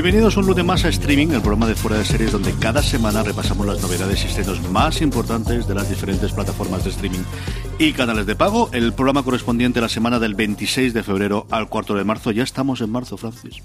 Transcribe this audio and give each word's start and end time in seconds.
Bienvenidos 0.00 0.36
un 0.36 0.46
lunes 0.46 0.64
más 0.64 0.84
a 0.84 0.90
Streaming, 0.90 1.30
el 1.32 1.40
programa 1.40 1.66
de 1.66 1.74
fuera 1.74 1.98
de 1.98 2.04
series 2.04 2.30
donde 2.30 2.54
cada 2.54 2.84
semana 2.84 3.24
repasamos 3.24 3.66
las 3.66 3.82
novedades 3.82 4.22
y 4.22 4.28
estrenos 4.28 4.62
más 4.70 5.02
importantes 5.02 5.66
de 5.66 5.74
las 5.74 5.88
diferentes 5.88 6.30
plataformas 6.30 6.84
de 6.84 6.90
streaming 6.90 7.24
y 7.80 7.92
canales 7.94 8.24
de 8.24 8.36
pago. 8.36 8.70
El 8.72 8.92
programa 8.92 9.24
correspondiente 9.24 9.80
a 9.80 9.82
la 9.82 9.88
semana 9.88 10.20
del 10.20 10.36
26 10.36 10.94
de 10.94 11.02
febrero 11.02 11.48
al 11.50 11.68
4 11.68 11.96
de 11.96 12.04
marzo. 12.04 12.30
Ya 12.30 12.44
estamos 12.44 12.80
en 12.80 12.90
marzo, 12.90 13.16
Francis. 13.16 13.60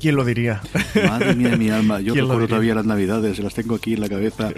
¿Quién 0.00 0.14
lo 0.14 0.24
diría? 0.24 0.62
Madre 1.08 1.34
mía 1.34 1.48
de 1.48 1.56
mi 1.56 1.70
alma, 1.70 1.98
yo 2.00 2.12
¿Quién 2.12 2.28
lo 2.28 2.34
recuerdo 2.34 2.48
todavía 2.50 2.76
las 2.76 2.86
navidades, 2.86 3.40
las 3.40 3.54
tengo 3.54 3.74
aquí 3.74 3.94
en 3.94 4.00
la 4.02 4.08
cabeza. 4.08 4.50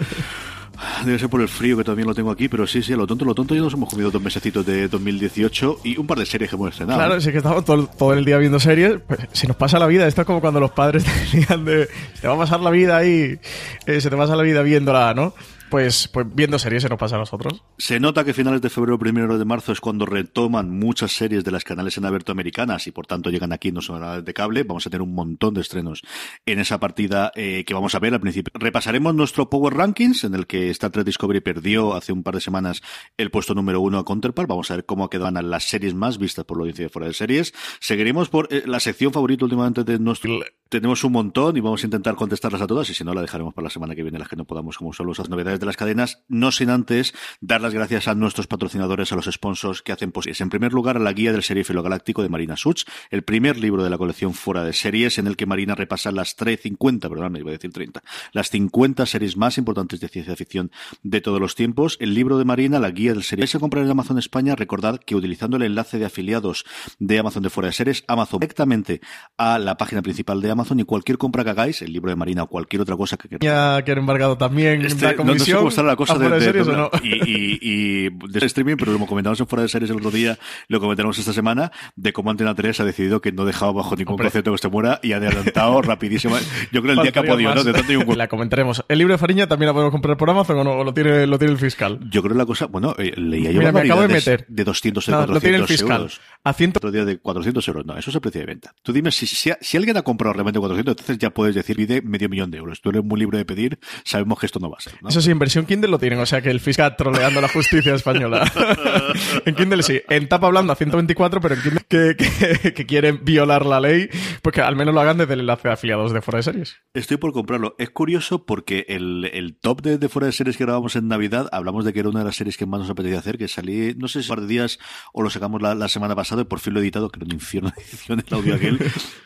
Debe 1.05 1.17
ser 1.17 1.29
por 1.29 1.41
el 1.41 1.47
frío 1.47 1.75
que 1.77 1.83
también 1.83 2.07
lo 2.07 2.13
tengo 2.13 2.31
aquí, 2.31 2.47
pero 2.47 2.67
sí, 2.67 2.83
sí, 2.83 2.93
a 2.93 2.97
lo 2.97 3.07
tonto, 3.07 3.25
lo 3.25 3.33
tonto 3.33 3.55
ya 3.55 3.61
nos 3.61 3.73
hemos 3.73 3.89
comido 3.89 4.11
dos 4.11 4.21
mesecitos 4.21 4.65
de 4.65 4.87
2018 4.87 5.79
y 5.83 5.97
un 5.97 6.05
par 6.05 6.19
de 6.19 6.25
series 6.25 6.49
que 6.49 6.55
hemos 6.55 6.69
estrenado. 6.69 6.99
Claro, 6.99 7.21
si 7.21 7.29
es 7.29 7.31
que 7.31 7.37
estamos 7.37 7.65
todo, 7.65 7.87
todo 7.87 8.13
el 8.13 8.25
día 8.25 8.37
viendo 8.37 8.59
series, 8.59 8.99
pues 9.07 9.19
se 9.31 9.47
nos 9.47 9.55
pasa 9.55 9.79
la 9.79 9.87
vida. 9.87 10.07
Esto 10.07 10.21
es 10.21 10.27
como 10.27 10.41
cuando 10.41 10.59
los 10.59 10.71
padres 10.71 11.03
te 11.03 11.11
decían 11.37 11.65
de, 11.65 11.87
se 12.13 12.21
te 12.21 12.27
va 12.27 12.35
a 12.35 12.37
pasar 12.37 12.59
la 12.59 12.69
vida 12.69 12.97
ahí, 12.97 13.39
eh, 13.85 14.01
se 14.01 14.09
te 14.09 14.17
pasa 14.17 14.35
la 14.35 14.43
vida 14.43 14.61
viéndola, 14.61 15.13
¿no? 15.13 15.33
Pues, 15.69 16.07
pues 16.07 16.25
viendo 16.33 16.57
series 16.59 16.83
se 16.83 16.89
nos 16.89 16.97
pasa 16.97 17.15
a 17.15 17.19
nosotros. 17.19 17.63
Se 17.77 17.99
nota 17.99 18.23
que 18.23 18.33
finales 18.33 18.61
de 18.61 18.69
febrero, 18.69 18.97
primero 18.97 19.37
de 19.37 19.45
marzo 19.45 19.71
es 19.71 19.81
cuando 19.81 20.05
retoman 20.05 20.69
muchas 20.69 21.11
series 21.11 21.43
de 21.43 21.51
las 21.51 21.63
canales 21.63 21.97
en 21.97 22.05
abierto 22.05 22.31
americanas 22.31 22.87
y 22.87 22.91
por 22.91 23.05
tanto 23.05 23.29
llegan 23.29 23.51
aquí 23.51 23.71
no 23.71 23.81
son 23.81 24.23
de 24.23 24.33
cable. 24.33 24.63
Vamos 24.63 24.87
a 24.87 24.89
tener 24.89 25.01
un 25.01 25.13
montón 25.13 25.53
de 25.53 25.61
estrenos 25.61 26.03
en 26.45 26.59
esa 26.59 26.79
partida 26.79 27.31
eh, 27.35 27.65
que 27.65 27.73
vamos 27.73 27.95
a 27.95 27.99
ver 27.99 28.13
al 28.13 28.21
principio. 28.21 28.51
Repasaremos 28.55 29.13
nuestro 29.13 29.49
Power 29.49 29.73
Rankings 29.73 30.23
en 30.23 30.35
el 30.35 30.47
que 30.47 30.69
Star 30.69 30.91
Trek 30.91 31.05
Discovery 31.05 31.41
perdió 31.41 31.95
hace 31.95 32.13
un 32.13 32.23
par 32.23 32.35
de 32.35 32.41
semanas 32.41 32.81
el 33.17 33.29
puesto 33.29 33.53
número 33.53 33.81
uno 33.81 33.99
a 33.99 34.05
Counterpart. 34.05 34.47
Vamos 34.47 34.71
a 34.71 34.75
ver 34.75 34.85
cómo 34.85 35.09
quedan 35.09 35.37
las 35.49 35.65
series 35.65 35.93
más 35.93 36.17
vistas 36.17 36.45
por 36.45 36.57
la 36.57 36.61
audiencia 36.61 36.85
de 36.85 36.89
fuera 36.89 37.07
de 37.07 37.13
series. 37.13 37.53
Seguiremos 37.79 38.29
por 38.29 38.47
eh, 38.51 38.63
la 38.65 38.79
sección 38.79 39.11
favorita 39.11 39.45
últimamente 39.45 39.83
de 39.83 39.99
nuestro... 39.99 40.39
Tenemos 40.69 41.03
un 41.05 41.13
montón 41.13 41.55
y 41.55 41.61
vamos 41.61 41.81
a 41.83 41.87
intentar 41.87 42.15
contestarlas 42.15 42.61
a 42.61 42.67
todas 42.67 42.89
y 42.89 42.93
si 42.93 43.05
no 43.05 43.13
la 43.13 43.21
dejaremos 43.21 43.53
para 43.53 43.65
la 43.65 43.69
semana 43.69 43.95
que 43.95 44.03
viene 44.03 44.19
las 44.19 44.27
que 44.27 44.35
no 44.35 44.43
podamos 44.43 44.77
como 44.77 44.91
solo 44.91 45.13
esas 45.13 45.29
novedades 45.29 45.56
de 45.59 45.65
las 45.65 45.77
cadenas, 45.77 46.23
no 46.27 46.51
sin 46.51 46.69
antes 46.69 47.13
dar 47.41 47.61
las 47.61 47.73
gracias 47.73 48.07
a 48.07 48.15
nuestros 48.15 48.47
patrocinadores, 48.47 49.11
a 49.11 49.15
los 49.15 49.25
sponsors 49.25 49.81
que 49.81 49.91
hacen 49.91 50.11
posibles. 50.11 50.41
En 50.41 50.49
primer 50.49 50.73
lugar, 50.73 50.97
a 50.97 50.99
la 50.99 51.13
guía 51.13 51.31
del 51.31 51.43
serífilo 51.43 51.83
galáctico 51.83 52.23
de 52.23 52.29
Marina 52.29 52.57
Such, 52.57 52.83
el 53.09 53.23
primer 53.23 53.57
libro 53.57 53.83
de 53.83 53.89
la 53.89 53.97
colección 53.97 54.33
fuera 54.33 54.63
de 54.63 54.73
series 54.73 55.17
en 55.17 55.27
el 55.27 55.35
que 55.35 55.45
Marina 55.45 55.75
repasa 55.75 56.11
las 56.11 56.35
3, 56.35 56.59
50, 56.61 57.09
perdón, 57.09 57.33
me 57.33 57.39
iba 57.39 57.49
a 57.49 57.53
decir 57.53 57.71
30, 57.71 58.03
las 58.31 58.49
50 58.49 59.05
series 59.05 59.37
más 59.37 59.57
importantes 59.57 59.99
de 59.99 60.07
ciencia 60.09 60.35
ficción 60.35 60.71
de 61.03 61.21
todos 61.21 61.39
los 61.39 61.55
tiempos. 61.55 61.97
El 61.99 62.13
libro 62.13 62.37
de 62.37 62.45
Marina, 62.45 62.79
la 62.79 62.91
guía 62.91 63.13
del 63.13 63.23
serie. 63.23 63.43
Vais 63.43 63.55
a 63.55 63.59
comprar 63.59 63.83
en 63.83 63.91
Amazon 63.91 64.17
España, 64.17 64.55
recordad 64.55 64.99
que 64.99 65.15
utilizando 65.15 65.57
el 65.57 65.63
enlace 65.63 65.99
de 65.99 66.05
afiliados 66.05 66.65
de 66.99 67.19
Amazon 67.19 67.43
de 67.43 67.49
fuera 67.49 67.67
de 67.67 67.73
series, 67.73 68.03
Amazon 68.07 68.39
directamente 68.39 69.01
a 69.37 69.59
la 69.59 69.77
página 69.77 70.01
principal 70.01 70.41
de 70.41 70.51
Amazon 70.51 70.79
y 70.79 70.83
cualquier 70.83 71.17
compra 71.17 71.43
que 71.43 71.51
hagáis, 71.51 71.81
el 71.81 71.93
libro 71.93 72.09
de 72.09 72.15
Marina 72.15 72.43
o 72.43 72.47
cualquier 72.47 72.81
otra 72.81 72.95
cosa 72.95 73.17
que 73.17 73.29
queráis. 73.29 73.43
Ya 73.43 73.83
que 73.83 73.91
han 73.91 73.99
embargado 73.99 74.37
también 74.37 74.83
Este, 74.83 75.15
no, 75.15 75.33
no 75.51 75.57
sé 75.57 75.59
cómo 75.59 75.69
está 75.69 75.83
la 75.83 75.95
cosa 75.95 76.13
¿a 76.13 76.17
de, 76.19 76.29
de- 76.29 76.41
series 76.41 76.65
de- 76.65 76.71
o 76.73 76.75
no? 76.75 76.89
y, 77.03 77.13
y- 77.15 77.59
y 77.61 78.09
de 78.09 78.45
streaming, 78.45 78.75
pero 78.77 78.93
como 78.93 79.07
comentamos 79.07 79.39
en 79.39 79.47
fuera 79.47 79.63
de 79.63 79.69
series 79.69 79.89
el 79.91 79.97
otro 79.97 80.11
día, 80.11 80.37
lo 80.67 80.79
comentaremos 80.79 81.17
esta 81.17 81.33
semana, 81.33 81.71
de 81.95 82.13
cómo 82.13 82.31
Antena 82.31 82.55
3 82.55 82.79
ha 82.79 82.85
decidido 82.85 83.21
que 83.21 83.31
no 83.31 83.45
dejaba 83.45 83.71
bajo 83.73 83.95
ningún 83.95 84.13
Hombre. 84.13 84.25
concepto 84.25 84.51
que 84.51 84.57
se 84.57 84.67
muera 84.69 84.99
y 85.03 85.13
ha 85.13 85.17
adelantado 85.17 85.81
rapidísimo. 85.83 86.35
Yo 86.71 86.81
creo 86.81 86.93
el 86.95 87.01
día 87.01 87.11
que 87.11 87.19
ha 87.19 87.23
podido, 87.23 87.53
¿no? 87.55 87.63
De 87.63 87.73
tanto 87.73 87.91
y 87.93 87.95
un. 87.95 88.07
La 88.17 88.27
comentaremos. 88.27 88.83
¿El 88.89 88.97
libro 88.99 89.13
de 89.13 89.17
Fariña 89.17 89.47
también 89.47 89.67
la 89.67 89.73
podemos 89.73 89.91
comprar 89.91 90.17
por 90.17 90.29
Amazon 90.29 90.57
o 90.59 90.63
no? 90.63 90.71
¿O 90.71 90.83
lo 90.83 90.93
tiene, 90.93 91.27
lo 91.27 91.37
tiene 91.37 91.53
el 91.53 91.59
fiscal? 91.59 91.99
Yo 92.09 92.23
creo 92.23 92.35
la 92.35 92.45
cosa, 92.45 92.65
bueno, 92.67 92.95
eh, 92.97 93.13
leía 93.15 93.51
yo 93.51 93.59
Mira, 93.59 93.71
me 93.71 93.81
acabo 93.81 94.01
de 94.01 94.07
meter. 94.07 94.45
de 94.47 94.63
200 94.63 95.07
y 95.07 95.11
No, 95.11 95.17
400 95.17 95.33
lo 95.35 95.39
tiene 95.41 95.57
el 95.57 95.67
fiscal. 95.67 95.97
euros. 96.01 96.21
A 96.43 96.53
ciento... 96.53 96.77
Otro 96.79 96.91
día 96.91 97.05
de 97.05 97.17
400 97.19 97.67
euros. 97.67 97.85
No, 97.85 97.97
eso 97.97 98.09
es 98.09 98.15
el 98.15 98.21
precio 98.21 98.41
de 98.41 98.47
venta. 98.47 98.73
Tú 98.83 98.91
dime, 98.93 99.11
si, 99.11 99.27
si, 99.27 99.51
si 99.59 99.77
alguien 99.77 99.97
ha 99.97 100.01
comprado 100.01 100.33
realmente 100.33 100.59
400, 100.59 100.91
entonces 100.93 101.17
ya 101.19 101.29
puedes 101.29 101.53
decir, 101.55 101.75
pide 101.75 102.01
medio 102.01 102.29
millón 102.29 102.49
de 102.51 102.57
euros. 102.57 102.81
Tú 102.81 102.89
eres 102.89 103.03
muy 103.03 103.19
libre 103.19 103.37
de 103.37 103.45
pedir, 103.45 103.77
sabemos 104.03 104.39
que 104.39 104.45
esto 104.47 104.59
no 104.59 104.69
va 104.69 104.77
a 104.77 104.81
ser, 104.81 104.93
¿no? 105.01 105.09
Eso 105.09 105.21
sí, 105.21 105.33
en 105.37 105.39
versión 105.39 105.65
Kindle 105.67 105.91
lo 105.91 105.99
tienen, 105.99 106.19
o 106.19 106.25
sea 106.25 106.41
que 106.41 106.49
el 106.49 106.59
fiscal 106.59 106.95
troleando 106.97 107.39
la 107.41 107.47
justicia 107.47 107.93
española. 107.93 108.51
en 109.45 109.53
Kindle 109.53 109.83
sí, 109.83 110.01
en 110.09 110.27
tapa 110.27 110.49
blanda 110.49 110.75
124, 110.75 111.39
pero 111.39 111.53
en 111.53 111.61
Kindle 111.61 111.81
que, 111.87 112.15
que, 112.17 112.73
que 112.73 112.85
quieren 112.87 113.19
violar 113.23 113.67
la 113.67 113.79
ley, 113.79 114.09
pues 114.41 114.55
que 114.55 114.61
al 114.61 114.75
menos 114.75 114.95
lo 114.95 115.01
hagan 115.01 115.17
desde 115.17 115.35
el 115.35 115.41
enlace 115.41 115.67
de 115.67 115.75
afiliados 115.75 116.11
de 116.11 116.21
fuera 116.21 116.37
de 116.37 116.43
series. 116.43 116.77
Estoy 116.95 117.17
por 117.17 117.33
comprarlo. 117.33 117.75
Es 117.77 117.91
curioso 117.91 118.45
porque 118.45 118.85
el, 118.89 119.29
el 119.31 119.55
top 119.55 119.83
de, 119.83 119.99
de 119.99 120.09
fuera 120.09 120.25
de 120.25 120.31
series 120.31 120.57
que 120.57 120.63
grabamos 120.63 120.95
en 120.95 121.07
Navidad, 121.07 121.49
hablamos 121.51 121.85
de 121.85 121.93
que 121.93 121.99
era 121.99 122.09
una 122.09 122.19
de 122.19 122.25
las 122.25 122.35
series 122.35 122.57
que 122.57 122.65
más 122.65 122.79
nos 122.79 122.89
apetecía 122.89 123.19
hacer, 123.19 123.37
que 123.37 123.47
salí, 123.47 123.93
no 123.95 124.07
sé 124.07 124.23
si 124.23 124.31
un 124.31 124.35
par 124.35 124.41
de 124.41 124.47
días 124.47 124.79
o 125.13 125.21
lo 125.21 125.29
sacamos 125.29 125.61
la, 125.61 125.75
la 125.75 125.87
semana 125.87 126.15
pasada 126.15 126.41
y 126.41 126.45
por 126.45 126.59
fin 126.59 126.73
lo 126.73 126.79
he 126.79 126.83
editado, 126.83 127.09
que 127.09 127.19
era 127.19 127.25
un 127.25 127.33
infierno 127.33 127.71
de 127.75 127.83
edición 127.83 128.23
el 128.25 128.33
audio 128.33 128.55
aquel. 128.55 128.79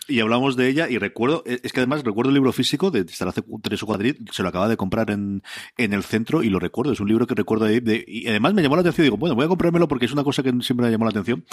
y 0.10 0.20
hablamos 0.20 0.58
de 0.58 0.68
ella 0.68 0.90
y 0.90 0.98
recuerdo, 0.98 1.44
es 1.46 1.72
que 1.72 1.80
además 1.80 2.04
recuerdo 2.04 2.30
el 2.30 2.36
libro 2.36 2.52
físico 2.52 2.92
de 2.92 3.00
estar 3.00 3.30
hace 3.30 3.42
tres 3.62 3.82
o 3.84 3.86
cuatro 3.86 4.04
días, 4.04 4.18
se 4.32 4.44
lo 4.44 4.50
acaba 4.50 4.68
de 4.68 4.76
comprar 4.76 5.10
en, 5.10 5.42
en 5.78 5.94
el 5.94 6.01
centro 6.04 6.44
y 6.44 6.50
lo 6.50 6.60
recuerdo. 6.60 6.92
Es 6.94 7.00
un 7.00 7.08
libro 7.08 7.28
que 7.28 7.36
recuerdo 7.36 7.66
ahí 7.66 7.80
de- 7.80 8.04
y 8.08 8.28
además 8.28 8.54
me 8.54 8.62
llamó 8.62 8.76
la 8.76 8.82
atención. 8.82 9.06
Digo, 9.06 9.18
bueno, 9.18 9.36
voy 9.36 9.46
a 9.46 9.48
comprármelo 9.48 9.88
porque 9.88 10.06
es 10.06 10.12
una 10.14 10.24
cosa 10.24 10.44
que 10.44 10.52
siempre 10.62 10.86
me 10.86 10.92
llamó 10.92 11.06
la 11.06 11.12
atención. 11.12 11.44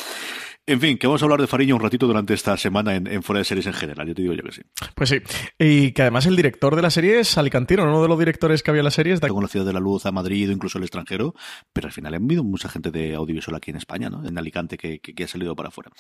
En 0.67 0.81
fin, 0.81 0.99
que 0.99 1.07
vamos 1.07 1.23
a 1.23 1.25
hablar 1.25 1.41
de 1.41 1.47
Fariña 1.47 1.75
un 1.75 1.81
ratito 1.81 2.07
durante 2.07 2.35
esta 2.35 2.57
semana 2.59 2.95
en, 2.95 3.07
en 3.07 3.23
fuera 3.23 3.39
de 3.39 3.45
series 3.45 3.67
en 3.67 3.73
general. 3.73 4.07
Yo 4.07 4.15
te 4.15 4.23
digo 4.23 4.35
yo 4.35 4.43
que 4.43 4.53
sí. 4.53 4.63
Pues 4.95 5.09
sí, 5.09 5.17
y 5.59 5.93
que 5.93 6.03
además 6.03 6.27
el 6.27 6.37
director 6.37 6.77
de 6.77 6.83
la 6.83 6.91
serie 6.91 7.21
es 7.21 7.39
Alicantino, 7.39 7.85
uno 7.85 8.03
de 8.03 8.09
los 8.09 8.19
directores 8.19 8.63
que 8.63 8.71
había 8.71 8.81
en 8.81 8.85
la 8.85 8.91
serie 8.91 9.15
es 9.15 9.21
de 9.21 9.29
con 9.29 9.43
la 9.43 9.49
Ciudad 9.49 9.65
de 9.65 9.73
la 9.73 9.81
Luz 9.81 10.05
a 10.05 10.13
Madrid 10.13 10.49
o 10.51 10.53
incluso 10.53 10.77
al 10.79 10.85
extranjero, 10.85 11.35
pero 11.73 11.87
al 11.87 11.93
final 11.93 12.13
ha 12.13 12.17
habido 12.19 12.45
mucha 12.45 12.69
gente 12.69 12.91
de 12.91 13.15
audiovisual 13.15 13.57
aquí 13.57 13.71
en 13.71 13.79
España, 13.79 14.11
¿no? 14.11 14.27
En 14.27 14.37
Alicante 14.37 14.77
que, 14.77 14.99
que- 15.01 15.15
que 15.15 15.25
ha 15.25 15.29
salido 15.29 15.57
para 15.57 15.69
afuera. 15.71 15.91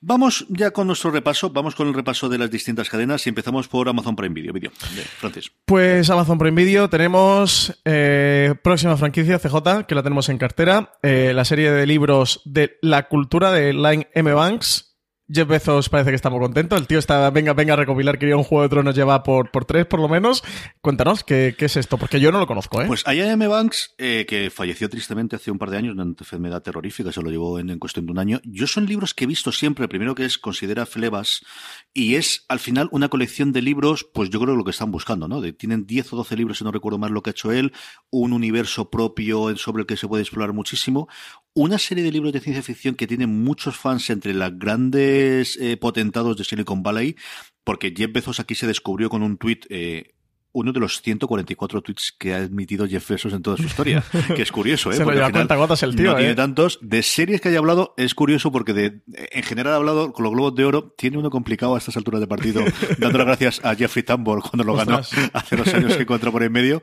Vamos 0.00 0.44
ya 0.50 0.72
con 0.72 0.86
nuestro 0.86 1.10
repaso, 1.10 1.50
vamos 1.50 1.74
con 1.74 1.88
el 1.88 1.94
repaso 1.94 2.28
de 2.28 2.36
las 2.36 2.50
distintas 2.50 2.90
cadenas 2.90 3.26
y 3.26 3.30
empezamos 3.30 3.66
por 3.66 3.88
Amazon 3.88 4.14
Prime 4.14 4.34
Video. 4.34 4.52
Video, 4.52 4.70
de 4.70 5.02
Francis. 5.02 5.50
Pues 5.64 6.10
Amazon 6.10 6.38
Prime 6.38 6.62
Video 6.62 6.90
tenemos 6.90 7.80
eh, 7.84 8.54
próxima 8.62 8.96
franquicia 8.96 9.38
CJ, 9.38 9.86
que 9.88 9.94
la 9.94 10.02
tenemos 10.02 10.28
en 10.28 10.36
cartera, 10.36 10.92
eh, 11.02 11.32
la 11.34 11.44
serie 11.46 11.70
de 11.70 11.86
libros 11.86 12.42
de 12.44 12.78
la 12.82 13.08
cultura 13.08 13.50
de 13.52 13.72
Line 13.72 14.08
M. 14.12 14.32
Banks. 14.32 14.85
Jeff 15.28 15.48
Bezos 15.48 15.88
parece 15.88 16.10
que 16.10 16.16
está 16.16 16.30
muy 16.30 16.40
contento. 16.40 16.76
El 16.76 16.86
tío 16.86 16.98
está, 16.98 17.28
venga, 17.30 17.52
venga 17.52 17.72
a 17.72 17.76
recopilar 17.76 18.18
que 18.18 18.28
ya 18.28 18.36
un 18.36 18.44
Juego 18.44 18.62
de 18.62 18.68
Tronos 18.68 18.94
lleva 18.94 19.22
por, 19.22 19.50
por 19.50 19.64
tres, 19.64 19.84
por 19.86 20.00
lo 20.00 20.08
menos. 20.08 20.44
Cuéntanos, 20.80 21.24
¿qué, 21.24 21.56
qué 21.58 21.64
es 21.64 21.76
esto? 21.76 21.98
Porque 21.98 22.20
yo 22.20 22.30
no 22.30 22.38
lo 22.38 22.46
conozco, 22.46 22.80
¿eh? 22.80 22.86
Pues 22.86 23.02
I.M. 23.06 23.46
Banks, 23.48 23.94
eh, 23.98 24.24
que 24.28 24.50
falleció 24.50 24.88
tristemente 24.88 25.34
hace 25.34 25.50
un 25.50 25.58
par 25.58 25.70
de 25.70 25.78
años, 25.78 25.94
una 25.94 26.04
enfermedad 26.04 26.62
terrorífica, 26.62 27.10
se 27.10 27.22
lo 27.22 27.30
llevó 27.30 27.58
en, 27.58 27.76
cuestión 27.78 28.06
de 28.06 28.12
un 28.12 28.18
año. 28.18 28.40
Yo 28.44 28.66
son 28.66 28.86
libros 28.86 29.14
que 29.14 29.24
he 29.24 29.26
visto 29.26 29.50
siempre, 29.50 29.88
primero 29.88 30.14
que 30.14 30.24
es 30.24 30.38
Considera 30.38 30.86
Flebas 30.86 31.44
Y 31.92 32.14
es, 32.14 32.44
al 32.48 32.60
final, 32.60 32.88
una 32.92 33.08
colección 33.08 33.52
de 33.52 33.62
libros, 33.62 34.06
pues 34.14 34.30
yo 34.30 34.38
creo 34.40 34.54
lo 34.54 34.64
que 34.64 34.70
están 34.70 34.92
buscando, 34.92 35.26
¿no? 35.26 35.42
Tienen 35.54 35.86
10 35.86 36.12
o 36.12 36.16
12 36.16 36.36
libros, 36.36 36.58
si 36.58 36.64
no 36.64 36.70
recuerdo 36.70 36.98
mal 36.98 37.12
lo 37.12 37.22
que 37.22 37.30
ha 37.30 37.32
hecho 37.32 37.50
él, 37.50 37.72
un 38.10 38.32
universo 38.32 38.90
propio 38.90 39.56
sobre 39.56 39.80
el 39.80 39.86
que 39.86 39.96
se 39.96 40.06
puede 40.06 40.22
explorar 40.22 40.52
muchísimo, 40.52 41.08
una 41.56 41.78
serie 41.78 42.04
de 42.04 42.12
libros 42.12 42.34
de 42.34 42.40
ciencia 42.40 42.62
ficción 42.62 42.94
que 42.94 43.06
tienen 43.06 43.42
muchos 43.42 43.76
fans 43.76 44.10
entre 44.10 44.34
los 44.34 44.58
grandes 44.58 45.56
eh, 45.56 45.78
potentados 45.78 46.36
de 46.36 46.44
Silicon 46.44 46.82
Valley, 46.82 47.16
porque 47.64 47.94
Jeff 47.96 48.12
Bezos 48.12 48.38
aquí 48.40 48.54
se 48.54 48.66
descubrió 48.66 49.08
con 49.08 49.22
un 49.22 49.38
tuit 49.38 49.64
eh, 49.70 50.12
uno 50.52 50.72
de 50.72 50.80
los 50.80 51.00
144 51.02 51.82
tweets 51.82 52.14
que 52.18 52.34
ha 52.34 52.38
admitido 52.38 52.86
Jeff 52.86 53.08
Bezos 53.08 53.32
en 53.32 53.42
toda 53.42 53.56
su 53.56 53.64
historia. 53.64 54.04
que 54.36 54.42
es 54.42 54.52
curioso, 54.52 54.90
¿eh? 54.90 54.96
Se 54.96 55.04
lo 55.04 55.12
lleva 55.12 55.30
cuenta 55.30 55.56
gotas 55.56 55.82
el 55.82 55.96
tío, 55.96 56.12
No 56.12 56.16
tiene 56.16 56.32
¿eh? 56.32 56.34
tantos. 56.34 56.78
De 56.82 57.02
series 57.02 57.40
que 57.40 57.48
haya 57.48 57.58
hablado, 57.58 57.94
es 57.96 58.14
curioso 58.14 58.52
porque 58.52 58.74
de, 58.74 59.02
en 59.06 59.42
general 59.42 59.72
ha 59.72 59.76
hablado 59.76 60.12
con 60.12 60.24
los 60.24 60.32
Globos 60.32 60.54
de 60.54 60.64
Oro. 60.64 60.94
Tiene 60.96 61.18
uno 61.18 61.30
complicado 61.30 61.74
a 61.74 61.78
estas 61.78 61.96
alturas 61.96 62.20
de 62.20 62.26
partido, 62.26 62.62
dando 62.98 63.18
las 63.18 63.26
gracias 63.26 63.64
a 63.64 63.74
Jeffrey 63.74 64.02
Tambor 64.02 64.42
cuando 64.42 64.64
lo 64.64 64.74
ganó 64.74 64.98
Ostras. 64.98 65.30
hace 65.32 65.56
dos 65.56 65.72
años 65.74 65.96
que 65.96 66.02
encontró 66.02 66.32
por 66.32 66.42
en 66.42 66.52
medio. 66.52 66.82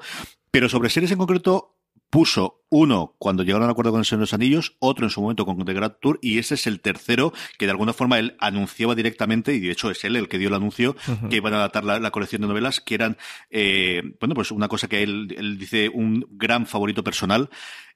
Pero 0.51 0.69
sobre 0.69 0.91
series 0.91 1.11
en 1.11 1.17
concreto, 1.17 1.72
puso 2.13 2.61
uno 2.69 3.15
cuando 3.17 3.41
llegaron 3.41 3.63
a 3.63 3.65
un 3.65 3.71
acuerdo 3.71 3.89
con 3.89 3.97
el 3.97 4.05
Señor 4.05 4.19
de 4.19 4.23
los 4.23 4.35
Anillos, 4.35 4.75
otro 4.77 5.07
en 5.07 5.09
su 5.09 5.19
momento 5.19 5.47
con 5.47 5.65
The 5.65 5.73
Grand 5.73 5.95
Tour, 5.99 6.19
y 6.21 6.37
ese 6.37 6.53
es 6.53 6.67
el 6.67 6.79
tercero 6.79 7.33
que 7.57 7.65
de 7.65 7.71
alguna 7.71 7.91
forma 7.91 8.19
él 8.19 8.35
anunciaba 8.39 8.93
directamente, 8.93 9.55
y 9.55 9.59
de 9.59 9.71
hecho 9.71 9.89
es 9.89 10.03
él 10.03 10.15
el 10.15 10.29
que 10.29 10.37
dio 10.37 10.49
el 10.49 10.53
anuncio, 10.53 10.95
que 11.31 11.37
iban 11.37 11.55
a 11.55 11.57
adaptar 11.57 11.83
la, 11.83 11.99
la 11.99 12.11
colección 12.11 12.43
de 12.43 12.47
novelas, 12.49 12.81
que 12.81 12.93
eran, 12.93 13.17
eh, 13.49 14.03
bueno, 14.19 14.35
pues 14.35 14.51
una 14.51 14.67
cosa 14.67 14.87
que 14.87 15.01
él, 15.01 15.33
él 15.35 15.57
dice 15.57 15.89
un 15.89 16.23
gran 16.29 16.67
favorito 16.67 17.03
personal. 17.03 17.49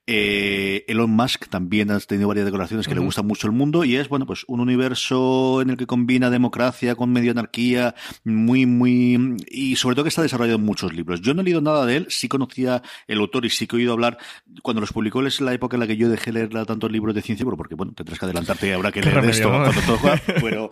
Eh, 0.09 0.85
Elon 0.87 1.11
Musk 1.11 1.49
también 1.49 1.91
ha 1.91 1.99
tenido 1.99 2.29
varias 2.29 2.45
declaraciones 2.45 2.87
que 2.87 2.95
le 2.95 3.01
gusta 3.01 3.23
mucho 3.23 3.45
el 3.45 3.51
mundo 3.51 3.83
y 3.83 3.97
es, 3.97 4.07
bueno, 4.07 4.25
pues 4.25 4.45
un 4.47 4.61
universo 4.61 5.61
en 5.61 5.69
el 5.69 5.75
que 5.75 5.85
combina 5.85 6.29
democracia 6.29 6.95
con 6.95 7.11
medio 7.11 7.31
anarquía, 7.31 7.93
muy, 8.23 8.65
muy, 8.65 9.35
y 9.49 9.75
sobre 9.75 9.95
todo 9.95 10.05
que 10.05 10.09
está 10.09 10.21
desarrollado 10.21 10.59
en 10.59 10.63
muchos 10.63 10.93
libros. 10.93 11.19
Yo 11.19 11.33
no 11.33 11.41
he 11.41 11.43
leído 11.43 11.59
nada 11.59 11.85
de 11.85 11.97
él, 11.97 12.07
sí 12.09 12.29
conocía 12.29 12.81
el 13.05 13.19
autor 13.19 13.45
y 13.45 13.49
sí 13.49 13.67
que 13.67 13.75
he 13.75 13.79
oído 13.79 13.91
hablar, 13.91 14.17
cuando 14.61 14.79
los 14.79 14.93
publicó 14.93 15.25
es 15.25 15.41
la 15.41 15.53
época 15.53 15.75
en 15.75 15.81
la 15.81 15.87
que 15.87 15.97
yo 15.97 16.07
dejé 16.07 16.31
leer 16.31 16.49
tantos 16.65 16.89
libros 16.89 17.13
de 17.13 17.21
ciencia, 17.21 17.45
porque, 17.45 17.75
bueno, 17.75 17.91
tendrás 17.91 18.17
que 18.17 18.25
adelantarte 18.25 18.69
y 18.69 18.71
habrá 18.71 18.93
que 18.93 19.01
leer 19.01 19.25
esto 19.25 19.51
¿no? 19.51 19.63
cuando 19.63 20.09
pero, 20.41 20.69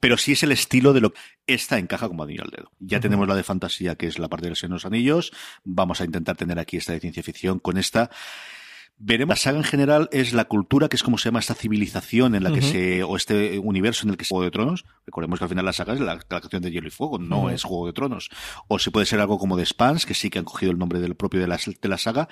pero 0.00 0.16
sí 0.16 0.32
es 0.32 0.42
el 0.42 0.52
estilo 0.52 0.94
de 0.94 1.02
lo 1.02 1.12
que 1.12 1.20
esta 1.46 1.78
encaja 1.78 2.08
como 2.08 2.22
anillo 2.22 2.44
al 2.44 2.50
dedo. 2.50 2.72
Ya 2.78 2.98
tenemos 2.98 3.28
la 3.28 3.34
de 3.34 3.42
fantasía, 3.42 3.96
que 3.96 4.06
es 4.06 4.18
la 4.18 4.28
parte 4.28 4.48
de 4.48 4.68
los 4.68 4.86
Anillos, 4.86 5.32
vamos 5.64 6.00
a 6.00 6.04
intentar 6.06 6.36
tener 6.36 6.58
aquí 6.58 6.78
esta 6.78 6.94
de 6.94 7.00
ciencia 7.00 7.22
ficción 7.22 7.58
con 7.58 7.76
esta. 7.76 8.10
Veremos. 9.02 9.32
La 9.32 9.36
saga 9.36 9.56
en 9.56 9.64
general 9.64 10.10
es 10.12 10.34
la 10.34 10.44
cultura, 10.44 10.90
que 10.90 10.96
es 10.96 11.02
como 11.02 11.16
se 11.16 11.24
llama 11.24 11.38
esta 11.38 11.54
civilización 11.54 12.34
en 12.34 12.44
la 12.44 12.52
que 12.52 12.60
se, 12.60 13.02
o 13.02 13.16
este 13.16 13.58
universo 13.58 14.04
en 14.04 14.10
el 14.10 14.18
que 14.18 14.26
se 14.26 14.28
Juego 14.28 14.44
de 14.44 14.50
Tronos. 14.50 14.84
Recordemos 15.06 15.38
que 15.38 15.46
al 15.46 15.48
final 15.48 15.64
la 15.64 15.72
saga 15.72 15.94
es 15.94 16.00
la, 16.00 16.16
la 16.16 16.40
canción 16.40 16.60
de 16.60 16.70
Hielo 16.70 16.88
y 16.88 16.90
Fuego, 16.90 17.18
no 17.18 17.48
es 17.48 17.62
Juego 17.62 17.86
de 17.86 17.94
Tronos. 17.94 18.28
O 18.68 18.78
si 18.78 18.90
puede 18.90 19.06
ser 19.06 19.20
algo 19.20 19.38
como 19.38 19.56
de 19.56 19.64
Spans, 19.64 20.04
que 20.04 20.12
sí 20.12 20.28
que 20.28 20.38
han 20.38 20.44
cogido 20.44 20.70
el 20.70 20.78
nombre 20.78 21.00
del 21.00 21.14
propio 21.14 21.40
de 21.40 21.46
la, 21.46 21.58
de 21.58 21.88
la 21.88 21.96
saga. 21.96 22.28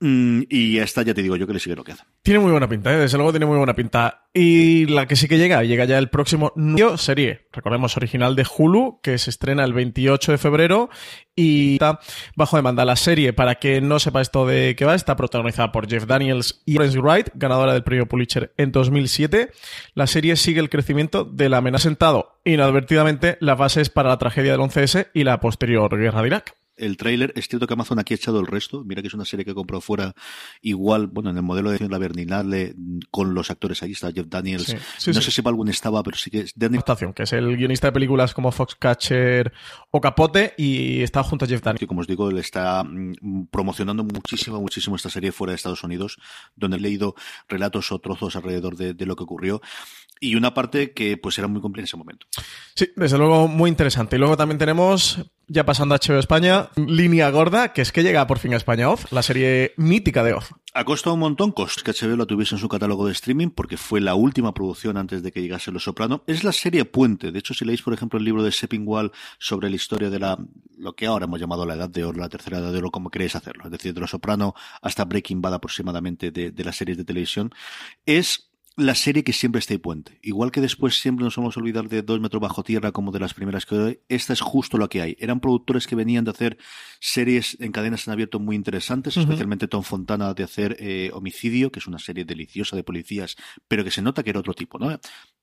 Mm, 0.00 0.42
y 0.48 0.78
esta 0.78 1.02
ya 1.02 1.12
te 1.12 1.22
digo 1.22 1.34
yo 1.34 1.46
que 1.46 1.52
le 1.52 1.58
sigue 1.58 1.74
lo 1.74 1.82
que 1.82 1.92
hace. 1.92 2.04
Tiene 2.22 2.38
muy 2.38 2.52
buena 2.52 2.68
pinta, 2.68 2.92
¿eh? 2.94 2.98
desde 2.98 3.16
luego 3.16 3.32
tiene 3.32 3.46
muy 3.46 3.56
buena 3.56 3.74
pinta. 3.74 4.28
Y 4.32 4.86
la 4.86 5.06
que 5.06 5.16
sí 5.16 5.26
que 5.26 5.38
llega, 5.38 5.64
llega 5.64 5.86
ya 5.86 5.98
el 5.98 6.08
próximo 6.08 6.52
serie, 6.96 7.48
recordemos, 7.52 7.96
original 7.96 8.36
de 8.36 8.46
Hulu, 8.46 9.00
que 9.02 9.18
se 9.18 9.30
estrena 9.30 9.64
el 9.64 9.72
28 9.72 10.32
de 10.32 10.38
febrero 10.38 10.90
y 11.34 11.74
está 11.74 11.98
bajo 12.36 12.56
demanda. 12.56 12.84
La 12.84 12.94
serie, 12.94 13.32
para 13.32 13.56
que 13.56 13.80
no 13.80 13.98
sepa 13.98 14.20
esto 14.20 14.46
de 14.46 14.76
qué 14.76 14.84
va, 14.84 14.94
está 14.94 15.16
protagonizada 15.16 15.72
por 15.72 15.88
Jeff 15.88 16.06
Daniels 16.06 16.62
y 16.64 16.74
Florence 16.74 17.00
Wright, 17.00 17.28
ganadora 17.34 17.72
del 17.72 17.82
premio 17.82 18.06
Pulitzer 18.06 18.52
en 18.56 18.70
2007. 18.70 19.50
La 19.94 20.06
serie 20.06 20.36
sigue 20.36 20.60
el 20.60 20.70
crecimiento 20.70 21.24
de 21.24 21.48
la 21.48 21.58
amenaza 21.58 21.78
sentado 21.88 22.40
inadvertidamente 22.44 23.38
las 23.40 23.56
bases 23.56 23.88
para 23.88 24.10
la 24.10 24.18
tragedia 24.18 24.52
del 24.52 24.60
11S 24.60 25.08
y 25.14 25.24
la 25.24 25.40
posterior 25.40 25.96
guerra 25.96 26.22
de 26.22 26.28
Irak. 26.28 26.54
El 26.78 26.96
tráiler. 26.96 27.32
Es 27.36 27.48
cierto 27.48 27.66
que 27.66 27.74
Amazon 27.74 27.98
aquí 27.98 28.14
ha 28.14 28.16
echado 28.16 28.40
el 28.40 28.46
resto. 28.46 28.84
Mira 28.84 29.02
que 29.02 29.08
es 29.08 29.14
una 29.14 29.24
serie 29.24 29.44
que 29.44 29.54
compró 29.54 29.80
fuera 29.80 30.14
igual, 30.62 31.06
bueno, 31.06 31.30
en 31.30 31.36
el 31.36 31.42
modelo 31.42 31.70
de 31.70 31.88
la 31.88 31.98
Berninale 31.98 32.74
con 33.10 33.34
los 33.34 33.50
actores 33.50 33.82
ahí 33.82 33.92
está 33.92 34.12
Jeff 34.12 34.26
Daniels. 34.28 34.64
Sí, 34.64 34.76
sí, 34.98 35.10
no 35.10 35.20
sí. 35.20 35.26
sé 35.26 35.30
si 35.30 35.42
para 35.42 35.52
algún 35.52 35.68
estaba, 35.68 36.02
pero 36.02 36.16
sí 36.16 36.30
que 36.30 36.40
es. 36.40 36.54
Adaptación, 36.58 37.12
que 37.12 37.22
es 37.22 37.32
el 37.32 37.56
guionista 37.56 37.88
de 37.88 37.92
películas 37.92 38.34
como 38.34 38.52
Foxcatcher 38.52 39.52
o 39.90 40.00
Capote 40.00 40.54
y 40.56 41.02
está 41.02 41.22
junto 41.22 41.44
a 41.44 41.48
Jeff 41.48 41.62
Daniels. 41.62 41.80
que 41.80 41.86
como 41.86 42.00
os 42.00 42.06
digo, 42.06 42.30
le 42.30 42.40
está 42.40 42.84
mm, 42.84 43.46
promocionando 43.50 44.04
muchísimo, 44.04 44.60
muchísimo 44.60 44.96
esta 44.96 45.10
serie 45.10 45.32
fuera 45.32 45.52
de 45.52 45.56
Estados 45.56 45.82
Unidos, 45.82 46.18
donde 46.56 46.76
he 46.76 46.80
leído 46.80 47.14
relatos 47.48 47.90
o 47.90 47.98
trozos 47.98 48.36
alrededor 48.36 48.76
de, 48.76 48.94
de 48.94 49.06
lo 49.06 49.16
que 49.16 49.24
ocurrió. 49.24 49.60
Y 50.20 50.34
una 50.34 50.52
parte 50.54 50.92
que 50.92 51.16
pues 51.16 51.38
era 51.38 51.48
muy 51.48 51.60
compleja 51.60 51.82
en 51.82 51.84
ese 51.84 51.96
momento. 51.96 52.26
Sí, 52.74 52.88
desde 52.96 53.18
luego 53.18 53.48
muy 53.48 53.70
interesante. 53.70 54.16
Y 54.16 54.18
luego 54.18 54.36
también 54.36 54.58
tenemos, 54.58 55.18
ya 55.48 55.64
pasando 55.64 55.94
a 55.94 55.98
HBO 55.98 56.18
España, 56.18 56.68
Línea 56.76 57.30
Gorda, 57.30 57.72
que 57.72 57.82
es 57.82 57.92
que 57.92 58.02
llega 58.02 58.26
por 58.26 58.38
fin 58.38 58.54
a 58.54 58.56
España 58.56 58.90
Oz, 58.90 59.10
la 59.10 59.22
serie 59.22 59.72
mítica 59.76 60.22
de 60.22 60.34
Oz. 60.34 60.50
Ha 60.74 60.84
costado 60.84 61.14
un 61.14 61.20
montón 61.20 61.52
cosas 61.52 61.82
que 61.82 61.92
HBO 61.92 62.16
la 62.16 62.26
tuviese 62.26 62.54
en 62.54 62.60
su 62.60 62.68
catálogo 62.68 63.06
de 63.06 63.12
streaming 63.12 63.48
porque 63.48 63.76
fue 63.76 64.00
la 64.00 64.14
última 64.14 64.52
producción 64.52 64.96
antes 64.96 65.22
de 65.22 65.32
que 65.32 65.40
llegase 65.40 65.72
Los 65.72 65.84
Soprano. 65.84 66.22
Es 66.26 66.44
la 66.44 66.52
serie 66.52 66.84
puente. 66.84 67.32
De 67.32 67.38
hecho, 67.38 67.54
si 67.54 67.64
leéis, 67.64 67.82
por 67.82 67.94
ejemplo, 67.94 68.18
el 68.18 68.24
libro 68.24 68.42
de 68.42 68.52
Seppingwall 68.52 69.10
sobre 69.38 69.70
la 69.70 69.76
historia 69.76 70.10
de 70.10 70.18
la 70.18 70.38
lo 70.76 70.94
que 70.94 71.06
ahora 71.06 71.24
hemos 71.24 71.40
llamado 71.40 71.66
la 71.66 71.74
Edad 71.74 71.90
de 71.90 72.04
Oro, 72.04 72.20
la 72.20 72.28
Tercera 72.28 72.58
Edad 72.58 72.70
de 72.70 72.78
Oro, 72.78 72.90
como 72.90 73.10
queréis 73.10 73.34
hacerlo, 73.34 73.64
es 73.64 73.70
decir, 73.72 73.92
de 73.94 74.00
Los 74.00 74.10
Soprano 74.10 74.54
hasta 74.80 75.04
Breaking 75.04 75.40
Bad 75.40 75.54
aproximadamente 75.54 76.30
de 76.30 76.64
las 76.64 76.76
series 76.76 76.96
de 76.96 77.04
televisión, 77.04 77.52
es 78.06 78.47
la 78.78 78.94
serie 78.94 79.24
que 79.24 79.32
siempre 79.32 79.58
está 79.58 79.74
ahí 79.74 79.78
puente. 79.78 80.18
Igual 80.22 80.52
que 80.52 80.60
después 80.60 81.00
siempre 81.00 81.24
nos 81.24 81.36
vamos 81.36 81.56
a 81.56 81.60
olvidar 81.60 81.88
de 81.88 82.02
Dos 82.02 82.20
metros 82.20 82.40
bajo 82.40 82.62
tierra 82.62 82.92
como 82.92 83.10
de 83.10 83.18
las 83.18 83.34
primeras 83.34 83.66
que 83.66 83.74
doy, 83.74 84.00
esta 84.08 84.32
es 84.32 84.40
justo 84.40 84.78
lo 84.78 84.88
que 84.88 85.02
hay. 85.02 85.16
Eran 85.18 85.40
productores 85.40 85.86
que 85.86 85.96
venían 85.96 86.24
de 86.24 86.30
hacer 86.30 86.58
series 87.00 87.56
en 87.60 87.72
cadenas 87.72 88.06
en 88.06 88.12
abierto 88.12 88.38
muy 88.38 88.54
interesantes, 88.54 89.16
especialmente 89.16 89.66
Tom 89.66 89.82
Fontana 89.82 90.32
de 90.32 90.44
hacer 90.44 90.76
eh, 90.78 91.10
Homicidio, 91.12 91.72
que 91.72 91.80
es 91.80 91.88
una 91.88 91.98
serie 91.98 92.24
deliciosa 92.24 92.76
de 92.76 92.84
policías, 92.84 93.36
pero 93.66 93.82
que 93.82 93.90
se 93.90 94.00
nota 94.00 94.22
que 94.22 94.30
era 94.30 94.38
otro 94.38 94.54
tipo, 94.54 94.78
¿no? 94.78 94.96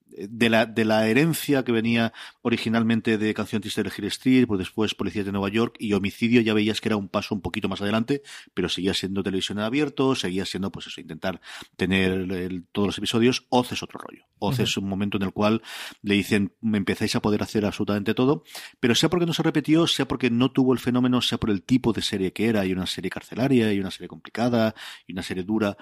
De 0.07 0.50
la, 0.50 0.66
de 0.66 0.86
la 0.86 1.07
herencia 1.07 1.63
que 1.66 1.72
venía 1.72 2.13
originalmente 2.42 3.18
de 3.18 3.34
Canción 3.34 3.62
Triste 3.62 3.84
de 3.84 3.92
Hill 3.96 4.06
Street, 4.06 4.48
pues 4.48 4.60
después 4.60 4.96
Policías 4.96 5.25
de 5.25 5.31
Nueva 5.31 5.50
York 5.50 5.75
y 5.80 5.94
Homicidio 5.94 6.42
ya 6.42 6.54
veías 6.54 6.80
que 6.80 6.90
era 6.90 6.96
un 6.96 7.10
paso 7.10 7.36
un 7.36 7.42
poquito 7.42 7.68
más 7.68 7.81
adelante, 7.81 8.22
pero 8.54 8.69
seguía 8.69 8.94
siendo 8.94 9.24
televisión 9.24 9.57
en 9.57 9.66
abierto, 9.66 10.16
seguía 10.16 10.46
siendo 10.46 10.72
pues 10.72 10.88
eso, 10.88 11.02
intentar 11.02 11.42
tener 11.75 12.12
el- 12.31 12.66
todos 12.72 12.88
los 12.88 12.98
episodios. 12.98 13.46
Oz 13.50 13.72
es 13.72 13.84
otro 13.84 14.00
rollo. 14.00 14.25
Oz 14.40 14.60
es 14.60 14.78
un 14.78 14.88
momento 14.88 15.18
en 15.18 15.24
el 15.24 15.31
cual 15.34 15.62
le 16.02 16.16
dicen, 16.16 16.54
me 16.62 16.78
empezáis 16.78 17.16
a 17.16 17.22
poder 17.22 17.42
hacer 17.42 17.66
absolutamente 17.66 18.13
todo, 18.13 18.44
pero 18.80 18.94
sea 18.96 19.10
porque 19.10 19.25
no 19.25 19.34
se 19.34 19.44
repitió, 19.44 19.88
sea 19.88 20.08
porque 20.08 20.30
no 20.30 20.51
tuvo 20.51 20.74
el 20.74 20.80
fenómeno, 20.80 21.22
sea 21.22 21.38
por 21.40 21.50
el 21.50 21.63
tipo 21.63 21.94
de 21.94 22.01
serie 22.01 22.31
que 22.31 22.48
era, 22.48 22.66
y 22.66 22.72
una 22.74 22.86
serie 22.86 23.10
carcelaria, 23.10 23.74
y 23.74 23.80
una 23.80 23.92
serie 23.92 24.08
complicada, 24.08 24.75
y 25.08 25.13
una 25.13 25.24
serie 25.24 25.44
dura, 25.44 25.78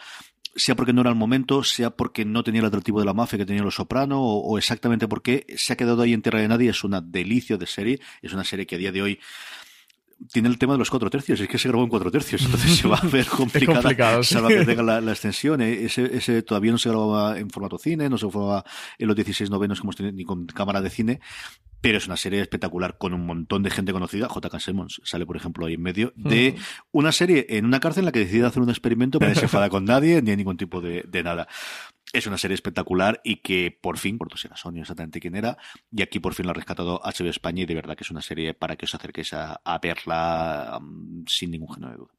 sea 0.55 0.75
porque 0.75 0.94
no 0.94 1.01
era 1.01 1.09
el 1.09 1.15
momento, 1.15 1.63
sea 1.63 1.89
porque 1.89 2.25
no 2.25 2.44
tenía 2.44 2.61
el 2.61 2.67
atractivo 2.67 3.00
de 3.00 3.05
la 3.05 3.13
mafia 3.13 3.39
que 3.39 3.45
tenía 3.45 3.63
Los 3.63 3.75
Soprano, 3.75 4.21
o, 4.21 4.39
o 4.39 4.57
exactamente 4.57 5.07
porque 5.07 5.45
se 5.57 5.73
ha 5.73 5.75
quedado 5.75 6.01
ahí 6.01 6.13
en 6.13 6.21
tierra 6.21 6.39
de 6.39 6.47
nadie. 6.47 6.69
Es 6.69 6.83
una 6.83 7.01
delicia 7.01 7.57
de 7.57 7.67
serie, 7.67 8.00
es 8.22 8.33
una 8.33 8.43
serie 8.43 8.65
que 8.65 8.75
a 8.75 8.79
día 8.79 8.91
de 8.91 9.01
hoy 9.01 9.19
tiene 10.32 10.50
el 10.50 10.58
tema 10.58 10.74
de 10.74 10.80
los 10.80 10.89
cuatro 10.89 11.10
tercios, 11.10 11.39
es 11.39 11.48
que 11.48 11.58
se 11.58 11.68
grabó 11.68 11.84
en 11.84 11.89
cuatro 11.89 12.12
tercios, 12.12 12.42
entonces 12.46 12.75
se 12.77 12.88
va 12.88 12.98
a 12.98 13.08
ver 13.08 13.25
complicada, 13.25 13.82
complicado, 13.82 14.24
sí. 14.24 14.34
salvo 14.34 14.50
que 14.50 14.65
tenga 14.65 14.84
la, 14.84 15.01
la 15.01 15.12
extensión. 15.12 15.62
eh, 15.62 15.86
Ese, 15.86 16.15
ese 16.15 16.42
todavía 16.44 16.72
no 16.72 16.77
se 16.77 16.89
grababa 16.89 17.38
en 17.39 17.50
formato 17.50 17.77
cine, 17.77 18.10
no 18.10 18.18
se 18.18 18.27
grababa 18.27 18.63
en 18.98 19.08
los 19.08 19.15
16 19.15 19.50
novenos 19.50 19.80
como 19.82 19.94
ni 20.13 20.24
con 20.24 20.46
cámara 20.46 20.82
de 20.82 20.89
cine, 20.89 21.20
pero 21.82 21.98
es 21.98 22.08
una 22.08 22.15
serie 22.15 22.39
espectacular 22.42 22.98
con 22.98 23.13
un 23.13 23.25
montón 23.25 23.62
de 23.62 23.70
gente 23.70 23.92
conocida. 23.92 24.30
J.K. 24.30 24.60
Simmons 24.62 25.01
sale, 25.03 25.25
por 25.25 25.36
ejemplo, 25.36 25.65
ahí 25.65 25.74
en 25.74 25.82
medio 25.82 26.13
de 26.15 26.56
una 26.94 27.12
serie 27.12 27.46
en 27.50 27.65
una 27.65 27.82
cárcel 27.82 28.01
en 28.03 28.06
la 28.06 28.12
que 28.13 28.20
decide 28.20 28.46
hacer 28.46 28.62
un 28.62 28.70
experimento, 28.70 29.20
pero 29.20 29.32
no 29.32 29.36
se 29.36 29.44
enfada 29.44 29.70
con 29.70 29.84
nadie 29.84 30.22
ni 30.22 30.32
hay 30.32 30.38
ningún 30.38 30.56
tipo 30.56 30.80
de, 30.80 31.03
de 31.06 31.24
nada. 31.24 31.48
Es 32.12 32.27
una 32.27 32.38
serie 32.38 32.55
espectacular 32.55 33.22
y 33.24 33.38
que 33.38 33.77
por 33.81 33.98
fin, 33.98 34.17
por 34.17 34.38
si 34.38 34.48
era 34.48 34.57
Sony 34.57 34.79
exactamente 34.81 35.19
quién 35.19 35.36
era, 35.36 35.57
y 35.91 36.01
aquí 36.01 36.19
por 36.19 36.33
fin 36.33 36.45
la 36.45 36.51
ha 36.51 36.55
rescatado 36.55 37.01
HBO 37.03 37.29
España 37.29 37.63
y 37.63 37.65
de 37.65 37.75
verdad 37.75 37.95
que 37.95 38.03
es 38.03 38.12
una 38.12 38.22
serie 38.22 38.53
para 38.53 38.75
que 38.75 38.86
os 38.86 38.93
acerquéis 38.93 39.33
a, 39.33 39.62
a 39.63 39.79
verla 39.79 40.79
um, 40.79 41.25
sin 41.27 41.51
ningún 41.51 41.74
género 41.74 41.91
de 41.91 41.98
duda. 41.98 42.13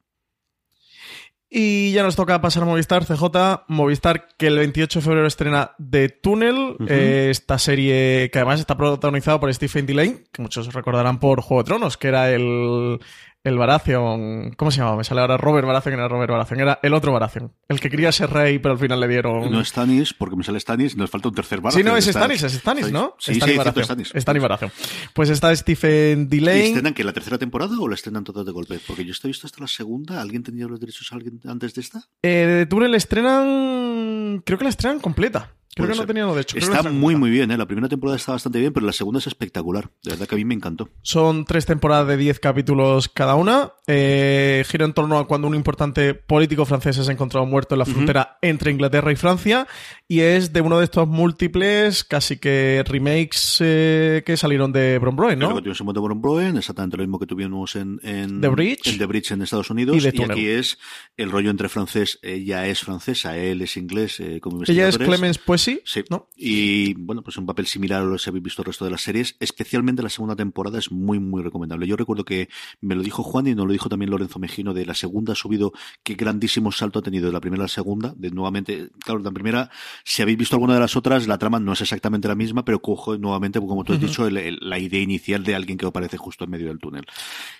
Y 1.49 1.91
ya 1.93 2.03
nos 2.03 2.15
toca 2.15 2.41
pasar 2.41 2.63
a 2.63 2.65
Movistar, 2.65 3.05
CJ. 3.05 3.65
Movistar, 3.67 4.27
que 4.35 4.47
el 4.47 4.57
28 4.57 4.99
de 4.99 5.03
febrero 5.05 5.27
estrena 5.27 5.71
The 5.77 6.09
Tunnel, 6.09 6.75
eh, 6.89 7.27
esta 7.29 7.59
serie 7.59 8.29
que 8.31 8.39
además 8.39 8.59
está 8.59 8.75
protagonizada 8.75 9.39
por 9.39 9.53
Stephen 9.53 9.85
Delane, 9.85 10.23
que 10.33 10.41
muchos 10.41 10.73
recordarán 10.73 11.19
por 11.19 11.41
Juego 11.41 11.63
de 11.63 11.67
Tronos, 11.67 11.97
que 11.97 12.07
era 12.07 12.31
el, 12.31 12.99
el 13.45 13.57
Baratheon. 13.57 14.53
¿Cómo 14.57 14.71
se 14.71 14.79
llamaba? 14.79 14.97
Me 14.97 15.03
sale 15.03 15.21
ahora 15.21 15.37
Robert 15.37 15.65
Baratheon, 15.67 15.93
era 15.93 16.07
Robert 16.07 16.31
Baratheon, 16.31 16.59
era 16.61 16.79
el 16.81 16.93
otro 16.93 17.13
Baratheon. 17.13 17.53
El 17.69 17.79
que 17.79 17.89
quería 17.89 18.11
ser 18.11 18.31
rey, 18.31 18.59
pero 18.59 18.73
al 18.73 18.79
final 18.79 18.99
le 18.99 19.07
dieron. 19.07 19.51
No 19.51 19.61
es 19.61 19.69
Stannis, 19.69 20.13
porque 20.13 20.35
me 20.35 20.43
sale 20.43 20.59
Stannis, 20.59 20.97
nos 20.97 21.09
falta 21.09 21.29
un 21.29 21.35
tercer 21.35 21.61
bar. 21.61 21.71
Sí, 21.71 21.83
no, 21.83 21.95
es 21.95 22.05
Stannis, 22.05 22.43
es 22.43 22.53
Stannis, 22.53 22.91
¿no? 22.91 23.15
Sí, 23.19 23.33
sí, 23.33 23.39
Stannis 23.39 23.53
cierto, 23.53 23.57
Baratheon. 23.59 23.85
Stannis. 23.85 24.13
Stannis 24.23 24.41
Baratheon. 24.41 24.71
Pues 25.13 25.29
está 25.29 25.55
Stephen 25.55 26.23
¿Y 26.31 26.37
Delane. 26.37 26.65
estrenan 26.67 26.93
que 26.93 27.03
la 27.03 27.13
tercera 27.13 27.37
temporada 27.37 27.79
o 27.79 27.87
la 27.87 27.95
estrenan 27.95 28.23
todas 28.23 28.45
de 28.45 28.51
golpe? 28.51 28.79
Porque 28.85 29.05
yo 29.05 29.11
estoy 29.11 29.29
visto 29.29 29.45
hasta 29.45 29.61
la 29.61 29.67
segunda. 29.67 30.21
¿Alguien 30.21 30.41
tenía 30.43 30.65
los 30.67 30.79
derechos 30.79 31.11
a 31.11 31.15
alguien 31.15 31.39
antes 31.45 31.73
de 31.75 31.81
esta? 31.81 32.01
Eh, 32.23 32.29
de 32.29 32.65
Túnel 32.65 32.95
estrenan. 32.95 34.41
Creo 34.43 34.57
que 34.57 34.63
la 34.63 34.69
estrenan 34.71 34.99
completa. 34.99 35.51
Creo 35.75 35.89
que 35.89 35.95
no 35.95 36.05
tenía 36.05 36.23
lo 36.23 36.33
de 36.33 36.41
hecho. 36.41 36.57
Está 36.57 36.83
muy, 36.83 37.17
muy 37.17 37.29
bien, 37.29 37.51
¿eh? 37.51 37.57
La 37.57 37.65
primera 37.65 37.89
temporada 37.89 38.15
está 38.15 38.31
bastante 38.31 38.59
bien, 38.59 38.71
pero 38.71 38.85
la 38.85 38.93
segunda 38.93 39.19
es 39.19 39.27
espectacular. 39.27 39.91
De 40.03 40.11
verdad 40.11 40.25
que 40.25 40.35
a 40.35 40.37
mí 40.37 40.45
me 40.45 40.53
encantó. 40.53 40.89
Son 41.01 41.43
tres 41.43 41.65
temporadas 41.65 42.07
de 42.07 42.15
10 42.15 42.39
capítulos 42.39 43.09
cada 43.09 43.35
una. 43.35 43.73
Eh, 43.87 44.63
gira 44.67 44.85
en 44.85 44.93
torno 44.93 45.19
a 45.19 45.27
cuando 45.27 45.47
un 45.47 45.55
importante 45.55 46.13
político 46.13 46.65
francés 46.65 46.97
es 46.97 47.09
encontrado 47.09 47.45
muerto 47.45 47.75
en 47.75 47.79
la 47.79 47.85
frontera 47.85 48.37
entre 48.41 48.71
Inglaterra 48.71 49.11
y 49.11 49.17
Francia. 49.17 49.67
Y 50.07 50.21
es 50.21 50.53
de 50.53 50.61
uno 50.61 50.77
de 50.79 50.85
estos 50.85 51.09
múltiples, 51.09 52.05
casi 52.05 52.37
que 52.37 52.83
remakes 52.87 53.57
eh, 53.59 54.23
que 54.25 54.37
salieron 54.37 54.71
de 54.71 54.99
Lo 55.01 55.11
¿no? 55.11 55.55
que 55.55 55.61
tuvimos 55.61 55.79
en 55.79 55.85
Monte 55.85 55.99
Broen, 55.99 56.57
exactamente 56.57 56.95
lo 56.97 57.03
mismo 57.03 57.19
que 57.19 57.25
tuvimos 57.25 57.75
en, 57.75 57.99
en 58.03 58.39
The 58.39 58.47
Bridge. 58.47 58.87
en 58.87 58.97
The 58.97 59.05
Bridge 59.07 59.31
en 59.31 59.41
Estados 59.41 59.69
Unidos. 59.69 59.97
Y 59.97 60.11
The 60.11 60.15
Y, 60.15 60.23
aquí 60.23 60.47
es 60.47 60.77
el 61.17 61.31
rollo 61.31 61.49
entre 61.49 61.69
francés, 61.69 62.19
ella 62.21 62.67
es 62.67 62.79
francesa, 62.79 63.37
él 63.37 63.61
es 63.61 63.75
inglés, 63.77 64.19
eh, 64.19 64.39
como 64.39 64.63
Ella 64.65 64.87
es. 64.87 64.97
Clemens 64.97 65.37
Poissy, 65.55 65.81
Sí. 65.85 66.03
¿no? 66.09 66.27
Y 66.35 66.93
bueno, 66.95 67.21
pues 67.23 67.37
un 67.37 67.45
papel 67.45 67.65
similar 67.65 68.01
a 68.01 68.05
lo 68.05 68.17
que 68.17 68.29
habéis 68.29 68.43
visto 68.43 68.61
el 68.61 68.65
resto 68.67 68.85
de 68.85 68.91
las 68.91 69.01
series. 69.01 69.35
Especialmente 69.39 70.03
la 70.03 70.09
segunda 70.09 70.35
temporada 70.35 70.77
es 70.79 70.91
muy, 70.91 71.19
muy 71.19 71.41
recomendable. 71.43 71.87
Yo 71.87 71.95
recuerdo 71.95 72.25
que 72.25 72.49
me 72.81 72.95
lo 72.95 73.01
dijo 73.03 73.23
Juan 73.23 73.47
y 73.47 73.55
nos 73.55 73.65
lo 73.65 73.71
dijo 73.71 73.89
también 73.89 74.09
Lorenzo 74.11 74.39
Mejino 74.39 74.73
de 74.73 74.85
la 74.85 74.93
segunda 74.95 75.33
ha 75.33 75.35
subido 75.35 75.71
qué 76.03 76.15
grandísimo 76.15 76.71
salto 76.71 76.99
ha 76.99 77.01
tenido 77.01 77.27
de 77.27 77.33
la 77.33 77.39
primera 77.41 77.63
a 77.63 77.65
la 77.65 77.69
segunda. 77.69 78.13
De 78.17 78.31
nuevamente, 78.31 78.89
claro, 79.03 79.19
la 79.19 79.31
primera, 79.31 79.69
si 80.03 80.21
habéis 80.21 80.37
visto 80.37 80.55
alguna 80.55 80.73
de 80.75 80.79
las 80.79 80.95
otras, 80.95 81.27
la 81.27 81.37
trama 81.37 81.59
no 81.59 81.73
es 81.73 81.81
exactamente 81.81 82.27
la 82.27 82.35
misma, 82.35 82.65
pero 82.65 82.81
cojo 82.81 83.17
nuevamente, 83.17 83.59
como 83.59 83.83
tú 83.83 83.93
has 83.93 83.99
dicho, 84.01 84.27
el- 84.27 84.37
el- 84.37 84.59
la 84.61 84.79
idea 84.79 85.01
inicial 85.01 85.43
de 85.43 85.55
alguien 85.55 85.77
que 85.77 85.85
aparece 85.85 86.17
justo 86.17 86.43
en 86.43 86.49
medio 86.49 86.67
del 86.67 86.79
túnel. 86.79 87.05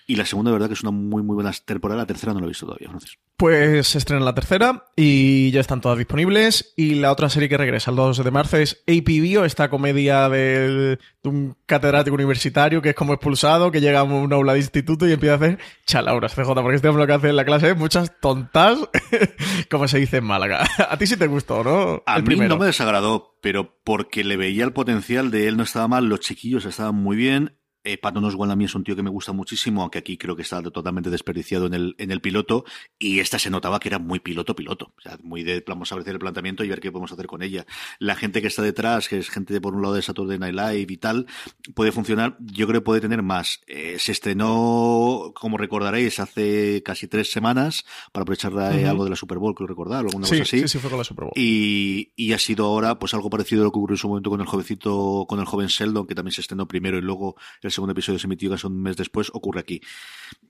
Y 0.08 0.16
la 0.16 0.26
segunda, 0.26 0.52
de 0.52 0.54
verdad, 0.56 0.68
que 0.68 0.74
es 0.74 0.82
una 0.82 0.92
muy, 0.92 1.24
muy 1.24 1.36
buena 1.36 1.52
temporada. 1.66 2.02
La 2.02 2.06
tercera 2.08 2.34
no 2.34 2.40
la 2.40 2.46
he 2.46 2.50
visto 2.50 2.66
todavía, 2.66 2.90
Francis. 2.90 3.18
Pues 3.38 3.88
se 3.88 3.98
estrena 3.98 4.24
la 4.24 4.34
tercera 4.34 4.86
y 4.96 5.52
ya 5.52 5.60
están 5.60 5.82
todas 5.82 5.98
disponibles. 5.98 6.74
Y 6.78 6.96
la 6.96 7.12
otra 7.12 7.30
serie 7.30 7.50
que 7.50 7.58
regresa 7.58 7.85
el 7.88 7.96
2 7.96 8.24
de 8.24 8.32
marzo 8.32 8.58
es 8.58 8.84
AP 8.88 9.06
Bio, 9.06 9.46
esta 9.46 9.70
comedia 9.70 10.30
de, 10.30 10.98
de 11.24 11.30
un 11.30 11.56
catedrático 11.66 12.16
universitario 12.16 12.82
que 12.82 12.90
es 12.90 12.96
como 12.96 13.14
expulsado, 13.14 13.72
que 13.72 13.82
llega 13.82 14.00
a 14.00 14.04
un 14.04 14.32
aula 14.34 14.54
de 14.54 14.60
instituto 14.60 15.08
y 15.08 15.14
empieza 15.14 15.34
a 15.34 15.38
hacer 15.38 15.60
chalauras, 15.86 16.34
CJ, 16.34 16.54
porque 16.54 16.76
este 16.76 16.88
hombre 16.88 17.04
lo 17.04 17.08
que 17.08 17.14
hace 17.14 17.30
en 17.30 17.36
la 17.36 17.46
clase 17.46 17.70
es 17.72 17.78
muchas 17.78 18.20
tontas, 18.20 18.80
como 19.70 19.88
se 19.88 20.00
dice 20.00 20.18
en 20.18 20.26
Málaga. 20.26 20.66
A 20.90 20.98
ti 20.98 21.08
sí 21.08 21.18
te 21.18 21.28
gustó, 21.28 21.64
¿no? 21.64 22.04
A 22.06 22.18
el 22.18 22.24
mí 22.24 22.28
primero. 22.28 22.50
no 22.56 22.60
me 22.60 22.68
desagradó, 22.68 23.36
pero 23.42 23.78
porque 23.84 24.24
le 24.24 24.38
veía 24.38 24.64
el 24.64 24.74
potencial 24.74 25.32
de 25.32 25.48
él 25.48 25.58
no 25.58 25.64
estaba 25.64 25.88
mal, 25.88 26.06
los 26.06 26.20
chiquillos 26.22 26.66
estaban 26.66 26.96
muy 26.96 27.16
bien. 27.16 27.58
Eh, 27.86 28.00
a 28.04 28.56
mí 28.56 28.66
es 28.66 28.76
un 28.76 28.84
tío 28.84 28.96
que 28.96 29.04
me 29.04 29.10
gusta 29.10 29.32
muchísimo, 29.32 29.82
aunque 29.82 30.00
aquí 30.00 30.18
creo 30.18 30.36
que 30.36 30.42
está 30.42 30.62
totalmente 30.64 31.10
desperdiciado 31.10 31.68
en 31.68 31.74
el, 31.74 31.96
en 31.98 32.12
el 32.12 32.20
piloto. 32.20 32.66
Y 33.00 33.20
esta 33.20 33.40
se 33.40 33.50
notaba 33.50 33.80
que 33.80 33.88
era 33.90 34.00
muy 34.00 34.20
piloto-piloto. 34.20 34.94
O 34.98 35.02
sea, 35.02 35.18
muy 35.24 35.44
de 35.44 35.64
vamos 35.66 35.92
a 35.92 35.96
ver 35.96 36.10
el 36.10 36.20
planteamiento 36.20 36.64
y 36.64 36.70
ver 36.70 36.80
qué 36.80 36.92
podemos 36.92 37.12
hacer 37.12 37.28
con 37.28 37.42
ella. 37.44 37.66
La 38.00 38.16
gente 38.16 38.42
que 38.42 38.48
está 38.48 38.62
detrás, 38.62 39.08
que 39.08 39.18
es 39.20 39.30
gente 39.30 39.54
de 39.54 39.62
por 39.62 39.76
un 39.76 39.82
lado 39.82 39.94
de 39.94 40.02
Saturday 40.02 40.38
Night 40.40 40.56
Live 40.56 40.94
y 40.94 40.98
tal, 40.98 41.28
puede 41.74 41.92
funcionar. 41.92 42.38
Yo 42.40 42.68
creo 42.68 42.82
que 42.82 42.86
puede 42.86 43.02
tener 43.02 43.22
más. 43.22 43.62
Eh, 43.68 43.98
se 44.00 44.12
estrenó, 44.12 45.32
como 45.36 45.58
recordaréis, 45.58 46.20
hace 46.20 46.82
casi 46.84 47.08
tres 47.08 47.32
semanas 47.32 47.86
para 48.12 48.24
aprovechar 48.24 48.52
eh, 48.54 48.80
Ujú. 48.82 48.90
algo 48.90 49.04
de 49.04 49.10
la 49.12 49.16
Super 49.16 49.38
Bowl, 49.38 49.54
creo 49.56 49.68
recordar, 49.68 50.06
o 50.06 50.08
alguna 50.08 50.26
Sí, 50.26 50.32
cosa 50.40 50.44
así. 50.44 50.60
sí, 50.62 50.68
sí, 50.68 50.80
fue 50.80 50.90
con 50.90 51.00
la 51.00 51.04
Super 51.06 51.26
Bowl. 51.26 51.34
Y, 51.36 52.12
y 52.16 52.34
ha 52.34 52.40
sido 52.40 52.66
ahora 52.66 52.98
pues 53.00 53.14
algo 53.14 53.30
parecido 53.30 53.62
a 53.62 53.66
lo 53.66 53.72
que 53.72 53.78
ocurrió 53.80 53.94
en 53.96 54.00
su 54.00 54.08
momento 54.08 54.30
con 54.30 54.42
el 54.42 54.48
jovencito, 54.48 55.26
con 55.28 55.40
el 55.40 55.46
joven 55.46 55.68
Sheldon, 55.68 56.08
que 56.08 56.16
también 56.16 56.32
se 56.34 56.42
estrenó 56.42 56.68
primero 56.68 56.98
y 56.98 57.02
luego 57.02 57.36
el 57.62 57.72
segundo 57.76 57.92
episodio 57.92 58.18
se 58.20 58.28
emitió 58.28 58.50
casi 58.50 58.68
un 58.68 58.82
mes 58.82 58.98
después, 58.98 59.30
ocurre 59.34 59.60
aquí. 59.60 59.82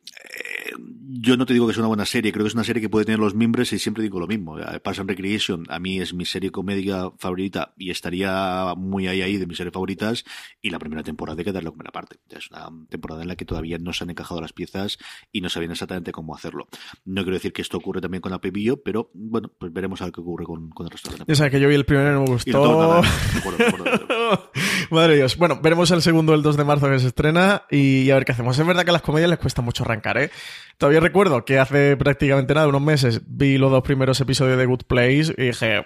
Eh, 0.06 0.72
yo 1.18 1.38
no 1.38 1.46
te 1.46 1.54
digo 1.54 1.66
que 1.66 1.72
es 1.72 1.78
una 1.78 1.88
buena 1.88 2.06
serie, 2.06 2.32
creo 2.32 2.44
que 2.44 2.50
es 2.50 2.54
una 2.54 2.64
serie 2.64 2.82
que 2.82 2.90
puede 2.90 3.06
tener 3.06 3.20
los 3.20 3.34
mimbres 3.36 3.72
y 3.74 3.80
siempre 3.80 4.04
digo 4.04 4.20
lo 4.20 4.28
mismo. 4.28 4.60
Eh, 4.60 4.80
Parks 4.80 5.00
and 5.00 5.10
Recreation 5.10 5.66
a 5.70 5.80
mí 5.80 6.00
es 6.00 6.14
mi 6.14 6.26
serie 6.26 6.52
comedia 6.52 7.10
favorita 7.18 7.74
y 7.78 7.90
estaría 7.90 8.74
muy 8.78 9.08
ahí 9.08 9.22
ahí 9.22 9.38
de 9.38 9.48
mis 9.48 9.58
series 9.58 9.74
favoritas 9.74 10.24
y 10.62 10.70
la 10.70 10.80
primera 10.80 11.04
temporada 11.04 11.40
hay 11.40 11.46
que 11.46 11.52
darle 11.52 11.68
la 11.70 11.72
primera 11.72 11.92
parte. 11.92 12.18
Es 12.30 12.50
una 12.52 12.70
temporada 12.90 13.22
en 13.24 13.28
la 13.30 13.36
que 13.36 13.46
todavía 13.46 13.78
no 13.78 13.94
se 13.94 14.04
han 14.04 14.10
encajado 14.10 14.42
las 14.42 14.54
piezas 14.54 14.98
y 15.32 15.42
no 15.42 15.50
sabían 15.50 15.72
exactamente 15.72 16.12
cómo 16.12 16.36
hacerlo. 16.36 16.68
No 17.06 17.24
quiero 17.24 17.36
decir 17.36 17.54
que 17.54 17.62
esto 17.62 17.78
ocurre 17.78 18.02
también 18.02 18.22
con 18.22 18.36
Bio, 18.54 18.82
pero 18.84 19.10
bueno, 19.14 19.52
pues 19.58 19.74
veremos 19.74 20.02
a 20.02 20.06
ver 20.06 20.14
qué 20.14 20.22
ocurre 20.22 20.46
con, 20.46 20.70
con 20.70 20.86
el 20.86 20.92
resto 20.92 21.10
de 21.10 21.14
la 21.14 21.26
temporada. 21.26 21.34
Ya 21.34 21.38
sabes 21.38 21.52
que 21.52 21.60
yo 21.60 21.68
vi 21.68 21.76
el 21.76 21.86
primero 21.86 22.10
y 22.10 22.14
no 22.14 22.20
me 22.20 22.26
Y 22.26 22.28
no 22.30 22.34
gustó. 22.34 22.52
tengo 22.62 22.82
nada, 22.82 23.02
acuerdo, 23.38 24.52
Madre 24.92 25.14
de 25.14 25.18
Dios. 25.20 25.38
Bueno, 25.38 25.60
veremos 25.62 25.92
el 25.92 26.02
segundo 26.02 26.34
el 26.34 26.42
2 26.42 26.58
de 26.58 26.64
marzo 26.64 26.90
que 26.90 27.00
se 27.00 27.08
estrena 27.08 27.64
y 27.70 28.10
a 28.12 28.16
ver 28.16 28.26
qué 28.26 28.32
hacemos. 28.32 28.58
Es 28.58 28.66
verdad 28.66 28.84
que 28.84 28.90
a 28.90 28.94
las 28.94 29.02
comedias 29.02 29.30
les 29.30 29.40
cuesta 29.40 29.62
mucho 29.62 29.84
arrancar, 29.84 30.18
¿eh? 30.18 30.30
Todavía 30.78 31.00
recuerdo 31.00 31.46
que 31.46 31.60
hace 31.60 31.96
prácticamente 31.98 32.54
nada, 32.54 32.68
unos 32.68 32.82
meses, 32.82 33.22
vi 33.26 33.58
los 33.58 33.72
dos 33.72 33.84
primeros 33.84 34.20
episodios 34.22 34.58
de 34.58 34.66
Good 34.66 34.84
Place 34.88 35.34
y 35.38 35.48
dije... 35.48 35.86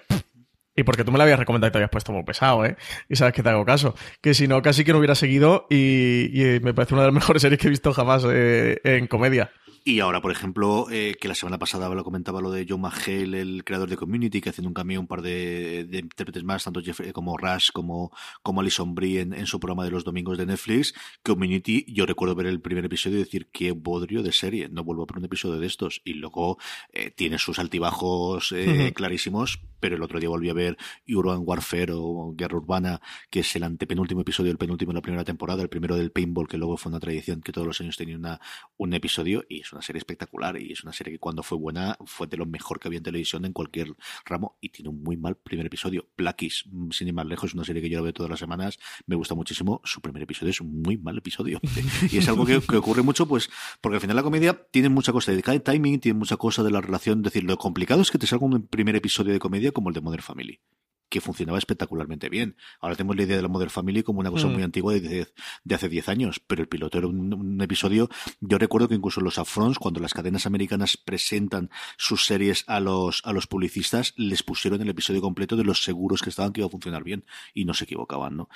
Y 0.75 0.83
porque 0.83 1.03
tú 1.03 1.11
me 1.11 1.17
la 1.17 1.25
habías 1.25 1.39
recomendado 1.39 1.67
y 1.67 1.71
te 1.73 1.77
habías 1.79 1.89
puesto 1.89 2.13
muy 2.13 2.23
pesado, 2.23 2.63
¿eh? 2.63 2.77
Y 3.09 3.17
sabes 3.17 3.33
que 3.33 3.43
te 3.43 3.49
hago 3.49 3.65
caso. 3.65 3.95
Que 4.21 4.33
si 4.33 4.47
no, 4.47 4.61
casi 4.61 4.85
que 4.85 4.93
no 4.93 4.99
hubiera 4.99 5.15
seguido 5.15 5.67
y, 5.69 6.29
y 6.31 6.61
me 6.61 6.73
parece 6.73 6.93
una 6.93 7.03
de 7.03 7.09
las 7.09 7.15
mejores 7.21 7.41
series 7.41 7.59
que 7.59 7.67
he 7.67 7.69
visto 7.69 7.91
jamás 7.91 8.23
eh, 8.29 8.79
en 8.85 9.07
comedia. 9.07 9.51
Y 9.89 10.01
ahora, 10.01 10.21
por 10.21 10.31
ejemplo, 10.31 10.85
eh, 10.91 11.15
que 11.19 11.27
la 11.27 11.33
semana 11.33 11.57
pasada 11.57 11.89
lo 11.89 12.03
comentaba 12.03 12.41
lo 12.41 12.51
de 12.51 12.63
John 12.69 12.81
McHale, 12.81 13.41
el 13.41 13.63
creador 13.63 13.89
de 13.89 13.97
Community, 13.97 14.39
que 14.39 14.51
haciendo 14.51 14.67
un 14.67 14.75
cameo 14.75 14.99
un 14.99 15.07
par 15.07 15.23
de, 15.23 15.83
de 15.85 15.97
intérpretes 15.97 16.43
más, 16.43 16.63
tanto 16.63 16.79
Jeff, 16.79 17.01
como 17.11 17.35
Rush 17.37 17.71
como, 17.73 18.11
como 18.43 18.61
Alison 18.61 18.93
Brie 18.93 19.21
en, 19.21 19.33
en 19.33 19.47
su 19.47 19.59
programa 19.59 19.83
de 19.85 19.89
los 19.89 20.03
domingos 20.03 20.37
de 20.37 20.45
Netflix. 20.45 20.93
Community, 21.23 21.85
yo 21.87 22.05
recuerdo 22.05 22.35
ver 22.35 22.45
el 22.45 22.61
primer 22.61 22.85
episodio 22.85 23.17
y 23.17 23.23
decir, 23.23 23.49
qué 23.51 23.71
bodrio 23.71 24.21
de 24.21 24.31
serie, 24.31 24.69
no 24.69 24.83
vuelvo 24.83 25.01
a 25.01 25.05
ver 25.07 25.17
un 25.17 25.25
episodio 25.25 25.59
de 25.59 25.65
estos. 25.65 26.01
Y 26.05 26.13
luego 26.13 26.59
eh, 26.93 27.09
tiene 27.09 27.39
sus 27.39 27.57
altibajos 27.57 28.51
eh, 28.51 28.93
clarísimos, 28.95 29.59
pero 29.79 29.95
el 29.95 30.03
otro 30.03 30.19
día 30.19 30.29
volví 30.29 30.49
a 30.49 30.53
ver 30.53 30.77
Urban 31.07 31.41
Warfare 31.43 31.93
o 31.95 32.33
Guerra 32.35 32.57
Urbana, 32.57 33.01
que 33.29 33.41
es 33.41 33.55
el 33.55 33.63
antepenúltimo 33.63 34.21
episodio, 34.21 34.51
el 34.51 34.57
penúltimo 34.57 34.91
de 34.91 34.95
la 34.95 35.01
primera 35.01 35.23
temporada, 35.23 35.61
el 35.61 35.69
primero 35.69 35.95
del 35.95 36.11
Paintball, 36.11 36.47
que 36.47 36.57
luego 36.57 36.77
fue 36.77 36.91
una 36.91 36.99
tradición 36.99 37.41
que 37.41 37.51
todos 37.51 37.67
los 37.67 37.79
años 37.81 37.97
tenía 37.97 38.17
una, 38.17 38.39
un 38.77 38.93
episodio, 38.93 39.45
y 39.49 39.61
es 39.61 39.73
una 39.73 39.81
serie 39.81 39.99
espectacular, 39.99 40.59
y 40.61 40.71
es 40.71 40.83
una 40.83 40.93
serie 40.93 41.13
que 41.13 41.19
cuando 41.19 41.43
fue 41.43 41.57
buena 41.57 41.97
fue 42.05 42.27
de 42.27 42.37
lo 42.37 42.45
mejor 42.45 42.79
que 42.79 42.87
había 42.87 42.97
en 42.97 43.03
televisión 43.03 43.45
en 43.45 43.53
cualquier 43.53 43.95
ramo, 44.25 44.57
y 44.61 44.69
tiene 44.69 44.89
un 44.89 45.03
muy 45.03 45.17
mal 45.17 45.35
primer 45.35 45.65
episodio. 45.65 46.07
Blackies, 46.17 46.65
mm, 46.71 46.91
sin 46.91 47.07
ir 47.07 47.13
más 47.13 47.25
lejos, 47.25 47.51
es 47.51 47.53
una 47.53 47.63
serie 47.63 47.81
que 47.81 47.89
yo 47.89 47.97
la 47.97 48.03
veo 48.03 48.13
todas 48.13 48.29
las 48.29 48.39
semanas, 48.39 48.79
me 49.05 49.15
gusta 49.15 49.35
muchísimo, 49.35 49.81
su 49.83 50.01
primer 50.01 50.23
episodio 50.23 50.51
es 50.51 50.61
un 50.61 50.81
muy 50.81 50.97
mal 50.97 51.17
episodio. 51.17 51.59
y 52.11 52.17
es 52.17 52.27
algo 52.27 52.45
que, 52.45 52.57
ocurre 52.77 53.01
mucho, 53.01 53.27
pues, 53.27 53.49
porque 53.81 53.95
al 53.95 54.01
final 54.01 54.15
la 54.15 54.23
comedia 54.23 54.67
tiene 54.71 54.89
mucha 54.89 55.11
cosa 55.11 55.31
de 55.31 55.41
timing, 55.59 55.99
tiene 55.99 56.17
mucha 56.17 56.37
cosa 56.37 56.63
de 56.63 56.71
la 56.71 56.81
relación, 56.81 57.19
es 57.19 57.25
decir, 57.25 57.43
lo 57.43 57.57
complicado 57.57 58.01
es 58.01 58.11
que 58.11 58.17
te 58.17 58.27
salga 58.27 58.45
un 58.45 58.67
primer 58.67 58.95
episodio 58.95 59.33
de 59.33 59.39
comedia 59.39 59.68
como 59.73 59.89
el 59.89 59.95
de 59.95 60.01
Modern 60.01 60.23
Family 60.23 60.61
que 61.09 61.21
funcionaba 61.21 61.57
espectacularmente 61.57 62.29
bien. 62.29 62.55
Ahora 62.79 62.95
tenemos 62.95 63.15
la 63.15 63.23
idea 63.23 63.35
de 63.35 63.41
la 63.41 63.47
Modern 63.47 63.71
Family 63.71 64.03
como 64.03 64.19
una 64.19 64.29
cosa 64.29 64.47
Mm. 64.47 64.53
muy 64.53 64.63
antigua 64.63 64.93
de, 64.93 65.27
de 65.63 65.75
hace 65.75 65.89
10 65.89 66.07
años, 66.07 66.39
pero 66.45 66.61
el 66.61 66.67
piloto 66.67 66.99
era 66.99 67.07
un, 67.07 67.33
un 67.33 67.61
episodio. 67.61 68.09
Yo 68.39 68.57
recuerdo 68.59 68.87
que 68.87 68.95
incluso 68.95 69.19
los 69.19 69.37
upfronts, 69.39 69.79
cuando 69.79 69.99
las 69.99 70.13
cadenas 70.13 70.45
americanas 70.45 70.97
presentan 70.97 71.71
sus 71.97 72.25
series 72.25 72.63
a 72.67 72.79
los, 72.79 73.21
a 73.25 73.33
los 73.33 73.47
publicistas, 73.47 74.13
les 74.17 74.43
pusieron 74.43 74.81
el 74.81 74.89
episodio 74.89 75.21
completo 75.21 75.55
de 75.55 75.63
los 75.63 75.83
seguros 75.83 76.21
que 76.21 76.29
estaban 76.29 76.53
que 76.53 76.61
iba 76.61 76.67
a 76.67 76.71
funcionar 76.71 77.03
bien 77.03 77.25
y 77.55 77.65
no 77.65 77.73
se 77.73 77.85
equivocaban, 77.85 78.37
¿no? 78.37 78.49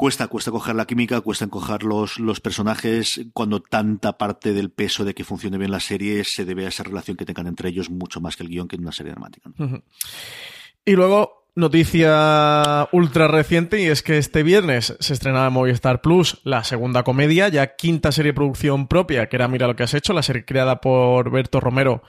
Cuesta, 0.00 0.28
cuesta 0.28 0.50
coger 0.50 0.74
la 0.76 0.86
química, 0.86 1.20
cuesta 1.20 1.44
encoger 1.44 1.82
los, 1.82 2.18
los 2.18 2.40
personajes, 2.40 3.20
cuando 3.34 3.60
tanta 3.60 4.16
parte 4.16 4.54
del 4.54 4.70
peso 4.70 5.04
de 5.04 5.12
que 5.12 5.24
funcione 5.24 5.58
bien 5.58 5.70
la 5.70 5.78
serie 5.78 6.24
se 6.24 6.46
debe 6.46 6.64
a 6.64 6.68
esa 6.68 6.84
relación 6.84 7.18
que 7.18 7.26
tengan 7.26 7.46
entre 7.46 7.68
ellos 7.68 7.90
mucho 7.90 8.18
más 8.18 8.34
que 8.34 8.44
el 8.44 8.48
guion 8.48 8.66
que 8.66 8.76
en 8.76 8.82
una 8.82 8.92
serie 8.92 9.12
dramática. 9.12 9.50
Y 10.86 10.92
luego, 10.92 11.50
noticia 11.54 12.88
ultra 12.92 13.28
reciente, 13.28 13.82
y 13.82 13.88
es 13.88 14.02
que 14.02 14.16
este 14.16 14.42
viernes 14.42 14.96
se 15.00 15.12
estrenaba 15.12 15.48
en 15.48 15.52
Movistar 15.52 16.00
Plus 16.00 16.40
la 16.44 16.64
segunda 16.64 17.02
comedia, 17.02 17.48
ya 17.48 17.76
quinta 17.76 18.10
serie 18.10 18.32
de 18.32 18.36
producción 18.36 18.88
propia, 18.88 19.28
que 19.28 19.36
era 19.36 19.48
Mira 19.48 19.66
lo 19.66 19.76
que 19.76 19.82
has 19.82 19.92
hecho, 19.92 20.14
la 20.14 20.22
serie 20.22 20.46
creada 20.46 20.80
por 20.80 21.30
Berto 21.30 21.60
Romero 21.60 22.02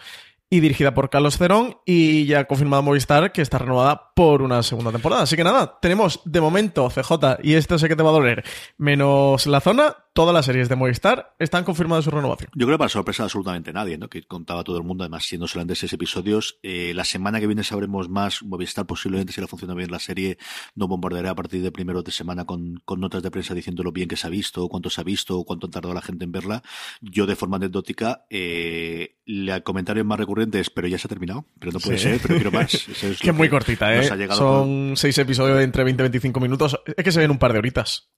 y 0.50 0.62
dirigida 0.62 0.94
por 0.94 1.10
Carlos 1.10 1.38
Cerón, 1.38 1.76
y 1.86 2.24
ya 2.26 2.46
confirmado 2.46 2.84
Movistar 2.84 3.34
que 3.34 3.42
está 3.42 3.58
renovada 3.58 4.11
por 4.22 4.44
una 4.44 4.62
segunda 4.62 4.92
temporada. 4.92 5.24
Así 5.24 5.36
que 5.36 5.44
nada, 5.44 5.80
tenemos 5.82 6.22
de 6.26 6.40
momento 6.42 6.88
CJ, 6.90 7.40
y 7.42 7.56
esto 7.56 7.80
sé 7.80 7.88
que 7.88 7.96
te 7.96 8.04
va 8.04 8.10
a 8.10 8.14
doler, 8.14 8.44
menos 8.78 9.48
la 9.48 9.62
zona, 9.62 9.96
todas 10.14 10.32
las 10.32 10.46
series 10.46 10.70
de 10.70 10.76
Movistar 10.76 11.34
están 11.40 11.64
confirmadas 11.64 12.06
su 12.06 12.12
renovación. 12.12 12.52
Yo 12.54 12.68
creo 12.68 12.78
que 12.78 12.80
para 12.80 12.90
sorpresa 12.90 13.24
de 13.24 13.26
absolutamente 13.26 13.74
nadie, 13.74 13.98
¿no? 13.98 14.10
Que 14.10 14.22
contaba 14.22 14.64
todo 14.64 14.78
el 14.78 14.84
mundo, 14.84 15.04
además 15.04 15.24
siendo 15.26 15.48
solamente 15.48 15.76
seis 15.76 15.92
episodios. 15.94 16.60
Eh, 16.62 16.92
la 16.94 17.04
semana 17.04 17.40
que 17.40 17.48
viene 17.48 17.64
sabremos 17.64 18.10
más. 18.10 18.44
Movistar 18.44 18.86
posiblemente 18.86 19.34
si 19.34 19.42
le 19.42 19.48
funciona 19.48 19.74
bien 19.74 19.90
la 19.90 20.00
serie, 20.00 20.38
no 20.76 20.88
bombardeará 20.88 21.32
a 21.32 21.36
partir 21.36 21.64
de 21.64 21.72
primero 21.72 22.04
de 22.04 22.12
semana 22.12 22.46
con, 22.46 22.80
con 22.86 23.00
notas 23.00 23.24
de 23.24 23.32
prensa 23.32 23.56
diciendo 23.56 23.82
lo 23.82 23.92
bien 23.92 24.08
que 24.08 24.18
se 24.18 24.28
ha 24.28 24.30
visto, 24.30 24.68
cuánto 24.68 24.90
se 24.92 25.02
ha 25.02 25.04
visto, 25.04 25.44
cuánto 25.46 25.66
ha 25.66 25.70
tardado 25.72 25.96
la 25.96 26.02
gente 26.02 26.26
en 26.26 26.32
verla. 26.32 26.62
Yo 27.02 27.26
de 27.26 27.36
forma 27.36 27.56
anecdótica, 27.58 28.26
eh, 28.30 29.16
el 29.26 29.64
comentario 29.64 30.04
más 30.06 30.20
recurrente 30.20 30.60
es, 30.60 30.70
pero 30.70 30.88
ya 30.88 30.98
se 30.98 31.08
ha 31.08 31.10
terminado, 31.10 31.46
pero 31.58 31.72
no 31.72 31.80
puede 31.80 31.98
Sí. 31.98 32.04
ser, 32.10 32.20
pero 32.22 32.36
quiero 32.36 32.52
más. 32.52 32.74
Es 33.02 33.20
Que 33.20 33.30
es 33.30 33.36
muy 33.36 33.48
cortita, 33.50 33.94
¿eh? 33.96 34.11
Nos 34.12 34.18
ha 34.18 34.22
llegado 34.22 34.40
Son 34.40 34.94
seis 34.96 35.18
episodios 35.18 35.58
de 35.58 35.64
entre 35.64 35.84
20 35.84 36.02
y 36.02 36.04
25 36.06 36.40
minutos. 36.40 36.80
Es 36.86 37.04
que 37.04 37.12
se 37.12 37.20
ven 37.20 37.32
un 37.32 37.40
par 37.40 37.54
de 37.54 37.60
horitas. 37.60 38.10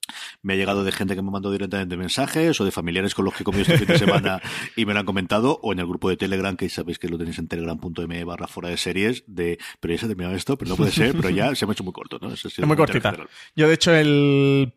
me 0.42 0.54
ha 0.54 0.56
llegado 0.56 0.84
de 0.84 0.92
gente 0.92 1.16
que 1.16 1.22
me 1.22 1.32
mandó 1.32 1.52
directamente 1.52 1.98
mensajes 1.98 2.60
o 2.60 2.66
de 2.66 2.72
familiares 2.72 3.16
con 3.16 3.26
los 3.26 3.34
que 3.34 3.44
he 3.44 3.46
comido 3.46 3.62
este 3.64 3.78
fin 3.78 3.88
de 3.88 3.98
semana 3.98 4.42
y 4.76 4.86
me 4.86 4.94
lo 4.94 5.00
han 5.00 5.06
comentado 5.06 5.60
o 5.62 5.72
en 5.74 5.80
el 5.80 5.88
grupo 5.88 6.10
de 6.10 6.18
Telegram 6.18 6.56
que 6.56 6.70
sabéis 6.70 7.00
que 7.00 7.08
lo 7.08 7.18
tenéis 7.18 7.40
en 7.40 7.48
telegram.m 7.48 8.24
barra 8.24 8.48
fuera 8.48 8.70
de 8.70 8.78
series 8.78 9.24
de 9.28 9.58
pero 9.80 9.94
ya 9.94 10.00
se 10.00 10.06
ha 10.06 10.10
terminado 10.10 10.36
esto, 10.36 10.58
pero 10.58 10.70
no 10.70 10.76
puede 10.76 10.92
ser, 10.92 11.16
pero 11.16 11.30
ya 11.30 11.54
se 11.56 11.66
me 11.66 11.72
ha 11.72 11.74
hecho 11.74 11.84
muy 11.84 11.94
corto, 11.94 12.20
¿no? 12.22 12.34
es 12.34 12.60
muy 12.60 12.78
cortita. 12.78 13.16
Yo 13.56 13.68
de 13.68 13.74
hecho 13.74 13.94
el 13.94 14.74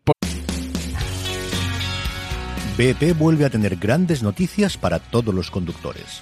BP 2.77 3.17
vuelve 3.17 3.45
a 3.45 3.49
tener 3.49 3.75
grandes 3.77 4.21
noticias 4.21 4.77
para 4.77 4.99
todos 4.99 5.33
los 5.33 5.49
conductores. 5.49 6.21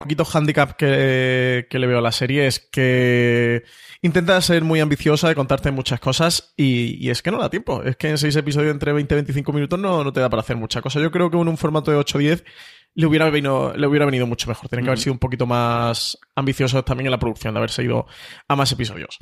Poquito 0.00 0.24
handicap 0.24 0.76
que, 0.76 1.66
le 1.70 1.86
veo 1.86 1.98
a 1.98 2.00
la 2.00 2.10
serie 2.10 2.46
es 2.46 2.58
que 2.58 3.64
intenta 4.00 4.40
ser 4.40 4.64
muy 4.64 4.80
ambiciosa 4.80 5.28
de 5.28 5.34
contarte 5.34 5.70
muchas 5.70 6.00
cosas 6.00 6.54
y, 6.56 7.10
es 7.10 7.20
que 7.20 7.30
no 7.30 7.38
da 7.38 7.50
tiempo. 7.50 7.82
Es 7.82 7.96
que 7.96 8.08
en 8.08 8.16
seis 8.16 8.34
episodios 8.34 8.72
entre 8.72 8.94
20 8.94 9.14
y 9.14 9.16
25 9.16 9.52
minutos 9.52 9.78
no, 9.78 10.02
no 10.02 10.10
te 10.10 10.20
da 10.20 10.30
para 10.30 10.40
hacer 10.40 10.56
mucha 10.56 10.80
cosa. 10.80 11.00
Yo 11.00 11.10
creo 11.10 11.30
que 11.30 11.36
en 11.36 11.48
un 11.48 11.58
formato 11.58 11.90
de 11.90 11.98
8-10 11.98 12.44
le 12.94 13.06
hubiera, 13.06 13.28
venido, 13.28 13.74
le 13.76 13.86
hubiera 13.86 14.06
venido 14.06 14.26
mucho 14.26 14.48
mejor. 14.48 14.70
Tienen 14.70 14.86
que 14.86 14.90
haber 14.90 15.00
sido 15.00 15.12
un 15.12 15.18
poquito 15.18 15.44
más 15.44 16.18
ambiciosos 16.34 16.82
también 16.82 17.06
en 17.06 17.12
la 17.12 17.18
producción, 17.18 17.52
de 17.52 17.58
haberse 17.58 17.84
ido 17.84 18.06
a 18.48 18.56
más 18.56 18.72
episodios. 18.72 19.18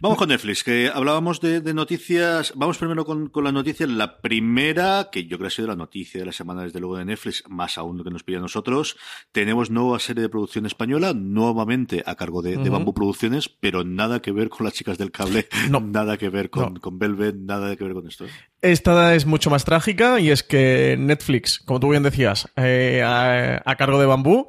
Vamos 0.00 0.16
con 0.16 0.28
Netflix, 0.28 0.62
que 0.62 0.92
hablábamos 0.94 1.40
de, 1.40 1.74
noticias. 1.74 2.52
Vamos 2.54 2.78
primero 2.78 3.04
con, 3.04 3.30
con, 3.30 3.42
las 3.42 3.52
noticias. 3.52 3.88
La 3.88 4.20
primera, 4.20 5.08
que 5.10 5.24
yo 5.24 5.38
creo 5.38 5.40
que 5.40 5.46
ha 5.46 5.50
sido 5.50 5.66
la 5.66 5.74
noticia 5.74 6.20
de 6.20 6.26
la 6.26 6.30
semana, 6.30 6.62
desde 6.62 6.78
luego, 6.78 6.98
de 6.98 7.04
Netflix, 7.04 7.42
más 7.48 7.78
aún 7.78 7.98
lo 7.98 8.04
que 8.04 8.10
nos 8.10 8.22
pide 8.22 8.36
a 8.36 8.40
nosotros. 8.40 8.96
Tenemos 9.32 9.70
nueva 9.70 9.98
serie 9.98 10.22
de 10.22 10.28
producción 10.28 10.66
española, 10.66 11.14
nuevamente 11.14 12.04
a 12.06 12.14
cargo 12.14 12.42
de, 12.42 12.56
Bambú 12.68 12.94
Producciones, 12.94 13.48
pero 13.48 13.82
nada 13.82 14.22
que 14.22 14.30
ver 14.30 14.50
con 14.50 14.66
las 14.66 14.74
chicas 14.74 14.98
del 14.98 15.10
cable, 15.10 15.48
no. 15.68 15.80
nada 15.80 16.16
que 16.16 16.28
ver 16.28 16.48
con, 16.48 16.76
con 16.76 17.00
Velvet, 17.00 17.34
nada 17.34 17.74
que 17.74 17.82
ver 17.82 17.94
con 17.94 18.06
esto. 18.06 18.26
¿eh? 18.26 18.30
Esta 18.62 19.16
es 19.16 19.26
mucho 19.26 19.50
más 19.50 19.64
trágica 19.64 20.20
y 20.20 20.30
es 20.30 20.44
que 20.44 20.96
Netflix, 20.96 21.58
como 21.58 21.80
tú 21.80 21.90
bien 21.90 22.04
decías, 22.04 22.48
eh, 22.54 23.02
a 23.02 23.76
cargo 23.76 23.98
de 23.98 24.06
Bambú, 24.06 24.46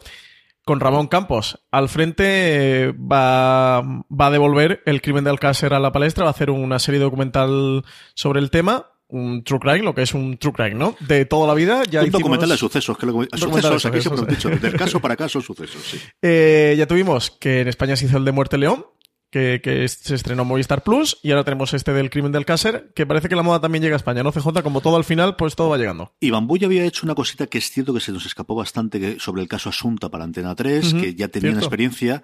con 0.69 0.79
Ramón 0.79 1.07
Campos 1.07 1.57
al 1.71 1.89
frente 1.89 2.93
va, 2.93 3.81
va 3.81 4.27
a 4.27 4.29
devolver 4.29 4.83
el 4.85 5.01
crimen 5.01 5.23
de 5.23 5.31
Alcácer 5.31 5.73
a 5.73 5.79
la 5.79 5.91
palestra, 5.91 6.25
va 6.25 6.29
a 6.29 6.33
hacer 6.33 6.51
una 6.51 6.77
serie 6.77 6.99
documental 6.99 7.83
sobre 8.13 8.39
el 8.39 8.51
tema 8.51 8.85
un 9.07 9.43
true 9.43 9.59
crime, 9.59 9.79
lo 9.79 9.95
que 9.95 10.03
es 10.03 10.13
un 10.13 10.37
true 10.37 10.53
crime, 10.53 10.75
¿no? 10.75 10.95
De 10.99 11.25
toda 11.25 11.47
la 11.47 11.55
vida. 11.55 11.81
Ya 11.89 12.03
un 12.03 12.11
documental 12.11 12.49
de 12.49 12.57
sucesos, 12.57 12.95
que 12.99 13.07
lo, 13.07 13.13
sucesos, 13.35 13.83
aquí 13.87 13.99
siempre 13.99 14.21
hemos 14.21 14.27
dicho, 14.27 14.49
del 14.49 14.75
caso 14.75 14.99
para 14.99 15.15
caso, 15.15 15.41
sucesos, 15.41 15.81
sí. 15.81 15.99
Eh, 16.21 16.75
ya 16.77 16.85
tuvimos 16.85 17.31
que 17.31 17.61
en 17.61 17.67
España 17.67 17.95
se 17.95 18.05
hizo 18.05 18.17
el 18.17 18.25
de 18.25 18.31
Muerte 18.31 18.59
León, 18.59 18.85
que, 19.29 19.87
se 19.87 20.15
estrenó 20.15 20.45
Movistar 20.45 20.83
Plus 20.83 21.19
y 21.21 21.31
ahora 21.31 21.43
tenemos 21.43 21.73
este 21.73 21.93
del 21.93 22.09
crimen 22.09 22.31
del 22.31 22.45
Cácer, 22.45 22.91
que 22.95 23.05
parece 23.05 23.29
que 23.29 23.35
la 23.35 23.43
moda 23.43 23.59
también 23.59 23.83
llega 23.83 23.95
a 23.95 23.97
España, 23.97 24.23
¿no? 24.23 24.31
CJ, 24.31 24.63
como 24.63 24.81
todo 24.81 24.97
al 24.97 25.03
final, 25.03 25.35
pues 25.35 25.55
todo 25.55 25.69
va 25.69 25.77
llegando. 25.77 26.13
Y 26.19 26.31
Bambú 26.31 26.57
ya 26.57 26.67
había 26.67 26.85
hecho 26.85 27.05
una 27.05 27.15
cosita 27.15 27.47
que 27.47 27.57
es 27.57 27.69
cierto 27.69 27.93
que 27.93 27.99
se 27.99 28.11
nos 28.11 28.25
escapó 28.25 28.55
bastante 28.55 29.19
sobre 29.19 29.41
el 29.41 29.47
caso 29.47 29.69
Asunta 29.69 30.09
para 30.09 30.23
Antena 30.23 30.55
3, 30.55 30.93
que 30.95 31.15
ya 31.15 31.27
tenía 31.27 31.51
una 31.51 31.59
experiencia. 31.59 32.23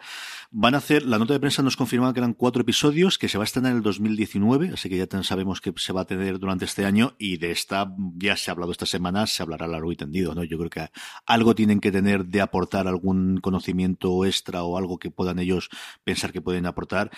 Van 0.52 0.76
a 0.76 0.78
hacer, 0.78 1.04
la 1.04 1.18
nota 1.18 1.34
de 1.34 1.40
prensa 1.40 1.62
nos 1.64 1.76
confirmaba 1.76 2.14
que 2.14 2.20
eran 2.20 2.34
cuatro 2.34 2.62
episodios, 2.62 3.18
que 3.18 3.28
se 3.28 3.38
va 3.38 3.44
a 3.44 3.46
estrenar 3.46 3.72
en 3.72 3.78
el 3.78 3.84
2019, 3.84 4.72
así 4.74 4.90
que 4.90 4.98
ya 4.98 5.24
sabemos 5.24 5.62
que 5.62 5.74
se 5.78 5.94
va 5.94 6.02
a 6.02 6.06
tener 6.06 6.40
durante 6.40 6.66
este 6.66 6.86
año 6.86 7.16
y 7.18 7.38
de 7.38 7.52
esta 7.52 7.94
ya 8.16 8.38
se 8.38 8.50
ha 8.50 8.54
hablado 8.54 8.72
esta 8.72 8.86
semana, 8.86 9.28
se 9.28 9.44
hablará 9.44 9.68
largo 9.68 9.92
y 9.92 9.96
tendido, 9.96 10.36
¿no? 10.36 10.44
Yo 10.44 10.58
creo 10.58 10.70
que 10.70 10.88
algo 11.26 11.56
tienen 11.56 11.80
que 11.80 11.92
tener 11.92 12.26
de 12.26 12.42
aportar 12.42 12.88
algún 12.88 13.38
conocimiento 13.38 14.26
extra 14.26 14.64
o 14.64 14.78
algo 14.78 14.98
que 14.98 15.12
puedan 15.12 15.40
ellos 15.40 15.70
pensar 16.04 16.32
que 16.32 16.42
pueden 16.42 16.66
aportar 16.66 17.12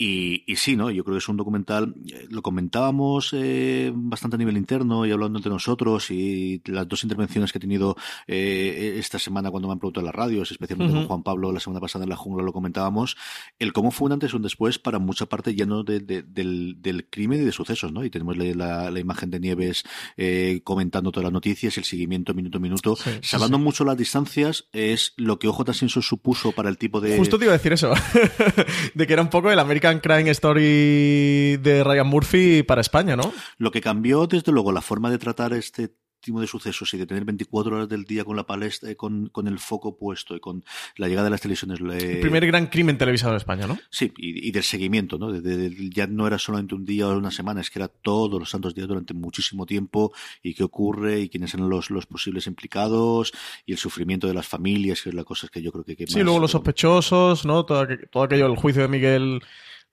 y, 0.00 0.44
y, 0.46 0.54
sí, 0.54 0.76
¿no? 0.76 0.92
Yo 0.92 1.02
creo 1.02 1.16
que 1.16 1.18
es 1.18 1.28
un 1.28 1.36
documental, 1.36 1.92
eh, 2.06 2.28
lo 2.30 2.40
comentábamos 2.40 3.32
eh, 3.32 3.90
bastante 3.92 4.36
a 4.36 4.38
nivel 4.38 4.56
interno 4.56 5.04
y 5.04 5.10
hablando 5.10 5.40
entre 5.40 5.50
nosotros 5.50 6.12
y 6.12 6.62
las 6.66 6.86
dos 6.86 7.02
intervenciones 7.02 7.50
que 7.50 7.58
he 7.58 7.60
tenido 7.60 7.96
eh, 8.28 8.94
esta 8.98 9.18
semana 9.18 9.50
cuando 9.50 9.66
me 9.66 9.72
han 9.72 9.80
preguntado 9.80 10.02
en 10.02 10.06
las 10.06 10.14
radios, 10.14 10.52
especialmente 10.52 10.94
con 10.94 11.06
Juan 11.08 11.22
Pablo 11.24 11.50
la 11.50 11.58
semana 11.58 11.80
pasada 11.80 12.04
en 12.04 12.10
la 12.10 12.16
jungla 12.16 12.44
lo 12.44 12.52
comentábamos, 12.52 13.16
el 13.58 13.72
cómo 13.72 13.90
fue 13.90 14.06
un 14.06 14.12
antes 14.12 14.32
y 14.32 14.36
un 14.36 14.42
después 14.42 14.78
para 14.78 15.00
mucha 15.00 15.26
parte 15.26 15.56
ya 15.56 15.66
no 15.66 15.82
de, 15.82 15.98
del, 15.98 16.76
del, 16.80 17.08
crimen 17.10 17.42
y 17.42 17.44
de 17.44 17.50
sucesos, 17.50 17.92
¿no? 17.92 18.04
Y 18.04 18.10
tenemos 18.10 18.36
la, 18.36 18.92
la 18.92 19.00
imagen 19.00 19.32
de 19.32 19.40
Nieves 19.40 19.82
eh, 20.16 20.60
comentando 20.62 21.10
todas 21.10 21.24
las 21.24 21.32
noticias, 21.32 21.76
el 21.76 21.84
seguimiento 21.84 22.34
minuto 22.34 22.58
a 22.58 22.60
minuto, 22.60 22.96
salvando 23.20 23.58
mucho 23.58 23.84
las 23.84 23.96
distancias, 23.96 24.68
es 24.72 25.14
lo 25.16 25.40
que 25.40 25.48
OJ 25.48 25.72
Simpson 25.72 26.04
supuso 26.04 26.52
para 26.52 26.68
el 26.68 26.78
tipo 26.78 27.00
de... 27.00 27.16
Justo 27.16 27.36
te 27.36 27.46
iba 27.46 27.52
a 27.52 27.56
decir 27.56 27.72
eso, 27.72 27.92
de 28.94 29.06
que 29.06 29.12
era 29.12 29.22
un 29.22 29.30
poco 29.30 29.50
el 29.50 29.58
América 29.58 29.87
Crime 29.96 30.30
Story 30.30 31.56
de 31.56 31.82
Ryan 31.84 32.06
Murphy 32.06 32.62
para 32.62 32.80
España, 32.80 33.16
¿no? 33.16 33.32
Lo 33.56 33.70
que 33.70 33.80
cambió, 33.80 34.26
desde 34.26 34.52
luego, 34.52 34.72
la 34.72 34.82
forma 34.82 35.10
de 35.10 35.18
tratar 35.18 35.52
este 35.54 35.92
tipo 36.20 36.40
de 36.40 36.46
sucesos 36.46 36.92
y 36.94 36.98
de 36.98 37.06
tener 37.06 37.24
24 37.24 37.76
horas 37.76 37.88
del 37.88 38.04
día 38.04 38.24
con 38.24 38.36
la 38.36 38.44
palestra, 38.44 38.94
con, 38.94 39.28
con 39.28 39.46
el 39.46 39.58
foco 39.58 39.96
puesto 39.96 40.34
y 40.36 40.40
con 40.40 40.64
la 40.96 41.08
llegada 41.08 41.26
de 41.26 41.30
las 41.30 41.40
televisiones. 41.40 41.80
El 41.80 42.20
primer 42.20 42.46
gran 42.46 42.66
crimen 42.66 42.98
televisado 42.98 43.32
en 43.32 43.36
España, 43.36 43.66
¿no? 43.66 43.78
Sí, 43.90 44.12
y, 44.16 44.50
del 44.50 44.62
seguimiento, 44.62 45.18
¿no? 45.18 45.34
ya 45.90 46.06
no 46.06 46.26
era 46.26 46.38
solamente 46.38 46.74
un 46.74 46.84
día 46.84 47.08
o 47.08 47.16
una 47.16 47.30
semana, 47.30 47.60
es 47.60 47.70
que 47.70 47.78
era 47.78 47.88
todos 47.88 48.38
los 48.38 48.50
santos 48.50 48.74
días 48.74 48.88
durante 48.88 49.14
muchísimo 49.14 49.66
tiempo 49.66 50.12
y 50.42 50.54
qué 50.54 50.64
ocurre 50.64 51.20
y 51.20 51.28
quiénes 51.28 51.54
eran 51.54 51.68
los, 51.68 51.90
los 51.90 52.06
posibles 52.06 52.46
implicados 52.46 53.32
y 53.66 53.72
el 53.72 53.78
sufrimiento 53.78 54.26
de 54.26 54.34
las 54.34 54.46
familias, 54.46 55.02
que 55.02 55.10
es 55.10 55.14
la 55.14 55.24
cosa 55.24 55.48
que 55.48 55.62
yo 55.62 55.72
creo 55.72 55.84
que... 55.84 55.96
que 55.96 56.06
sí, 56.06 56.22
luego 56.22 56.40
los 56.40 56.50
sospechosos, 56.50 57.44
¿no? 57.44 57.64
Todo, 57.64 57.86
todo 58.10 58.24
aquello, 58.24 58.46
el 58.46 58.56
juicio 58.56 58.82
de 58.82 58.88
Miguel 58.88 59.40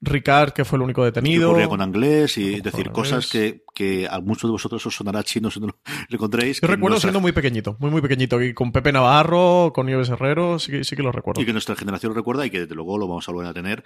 Ricard, 0.05 0.51
que 0.53 0.65
fue 0.65 0.77
el 0.77 0.83
único 0.83 1.03
detenido. 1.03 1.49
ocurría 1.49 1.67
con 1.67 1.81
inglés 1.81 2.37
y 2.37 2.61
decir 2.61 2.91
cosas 2.91 3.29
que, 3.29 3.63
que, 3.73 4.07
a 4.09 4.19
muchos 4.19 4.49
de 4.49 4.53
vosotros 4.53 4.85
os 4.85 4.95
sonará 4.95 5.23
chino 5.23 5.51
si 5.51 5.59
no 5.59 5.67
lo 5.67 5.75
encontréis. 6.09 6.61
Yo 6.61 6.67
recuerdo 6.67 6.99
siendo 6.99 7.19
muy 7.19 7.31
pequeñito, 7.31 7.75
muy, 7.79 7.91
muy 7.91 8.01
pequeñito. 8.01 8.41
Y 8.41 8.53
con 8.53 8.71
Pepe 8.71 8.91
Navarro, 8.91 9.71
con 9.73 9.85
Nieves 9.85 10.09
Herrero, 10.09 10.59
sí, 10.59 10.83
sí 10.83 10.95
que 10.95 11.03
lo 11.03 11.11
recuerdo. 11.11 11.41
Y 11.41 11.45
que 11.45 11.53
nuestra 11.53 11.75
generación 11.75 12.11
lo 12.11 12.15
recuerda 12.15 12.45
y 12.45 12.49
que 12.49 12.61
desde 12.61 12.75
luego 12.75 12.97
lo 12.97 13.07
vamos 13.07 13.27
a 13.27 13.31
volver 13.31 13.49
a 13.49 13.53
tener. 13.53 13.83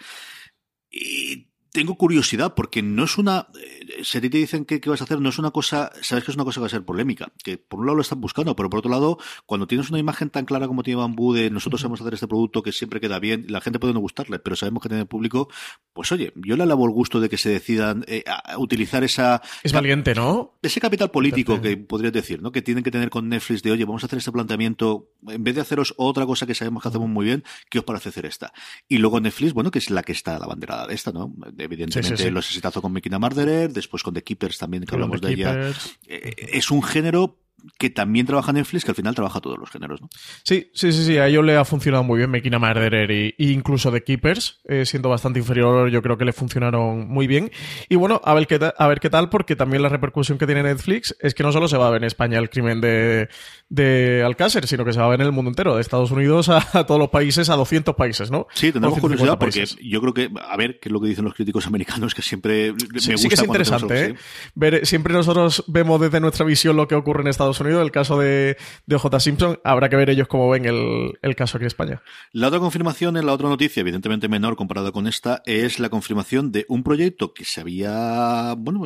Y 0.91 1.48
tengo 1.71 1.95
curiosidad 1.95 2.53
porque 2.55 2.81
no 2.81 3.03
es 3.03 3.17
una. 3.17 3.47
Eh, 3.59 4.03
si 4.03 4.17
a 4.17 4.21
ti 4.21 4.29
te 4.29 4.37
dicen 4.37 4.65
que, 4.65 4.81
vas 4.85 5.01
a 5.01 5.03
hacer, 5.03 5.19
no 5.21 5.29
es 5.29 5.39
una 5.39 5.51
cosa. 5.51 5.91
Sabes 6.01 6.23
que 6.23 6.31
es 6.31 6.35
una 6.35 6.43
cosa 6.43 6.59
que 6.59 6.61
va 6.61 6.67
a 6.67 6.71
ser 6.71 6.83
polémica. 6.83 7.31
Que 7.43 7.57
por 7.57 7.79
un 7.79 7.85
lado 7.85 7.95
lo 7.95 8.01
están 8.01 8.21
buscando, 8.21 8.55
pero 8.55 8.69
por 8.69 8.79
otro 8.79 8.91
lado, 8.91 9.17
cuando 9.45 9.67
tienes 9.67 9.89
una 9.89 9.99
imagen 9.99 10.29
tan 10.29 10.45
clara 10.45 10.67
como 10.67 10.83
tiene 10.83 10.99
Bambú 10.99 11.33
de 11.33 11.49
nosotros 11.49 11.81
sabemos 11.81 12.01
hacer 12.01 12.13
este 12.13 12.27
producto 12.27 12.63
que 12.63 12.71
siempre 12.71 12.99
queda 12.99 13.19
bien, 13.19 13.45
la 13.49 13.61
gente 13.61 13.79
puede 13.79 13.93
no 13.93 13.99
gustarle, 13.99 14.39
pero 14.39 14.55
sabemos 14.55 14.81
que 14.81 14.89
tiene 14.89 15.05
público, 15.05 15.49
pues 15.93 16.11
oye, 16.11 16.33
yo 16.35 16.55
le 16.55 16.63
alabo 16.63 16.85
el 16.85 16.91
gusto 16.91 17.19
de 17.19 17.29
que 17.29 17.37
se 17.37 17.49
decidan 17.49 18.03
eh, 18.07 18.23
a 18.27 18.57
utilizar 18.57 19.03
esa. 19.03 19.41
Es 19.63 19.73
valiente, 19.73 20.15
¿no? 20.15 20.57
Ese 20.61 20.79
capital 20.79 21.11
político 21.11 21.61
que 21.61 21.77
podrías 21.77 22.13
decir, 22.13 22.41
¿no? 22.41 22.51
Que 22.51 22.61
tienen 22.61 22.83
que 22.83 22.91
tener 22.91 23.09
con 23.09 23.29
Netflix 23.29 23.63
de, 23.63 23.71
oye, 23.71 23.85
vamos 23.85 24.03
a 24.03 24.07
hacer 24.07 24.19
este 24.19 24.31
planteamiento, 24.31 25.11
en 25.27 25.43
vez 25.43 25.55
de 25.55 25.61
haceros 25.61 25.93
otra 25.97 26.25
cosa 26.25 26.45
que 26.45 26.55
sabemos 26.55 26.83
que 26.83 26.89
hacemos 26.89 27.09
muy 27.09 27.25
bien, 27.25 27.43
¿qué 27.69 27.79
os 27.79 27.85
parece 27.85 28.09
hacer 28.09 28.25
esta? 28.25 28.53
Y 28.87 28.97
luego 28.97 29.19
Netflix, 29.19 29.53
bueno, 29.53 29.71
que 29.71 29.79
es 29.79 29.89
la 29.89 30.03
que 30.03 30.11
está 30.11 30.35
a 30.35 30.39
la 30.39 30.47
banderada 30.47 30.87
de 30.87 30.95
esta, 30.95 31.11
¿no? 31.11 31.33
Evidentemente, 31.61 32.31
los 32.31 32.47
exitazo 32.47 32.81
con 32.81 32.93
Making 32.93 33.13
a 33.15 33.19
Murderer, 33.19 33.71
después 33.73 34.03
con 34.03 34.13
The 34.13 34.23
Keepers 34.23 34.57
también, 34.57 34.85
que 34.85 34.95
hablamos 34.95 35.21
de 35.21 35.31
ella. 35.33 35.69
eh, 36.07 36.35
es 36.53 36.71
un 36.71 36.81
género 36.83 37.37
que 37.77 37.89
también 37.89 38.25
trabaja 38.25 38.51
Netflix, 38.53 38.83
que 38.85 38.91
al 38.91 38.95
final 38.95 39.15
trabaja 39.15 39.39
todos 39.39 39.57
los 39.57 39.69
géneros, 39.69 40.01
¿no? 40.01 40.09
Sí, 40.43 40.69
sí, 40.73 40.91
sí, 40.91 41.05
sí. 41.05 41.17
A 41.17 41.27
ellos 41.27 41.43
le 41.45 41.55
ha 41.57 41.65
funcionado 41.65 42.03
muy 42.03 42.17
bien 42.17 42.29
Mekina 42.31 42.59
Murderer 42.59 43.09
y, 43.11 43.35
y 43.37 43.51
incluso 43.51 43.91
The 43.91 44.03
Keepers, 44.03 44.59
eh, 44.65 44.85
siendo 44.85 45.09
bastante 45.09 45.39
inferior, 45.39 45.89
yo 45.89 46.01
creo 46.01 46.17
que 46.17 46.25
le 46.25 46.33
funcionaron 46.33 47.07
muy 47.07 47.27
bien. 47.27 47.51
Y 47.89 47.95
bueno, 47.95 48.21
a 48.23 48.33
ver, 48.33 48.47
qué 48.47 48.59
a 48.77 48.87
ver 48.87 48.99
qué 48.99 49.09
tal, 49.09 49.29
porque 49.29 49.55
también 49.55 49.81
la 49.81 49.89
repercusión 49.89 50.37
que 50.37 50.45
tiene 50.45 50.63
Netflix 50.63 51.15
es 51.19 51.33
que 51.33 51.43
no 51.43 51.51
solo 51.51 51.67
se 51.67 51.77
va 51.77 51.87
a 51.87 51.91
ver 51.91 52.01
en 52.01 52.07
España 52.07 52.37
el 52.39 52.49
crimen 52.49 52.81
de, 52.81 53.29
de 53.69 54.23
Alcácer, 54.25 54.67
sino 54.67 54.85
que 54.85 54.93
se 54.93 54.99
va 54.99 55.05
a 55.05 55.09
ver 55.09 55.21
en 55.21 55.27
el 55.27 55.31
mundo 55.31 55.49
entero, 55.49 55.75
de 55.75 55.81
Estados 55.81 56.11
Unidos 56.11 56.49
a, 56.49 56.57
a 56.73 56.85
todos 56.85 56.99
los 56.99 57.09
países, 57.09 57.49
a 57.49 57.55
200 57.55 57.95
países, 57.95 58.31
¿no? 58.31 58.47
Sí, 58.53 58.71
tenemos 58.71 58.99
250 58.99 59.01
curiosidad 59.01 59.39
porque 59.39 59.59
países. 59.59 59.77
yo 59.81 60.01
creo 60.01 60.13
que, 60.13 60.29
a 60.47 60.57
ver, 60.57 60.79
qué 60.79 60.89
es 60.89 60.93
lo 60.93 61.01
que 61.01 61.07
dicen 61.07 61.25
los 61.25 61.33
críticos 61.33 61.67
americanos, 61.67 62.13
que 62.13 62.21
siempre 62.21 62.73
me 62.73 62.99
Sí, 62.99 63.11
gusta 63.11 63.17
sí 63.17 63.27
que 63.29 63.35
es 63.35 63.43
interesante, 63.43 64.05
¿eh? 64.05 64.15
Ver, 64.55 64.85
siempre 64.85 65.13
nosotros 65.13 65.63
vemos 65.67 65.99
desde 66.01 66.19
nuestra 66.19 66.45
visión 66.45 66.75
lo 66.75 66.87
que 66.87 66.95
ocurre 66.95 67.21
en 67.21 67.27
Estados 67.27 67.48
Unidos, 67.59 67.81
el 67.83 67.91
caso 67.91 68.19
de, 68.19 68.57
de 68.85 68.95
OJ 68.95 69.19
Simpson, 69.19 69.59
habrá 69.63 69.89
que 69.89 69.95
ver 69.95 70.09
ellos 70.09 70.27
cómo 70.27 70.49
ven 70.49 70.65
el, 70.65 71.35
caso 71.35 71.57
aquí 71.57 71.63
en 71.63 71.67
España. 71.67 72.01
La 72.31 72.47
otra 72.47 72.59
confirmación 72.59 73.15
en 73.17 73.25
la 73.25 73.33
otra 73.33 73.47
noticia, 73.47 73.81
evidentemente 73.81 74.27
menor 74.27 74.55
comparado 74.55 74.91
con 74.91 75.07
esta, 75.07 75.41
es 75.45 75.79
la 75.79 75.89
confirmación 75.89 76.51
de 76.51 76.65
un 76.67 76.83
proyecto 76.83 77.33
que 77.33 77.45
se 77.45 77.61
había, 77.61 78.55
bueno, 78.57 78.83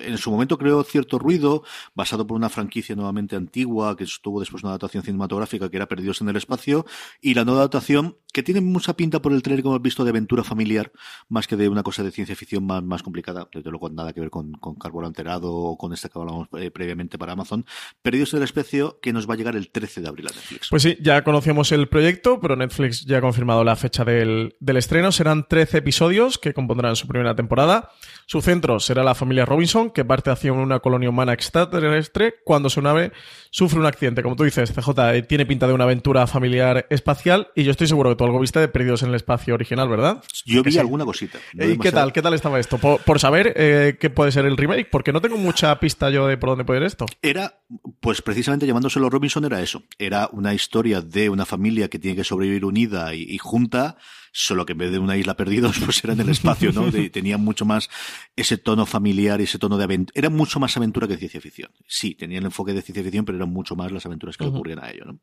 en 0.00 0.18
su 0.18 0.30
momento 0.30 0.58
creó 0.58 0.82
cierto 0.82 1.18
ruido, 1.18 1.62
basado 1.94 2.26
por 2.26 2.36
una 2.36 2.48
franquicia 2.48 2.96
nuevamente 2.96 3.36
antigua, 3.36 3.96
que 3.96 4.04
estuvo 4.04 4.40
después 4.40 4.62
una 4.62 4.70
adaptación 4.70 5.02
cinematográfica 5.02 5.70
que 5.70 5.76
era 5.76 5.86
Perdidos 5.86 6.20
en 6.20 6.28
el 6.28 6.36
Espacio, 6.36 6.86
y 7.20 7.34
la 7.34 7.44
nueva 7.44 7.60
adaptación, 7.60 8.16
que 8.32 8.42
tiene 8.42 8.60
mucha 8.60 8.94
pinta 8.94 9.20
por 9.20 9.32
el 9.32 9.42
trailer 9.42 9.62
que 9.62 9.68
hemos 9.68 9.82
visto 9.82 10.04
de 10.04 10.10
aventura 10.10 10.44
familiar, 10.44 10.92
más 11.28 11.46
que 11.46 11.56
de 11.56 11.68
una 11.68 11.82
cosa 11.82 12.02
de 12.02 12.10
ciencia 12.10 12.36
ficción 12.36 12.64
más, 12.64 12.82
más 12.82 13.02
complicada, 13.02 13.48
desde 13.52 13.70
luego 13.70 13.90
nada 13.90 14.12
que 14.12 14.20
ver 14.20 14.30
con, 14.30 14.52
con 14.52 14.74
carbono 14.76 15.06
alterado 15.06 15.52
o 15.52 15.76
con 15.76 15.92
esta 15.92 16.08
que 16.08 16.18
hablamos 16.18 16.48
eh, 16.58 16.70
previamente 16.70 17.18
para 17.18 17.32
Amazon. 17.32 17.64
Perdidos 18.02 18.32
en 18.32 18.38
el 18.38 18.44
Espacio, 18.44 18.98
que 19.02 19.12
nos 19.12 19.28
va 19.28 19.34
a 19.34 19.36
llegar 19.36 19.56
el 19.56 19.70
13 19.70 20.00
de 20.00 20.08
abril 20.08 20.26
a 20.28 20.34
Netflix. 20.34 20.68
Pues 20.70 20.82
sí, 20.82 20.96
ya 21.00 21.22
conocíamos 21.22 21.70
el 21.72 21.88
proyecto, 21.88 22.40
pero 22.40 22.56
Netflix 22.56 23.04
ya 23.04 23.18
ha 23.18 23.20
confirmado 23.20 23.62
la 23.62 23.76
fecha 23.76 24.04
del, 24.04 24.56
del 24.58 24.76
estreno. 24.78 25.12
Serán 25.12 25.46
13 25.46 25.78
episodios 25.78 26.38
que 26.38 26.54
compondrán 26.54 26.96
su 26.96 27.06
primera 27.06 27.34
temporada. 27.34 27.90
Su 28.30 28.40
centro 28.42 28.78
será 28.78 29.02
la 29.02 29.16
familia 29.16 29.44
Robinson, 29.44 29.90
que 29.90 30.04
parte 30.04 30.30
hacia 30.30 30.52
una 30.52 30.78
colonia 30.78 31.08
humana 31.08 31.32
extraterrestre 31.32 32.36
cuando 32.44 32.70
su 32.70 32.80
nave 32.80 33.10
sufre 33.50 33.80
un 33.80 33.86
accidente. 33.86 34.22
Como 34.22 34.36
tú 34.36 34.44
dices, 34.44 34.72
CJ 34.72 35.16
eh, 35.16 35.22
tiene 35.22 35.46
pinta 35.46 35.66
de 35.66 35.72
una 35.72 35.82
aventura 35.82 36.24
familiar 36.28 36.86
espacial 36.90 37.48
y 37.56 37.64
yo 37.64 37.72
estoy 37.72 37.88
seguro 37.88 38.10
que 38.10 38.14
tú 38.14 38.22
algo 38.22 38.38
viste 38.38 38.60
de 38.60 38.68
Perdidos 38.68 39.02
en 39.02 39.08
el 39.08 39.16
Espacio 39.16 39.54
original, 39.54 39.88
¿verdad? 39.88 40.22
Yo 40.46 40.62
vi 40.62 40.70
sí. 40.70 40.78
alguna 40.78 41.04
cosita. 41.04 41.40
no 41.54 41.64
¿Y 41.64 41.76
qué 41.76 41.90
tal? 41.90 42.12
¿Qué 42.12 42.22
tal 42.22 42.34
estaba 42.34 42.60
esto? 42.60 42.78
Por, 42.78 43.00
por 43.00 43.18
saber 43.18 43.52
eh, 43.56 43.96
qué 43.98 44.10
puede 44.10 44.30
ser 44.30 44.46
el 44.46 44.56
remake, 44.56 44.88
porque 44.88 45.12
no 45.12 45.20
tengo 45.20 45.36
mucha 45.36 45.80
pista 45.80 46.08
yo 46.10 46.28
de 46.28 46.36
por 46.36 46.50
dónde 46.50 46.64
puede 46.64 46.78
ir 46.78 46.86
esto. 46.86 47.06
Era, 47.22 47.58
pues 47.98 48.22
precisamente 48.22 48.64
llamándoselo 48.64 49.10
Robinson 49.10 49.44
era 49.44 49.60
eso. 49.60 49.82
Era 49.98 50.28
una 50.30 50.54
historia 50.54 51.00
de 51.00 51.30
una 51.30 51.46
familia 51.46 51.88
que 51.88 51.98
tiene 51.98 52.18
que 52.18 52.22
sobrevivir 52.22 52.64
unida 52.64 53.12
y, 53.12 53.22
y 53.22 53.38
junta, 53.38 53.96
solo 54.32 54.64
que 54.66 54.72
en 54.72 54.78
vez 54.78 54.92
de 54.92 54.98
una 54.98 55.16
isla 55.16 55.36
perdidos, 55.36 55.78
pues 55.84 56.02
era 56.04 56.12
en 56.14 56.20
el 56.20 56.28
espacio, 56.28 56.72
¿no? 56.72 56.90
De- 56.90 57.10
tenía 57.10 57.38
mucho 57.38 57.64
más 57.64 57.88
ese 58.36 58.58
tono 58.58 58.86
familiar 58.86 59.40
y 59.40 59.44
ese 59.44 59.58
tono 59.58 59.76
de 59.78 59.84
aventura. 59.84 60.12
Era 60.18 60.30
mucho 60.30 60.60
más 60.60 60.76
aventura 60.76 61.06
que 61.08 61.16
ciencia 61.16 61.40
ficción. 61.40 61.70
Sí, 61.86 62.14
tenía 62.14 62.38
el 62.38 62.44
enfoque 62.44 62.72
de 62.72 62.82
ciencia 62.82 63.02
ficción, 63.02 63.24
pero 63.24 63.36
eran 63.38 63.50
mucho 63.52 63.76
más 63.76 63.92
las 63.92 64.06
aventuras 64.06 64.36
que 64.36 64.44
le 64.44 64.50
ocurrían 64.50 64.82
a 64.82 64.90
ello, 64.90 65.04
¿no? 65.06 65.18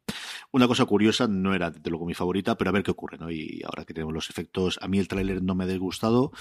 Una 0.51 0.67
cosa 0.67 0.85
curiosa, 0.85 1.27
no 1.27 1.53
era 1.53 1.71
desde 1.71 1.89
luego 1.89 2.05
mi 2.05 2.13
favorita, 2.13 2.57
pero 2.57 2.69
a 2.69 2.73
ver 2.73 2.83
qué 2.83 2.91
ocurre, 2.91 3.17
¿no? 3.17 3.29
Y 3.31 3.61
ahora 3.65 3.85
que 3.85 3.93
tenemos 3.93 4.13
los 4.13 4.29
efectos, 4.29 4.79
a 4.81 4.87
mí 4.87 4.99
el 4.99 5.07
tráiler 5.07 5.41
no 5.41 5.55
me 5.55 5.63
ha 5.63 5.67
disgustado, 5.67 6.31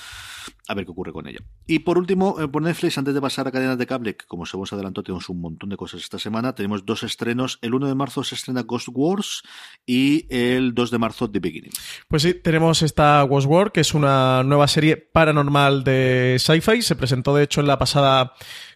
a 0.69 0.75
ver 0.75 0.85
qué 0.85 0.91
ocurre 0.91 1.13
con 1.13 1.27
ella. 1.27 1.41
Y 1.67 1.81
por 1.81 1.99
último, 1.99 2.41
eh, 2.41 2.49
por 2.49 2.63
Netflix, 2.63 2.99
antes 2.99 3.15
de 3.15 3.21
pasar 3.21 3.47
a 3.49 3.53
cadenas 3.53 3.79
de 3.79 3.87
cable, 3.87 4.17
que 4.17 4.27
como 4.27 4.47
se 4.47 4.57
hemos 4.57 4.73
adelantado, 4.73 5.03
tenemos 5.05 5.29
un 5.29 5.41
montón 5.41 5.69
de 5.71 5.77
cosas 5.77 6.03
esta 6.03 6.19
semana. 6.19 6.55
Tenemos 6.55 6.85
dos 6.85 7.03
estrenos. 7.03 7.59
El 7.63 7.75
1 7.75 7.87
de 7.89 7.95
marzo 7.95 8.25
se 8.25 8.35
estrena 8.35 8.63
Ghost 8.63 8.89
Wars 8.93 9.43
y 9.85 10.27
el 10.35 10.75
2 10.75 10.91
de 10.91 10.99
marzo 10.99 11.31
The 11.31 11.41
Beginning. 11.41 11.73
Pues 12.09 12.23
sí, 12.23 12.35
tenemos 12.35 12.56
esta 12.83 13.23
Ghost 13.23 13.47
War, 13.47 13.71
que 13.71 13.81
es 13.81 13.95
una 13.95 14.43
nueva 14.43 14.67
serie 14.67 14.97
paranormal 14.97 15.85
de 15.85 16.37
sci-fi. 16.39 16.83
Se 16.83 16.97
presentó, 16.97 17.35
de 17.35 17.45
hecho, 17.45 17.61
en 17.61 17.67
la 17.67 17.79
pasada 17.79 18.33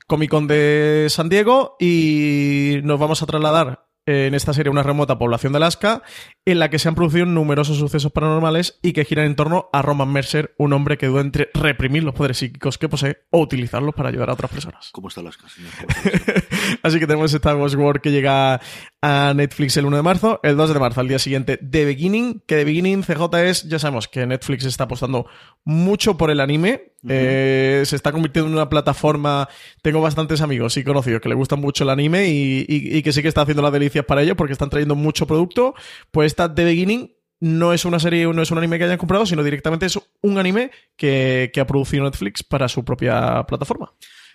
Comic 0.07 0.31
Con 0.31 0.47
de 0.47 1.07
San 1.09 1.29
Diego 1.29 1.77
y 1.81 2.81
nos 2.85 2.99
vamos 2.99 3.23
a 3.23 3.27
trasladar 3.27 3.90
en 4.11 4.35
esta 4.35 4.53
serie 4.53 4.71
una 4.71 4.83
remota 4.83 5.19
población 5.19 5.53
de 5.53 5.59
Alaska 5.59 6.03
en 6.45 6.59
la 6.59 6.71
que 6.71 6.79
se 6.79 6.89
han 6.89 6.95
producido 6.95 7.27
numerosos 7.27 7.79
sucesos 7.79 8.13
paranormales 8.13 8.79
y 8.83 8.93
que 8.93 9.05
giran 9.05 9.27
en 9.27 9.37
torno 9.37 9.69
a 9.73 9.83
Roman 9.83 10.13
Mercer, 10.13 10.55
un 10.59 10.73
hombre 10.73 10.99
que 10.99 11.07
duda 11.07 11.21
entre 11.21 11.51
reprimir 11.55 12.03
los 12.03 12.15
poderes 12.15 12.39
psíquicos 12.39 12.79
que 12.79 12.89
posee 12.89 13.19
o 13.31 13.41
utilizarlos 13.41 13.95
para 13.95 14.09
ayudar 14.09 14.31
a 14.31 14.35
otras 14.35 14.51
personas. 14.51 14.91
¿Cómo 14.93 15.09
casas? 15.09 15.37
señor? 15.53 15.73
Así 16.83 16.99
que 16.99 17.07
tenemos 17.07 17.33
esta 17.33 17.53
Ghost 17.53 17.77
War 17.77 18.01
que 18.01 18.11
llega 18.11 18.61
a 19.03 19.33
Netflix 19.35 19.77
el 19.77 19.87
1 19.87 19.97
de 19.97 20.03
marzo, 20.03 20.41
el 20.43 20.57
2 20.57 20.75
de 20.75 20.81
marzo, 20.81 21.01
al 21.01 21.09
día 21.09 21.19
siguiente, 21.19 21.57
The 21.59 21.85
Beginning, 21.85 22.43
que 22.47 22.57
The 22.57 22.65
Beginning 22.65 23.03
CJ 23.03 23.35
es, 23.45 23.69
ya 23.69 23.79
sabemos 23.79 24.09
que 24.09 24.27
Netflix 24.27 24.65
está 24.65 24.85
apostando 24.85 25.27
mucho 25.65 26.17
por 26.17 26.31
el 26.31 26.41
anime, 26.41 26.90
eh, 27.09 27.83
se 27.87 27.97
está 27.97 28.13
convirtiendo 28.13 28.49
en 28.49 28.55
una 28.57 28.69
plataforma, 28.69 29.49
tengo 29.83 30.01
bastantes 30.01 30.41
amigos 30.41 30.77
y 30.77 30.85
conocidos 30.85 31.21
que 31.21 31.29
le 31.29 31.35
gustan 31.35 31.61
mucho 31.61 31.85
el 31.85 31.91
anime 31.91 32.29
y, 32.29 33.03
que 33.03 33.13
sí 33.13 33.23
que 33.23 33.29
está 33.29 33.43
haciendo 33.43 33.63
las 33.63 33.73
delicias 33.73 34.05
para 34.05 34.23
ellos 34.23 34.37
porque 34.37 34.53
están 34.53 34.71
trayendo 34.71 34.95
mucho 34.95 35.27
producto, 35.27 35.75
pues 36.11 36.27
esta 36.33 36.55
The 36.55 36.65
Beginning 36.65 37.15
no 37.41 37.73
es 37.73 37.87
una 37.87 37.99
serie, 37.99 38.27
no 38.27 38.43
es 38.43 38.51
un 38.51 38.59
anime 38.59 38.79
que 38.79 38.85
hayan 38.85 38.99
comprado, 38.99 39.25
sino 39.25 39.43
directamente 39.43 39.87
es 39.87 39.99
un 40.21 40.39
anime 40.39 40.71
que 40.97 41.51
ha 41.59 41.67
producido 41.67 42.05
Netflix 42.05 42.43
para 42.43 42.69
su 42.69 42.85
propia 42.85 43.45
plataforma. 43.45 43.93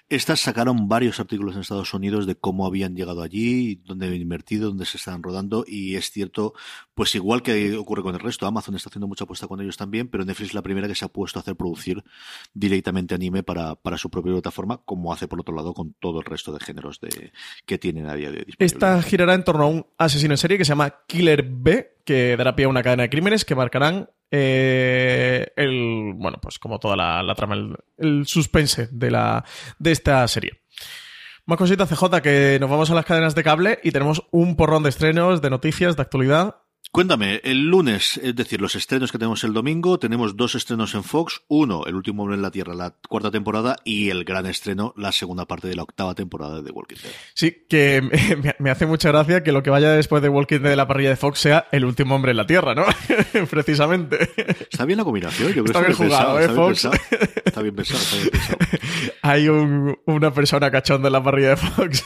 Estas 0.08 0.40
sacaron 0.40 0.88
varios 0.88 1.20
artículos 1.20 1.56
en 1.56 1.62
Estados 1.62 1.92
Unidos 1.96 2.28
de 2.28 2.36
cómo 2.36 2.68
habían 2.68 2.96
llegado 2.96 3.24
allí, 3.24 3.82
dónde 3.86 4.06
habían 4.06 4.22
invertido, 4.22 4.70
dónde 4.70 4.86
se 4.86 4.98
estaban 4.98 5.24
rodando, 5.24 5.66
y 5.68 5.96
es 5.96 6.12
cierto, 6.12 6.54
pues 6.94 7.16
igual 7.16 7.42
que 7.42 7.76
ocurre 7.76 8.04
con 8.04 8.14
el 8.14 8.22
resto, 8.22 8.46
Amazon 8.46 8.76
está 8.76 8.90
haciendo 8.90 9.08
mucha 9.08 9.24
apuesta 9.24 9.48
con 9.48 9.62
ellos 9.62 9.78
también, 9.78 10.08
pero 10.08 10.24
Netflix 10.24 10.50
es 10.50 10.54
la 10.54 10.62
primera 10.62 10.88
que 10.88 10.94
se 10.94 11.06
ha 11.06 11.08
puesto 11.08 11.40
a 11.40 11.42
hacer 11.42 11.56
producir 11.56 12.04
directamente 12.54 13.16
anime 13.16 13.42
para, 13.42 13.74
para 13.76 13.98
su 13.98 14.12
propia 14.12 14.34
plataforma, 14.34 14.80
como 14.86 15.12
hace 15.12 15.28
por 15.28 15.40
otro 15.40 15.56
lado 15.56 15.74
con 15.74 15.94
todo 15.94 16.20
el 16.20 16.26
resto 16.26 16.54
de 16.54 16.60
géneros 16.60 17.00
de, 17.02 17.32
que 17.66 17.80
tienen 17.80 18.06
a 18.06 18.14
día 18.14 18.32
de 18.32 18.40
hoy. 18.40 18.54
Esta 18.60 19.02
girará 19.02 19.34
en 19.34 19.44
torno 19.44 19.64
a 19.64 19.68
un 19.68 19.88
asesino 19.98 20.36
en 20.36 20.38
serie 20.38 20.60
que 20.60 20.66
se 20.66 20.70
llama 20.70 20.94
Killer 21.08 21.44
B, 21.50 21.98
que 22.06 22.38
dará 22.38 22.56
pie 22.56 22.66
a 22.66 22.70
una 22.70 22.84
cadena 22.84 23.04
de 23.04 23.10
crímenes 23.10 23.44
que 23.44 23.56
marcarán 23.56 24.10
eh, 24.32 25.48
el, 25.56 26.14
bueno, 26.16 26.40
pues 26.42 26.60
como 26.60 26.80
toda 26.80 26.96
la, 26.96 27.36
trama, 27.36 27.56
el, 27.56 27.76
el 27.98 28.26
suspense 28.26 28.90
de, 28.92 29.12
la, 29.12 29.44
de 29.80 29.92
esta 29.92 30.28
serie. 30.28 30.62
Más 31.46 31.60
cositas 31.60 31.88
CJ 31.88 32.22
que 32.24 32.58
nos 32.60 32.70
vamos 32.70 32.90
a 32.90 32.96
las 32.96 33.06
cadenas 33.06 33.36
de 33.36 33.44
cable 33.44 33.80
y 33.84 33.92
tenemos 33.92 34.24
un 34.32 34.56
porrón 34.56 34.82
de 34.82 34.90
estrenos, 34.90 35.42
de 35.42 35.52
noticias, 35.52 35.96
de 35.96 36.02
actualidad. 36.02 36.56
Cuéntame, 36.92 37.42
el 37.44 37.64
lunes, 37.68 38.18
es 38.24 38.38
decir, 38.38 38.62
los 38.62 38.74
estrenos 38.76 39.12
que 39.12 39.18
tenemos 39.18 39.44
el 39.44 39.52
domingo, 39.52 40.00
tenemos 40.00 40.38
dos 40.38 40.56
estrenos 40.56 40.96
en 40.96 41.04
Fox, 41.04 41.42
uno, 41.50 41.86
El 41.86 41.96
último 41.96 42.24
hombre 42.24 42.38
en 42.38 42.42
la 42.42 42.52
Tierra, 42.52 42.74
la 42.74 42.96
cuarta 43.10 43.32
temporada, 43.32 43.76
y 43.84 44.12
el 44.12 44.24
gran 44.24 44.46
estreno, 44.46 44.94
la 44.96 45.12
segunda 45.12 45.46
parte 45.46 45.68
de 45.68 45.76
la 45.76 45.84
octava 45.84 46.16
temporada 46.16 46.56
de 46.56 46.64
The 46.64 46.72
Walking 46.72 46.96
Dead. 47.04 47.12
Sí, 47.34 47.66
que 47.68 48.02
me, 48.42 48.56
me 48.60 48.70
hace 48.70 48.86
mucha 48.86 49.10
gracia 49.12 49.44
que 49.44 49.52
lo 49.52 49.62
que 49.62 49.72
vaya 49.72 49.92
después 49.92 50.22
de 50.22 50.30
Walking 50.30 50.60
Dead 50.60 50.70
de 50.70 50.76
la 50.78 50.88
parrilla 50.88 51.10
de 51.10 51.18
Fox 51.18 51.40
sea 51.40 51.68
el 51.74 51.84
último 51.84 52.16
hombre 52.16 52.32
en 52.32 52.38
la 52.38 52.48
Tierra, 52.48 52.74
¿no? 52.74 52.86
Precisamente. 53.50 54.30
Está 54.72 54.86
bien 54.86 54.98
la 54.98 55.04
combinación, 55.04 55.50
yo 55.54 55.66
creo 55.66 55.66
Está 55.66 55.82
que 55.82 55.88
bien 55.88 55.98
jugado, 55.98 56.38
pensado, 56.38 56.40
¿eh, 56.40 56.46
está, 56.46 56.56
Fox? 56.56 56.82
bien 56.84 56.94
pensado, 57.12 57.42
está 57.46 57.62
bien 57.62 57.76
pensado, 57.76 58.00
está 58.00 58.16
bien 58.16 58.30
pensado. 58.32 58.58
Hay 59.22 59.50
un- 59.50 59.98
una 60.06 60.32
persona 60.34 60.72
cachonda 60.72 61.08
en 61.10 61.14
la 61.14 61.22
parrilla 61.24 61.50
de 61.50 61.58
Fox. 61.58 62.04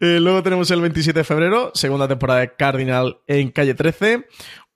Eh, 0.00 0.18
luego 0.20 0.42
tenemos 0.42 0.70
el 0.70 0.80
27 0.80 1.20
de 1.20 1.24
febrero, 1.24 1.70
segunda 1.74 2.08
temporada 2.08 2.40
de 2.40 2.54
Cardinal 2.56 3.18
en 3.26 3.50
calle 3.50 3.63
13. 3.72 4.26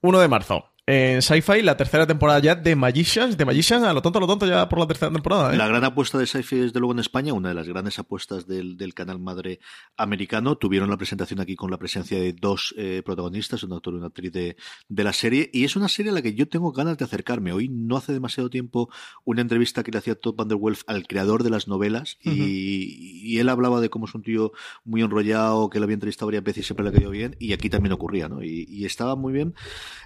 1 0.01 0.19
de 0.19 0.27
marzo. 0.27 0.65
En 0.91 1.21
Sci-Fi, 1.21 1.61
la 1.61 1.77
tercera 1.77 2.07
temporada 2.07 2.39
ya 2.39 2.55
de 2.55 2.75
Magicians. 2.75 3.37
De 3.37 3.45
Magicians, 3.45 3.83
a 3.83 3.93
lo 3.93 4.01
tonto, 4.01 4.17
a 4.17 4.21
lo 4.21 4.25
tonto, 4.25 4.47
ya 4.47 4.67
por 4.67 4.79
la 4.79 4.87
tercera 4.87 5.11
temporada. 5.11 5.53
¿eh? 5.53 5.55
La 5.57 5.67
gran 5.67 5.83
apuesta 5.83 6.17
de 6.17 6.25
Sci-Fi, 6.25 6.55
desde 6.55 6.79
luego, 6.79 6.93
en 6.93 6.99
España, 6.99 7.31
una 7.31 7.49
de 7.49 7.53
las 7.53 7.67
grandes 7.67 7.99
apuestas 7.99 8.47
del, 8.47 8.75
del 8.75 8.95
canal 8.95 9.19
madre 9.19 9.59
americano. 9.97 10.57
Tuvieron 10.57 10.89
la 10.89 10.97
presentación 10.97 11.41
aquí 11.41 11.55
con 11.55 11.69
la 11.69 11.77
presencia 11.77 12.19
de 12.19 12.33
dos 12.33 12.73
eh, 12.75 13.03
protagonistas, 13.05 13.61
un 13.61 13.73
actor 13.73 13.93
y 13.93 13.97
una 13.97 14.07
actriz 14.07 14.31
de, 14.31 14.57
de 14.87 15.03
la 15.03 15.13
serie. 15.13 15.51
Y 15.53 15.63
es 15.63 15.75
una 15.75 15.89
serie 15.89 16.09
a 16.11 16.15
la 16.15 16.23
que 16.23 16.33
yo 16.33 16.49
tengo 16.49 16.71
ganas 16.71 16.97
de 16.97 17.05
acercarme. 17.05 17.53
Hoy, 17.53 17.69
no 17.69 17.95
hace 17.95 18.11
demasiado 18.11 18.49
tiempo, 18.49 18.89
una 19.25 19.41
entrevista 19.41 19.83
que 19.83 19.91
le 19.91 19.99
hacía 19.99 20.15
Todd 20.15 20.33
Van 20.37 20.47
Der 20.47 20.57
Wolf 20.57 20.81
al 20.87 21.05
creador 21.05 21.43
de 21.43 21.51
las 21.51 21.67
novelas. 21.67 22.17
y, 22.23 23.29
y 23.29 23.37
él 23.37 23.49
hablaba 23.49 23.79
de 23.79 23.91
cómo 23.91 24.07
es 24.07 24.15
un 24.15 24.23
tío 24.23 24.53
muy 24.85 25.03
enrollado, 25.03 25.69
que 25.69 25.77
lo 25.77 25.83
había 25.83 25.93
entrevistado 25.93 26.29
varias 26.29 26.43
veces 26.45 26.63
y 26.63 26.65
siempre 26.65 26.83
le 26.83 26.91
cayó 26.93 27.11
bien. 27.11 27.35
Y 27.37 27.53
aquí 27.53 27.69
también 27.69 27.93
ocurría, 27.93 28.27
¿no? 28.27 28.41
Y, 28.41 28.65
y 28.67 28.85
estaba 28.85 29.15
muy 29.15 29.33
bien. 29.33 29.53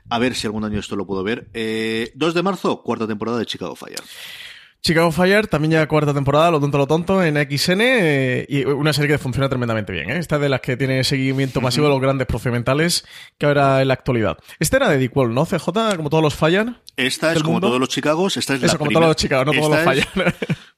A 0.10 0.20
ver 0.20 0.36
si 0.36 0.46
algún 0.46 0.66
año 0.66 0.73
esto 0.80 0.96
lo 0.96 1.06
puedo 1.06 1.24
ver. 1.24 1.48
Eh, 1.54 2.12
2 2.16 2.34
de 2.34 2.44
marzo, 2.44 2.82
cuarta 2.84 3.08
temporada 3.08 3.40
de 3.40 3.46
Chicago 3.46 3.76
Fire. 3.76 4.02
Chicago 4.86 5.12
Fire, 5.14 5.48
también 5.48 5.72
ya 5.72 5.88
cuarta 5.88 6.14
temporada, 6.14 6.52
lo 6.52 6.60
tonto, 6.60 6.78
lo 6.78 6.88
tonto, 6.88 7.24
en 7.24 7.36
XN. 7.38 7.80
eh, 7.82 8.46
y 8.50 8.66
una 8.66 8.92
serie 8.92 9.12
que 9.12 9.18
funciona 9.18 9.48
tremendamente 9.48 9.94
bien. 9.94 10.10
¿eh? 10.10 10.18
Esta 10.18 10.36
es 10.36 10.42
de 10.42 10.50
las 10.50 10.60
que 10.60 10.76
tiene 10.76 11.06
seguimiento 11.06 11.62
masivo 11.62 11.86
de 11.86 11.94
los 11.94 12.02
grandes 12.02 12.28
procedimentales 12.28 13.06
que 13.38 13.46
habrá 13.46 13.82
en 13.82 13.88
la 13.88 13.94
actualidad. 13.94 14.38
Esta 14.60 14.76
era 14.78 14.90
de 14.90 14.98
Dick 14.98 15.16
Wall, 15.16 15.34
¿no? 15.34 15.46
CJ, 15.46 15.96
como 15.96 16.10
todos 16.10 16.22
los 16.22 16.36
fallan. 16.36 16.82
Esta 16.98 17.32
es 17.32 17.40
como 17.40 17.54
mundo. 17.54 17.68
todos 17.68 17.80
los 17.80 17.88
Chicagos. 17.88 18.36
Esta 18.36 18.56
es 18.56 18.64
Eso, 18.64 18.74
la 18.74 18.78
como 18.78 18.90
primera- 18.90 19.06
todos 19.06 19.10
los 19.16 19.22
Chicago, 19.22 19.46
no 19.46 19.52
todos 19.54 19.70
los 19.70 19.80
esta 19.80 19.94
es- 19.94 20.06
fallan. 20.06 20.34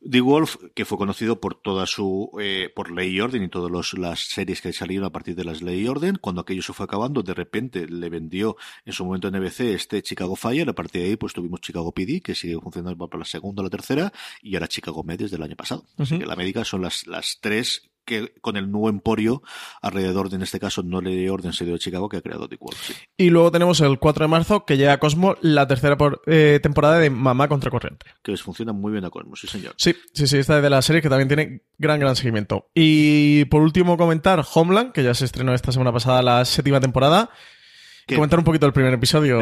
The 0.09 0.21
Wolf, 0.21 0.57
que 0.73 0.85
fue 0.85 0.97
conocido 0.97 1.39
por 1.39 1.55
toda 1.55 1.87
su, 1.87 2.31
eh, 2.39 2.69
por 2.73 2.91
Ley 2.91 3.11
y 3.11 3.21
Orden 3.21 3.43
y 3.43 3.49
todas 3.49 3.93
las 3.93 4.19
series 4.19 4.61
que 4.61 4.71
salieron 4.71 5.05
a 5.05 5.11
partir 5.11 5.35
de 5.35 5.43
las 5.43 5.61
Ley 5.61 5.81
y 5.81 5.87
Orden, 5.87 6.17
cuando 6.21 6.41
aquello 6.41 6.61
se 6.61 6.73
fue 6.73 6.83
acabando, 6.83 7.23
de 7.23 7.33
repente 7.33 7.87
le 7.87 8.09
vendió 8.09 8.55
en 8.85 8.93
su 8.93 9.03
momento 9.03 9.27
en 9.27 9.35
NBC 9.35 9.61
este 9.61 10.03
Chicago 10.03 10.35
Fire, 10.35 10.69
a 10.69 10.73
partir 10.73 11.01
de 11.01 11.07
ahí 11.09 11.15
pues 11.15 11.33
tuvimos 11.33 11.61
Chicago 11.61 11.91
PD, 11.91 12.21
que 12.21 12.35
sigue 12.35 12.59
funcionando 12.59 13.07
para 13.07 13.19
la 13.19 13.25
segunda 13.25 13.61
o 13.61 13.63
la 13.63 13.69
tercera, 13.69 14.13
y 14.41 14.55
ahora 14.55 14.67
Chicago 14.67 15.03
Med 15.03 15.19
desde 15.19 15.37
el 15.37 15.43
año 15.43 15.55
pasado. 15.55 15.85
Así 15.97 16.19
que 16.19 16.25
la 16.25 16.35
médica 16.35 16.63
son 16.63 16.81
las, 16.81 17.07
las 17.07 17.39
tres 17.41 17.89
que 18.05 18.33
con 18.41 18.55
el 18.55 18.71
nuevo 18.71 18.89
emporio 18.89 19.41
alrededor 19.81 20.29
de, 20.29 20.37
en 20.37 20.43
este 20.43 20.59
caso, 20.59 20.83
no 20.83 21.01
le 21.01 21.29
orden 21.29 21.53
se 21.53 21.65
de 21.65 21.77
Chicago 21.79 22.07
que 22.07 22.17
ha 22.17 22.21
creado 22.21 22.47
The 22.47 22.57
Wolf. 22.59 22.91
Y 23.17 23.29
luego 23.29 23.51
tenemos 23.51 23.81
el 23.81 23.99
4 23.99 24.25
de 24.25 24.29
marzo 24.29 24.65
que 24.65 24.77
llega 24.77 24.93
a 24.93 24.99
Cosmo 24.99 25.35
la 25.41 25.67
tercera 25.67 25.97
eh, 26.27 26.59
temporada 26.61 26.99
de 26.99 27.09
Mamá 27.09 27.47
contra 27.47 27.71
Corriente. 27.71 28.05
Que 28.23 28.31
les 28.31 28.41
funciona 28.41 28.73
muy 28.73 28.91
bien 28.91 29.05
a 29.05 29.09
Cosmo, 29.09 29.35
sí 29.35 29.47
señor. 29.47 29.73
Sí, 29.77 29.95
sí, 30.13 30.27
sí, 30.27 30.37
esta 30.37 30.57
es 30.57 30.63
de 30.63 30.69
la 30.69 30.81
serie 30.81 31.01
que 31.01 31.09
también 31.09 31.27
tiene 31.27 31.61
gran, 31.77 31.99
gran 31.99 32.15
seguimiento. 32.15 32.69
Y 32.73 33.45
por 33.45 33.61
último 33.61 33.97
comentar 33.97 34.45
Homeland, 34.53 34.91
que 34.91 35.03
ya 35.03 35.13
se 35.13 35.25
estrenó 35.25 35.53
esta 35.53 35.71
semana 35.71 35.91
pasada 35.91 36.21
la 36.21 36.45
séptima 36.45 36.79
temporada. 36.79 37.31
Comentar 38.07 38.37
un 38.37 38.45
poquito 38.45 38.67
el 38.67 38.73
primer 38.73 38.93
episodio, 38.93 39.39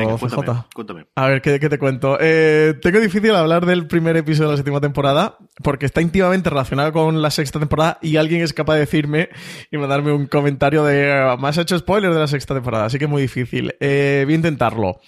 cuéntame, 0.73 1.06
A 1.15 1.28
ver, 1.28 1.41
¿qué, 1.41 1.60
te 1.60 1.78
cuento? 1.78 2.17
Eh, 2.21 2.76
tengo 2.82 3.02
difícil 3.02 3.36
hablar 3.36 3.65
del 3.65 3.88
primer 3.88 4.15
episodio 4.15 4.49
de 4.49 4.54
la 4.54 4.58
séptima 4.58 4.80
temporada 4.80 5.38
porque 5.62 5.86
está 5.86 6.02
íntimamente 6.02 6.49
relacionado 6.49 6.93
con 6.93 7.21
la 7.21 7.30
sexta 7.30 7.60
temporada 7.60 7.99
y 8.02 8.15
alguien 8.15 8.41
es 8.41 8.54
capaz 8.54 8.76
de 8.76 8.82
decirme 8.82 9.30
y 9.69 9.78
mandarme 9.78 10.13
un 10.13 10.28
comentario 10.28 10.86
de 10.86 11.36
más 11.39 11.58
hecho 11.58 11.78
spoiler 11.78 12.13
de 12.13 12.19
la 12.19 12.28
sexta 12.28 12.54
temporada, 12.54 12.86
así 12.86 12.97
que 12.97 13.06
es 13.06 13.12
muy 13.12 13.21
difícil. 13.21 13.76
Eh, 13.82 14.21
voy 14.26 14.34
a 14.34 14.38
intentarlo. 14.38 15.02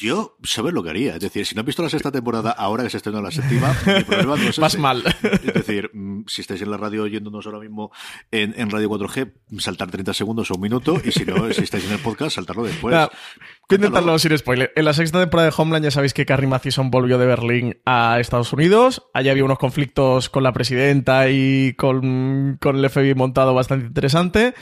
Yo, 0.00 0.36
¿sabes 0.44 0.72
lo 0.72 0.82
que 0.82 0.90
haría? 0.90 1.14
Es 1.14 1.20
decir, 1.20 1.44
si 1.44 1.54
no 1.54 1.60
has 1.60 1.66
visto 1.66 1.82
la 1.82 1.88
sexta 1.88 2.12
temporada 2.12 2.52
ahora 2.52 2.84
que 2.84 2.90
se 2.90 2.98
estrenó 2.98 3.20
la 3.20 3.32
séptima, 3.32 3.74
mi 3.84 4.04
problema 4.04 4.36
no 4.36 4.48
es 4.48 4.58
Vas 4.58 4.78
mal. 4.78 5.02
Es 5.22 5.54
decir, 5.54 5.90
mm, 5.92 6.24
si 6.26 6.40
estáis 6.40 6.62
en 6.62 6.70
la 6.70 6.76
radio 6.76 7.02
oyéndonos 7.02 7.44
ahora 7.46 7.58
mismo 7.58 7.90
en, 8.30 8.54
en 8.56 8.70
Radio 8.70 8.88
4G, 8.90 9.32
saltar 9.58 9.90
30 9.90 10.14
segundos 10.14 10.50
o 10.50 10.54
un 10.54 10.60
minuto, 10.60 11.00
y 11.04 11.10
si 11.10 11.24
no, 11.24 11.52
si 11.52 11.62
estáis 11.62 11.84
en 11.84 11.92
el 11.92 11.98
podcast, 11.98 12.36
saltarlo 12.36 12.62
después. 12.62 12.94
A 12.94 13.10
intentarlo 13.68 14.18
sin 14.18 14.38
spoiler. 14.38 14.72
En 14.76 14.84
la 14.84 14.92
sexta 14.92 15.18
temporada 15.18 15.50
de 15.50 15.54
Homeland 15.56 15.84
ya 15.84 15.90
sabéis 15.90 16.14
que 16.14 16.24
Carrie 16.24 16.46
Mathison 16.46 16.90
volvió 16.90 17.18
de 17.18 17.26
Berlín 17.26 17.80
a 17.84 18.20
Estados 18.20 18.52
Unidos. 18.52 19.02
Allí 19.14 19.30
había 19.30 19.44
unos 19.44 19.58
conflictos 19.58 20.28
con 20.28 20.44
la 20.44 20.52
presidenta 20.52 21.28
y 21.28 21.74
con, 21.74 22.56
con 22.60 22.76
el 22.76 22.88
FBI 22.88 23.14
montado 23.14 23.52
bastante 23.52 23.86
interesante. 23.86 24.54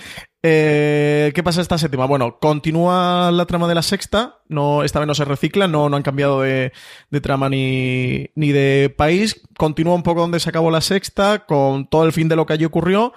Eh, 0.48 1.32
¿Qué 1.35 1.42
pasa 1.42 1.61
esta 1.61 1.76
séptima? 1.76 2.06
Bueno, 2.06 2.38
continúa 2.38 3.32
la 3.32 3.46
trama 3.46 3.66
de 3.66 3.74
la 3.74 3.82
sexta, 3.82 4.38
no, 4.46 4.85
esta 4.85 5.00
vez 5.00 5.09
no 5.09 5.14
se 5.16 5.24
recicla, 5.24 5.66
no, 5.66 5.88
no 5.88 5.96
han 5.96 6.04
cambiado 6.04 6.42
de, 6.42 6.72
trama 7.20 7.48
ni, 7.48 8.30
ni, 8.37 8.52
de 8.52 8.94
país, 8.96 9.42
continúa 9.59 9.96
un 9.96 10.04
poco 10.04 10.20
donde 10.20 10.38
se 10.38 10.48
acabó 10.48 10.70
la 10.70 10.82
sexta, 10.82 11.46
con 11.46 11.88
todo 11.88 12.04
el 12.04 12.12
fin 12.12 12.28
de 12.28 12.37
lo 12.37 12.46
que 12.46 12.52
allí 12.52 12.64
ocurrió. 12.64 13.12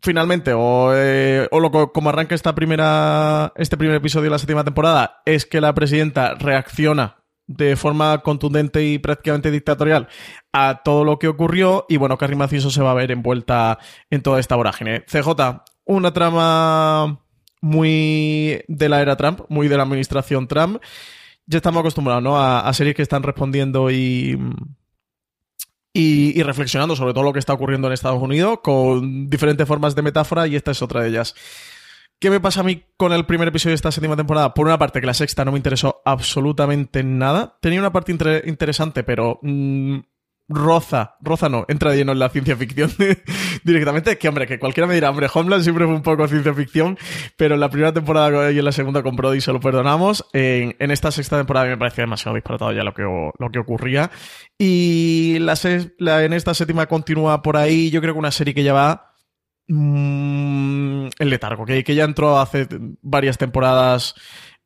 Finalmente, 0.00 0.52
o, 0.52 0.92
eh, 0.94 1.48
o 1.50 1.58
lo, 1.58 1.72
como 1.92 2.10
arranca 2.10 2.36
esta 2.36 2.54
primera, 2.54 3.52
este 3.56 3.76
primer 3.76 3.96
episodio 3.96 4.24
de 4.26 4.30
la 4.30 4.38
séptima 4.38 4.62
temporada, 4.62 5.22
es 5.24 5.44
que 5.44 5.60
la 5.60 5.74
presidenta 5.74 6.34
reacciona 6.34 7.16
de 7.48 7.74
forma 7.74 8.18
contundente 8.18 8.84
y 8.84 9.00
prácticamente 9.00 9.50
dictatorial 9.50 10.06
a 10.52 10.82
todo 10.84 11.04
lo 11.04 11.18
que 11.18 11.26
ocurrió 11.26 11.84
y 11.88 11.96
bueno, 11.96 12.16
Carrie 12.16 12.36
Maciso 12.36 12.70
se 12.70 12.82
va 12.82 12.92
a 12.92 12.94
ver 12.94 13.10
envuelta 13.10 13.78
en 14.08 14.22
toda 14.22 14.38
esta 14.38 14.54
vorágine. 14.54 15.04
CJ, 15.06 15.64
una 15.86 16.12
trama 16.12 17.20
muy 17.62 18.62
de 18.68 18.88
la 18.88 19.00
era 19.00 19.16
Trump, 19.16 19.40
muy 19.48 19.68
de 19.68 19.76
la 19.76 19.84
administración 19.84 20.46
Trump. 20.46 20.82
Ya 21.46 21.58
estamos 21.58 21.80
acostumbrados 21.80 22.22
¿no? 22.22 22.38
a, 22.38 22.72
series 22.74 22.94
que 22.94 23.02
están 23.02 23.22
respondiendo 23.22 23.90
y, 23.90 24.36
y, 25.92 26.42
reflexionando 26.42 26.96
sobre 26.96 27.14
todo 27.14 27.24
lo 27.24 27.32
que 27.32 27.38
está 27.38 27.52
ocurriendo 27.52 27.86
en 27.86 27.94
Estados 27.94 28.20
Unidos 28.20 28.58
con 28.62 29.30
diferentes 29.30 29.66
formas 29.66 29.94
de 29.94 30.02
metáfora 30.02 30.46
y 30.46 30.56
esta 30.56 30.72
es 30.72 30.82
otra 30.82 31.02
de 31.02 31.10
ellas. 31.10 31.34
¿Qué 32.18 32.30
me 32.30 32.40
pasa 32.40 32.60
a 32.60 32.64
mí 32.64 32.82
con 32.96 33.12
el 33.12 33.26
primer 33.26 33.48
episodio 33.48 33.72
de 33.72 33.76
esta 33.76 33.92
séptima 33.92 34.16
temporada? 34.16 34.54
Por 34.54 34.66
una 34.66 34.78
parte, 34.78 35.00
que 35.00 35.06
la 35.06 35.14
sexta 35.14 35.44
no 35.44 35.52
me 35.52 35.58
interesó 35.58 36.00
absolutamente 36.04 37.04
nada. 37.04 37.58
Tenía 37.60 37.78
una 37.78 37.92
parte 37.92 38.10
interesante, 38.46 39.04
pero 39.04 39.38
mm, 39.42 39.98
roza, 40.48 41.16
roza 41.20 41.48
no, 41.48 41.64
entra 41.68 41.94
lleno 41.94 42.12
en 42.12 42.18
la 42.18 42.30
ciencia 42.30 42.56
ficción 42.56 42.90
directamente. 43.64 44.18
Que 44.18 44.28
hombre, 44.28 44.46
que 44.46 44.58
cualquiera 44.58 44.86
me 44.86 44.94
dirá, 44.94 45.10
hombre, 45.10 45.28
Homeland 45.32 45.62
siempre 45.62 45.84
fue 45.84 45.94
un 45.94 46.02
poco 46.02 46.26
ciencia 46.28 46.54
ficción, 46.54 46.98
pero 47.36 47.54
en 47.54 47.60
la 47.60 47.70
primera 47.70 47.92
temporada 47.92 48.50
y 48.52 48.58
en 48.58 48.64
la 48.64 48.72
segunda 48.72 49.02
con 49.02 49.16
Brody 49.16 49.40
se 49.40 49.52
lo 49.52 49.60
perdonamos. 49.60 50.24
En, 50.32 50.74
esta 50.78 51.10
sexta 51.10 51.36
temporada 51.36 51.66
me 51.66 51.76
parecía 51.76 52.04
demasiado 52.04 52.34
disparatado 52.34 52.72
ya 52.72 52.82
lo 52.82 52.94
que, 52.94 53.02
lo 53.02 53.50
que 53.50 53.58
ocurría. 53.58 54.10
Y 54.58 55.38
la, 55.40 55.54
en 56.24 56.32
esta 56.32 56.54
séptima 56.54 56.86
continúa 56.86 57.42
por 57.42 57.56
ahí, 57.56 57.90
yo 57.90 58.00
creo 58.00 58.14
que 58.14 58.18
una 58.18 58.30
serie 58.30 58.54
que 58.54 58.62
ya 58.62 58.72
va 58.72 59.14
mmm, 59.68 61.08
en 61.18 61.30
letargo, 61.30 61.64
que, 61.64 61.84
que 61.84 61.94
ya 61.94 62.04
entró 62.04 62.38
hace 62.38 62.66
varias 63.02 63.38
temporadas 63.38 64.14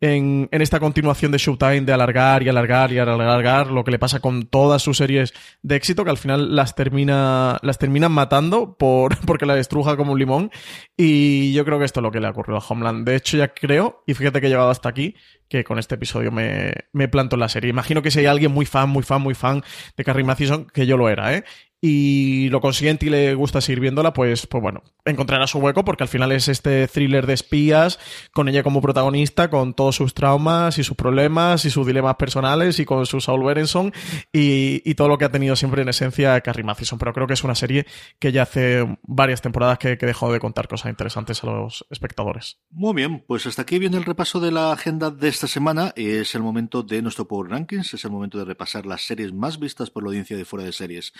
en, 0.01 0.49
esta 0.51 0.81
continuación 0.81 1.31
de 1.31 1.39
Showtime 1.39 1.83
de 1.83 1.93
alargar 1.93 2.43
y 2.43 2.49
alargar 2.49 2.93
y 2.93 2.99
alargar 2.99 3.69
lo 3.69 3.85
que 3.85 3.91
le 3.91 3.99
pasa 3.99 4.21
con 4.21 4.47
todas 4.47 4.83
sus 4.83 4.97
series 4.97 5.35
de 5.63 5.77
éxito, 5.77 6.05
que 6.05 6.11
al 6.11 6.17
final 6.17 6.57
las 6.57 6.75
termina 6.75 7.59
las 7.63 7.79
terminan 7.79 8.13
matando 8.13 8.77
por, 8.79 9.19
porque 9.27 9.47
la 9.47 9.55
destruja 9.55 9.97
como 9.97 10.13
un 10.13 10.19
limón. 10.19 10.51
Y 10.97 11.53
yo 11.53 11.65
creo 11.65 11.79
que 11.79 11.85
esto 11.85 12.01
es 12.01 12.03
lo 12.03 12.11
que 12.11 12.21
le 12.21 12.27
ha 12.27 12.31
ocurrido 12.31 12.59
a 12.59 12.65
Homeland. 12.67 13.07
De 13.07 13.17
hecho, 13.17 13.37
ya 13.37 13.49
creo, 13.49 14.03
y 14.07 14.15
fíjate 14.15 14.41
que 14.41 14.47
he 14.47 14.51
llegado 14.51 14.71
hasta 14.71 14.89
aquí, 14.89 15.15
que 15.49 15.65
con 15.65 15.79
este 15.79 15.97
episodio 15.97 16.33
me, 16.33 16.73
me 16.93 17.09
planto 17.09 17.37
en 17.37 17.41
la 17.41 17.49
serie. 17.49 17.71
Imagino 17.71 18.03
que 18.03 18.11
si 18.11 18.21
hay 18.21 18.27
alguien 18.27 18.53
muy 18.53 18.67
fan, 18.67 18.89
muy 18.89 19.03
fan, 19.03 19.21
muy 19.21 19.35
fan 19.35 19.63
de 19.97 20.05
Carrie 20.05 20.25
Mathison, 20.25 20.67
que 20.67 20.87
yo 20.87 20.97
lo 20.97 21.09
era, 21.09 21.35
¿eh? 21.35 21.45
Y 21.81 22.49
lo 22.51 22.61
consiguiente 22.61 23.07
y 23.07 23.11
le 23.11 23.35
gusta 23.35 23.61
seguir 23.61 23.81
viéndola, 23.81 24.12
pues, 24.12 24.47
pues 24.47 24.62
bueno, 24.62 24.83
encontrará 25.05 25.47
su 25.47 25.59
hueco 25.59 25.85
porque 25.85 26.05
al 26.05 26.09
final 26.09 26.31
es 26.33 26.49
este 26.49 26.87
thriller 26.88 27.27
de 27.27 27.33
espías 27.33 27.99
con 28.33 28.49
ella 28.49 28.62
como 28.62 28.83
protagonista, 28.83 29.49
con 29.49 29.73
todos 29.73 29.97
sus 29.97 30.12
traumas 30.12 30.79
y 30.79 30.85
sus 30.85 30.97
problemas 30.97 31.64
y 31.64 31.71
sus 31.71 31.87
dilemas 31.87 32.16
personales 32.16 32.79
y 32.81 32.85
con 32.85 33.07
su 33.07 33.21
Saul 33.21 33.45
Berenson 33.45 33.93
y, 34.33 34.83
y 34.85 34.95
todo 34.95 35.09
lo 35.09 35.16
que 35.16 35.25
ha 35.25 35.31
tenido 35.31 35.57
siempre 35.57 35.83
en 35.83 35.88
esencia 35.88 36.40
Carrie 36.43 36.64
Mathison. 36.64 36.99
Pero 36.99 37.14
creo 37.14 37.27
que 37.27 37.35
es 37.35 37.45
una 37.45 37.55
serie 37.55 37.87
que 38.19 38.33
ya 38.33 38.43
hace 38.43 38.99
varias 39.03 39.40
temporadas 39.40 39.79
que, 39.79 39.97
que 39.97 40.07
dejó 40.07 40.33
de 40.33 40.40
contar 40.40 40.69
cosas 40.69 40.90
interesantes 40.90 41.43
a 41.43 41.47
los 41.47 41.87
espectadores. 41.90 42.59
Muy 42.71 42.95
bien, 42.95 43.25
pues 43.27 43.47
hasta 43.47 43.62
aquí 43.62 43.79
viene 43.79 43.97
el 43.97 44.05
repaso 44.05 44.38
de 44.38 44.53
la 44.53 44.73
agenda 44.73 45.11
de 45.11 45.29
esta 45.29 45.47
semana. 45.47 45.93
Es 45.97 46.35
el 46.35 46.43
momento 46.43 46.83
de 46.83 47.01
nuestro 47.01 47.27
Power 47.27 47.51
Rankings, 47.51 47.95
es 47.95 48.05
el 48.05 48.11
momento 48.11 48.38
de 48.38 48.45
repasar 48.45 48.85
las 48.85 49.03
series 49.03 49.33
más 49.33 49.59
vistas 49.59 49.90
por 49.90 50.03
la 50.03 50.09
audiencia 50.09 50.37
de 50.37 50.45
fuera 50.45 50.66
de 50.66 50.73
series 50.73 51.12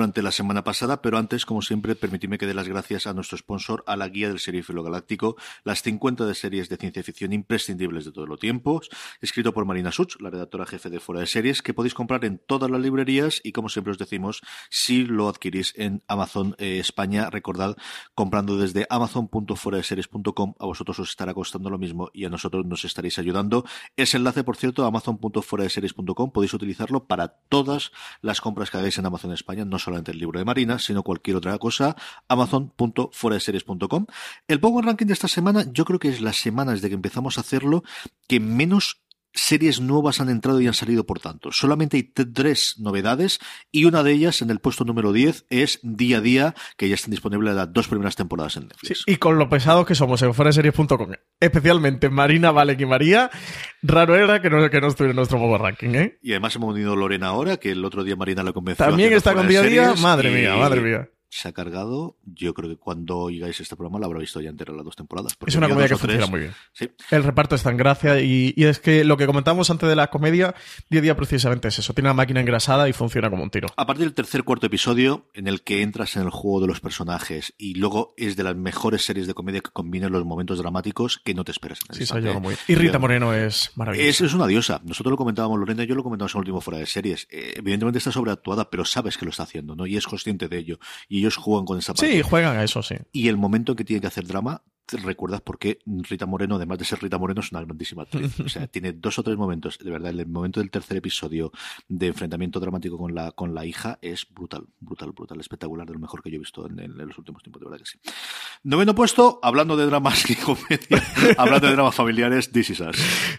la 0.00 0.32
semana 0.32 0.64
pasada, 0.64 1.02
pero 1.02 1.18
antes, 1.18 1.44
como 1.44 1.60
siempre, 1.60 1.94
permitidme 1.94 2.38
que 2.38 2.46
dé 2.46 2.54
las 2.54 2.66
gracias 2.66 3.06
a 3.06 3.12
nuestro 3.12 3.36
sponsor, 3.36 3.84
a 3.86 3.96
la 3.96 4.08
guía 4.08 4.28
del 4.28 4.38
Serifilo 4.38 4.82
Galáctico, 4.82 5.36
las 5.62 5.82
50 5.82 6.24
de 6.24 6.34
series 6.34 6.70
de 6.70 6.78
ciencia 6.78 7.02
ficción 7.02 7.34
imprescindibles 7.34 8.06
de 8.06 8.12
todos 8.12 8.26
los 8.26 8.40
tiempos, 8.40 8.88
escrito 9.20 9.52
por 9.52 9.66
Marina 9.66 9.92
Such, 9.92 10.18
la 10.18 10.30
redactora 10.30 10.64
jefe 10.64 10.88
de 10.88 11.00
Fuera 11.00 11.20
de 11.20 11.26
Series, 11.26 11.60
que 11.60 11.74
podéis 11.74 11.92
comprar 11.92 12.24
en 12.24 12.38
todas 12.38 12.70
las 12.70 12.80
librerías 12.80 13.42
y, 13.44 13.52
como 13.52 13.68
siempre 13.68 13.90
os 13.90 13.98
decimos, 13.98 14.40
si 14.70 15.04
lo 15.04 15.28
adquirís 15.28 15.74
en 15.76 16.02
Amazon 16.08 16.54
eh, 16.56 16.78
España, 16.78 17.28
recordad, 17.28 17.76
comprando 18.14 18.56
desde 18.56 18.86
amazon.fueradeseries.com, 18.88 20.54
a 20.58 20.64
vosotros 20.64 20.98
os 20.98 21.10
estará 21.10 21.34
costando 21.34 21.68
lo 21.68 21.76
mismo 21.76 22.08
y 22.14 22.24
a 22.24 22.30
nosotros 22.30 22.64
nos 22.64 22.86
estaréis 22.86 23.18
ayudando. 23.18 23.66
Ese 23.96 24.16
enlace, 24.16 24.44
por 24.44 24.56
cierto, 24.56 24.86
amazon.fueradeseries.com, 24.86 26.32
podéis 26.32 26.54
utilizarlo 26.54 27.06
para 27.06 27.28
todas 27.28 27.92
las 28.22 28.40
compras 28.40 28.70
que 28.70 28.78
hagáis 28.78 28.96
en 28.96 29.04
Amazon 29.04 29.34
España, 29.34 29.66
no 29.66 29.78
el 29.96 30.18
libro 30.18 30.38
de 30.38 30.44
Marina, 30.44 30.78
sino 30.78 31.02
cualquier 31.02 31.36
otra 31.36 31.58
cosa, 31.58 31.96
amazon.foraseries.com. 32.28 34.06
El 34.48 34.60
Power 34.60 34.84
Ranking 34.84 35.06
de 35.06 35.12
esta 35.12 35.28
semana, 35.28 35.64
yo 35.72 35.84
creo 35.84 35.98
que 35.98 36.08
es 36.08 36.20
la 36.20 36.32
semana 36.32 36.72
desde 36.72 36.88
que 36.88 36.94
empezamos 36.94 37.38
a 37.38 37.42
hacerlo 37.42 37.82
que 38.26 38.40
menos 38.40 39.02
series 39.32 39.80
nuevas 39.80 40.20
han 40.20 40.28
entrado 40.28 40.60
y 40.60 40.66
han 40.66 40.74
salido 40.74 41.06
por 41.06 41.20
tanto. 41.20 41.52
Solamente 41.52 41.96
hay 41.96 42.02
tres 42.02 42.76
novedades 42.78 43.38
y 43.70 43.84
una 43.84 44.02
de 44.02 44.12
ellas 44.12 44.42
en 44.42 44.50
el 44.50 44.60
puesto 44.60 44.84
número 44.84 45.12
10 45.12 45.46
es 45.50 45.80
Día 45.82 46.18
a 46.18 46.20
Día, 46.20 46.54
que 46.76 46.88
ya 46.88 46.94
están 46.94 47.10
disponibles 47.10 47.54
las 47.54 47.72
dos 47.72 47.88
primeras 47.88 48.16
temporadas 48.16 48.56
en 48.56 48.68
Netflix. 48.68 49.04
y 49.06 49.16
con 49.16 49.38
lo 49.38 49.48
pesado 49.48 49.84
que 49.84 49.94
somos 49.94 50.22
en 50.22 50.34
foraseries.com, 50.34 51.12
especialmente 51.38 52.10
Marina, 52.10 52.50
Valek 52.50 52.80
y 52.80 52.86
María, 52.86 53.30
raro 53.82 54.16
era 54.16 54.42
que 54.42 54.50
no, 54.50 54.68
que 54.70 54.80
no 54.80 54.88
estuviera 54.88 55.10
en 55.12 55.16
nuestro 55.16 55.38
Power 55.38 55.60
Ranking, 55.60 55.94
¿eh? 55.94 56.18
Y 56.22 56.32
además 56.32 56.56
hemos 56.56 56.74
unido 56.74 56.96
Lorena 56.96 57.28
ahora, 57.28 57.56
que 57.58 57.72
el 57.72 57.84
otro 57.84 58.04
día 58.04 58.16
Marina 58.16 58.42
la 58.42 58.52
convenció. 58.52 58.86
También 58.86 59.12
está 59.12 59.34
con 59.34 59.48
Día 59.48 59.60
a 59.60 59.64
Día, 59.64 59.94
madre 60.00 60.30
mía, 60.30 60.56
madre 60.56 60.80
mía 60.80 61.08
se 61.30 61.48
ha 61.48 61.52
cargado. 61.52 62.16
Yo 62.24 62.52
creo 62.54 62.68
que 62.68 62.76
cuando 62.76 63.18
oigáis 63.18 63.60
este 63.60 63.76
programa 63.76 63.98
lo 64.00 64.06
habrá 64.06 64.18
visto 64.18 64.40
ya 64.40 64.50
entero 64.50 64.74
las 64.74 64.84
dos 64.84 64.96
temporadas. 64.96 65.36
Es 65.46 65.54
una 65.54 65.68
comedia 65.68 65.88
que 65.88 65.96
funciona 65.96 66.26
muy 66.26 66.40
bien. 66.40 66.54
El 67.10 67.24
reparto 67.24 67.54
está 67.54 67.70
en 67.70 67.76
gracia 67.76 68.20
y, 68.20 68.52
es 68.56 68.80
que 68.80 69.04
lo 69.04 69.16
que 69.16 69.26
comentamos 69.26 69.70
antes 69.70 69.88
de 69.88 69.96
la 69.96 70.08
comedia, 70.08 70.54
día 70.88 71.00
a 71.00 71.02
día 71.02 71.16
precisamente 71.16 71.68
es 71.68 71.78
eso. 71.78 71.94
Tiene 71.94 72.08
una 72.08 72.14
máquina 72.14 72.40
engrasada 72.40 72.88
y 72.88 72.92
funciona 72.92 73.30
como 73.30 73.42
un 73.42 73.50
tiro. 73.50 73.68
A 73.76 73.86
partir 73.86 74.04
del 74.06 74.14
tercer 74.14 74.44
cuarto 74.44 74.66
episodio, 74.66 75.28
en 75.34 75.46
el 75.46 75.62
que 75.62 75.82
entras 75.82 76.16
en 76.16 76.22
el 76.22 76.30
juego 76.30 76.60
de 76.60 76.66
los 76.66 76.80
personajes 76.80 77.54
y 77.56 77.74
luego 77.74 78.12
es 78.16 78.36
de 78.36 78.42
las 78.42 78.56
mejores 78.56 79.04
series 79.04 79.26
de 79.26 79.34
comedia 79.34 79.60
que 79.60 79.70
combinan 79.70 80.12
los 80.12 80.24
momentos 80.24 80.58
dramáticos 80.58 81.20
que 81.24 81.34
no 81.34 81.44
te 81.44 81.52
esperas. 81.52 81.78
sí, 81.92 82.04
muy... 82.40 82.56
Y 82.66 82.74
Rita 82.74 82.98
Moreno 82.98 83.32
es 83.32 83.70
maravillosa. 83.76 84.24
Es, 84.24 84.34
una 84.34 84.46
diosa. 84.46 84.80
Nosotros 84.84 85.12
lo 85.12 85.16
comentábamos, 85.16 85.58
Lorena 85.58 85.84
y 85.84 85.86
yo 85.86 85.94
lo 85.94 86.02
comentábamos 86.02 86.34
en 86.34 86.38
el 86.38 86.40
último 86.40 86.60
fuera 86.60 86.78
de 86.78 86.86
series. 86.86 87.28
Eh, 87.30 87.54
evidentemente 87.56 87.98
está 87.98 88.10
sobreactuada, 88.12 88.70
pero 88.70 88.84
sabes 88.84 89.16
que 89.16 89.24
lo 89.24 89.30
está 89.30 89.44
haciendo, 89.44 89.76
¿no? 89.76 89.86
Y 89.86 89.96
es 89.96 90.06
consciente 90.06 90.48
de 90.48 90.58
ello. 90.58 90.78
Y 91.20 91.24
ellos 91.24 91.36
juegan 91.36 91.66
con 91.66 91.78
esa 91.78 91.92
parte. 91.92 92.10
Sí, 92.10 92.22
juegan 92.22 92.56
a 92.56 92.64
eso, 92.64 92.82
sí. 92.82 92.94
Y 93.12 93.28
el 93.28 93.36
momento 93.36 93.76
que 93.76 93.84
tiene 93.84 94.00
que 94.00 94.06
hacer 94.06 94.26
drama, 94.26 94.62
recuerdas 94.92 95.40
por 95.40 95.58
qué 95.58 95.78
Rita 95.86 96.26
Moreno, 96.26 96.56
además 96.56 96.78
de 96.78 96.84
ser 96.84 97.00
Rita 97.02 97.18
Moreno, 97.18 97.40
es 97.40 97.52
una 97.52 97.62
grandísima 97.62 98.02
actriz. 98.02 98.38
O 98.40 98.48
sea, 98.48 98.66
tiene 98.66 98.92
dos 98.92 99.18
o 99.18 99.22
tres 99.22 99.36
momentos, 99.36 99.78
de 99.78 99.90
verdad, 99.90 100.10
el 100.10 100.26
momento 100.26 100.60
del 100.60 100.70
tercer 100.70 100.96
episodio 100.96 101.52
de 101.88 102.08
enfrentamiento 102.08 102.58
dramático 102.58 102.98
con 102.98 103.14
la, 103.14 103.32
con 103.32 103.54
la 103.54 103.64
hija 103.64 103.98
es 104.02 104.26
brutal, 104.28 104.64
brutal, 104.80 105.12
brutal, 105.12 105.38
espectacular, 105.40 105.86
de 105.86 105.92
lo 105.92 106.00
mejor 106.00 106.22
que 106.22 106.30
yo 106.30 106.36
he 106.36 106.38
visto 106.38 106.66
en, 106.66 106.96
los 106.96 107.18
últimos 107.18 107.42
tiempos, 107.42 107.60
de 107.60 107.68
verdad 107.68 107.78
que 107.78 107.86
sí. 107.86 107.98
Noveno 108.64 108.94
puesto, 108.94 109.38
hablando 109.42 109.76
de 109.76 109.86
dramas 109.86 110.28
y 110.28 110.36
comedia, 110.36 111.02
hablando 111.38 111.66
de 111.66 111.74
dramas 111.74 111.94
familiares, 111.94 112.50
This 112.50 112.70
Is 112.70 112.80
Us. 112.80 112.96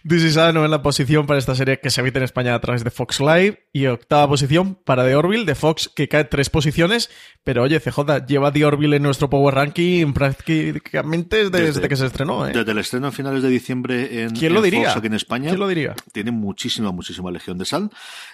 This 0.08 0.24
Is 0.24 0.38
Us, 0.38 0.54
novena 0.54 0.82
posición 0.82 1.26
para 1.26 1.40
esta 1.40 1.56
serie 1.56 1.80
que 1.80 1.90
se 1.90 2.02
emite 2.02 2.20
en 2.20 2.24
España 2.24 2.56
a 2.56 2.62
través 2.62 2.84
de 2.84 2.92
Fox 2.92 3.20
Live 3.20 3.68
y 3.74 3.88
octava 3.88 4.28
posición 4.28 4.76
para 4.76 5.06
The 5.06 5.16
Orville 5.16 5.46
de 5.46 5.56
Fox, 5.56 5.90
que 5.90 6.08
cae 6.08 6.26
tres 6.26 6.50
posiciones, 6.50 7.10
pero 7.44 7.64
oye, 7.64 7.80
CJ, 7.80 8.26
lleva 8.28 8.52
The 8.52 8.66
Orville 8.66 8.96
en 8.96 9.04
nuestro 9.04 9.30
Power 9.30 9.56
Ranking 9.56 10.14
prácticamente 10.14 11.41
desde, 11.50 11.88
que 11.88 11.96
se 11.96 12.06
estrenó. 12.06 12.48
¿eh? 12.48 12.52
Desde 12.54 12.72
el 12.72 12.78
estreno 12.78 13.08
a 13.08 13.12
finales 13.12 13.42
de 13.44 13.50
diciembre 13.50 14.24
en, 14.24 14.32
¿Quién 14.32 14.54
lo 14.54 14.62
diría? 14.62 14.94
aquí 14.94 15.08
en 15.08 15.14
España. 15.14 15.50
¿Quién 15.50 15.60
lo 15.60 15.68
diría? 15.68 15.96
Tiene 16.12 16.32
muchísima, 16.32 16.92
muchísima 16.92 17.32
legión 17.32 17.58
de 17.58 17.66
sal, 17.66 17.90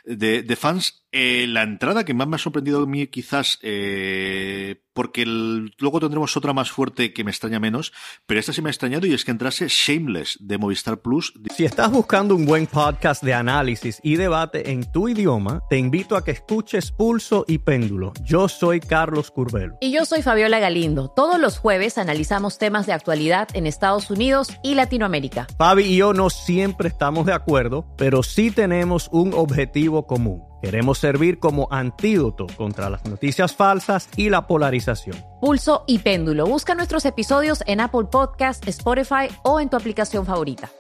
de, 0.06 0.44
de 0.44 0.56
fans. 0.56 1.04
Eh, 1.12 1.46
la 1.48 1.64
entrada 1.64 2.04
que 2.04 2.14
más 2.14 2.28
me 2.28 2.36
ha 2.36 2.40
sorprendido 2.40 2.84
a 2.84 2.86
mí 2.86 3.08
quizás 3.08 3.60
eh, 3.62 4.82
porque 4.98 5.26
luego 5.28 6.00
tendremos 6.00 6.36
otra 6.38 6.54
más 6.54 6.72
fuerte 6.72 7.14
que 7.14 7.24
me 7.24 7.30
extraña 7.30 7.60
menos, 7.60 7.94
pero 8.26 8.40
esta 8.40 8.52
sí 8.52 8.64
me 8.64 8.70
ha 8.70 8.72
extrañado 8.72 9.06
y 9.06 9.14
es 9.14 9.24
que 9.24 9.30
entrase 9.30 9.68
Shameless 9.68 10.40
de 10.40 10.58
Movistar 10.58 10.98
Plus. 11.02 11.34
Si 11.56 11.66
estás 11.66 11.92
buscando 11.92 12.36
un 12.36 12.48
buen 12.48 12.66
podcast 12.66 13.22
de 13.22 13.36
análisis 13.36 14.00
y 14.02 14.16
debate 14.16 14.72
en 14.72 14.92
tu 14.92 15.08
idioma, 15.08 15.62
te 15.70 15.78
invito 15.78 16.16
a 16.16 16.24
que 16.24 16.32
escuches 16.32 16.92
Pulso 16.92 17.46
y 17.48 17.60
Péndulo. 17.60 18.12
Yo 18.24 18.50
soy 18.50 18.80
Carlos 18.80 19.30
Curbelo. 19.30 19.78
Y 19.82 19.92
yo 19.92 20.04
soy 20.04 20.24
Fabiola 20.24 20.58
Galindo. 20.58 21.10
Todos 21.10 21.40
los 21.40 21.60
jueves 21.60 22.00
analizamos 22.00 22.58
temas 22.58 22.88
de 22.88 22.94
actualidad 22.94 23.50
en 23.54 23.68
Estados 23.68 24.10
Unidos 24.10 24.50
y 24.64 24.74
Latinoamérica. 24.74 25.46
Fabi 25.60 25.84
y 25.84 25.98
yo 25.98 26.14
no 26.14 26.32
siempre 26.32 26.90
estamos 26.90 27.28
de 27.28 27.34
acuerdo, 27.34 27.86
pero 28.00 28.24
sí 28.24 28.50
tenemos 28.50 29.10
un 29.12 29.36
objetivo 29.36 30.08
común 30.08 30.42
Queremos 30.62 30.98
servir 30.98 31.40
como 31.40 31.68
antídoto 31.72 32.48
contra 32.58 32.90
las 32.90 33.06
noticias 33.06 33.56
falsas 33.56 34.10
y 34.16 34.30
la 34.30 34.48
polarización. 34.48 35.18
Pulso 35.40 35.84
y 35.88 36.00
péndulo. 36.00 36.46
Busca 36.48 36.74
nuestros 36.74 37.06
episodios 37.06 37.64
en 37.68 37.80
Apple 37.80 38.06
Podcast, 38.12 38.68
Spotify 38.68 39.28
o 39.44 39.60
en 39.60 39.70
tu 39.70 39.78
aplicación 39.78 40.26
favorita. 40.26 40.72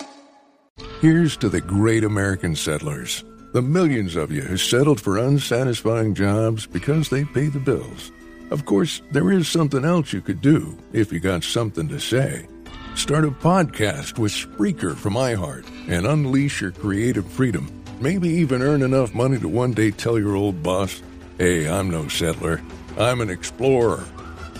Here's 1.02 1.38
to 1.38 1.50
the 1.50 1.62
great 1.62 2.04
American 2.04 2.56
settlers. 2.56 3.24
The 3.54 3.62
millions 3.62 4.16
of 4.16 4.32
you 4.32 4.42
who 4.42 4.58
settled 4.58 5.00
for 5.00 5.18
unsatisfying 5.18 6.16
jobs 6.16 6.68
because 6.68 7.10
they 7.10 7.24
pay 7.24 7.48
the 7.48 7.60
bills. 7.60 8.12
Of 8.50 8.66
course, 8.66 9.02
there 9.12 9.32
is 9.32 9.48
something 9.48 9.86
else 9.86 10.13
you 10.13 10.22
could 10.22 10.42
do 10.42 10.78
if 10.94 11.12
you 11.12 11.20
got 11.20 11.44
something 11.44 11.88
to 11.90 12.00
say. 12.00 12.48
Start 12.96 13.26
a 13.26 13.32
podcast 13.32 14.18
with 14.18 14.32
Spreaker 14.32 14.96
from 14.96 15.13
iHeart 15.13 15.66
and 15.88 16.08
unleash 16.08 16.62
your 16.62 16.72
creative 16.72 17.26
freedom. 17.28 17.70
Maybe 17.99 18.29
even 18.29 18.62
earn 18.62 18.83
enough 18.83 19.13
money 19.13 19.39
to 19.39 19.47
one 19.47 19.73
day 19.73 19.91
tell 19.91 20.19
your 20.19 20.36
old 20.36 20.62
boss, 20.62 21.01
hey, 21.38 21.67
I'm 21.67 21.89
no 21.89 22.07
settler, 22.07 22.62
I'm 22.97 23.21
an 23.21 23.29
explorer. 23.29 24.05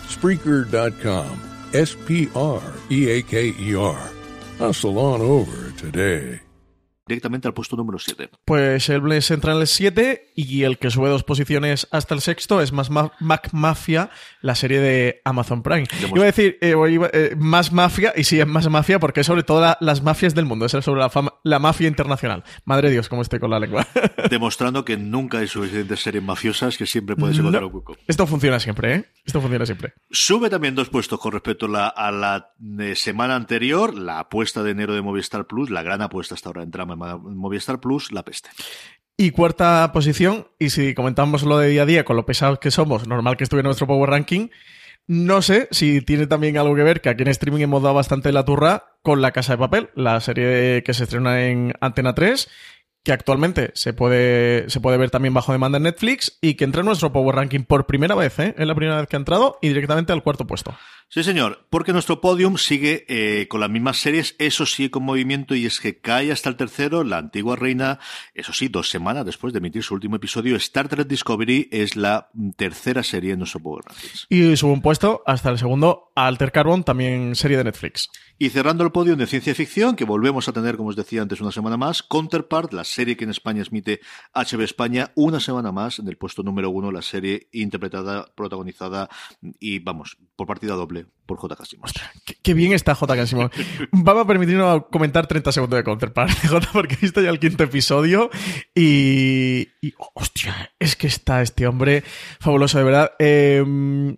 Spreaker.com. 0.08 1.42
S 1.74 1.96
P 2.06 2.30
R 2.34 2.62
E 2.90 3.10
A 3.10 3.22
K 3.22 3.54
E 3.60 3.76
R. 3.76 4.10
Hustle 4.58 4.98
on 4.98 5.22
over 5.22 5.72
today. 5.72 6.40
Directamente 7.08 7.48
al 7.48 7.54
puesto 7.54 7.76
número 7.76 8.00
7. 8.00 8.30
Pues 8.46 8.90
el 8.90 9.02
Bless 9.02 9.32
entra 9.32 9.54
en 9.54 9.62
el 9.62 9.68
7 9.68 10.34
y 10.36 10.64
el 10.64 10.78
que 10.78 10.90
sube 10.90 11.10
dos 11.10 11.24
posiciones 11.24 11.88
hasta 11.92 12.14
el 12.14 12.22
sexto 12.22 12.62
es 12.62 12.72
más 12.72 12.90
Mac 12.90 13.50
Mafia, 13.52 14.10
la 14.42 14.56
serie 14.56 14.80
de 14.80 15.22
Amazon 15.26 15.64
Prime. 15.64 15.86
Iba 16.14 16.24
a 16.24 16.26
decir 16.26 16.58
eh, 16.62 16.76
eh, 17.14 17.36
más 17.38 17.72
mafia, 17.72 18.14
y 18.16 18.24
sí 18.24 18.40
es 18.40 18.48
más 18.48 18.70
mafia 18.70 19.00
porque 19.00 19.22
es 19.22 19.28
sobre 19.28 19.44
todo 19.44 19.76
las 19.80 20.04
mafias 20.04 20.36
del 20.36 20.46
mundo, 20.46 20.66
es 20.66 20.72
sobre 20.72 21.02
la, 21.02 21.12
la 21.44 21.60
mafia 21.60 21.88
internacional. 21.88 22.44
Madre 22.66 22.90
Dios, 22.90 23.10
cómo 23.10 23.22
estoy 23.22 23.40
con 23.40 23.50
la 23.50 23.60
lengua. 23.60 23.88
Demostrando 24.30 24.84
que 24.84 24.98
nunca 24.98 25.40
hay 25.40 25.48
suficientes 25.48 26.02
series 26.02 26.24
mafiosas 26.24 26.78
que 26.78 26.86
siempre 26.86 27.16
puedes 27.16 27.38
encontrar 27.38 27.64
un 27.64 27.72
cuco. 27.72 27.98
Esto 28.08 28.28
funciona 28.28 28.60
siempre, 28.60 28.96
¿eh? 28.96 29.06
Esto 29.26 29.42
funciona 29.42 29.66
siempre. 29.66 29.94
Sube 30.12 30.50
también 30.50 30.76
dos 30.76 30.90
puestos 30.90 31.20
con 31.20 31.32
respecto 31.32 31.66
a 31.68 31.70
la, 31.70 31.88
a 31.88 32.12
la 32.12 32.54
eh, 32.80 32.96
semana 32.96 33.36
anterior, 33.36 33.94
la 33.94 34.20
apuesta 34.20 34.64
de 34.64 34.72
enero 34.72 34.94
de 34.94 35.02
Movistar 35.02 35.48
Plus, 35.48 35.70
la 35.70 35.84
gran 35.84 36.02
apuesta 36.02 36.36
hasta 36.36 36.50
ahora 36.50 36.64
en 36.64 36.72
trama 36.72 36.96
Movistar 36.98 37.80
Plus, 37.80 38.12
La 38.12 38.24
Peste. 38.24 38.50
Y 39.18 39.32
cuarta 39.32 39.92
posición, 39.94 40.48
y 40.60 40.70
si 40.70 40.94
comentamos 40.94 41.44
lo 41.44 41.58
de 41.58 41.70
día 41.70 41.84
a 41.84 41.86
día 41.86 42.06
con 42.06 42.16
lo 42.16 42.26
pesados 42.26 42.60
que 42.60 42.70
somos, 42.70 43.08
normal 43.08 43.38
que 43.38 43.44
estuviera 43.44 43.68
nuestro 43.68 43.88
Power 43.88 44.10
Ranking, 44.10 44.50
no 45.08 45.42
sé 45.42 45.68
si 45.72 46.02
tiene 46.02 46.28
también 46.28 46.58
algo 46.58 46.76
que 46.76 46.84
ver 46.84 47.02
que 47.02 47.10
aquí 47.10 47.24
en 47.24 47.30
streaming 47.30 47.62
hemos 47.62 47.82
dado 47.82 47.96
bastante 47.96 48.32
la 48.32 48.46
turra 48.46 48.98
con 49.02 49.22
La 49.22 49.32
Casa 49.32 49.54
de 49.54 49.58
Papel, 49.58 49.90
la 49.96 50.20
serie 50.20 50.84
que 50.84 50.94
se 50.94 51.06
estrena 51.06 51.46
en 51.46 51.74
Antena 51.80 52.14
3 52.14 52.48
que 53.08 53.14
actualmente 53.14 53.72
se 53.74 53.94
puede, 53.94 54.70
se 54.70 54.82
puede 54.82 54.98
ver 54.98 55.10
también 55.10 55.34
bajo 55.34 55.54
demanda 55.54 55.78
en 55.78 55.84
Netflix 55.84 56.38
y 56.42 56.56
que 56.56 56.66
entra 56.66 56.82
en 56.82 56.88
nuestro 56.88 57.14
Power 57.14 57.38
Ranking 57.38 57.64
por 57.64 57.86
primera 57.86 58.16
vez, 58.16 58.38
¿eh? 58.38 58.54
Es 58.58 58.68
la 58.68 58.76
primera 58.76 59.00
vez 59.00 59.08
que 59.08 59.16
ha 59.16 59.20
entrado 59.20 59.58
y 59.62 59.70
directamente 59.70 60.12
al 60.12 60.24
cuarto 60.24 60.46
puesto. 60.46 60.76
Sí, 61.10 61.24
señor, 61.24 61.66
porque 61.70 61.94
nuestro 61.94 62.20
podium 62.20 62.58
sigue 62.58 63.06
eh, 63.08 63.48
con 63.48 63.62
las 63.62 63.70
mismas 63.70 63.96
series, 63.96 64.36
eso 64.40 64.66
sí, 64.66 64.90
con 64.90 65.04
movimiento, 65.04 65.56
y 65.56 65.66
es 65.66 65.80
que 65.80 66.02
cae 66.02 66.34
hasta 66.34 66.50
el 66.50 66.58
tercero, 66.58 67.06
la 67.06 67.18
antigua 67.18 67.56
reina, 67.56 68.00
eso 68.34 68.52
sí, 68.52 68.68
dos 68.68 68.90
semanas 68.90 69.26
después 69.26 69.54
de 69.54 69.60
emitir 69.60 69.84
su 69.84 69.94
último 69.94 70.18
episodio, 70.18 70.58
Star 70.58 70.90
Trek 70.90 71.08
Discovery 71.08 71.70
es 71.72 71.96
la 71.96 72.30
tercera 72.58 73.04
serie 73.04 73.32
en 73.32 73.40
nuestro 73.40 73.62
Power 73.62 73.86
Rankings. 73.86 74.28
Y 74.28 74.58
sube 74.58 74.74
un 74.74 74.82
puesto 74.82 75.24
hasta 75.26 75.50
el 75.50 75.58
segundo, 75.58 76.12
Alter 76.14 76.52
Carbon, 76.52 76.84
también 76.84 77.36
serie 77.36 77.56
de 77.56 77.64
Netflix. 77.64 78.10
Y 78.38 78.50
cerrando 78.50 78.84
el 78.84 78.92
podium 78.92 79.18
de 79.18 79.28
ciencia 79.28 79.56
ficción, 79.56 79.96
que 79.96 80.04
volvemos 80.04 80.50
a 80.50 80.54
tener, 80.54 80.76
como 80.76 80.90
os 80.90 80.98
decía 80.98 81.22
antes, 81.22 81.40
una 81.40 81.54
semana 81.54 81.78
más, 81.78 82.04
Counterpart, 82.04 82.74
la 82.74 82.84
serie 82.84 83.16
que 83.16 83.24
en 83.24 83.30
España 83.30 83.64
emite 83.66 84.02
HB 84.34 84.62
España, 84.62 85.14
una 85.16 85.40
semana 85.40 85.72
más, 85.72 86.00
en 86.00 86.10
el 86.10 86.18
puesto 86.18 86.44
número 86.44 86.70
uno, 86.70 86.92
la 86.92 87.02
serie 87.02 87.48
interpretada, 87.54 88.26
protagonizada 88.36 89.10
y, 89.58 89.80
vamos, 89.80 90.18
por 90.36 90.48
partida 90.48 90.74
doble 90.74 90.97
por 91.06 91.38
J. 91.38 91.56
Casimov. 91.56 91.92
Qué, 92.42 92.54
bien 92.54 92.74
está 92.74 92.96
J. 92.96 93.16
Vamos 93.92 94.24
a 94.24 94.28
permitirnos 94.28 94.86
comentar 94.92 95.28
30 95.28 95.52
segundos 95.52 95.78
de 95.78 95.84
Counterpart, 95.84 96.32
J, 96.48 96.70
porque 96.74 96.96
he 96.96 96.98
visto 96.98 97.22
ya 97.22 97.30
el 97.30 97.40
quinto 97.40 97.64
episodio 97.64 98.30
y, 98.74 99.68
hostia, 100.14 100.72
es 100.80 100.96
que 100.96 101.08
está 101.08 101.42
este 101.42 101.68
hombre 101.68 102.04
fabuloso, 102.40 102.78
de 102.78 102.84
verdad. 102.84 103.12
Em, 103.20 104.18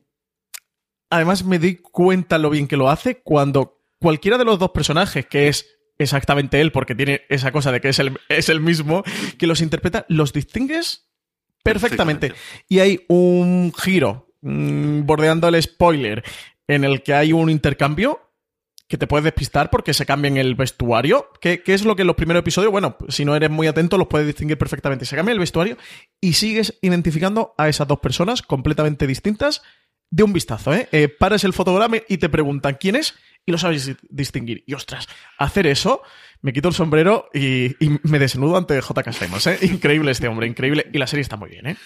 además, 1.10 1.44
me 1.44 1.60
di 1.60 1.78
cuenta 1.78 2.38
lo 2.38 2.50
bien 2.50 2.68
que 2.68 2.78
lo 2.78 2.90
hace 2.90 3.22
cuando 3.22 3.82
cualquiera 4.00 4.38
de 4.38 4.46
los 4.46 4.60
dos 4.60 4.72
personajes, 4.72 5.26
que 5.26 5.48
es 5.48 5.66
exactamente 5.98 6.62
él, 6.62 6.72
porque 6.72 6.96
tiene 6.96 7.24
esa 7.30 7.52
cosa 7.52 7.72
de 7.72 7.82
que 7.82 7.90
es 7.90 8.00
el, 8.00 8.18
es 8.30 8.50
el 8.50 8.62
mismo, 8.62 9.04
que 9.38 9.48
los 9.48 9.62
interpreta, 9.62 10.06
los 10.08 10.32
distingues 10.32 11.10
perfectamente. 11.64 12.34
Y 12.68 12.80
hay 12.80 13.06
un 13.10 13.74
giro, 13.78 14.34
mm, 14.42 15.06
bordeando 15.06 15.48
el 15.48 15.62
spoiler, 15.62 16.24
en 16.70 16.84
el 16.84 17.02
que 17.02 17.16
hay 17.16 17.34
un 17.34 17.50
intercambio 17.50 18.22
que 18.88 18.98
te 18.98 19.08
puedes 19.08 19.24
despistar 19.24 19.70
porque 19.70 19.94
se 19.94 20.06
cambia 20.06 20.30
en 20.30 20.38
el 20.38 20.56
vestuario. 20.56 21.30
¿Qué, 21.42 21.62
es 21.66 21.84
lo 21.84 21.96
que 21.96 22.04
en 22.04 22.08
los 22.08 22.16
primeros 22.16 22.42
episodios, 22.42 22.72
bueno, 22.72 22.96
si 23.10 23.26
no 23.26 23.36
eres 23.36 23.50
muy 23.50 23.68
atento, 23.68 23.98
los 23.98 24.08
puedes 24.08 24.28
distinguir 24.28 24.58
perfectamente. 24.58 25.06
Se 25.06 25.16
cambia 25.16 25.34
el 25.34 25.40
vestuario 25.40 25.78
y 26.22 26.34
sigues 26.34 26.78
identificando 26.82 27.54
a 27.58 27.70
esas 27.70 27.88
dos 27.88 28.00
personas 28.00 28.44
completamente 28.44 29.08
distintas 29.08 29.64
de 30.12 30.24
un 30.24 30.34
vistazo, 30.34 30.74
¿eh? 30.74 30.88
eh 30.92 31.08
paras 31.08 31.44
el 31.44 31.54
fotograma 31.54 31.98
y 32.08 32.18
te 32.18 32.30
preguntan 32.30 32.78
quién 32.80 32.96
es 32.96 33.16
y 33.46 33.52
lo 33.52 33.58
sabes 33.58 33.96
distinguir. 34.10 34.64
Y 34.66 34.74
ostras, 34.74 35.08
hacer 35.38 35.68
eso, 35.68 36.02
me 36.42 36.54
quito 36.54 36.68
el 36.68 36.74
sombrero 36.74 37.30
y, 37.34 37.76
me 38.04 38.20
desnudo 38.20 38.58
ante 38.58 38.80
J.K. 38.80 39.14
Simons, 39.14 39.48
¿eh? 39.48 39.60
Increíble 39.64 40.12
este 40.12 40.28
hombre, 40.28 40.48
increíble. 40.48 40.88
Y 40.94 40.98
la 40.98 41.08
serie 41.08 41.22
está 41.22 41.36
muy 41.36 41.50
bien, 41.50 41.68
¿eh? 41.68 41.78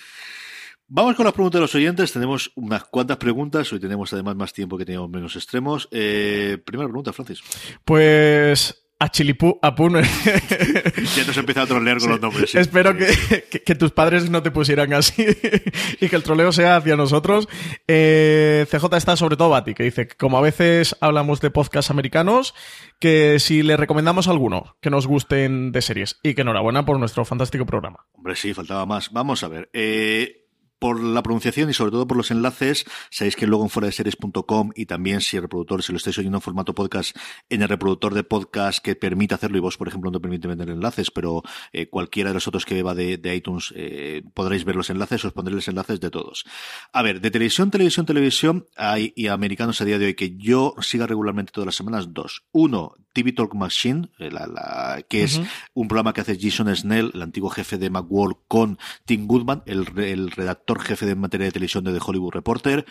Vamos 0.95 1.15
con 1.15 1.23
las 1.25 1.33
preguntas 1.33 1.57
de 1.57 1.61
los 1.61 1.73
oyentes. 1.73 2.11
Tenemos 2.13 2.51
unas 2.55 2.83
cuantas 2.83 3.17
preguntas. 3.17 3.73
Hoy 3.73 3.79
tenemos 3.79 4.13
además 4.13 4.35
más 4.35 4.53
tiempo 4.53 4.77
que 4.77 4.85
teníamos 4.85 5.09
menos 5.09 5.35
extremos. 5.35 5.87
Eh, 5.91 6.59
primera 6.63 6.87
pregunta, 6.87 7.11
Francis. 7.11 7.39
Pues 7.83 8.85
a 8.99 9.09
Chilipú, 9.09 9.57
a 9.63 9.73
Puno. 9.73 9.99
ya 11.15 11.25
nos 11.25 11.35
empieza 11.35 11.63
a 11.63 11.65
trolear 11.65 11.97
con 11.97 12.11
los 12.11 12.21
nombres. 12.21 12.51
sí. 12.51 12.59
Espero 12.59 12.95
que- 12.95 13.43
que 13.65 13.73
tus 13.73 13.89
padres 13.91 14.29
no 14.29 14.43
te 14.43 14.51
pusieran 14.51 14.93
así 14.93 15.25
y 15.99 16.09
que 16.09 16.15
el 16.15 16.21
troleo 16.21 16.51
sea 16.51 16.75
hacia 16.75 16.95
nosotros. 16.95 17.47
Eh, 17.87 18.67
CJ 18.69 18.95
está 18.95 19.15
sobre 19.17 19.35
todo 19.35 19.49
Bati, 19.49 19.73
que 19.73 19.81
dice 19.85 20.07
que 20.07 20.15
como 20.15 20.37
a 20.37 20.41
veces 20.41 20.95
hablamos 21.01 21.41
de 21.41 21.49
podcasts 21.49 21.89
americanos, 21.89 22.53
que 22.99 23.39
si 23.39 23.63
le 23.63 23.77
recomendamos 23.77 24.27
alguno 24.27 24.77
que 24.79 24.91
nos 24.91 25.07
gusten 25.07 25.71
de 25.71 25.81
series. 25.81 26.19
Y 26.21 26.35
que 26.35 26.41
enhorabuena 26.41 26.85
por 26.85 26.99
nuestro 26.99 27.25
fantástico 27.25 27.65
programa. 27.65 28.05
Hombre, 28.13 28.35
sí, 28.35 28.53
faltaba 28.53 28.85
más. 28.85 29.11
Vamos 29.11 29.43
a 29.43 29.47
ver. 29.47 29.71
Eh, 29.73 30.42
por 30.83 31.01
la 31.01 31.23
pronunciación 31.23 31.69
y 31.69 31.73
sobre 31.73 31.91
todo 31.91 32.05
por 32.05 32.17
los 32.17 32.29
enlaces, 32.29 32.83
sabéis 33.09 33.37
que 33.37 33.47
luego 33.47 33.63
en 33.63 33.69
fuera 33.69 33.85
de 33.85 33.93
series.com 33.93 34.71
y 34.75 34.85
también 34.85 35.21
si 35.21 35.37
el 35.37 35.43
reproductor, 35.43 35.81
si 35.81 35.93
lo 35.93 35.97
estáis 35.97 36.17
oyendo 36.17 36.39
en 36.39 36.41
formato 36.41 36.75
podcast, 36.75 37.15
en 37.47 37.61
el 37.61 37.69
reproductor 37.69 38.13
de 38.13 38.25
podcast 38.25 38.83
que 38.83 38.97
permite 38.97 39.33
hacerlo 39.33 39.55
y 39.57 39.61
vos, 39.61 39.77
por 39.77 39.87
ejemplo, 39.87 40.11
no 40.11 40.19
permite 40.19 40.49
meter 40.49 40.69
enlaces, 40.69 41.09
pero 41.09 41.41
eh, 41.71 41.87
cualquiera 41.87 42.31
de 42.31 42.33
los 42.33 42.49
otros 42.49 42.65
que 42.65 42.83
va 42.83 42.93
de, 42.95 43.17
de 43.17 43.33
iTunes 43.33 43.71
eh, 43.77 44.23
podréis 44.33 44.65
ver 44.65 44.75
los 44.75 44.89
enlaces, 44.89 45.23
os 45.23 45.31
pondré 45.31 45.55
los 45.55 45.69
enlaces 45.69 46.01
de 46.01 46.09
todos. 46.09 46.43
A 46.91 47.01
ver, 47.01 47.21
de 47.21 47.31
televisión, 47.31 47.71
televisión, 47.71 48.05
televisión, 48.05 48.65
hay 48.75 49.13
y 49.15 49.27
americanos 49.27 49.79
a 49.79 49.85
día 49.85 49.97
de 49.99 50.07
hoy 50.07 50.15
que 50.15 50.35
yo 50.35 50.75
siga 50.81 51.07
regularmente 51.07 51.53
todas 51.53 51.67
las 51.67 51.75
semanas, 51.75 52.13
dos. 52.13 52.43
Uno, 52.51 52.95
TV 53.13 53.31
Talk 53.31 53.53
Machine, 53.55 54.09
eh, 54.19 54.29
la, 54.31 54.47
la- 54.47 55.01
que 55.07 55.23
es 55.23 55.39
un 55.73 55.87
programa 55.87 56.11
que 56.11 56.19
hace 56.19 56.37
Jason 56.37 56.75
Snell, 56.75 57.11
el 57.13 57.21
antiguo 57.21 57.49
jefe 57.49 57.77
de 57.77 57.89
Macworld, 57.89 58.35
con 58.49 58.77
Tim 59.05 59.27
Goodman, 59.27 59.63
el, 59.65 59.87
el 59.97 60.29
redactor 60.31 60.72
jefe 60.81 61.05
de 61.05 61.15
materia 61.15 61.45
de 61.45 61.51
televisión 61.51 61.83
de 61.83 61.93
The 61.93 61.99
Hollywood 62.03 62.33
Reporter. 62.33 62.85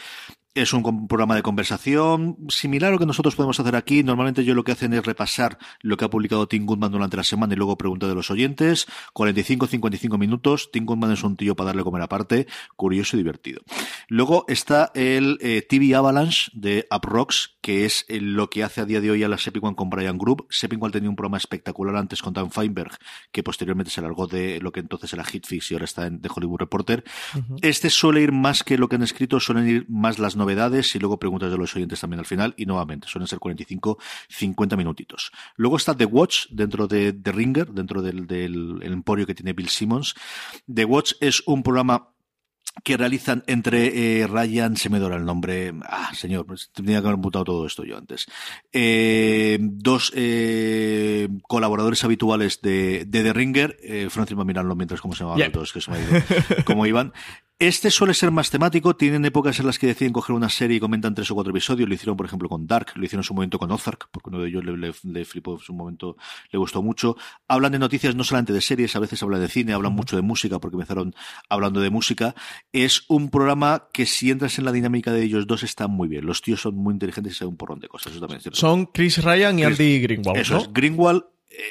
Es 0.55 0.75
un 0.75 1.09
programa 1.09 1.35
de 1.35 1.41
conversación 1.41 2.37
similar 2.51 2.91
a 2.91 2.93
lo 2.93 2.99
que 2.99 3.07
nosotros 3.07 3.35
podemos 3.35 3.59
hacer 3.59 3.75
aquí. 3.75 4.03
Normalmente 4.03 4.45
yo 4.45 4.55
lo 4.55 4.65
que 4.65 4.73
hacen 4.73 4.93
es 4.93 5.07
repasar 5.07 5.57
lo 5.81 5.97
que 5.97 6.05
ha 6.05 6.11
publicado 6.11 6.47
Tim 6.47 6.67
Goodman 6.67 6.93
durante 6.93 7.17
la 7.17 7.25
semana 7.25 7.55
y 7.55 7.57
luego 7.57 7.79
preguntar 7.79 8.11
de 8.11 8.15
los 8.15 8.31
oyentes. 8.31 8.87
45-55 9.15 10.19
minutos. 10.19 10.71
Tim 10.71 10.85
Goodman 10.85 11.13
es 11.13 11.23
un 11.23 11.39
tío 11.39 11.57
para 11.57 11.69
darle 11.69 11.85
comer 11.85 12.03
aparte. 12.03 12.47
Curioso 12.77 13.17
y 13.17 13.21
divertido. 13.21 13.63
Luego 14.09 14.45
está 14.47 14.91
el 14.95 15.39
eh, 15.41 15.63
TV 15.67 15.95
Avalanche 15.95 16.51
de 16.53 16.87
Uprocks, 16.95 17.57
que 17.63 17.87
es 17.87 18.05
eh, 18.09 18.21
lo 18.21 18.51
que 18.51 18.63
hace 18.63 18.83
a 18.83 18.85
día 18.85 19.01
de 19.01 19.11
hoy 19.11 19.25
a 19.25 19.29
la 19.29 19.39
Seping 19.39 19.65
One 19.65 19.75
con 19.75 19.89
Brian 19.89 20.19
Group. 20.19 20.49
Seping 20.51 20.83
One 20.83 20.93
tenía 20.93 21.09
un 21.09 21.17
programa 21.17 21.39
espectacular 21.39 21.97
antes 21.97 22.21
con 22.21 22.35
Dan 22.35 22.51
Feinberg, 22.51 22.99
que 23.31 23.43
posteriormente 23.43 23.91
se 23.91 24.01
alargó 24.01 24.27
de 24.27 24.61
lo 24.61 24.71
que 24.71 24.81
entonces 24.81 25.11
era 25.15 25.25
Hitfix 25.25 25.71
y 25.71 25.75
ahora 25.75 25.87
está 25.87 26.07
en 26.07 26.21
The 26.21 26.29
Hollywood 26.35 26.59
Reporter. 26.59 27.05
Este 27.63 27.89
suele 27.89 28.21
ir 28.21 28.33
más 28.33 28.63
que 28.65 28.77
lo 28.77 28.91
que 28.91 28.97
han 28.97 29.03
escrito, 29.03 29.41
suelen 29.41 29.67
ir 29.67 29.87
más 29.89 30.19
las 30.19 30.37
novedades 30.43 30.95
y 30.95 30.99
luego 30.99 31.19
preguntas 31.19 31.51
de 31.51 31.57
los 31.59 31.75
oyentes 31.77 32.01
también 32.01 32.21
al 32.21 32.27
final. 32.27 32.55
Y 32.57 32.67
nuevamente, 32.67 33.09
suelen 33.09 33.27
ser 33.29 33.39
45, 33.39 33.99
50 34.29 34.77
minutitos. 34.77 35.31
Luego 35.57 35.77
está 35.77 35.97
The 35.97 36.05
Watch 36.05 36.47
dentro 36.51 36.87
de 36.89 37.13
The 37.13 37.33
Ringer, 37.33 37.69
dentro 37.73 38.03
del, 38.03 38.27
del 38.27 38.81
el 38.83 38.93
emporio 38.93 39.27
que 39.27 39.35
tiene 39.35 39.53
Bill 39.53 39.69
Simmons. 39.69 40.15
The 40.73 40.85
Watch 40.85 41.13
es 41.21 41.43
un 41.47 41.63
programa 41.63 42.09
que 42.85 42.97
realizan 42.97 43.45
entre 43.49 44.21
eh, 44.23 44.27
Ryan, 44.27 44.77
se 44.79 44.89
me 44.89 44.99
dora 44.99 45.17
el 45.17 45.27
nombre, 45.27 45.75
ah, 45.83 46.11
señor, 46.15 46.47
pues 46.47 46.71
tendría 46.73 47.03
que 47.03 47.07
haber 47.09 47.19
mutado 47.19 47.45
todo 47.45 47.67
esto 47.67 47.85
yo 47.85 47.99
antes. 47.99 48.25
Eh, 48.73 49.59
dos 49.61 50.11
eh, 50.17 51.29
colaboradores 51.43 52.03
habituales 52.03 52.63
de, 52.63 53.05
de 53.07 53.23
The 53.25 53.33
Ringer, 53.35 53.77
Francis 54.09 54.39
va 54.39 54.43
a 54.43 54.47
mirarlo 54.47 54.75
mientras 54.75 55.03
cómo 55.03 55.15
se 55.15 55.21
llamaban 55.21 55.41
Yep. 55.41 55.55
los 55.55 55.63
dos, 55.63 55.73
que 55.75 55.81
se 55.83 55.91
me 55.91 55.99
ha 55.99 56.01
ido, 56.01 56.65
cómo 56.65 56.87
iban. 56.93 57.13
Este 57.63 57.93
suele 57.93 58.13
ser 58.13 58.33
más 58.33 58.51
temático, 58.51 58.97
tienen 58.97 59.25
épocas 59.25 59.61
en 59.61 59.67
las 59.67 59.79
que 59.79 59.87
deciden 59.87 60.13
coger 60.13 60.35
una 60.35 60.49
serie 60.49 60.79
y 60.79 60.81
comentan 60.81 61.15
tres 61.15 61.31
o 61.31 61.35
cuatro 61.37 61.53
episodios, 61.53 61.89
lo 61.89 61.95
hicieron 61.95 62.17
por 62.17 62.27
ejemplo 62.27 62.49
con 62.49 62.67
Dark, 62.67 62.89
lo 62.97 63.05
hicieron 63.05 63.21
en 63.21 63.25
su 63.25 63.35
momento 63.35 63.57
con 63.57 63.71
Ozark, 63.71 64.09
porque 64.11 64.31
uno 64.31 64.41
de 64.41 64.49
ellos 64.49 64.65
le, 64.65 64.77
le, 64.77 64.93
le 65.05 65.25
flipó 65.25 65.53
en 65.53 65.59
su 65.61 65.73
momento, 65.73 66.17
le 66.51 66.59
gustó 66.59 66.83
mucho. 66.83 67.17
Hablan 67.47 67.71
de 67.71 67.79
noticias 67.79 68.17
no 68.17 68.25
solamente 68.25 68.53
de 68.53 68.61
series, 68.61 68.97
a 68.97 68.99
veces 68.99 69.23
hablan 69.23 69.41
de 69.41 69.47
cine, 69.49 69.75
hablan 69.75 69.93
mucho 69.93 70.17
de 70.17 70.23
música, 70.23 70.59
porque 70.59 70.75
empezaron 70.75 71.15
hablando 71.49 71.81
de 71.81 71.91
música. 71.91 72.35
Es 72.73 73.05
un 73.09 73.31
programa 73.31 73.85
que 73.93 74.07
si 74.07 74.33
entras 74.33 74.59
en 74.59 74.65
la 74.65 74.73
dinámica 74.73 75.13
de 75.13 75.23
ellos 75.23 75.47
dos 75.47 75.63
está 75.63 75.87
muy 75.87 76.09
bien. 76.09 76.27
Los 76.27 76.43
tíos 76.43 76.61
son 76.63 76.75
muy 76.75 76.93
inteligentes 76.95 77.35
y 77.35 77.37
saben 77.37 77.53
un 77.53 77.59
porrón 77.59 77.79
de 77.79 77.87
cosas, 77.87 78.11
eso 78.11 78.21
también 78.21 78.39
es 78.39 78.43
cierto. 78.43 78.59
Son 78.59 78.87
Chris 78.87 79.23
Ryan 79.23 79.61
y 79.61 79.63
Chris- 79.63 79.79
Andy 79.79 80.01
Greenwald, 80.01 80.39
Eso 80.41 80.55
¿no? 80.55 80.61
es. 80.63 80.73
Greenwald 80.73 81.23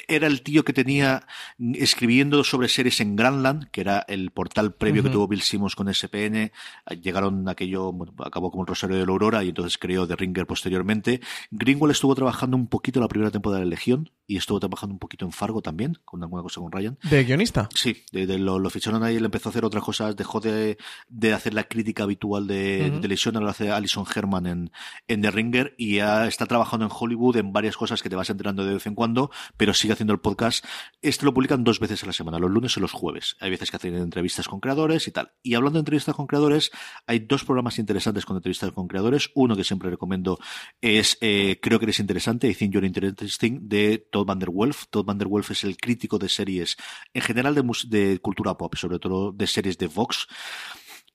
era 0.08 0.26
el 0.26 0.42
tío 0.42 0.64
que 0.64 0.72
tenía 0.72 1.26
escribiendo 1.74 2.44
sobre 2.44 2.68
series 2.68 3.00
en 3.00 3.16
Granland, 3.16 3.68
que 3.70 3.80
era 3.80 4.04
el 4.08 4.30
portal 4.30 4.74
previo 4.74 5.02
que 5.02 5.10
tuvo 5.10 5.28
Bill 5.28 5.42
Simmons 5.42 5.74
con 5.76 5.92
SPN. 5.92 6.52
Llegaron 7.00 7.48
aquello, 7.48 7.92
bueno, 7.92 8.14
acabó 8.24 8.50
como 8.50 8.62
el 8.62 8.66
Rosario 8.68 8.96
de 8.96 9.06
la 9.06 9.12
Aurora 9.12 9.44
y 9.44 9.48
entonces 9.48 9.78
creó 9.78 10.06
The 10.06 10.16
Ringer 10.16 10.46
posteriormente. 10.46 11.20
Greenwald 11.50 11.92
estuvo 11.92 12.14
trabajando 12.14 12.56
un 12.56 12.66
poquito 12.66 13.00
la 13.00 13.08
primera 13.08 13.30
temporada 13.30 13.60
de 13.60 13.66
Legión 13.66 14.10
y 14.26 14.36
estuvo 14.36 14.60
trabajando 14.60 14.94
un 14.94 14.98
poquito 14.98 15.24
en 15.24 15.32
Fargo 15.32 15.62
también, 15.62 15.98
con 16.04 16.22
alguna 16.22 16.42
cosa 16.42 16.60
con 16.60 16.72
Ryan. 16.72 16.98
De 17.02 17.24
guionista. 17.24 17.68
Sí, 17.74 18.04
de, 18.12 18.26
de 18.26 18.38
lo, 18.38 18.58
lo 18.58 18.70
ficharon 18.70 19.02
ahí, 19.02 19.16
él 19.16 19.24
empezó 19.24 19.48
a 19.48 19.50
hacer 19.50 19.64
otras 19.64 19.82
cosas, 19.84 20.16
dejó 20.16 20.40
de, 20.40 20.78
de 21.08 21.32
hacer 21.34 21.54
la 21.54 21.64
crítica 21.64 22.04
habitual 22.04 22.46
de, 22.46 22.84
Ujú. 22.86 22.94
de 22.96 23.00
televisión, 23.02 23.34
ahora 23.36 23.46
lo 23.46 23.50
hace 23.50 23.70
Alison 23.70 24.06
Herman 24.14 24.46
en, 24.46 24.72
en 25.08 25.22
The 25.22 25.30
Ringer 25.30 25.74
y 25.76 25.96
ya 25.96 26.26
está 26.26 26.46
trabajando 26.46 26.86
en 26.86 26.92
Hollywood 26.94 27.36
en 27.36 27.52
varias 27.52 27.76
cosas 27.76 28.02
que 28.02 28.08
te 28.08 28.16
vas 28.16 28.30
enterando 28.30 28.64
de 28.64 28.74
vez 28.74 28.86
en 28.86 28.94
cuando, 28.94 29.30
pero 29.56 29.71
sigue 29.74 29.92
haciendo 29.92 30.12
el 30.12 30.20
podcast. 30.20 30.64
Este 31.00 31.24
lo 31.24 31.34
publican 31.34 31.64
dos 31.64 31.80
veces 31.80 32.02
a 32.02 32.06
la 32.06 32.12
semana, 32.12 32.38
los 32.38 32.50
lunes 32.50 32.76
y 32.76 32.80
los 32.80 32.92
jueves. 32.92 33.36
Hay 33.40 33.50
veces 33.50 33.70
que 33.70 33.76
hacen 33.76 33.94
entrevistas 33.94 34.48
con 34.48 34.60
creadores 34.60 35.08
y 35.08 35.10
tal. 35.10 35.32
Y 35.42 35.54
hablando 35.54 35.78
de 35.78 35.80
entrevistas 35.80 36.14
con 36.14 36.26
creadores, 36.26 36.70
hay 37.06 37.20
dos 37.20 37.44
programas 37.44 37.78
interesantes 37.78 38.24
con 38.26 38.36
entrevistas 38.36 38.72
con 38.72 38.88
creadores. 38.88 39.30
Uno 39.34 39.56
que 39.56 39.64
siempre 39.64 39.90
recomiendo 39.90 40.38
es 40.80 41.18
eh, 41.20 41.58
Creo 41.60 41.78
que 41.78 41.86
eres 41.86 42.00
interesante, 42.00 42.48
I 42.48 42.54
think 42.54 42.72
you're 42.72 42.86
interesting, 42.86 43.68
de 43.68 43.98
Todd 44.10 44.26
Van 44.26 44.38
Der 44.38 44.50
Wolf. 44.50 44.86
Todd 44.90 45.04
Van 45.04 45.18
Der 45.18 45.28
Wolf 45.28 45.50
es 45.50 45.64
el 45.64 45.76
crítico 45.76 46.18
de 46.18 46.28
series, 46.28 46.76
en 47.14 47.22
general 47.22 47.54
de, 47.54 47.62
de 47.88 48.18
cultura 48.18 48.56
pop, 48.56 48.74
sobre 48.76 48.98
todo 48.98 49.32
de 49.32 49.46
series 49.46 49.78
de 49.78 49.86
Vox. 49.86 50.26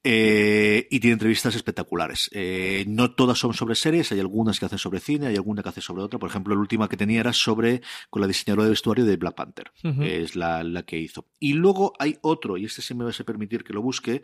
Eh, 0.10 0.88
y 0.90 1.02
tiene 1.02 1.16
entrevistas 1.16 1.54
espectaculares. 1.54 2.30
Eh, 2.32 2.86
no 2.88 3.12
todas 3.12 3.38
son 3.38 3.54
sobre 3.54 3.76
series, 3.76 4.10
hay 4.14 4.22
algunas 4.22 4.58
que 4.58 4.66
hace 4.66 4.78
sobre 4.78 5.02
cine, 5.02 5.28
hay 5.28 5.36
alguna 5.36 5.62
que 5.62 5.68
hace 5.68 5.82
sobre 5.82 6.02
otra. 6.02 6.18
Por 6.18 6.30
ejemplo, 6.30 6.56
la 6.56 6.62
última 6.62 6.88
que 6.88 6.96
tenía 6.96 7.20
era 7.20 7.34
sobre 7.34 7.82
con 8.10 8.22
la 8.22 8.28
diseñadora 8.28 8.64
de 8.64 8.70
vestuario 8.70 9.04
de 9.04 9.18
Black 9.18 9.36
Panther. 9.36 9.70
Es 9.84 10.38
la, 10.38 10.64
la 10.64 10.84
que 10.84 10.98
hizo. 10.98 11.28
Y 11.42 11.54
luego 11.54 11.92
hay 12.00 12.16
otro, 12.22 12.56
y 12.56 12.64
este 12.64 12.82
sí 12.82 12.96
me 12.96 13.04
vas 13.04 13.20
a 13.20 13.26
permitir 13.26 13.66
que 13.66 13.74
lo 13.74 13.82
busque, 13.82 14.22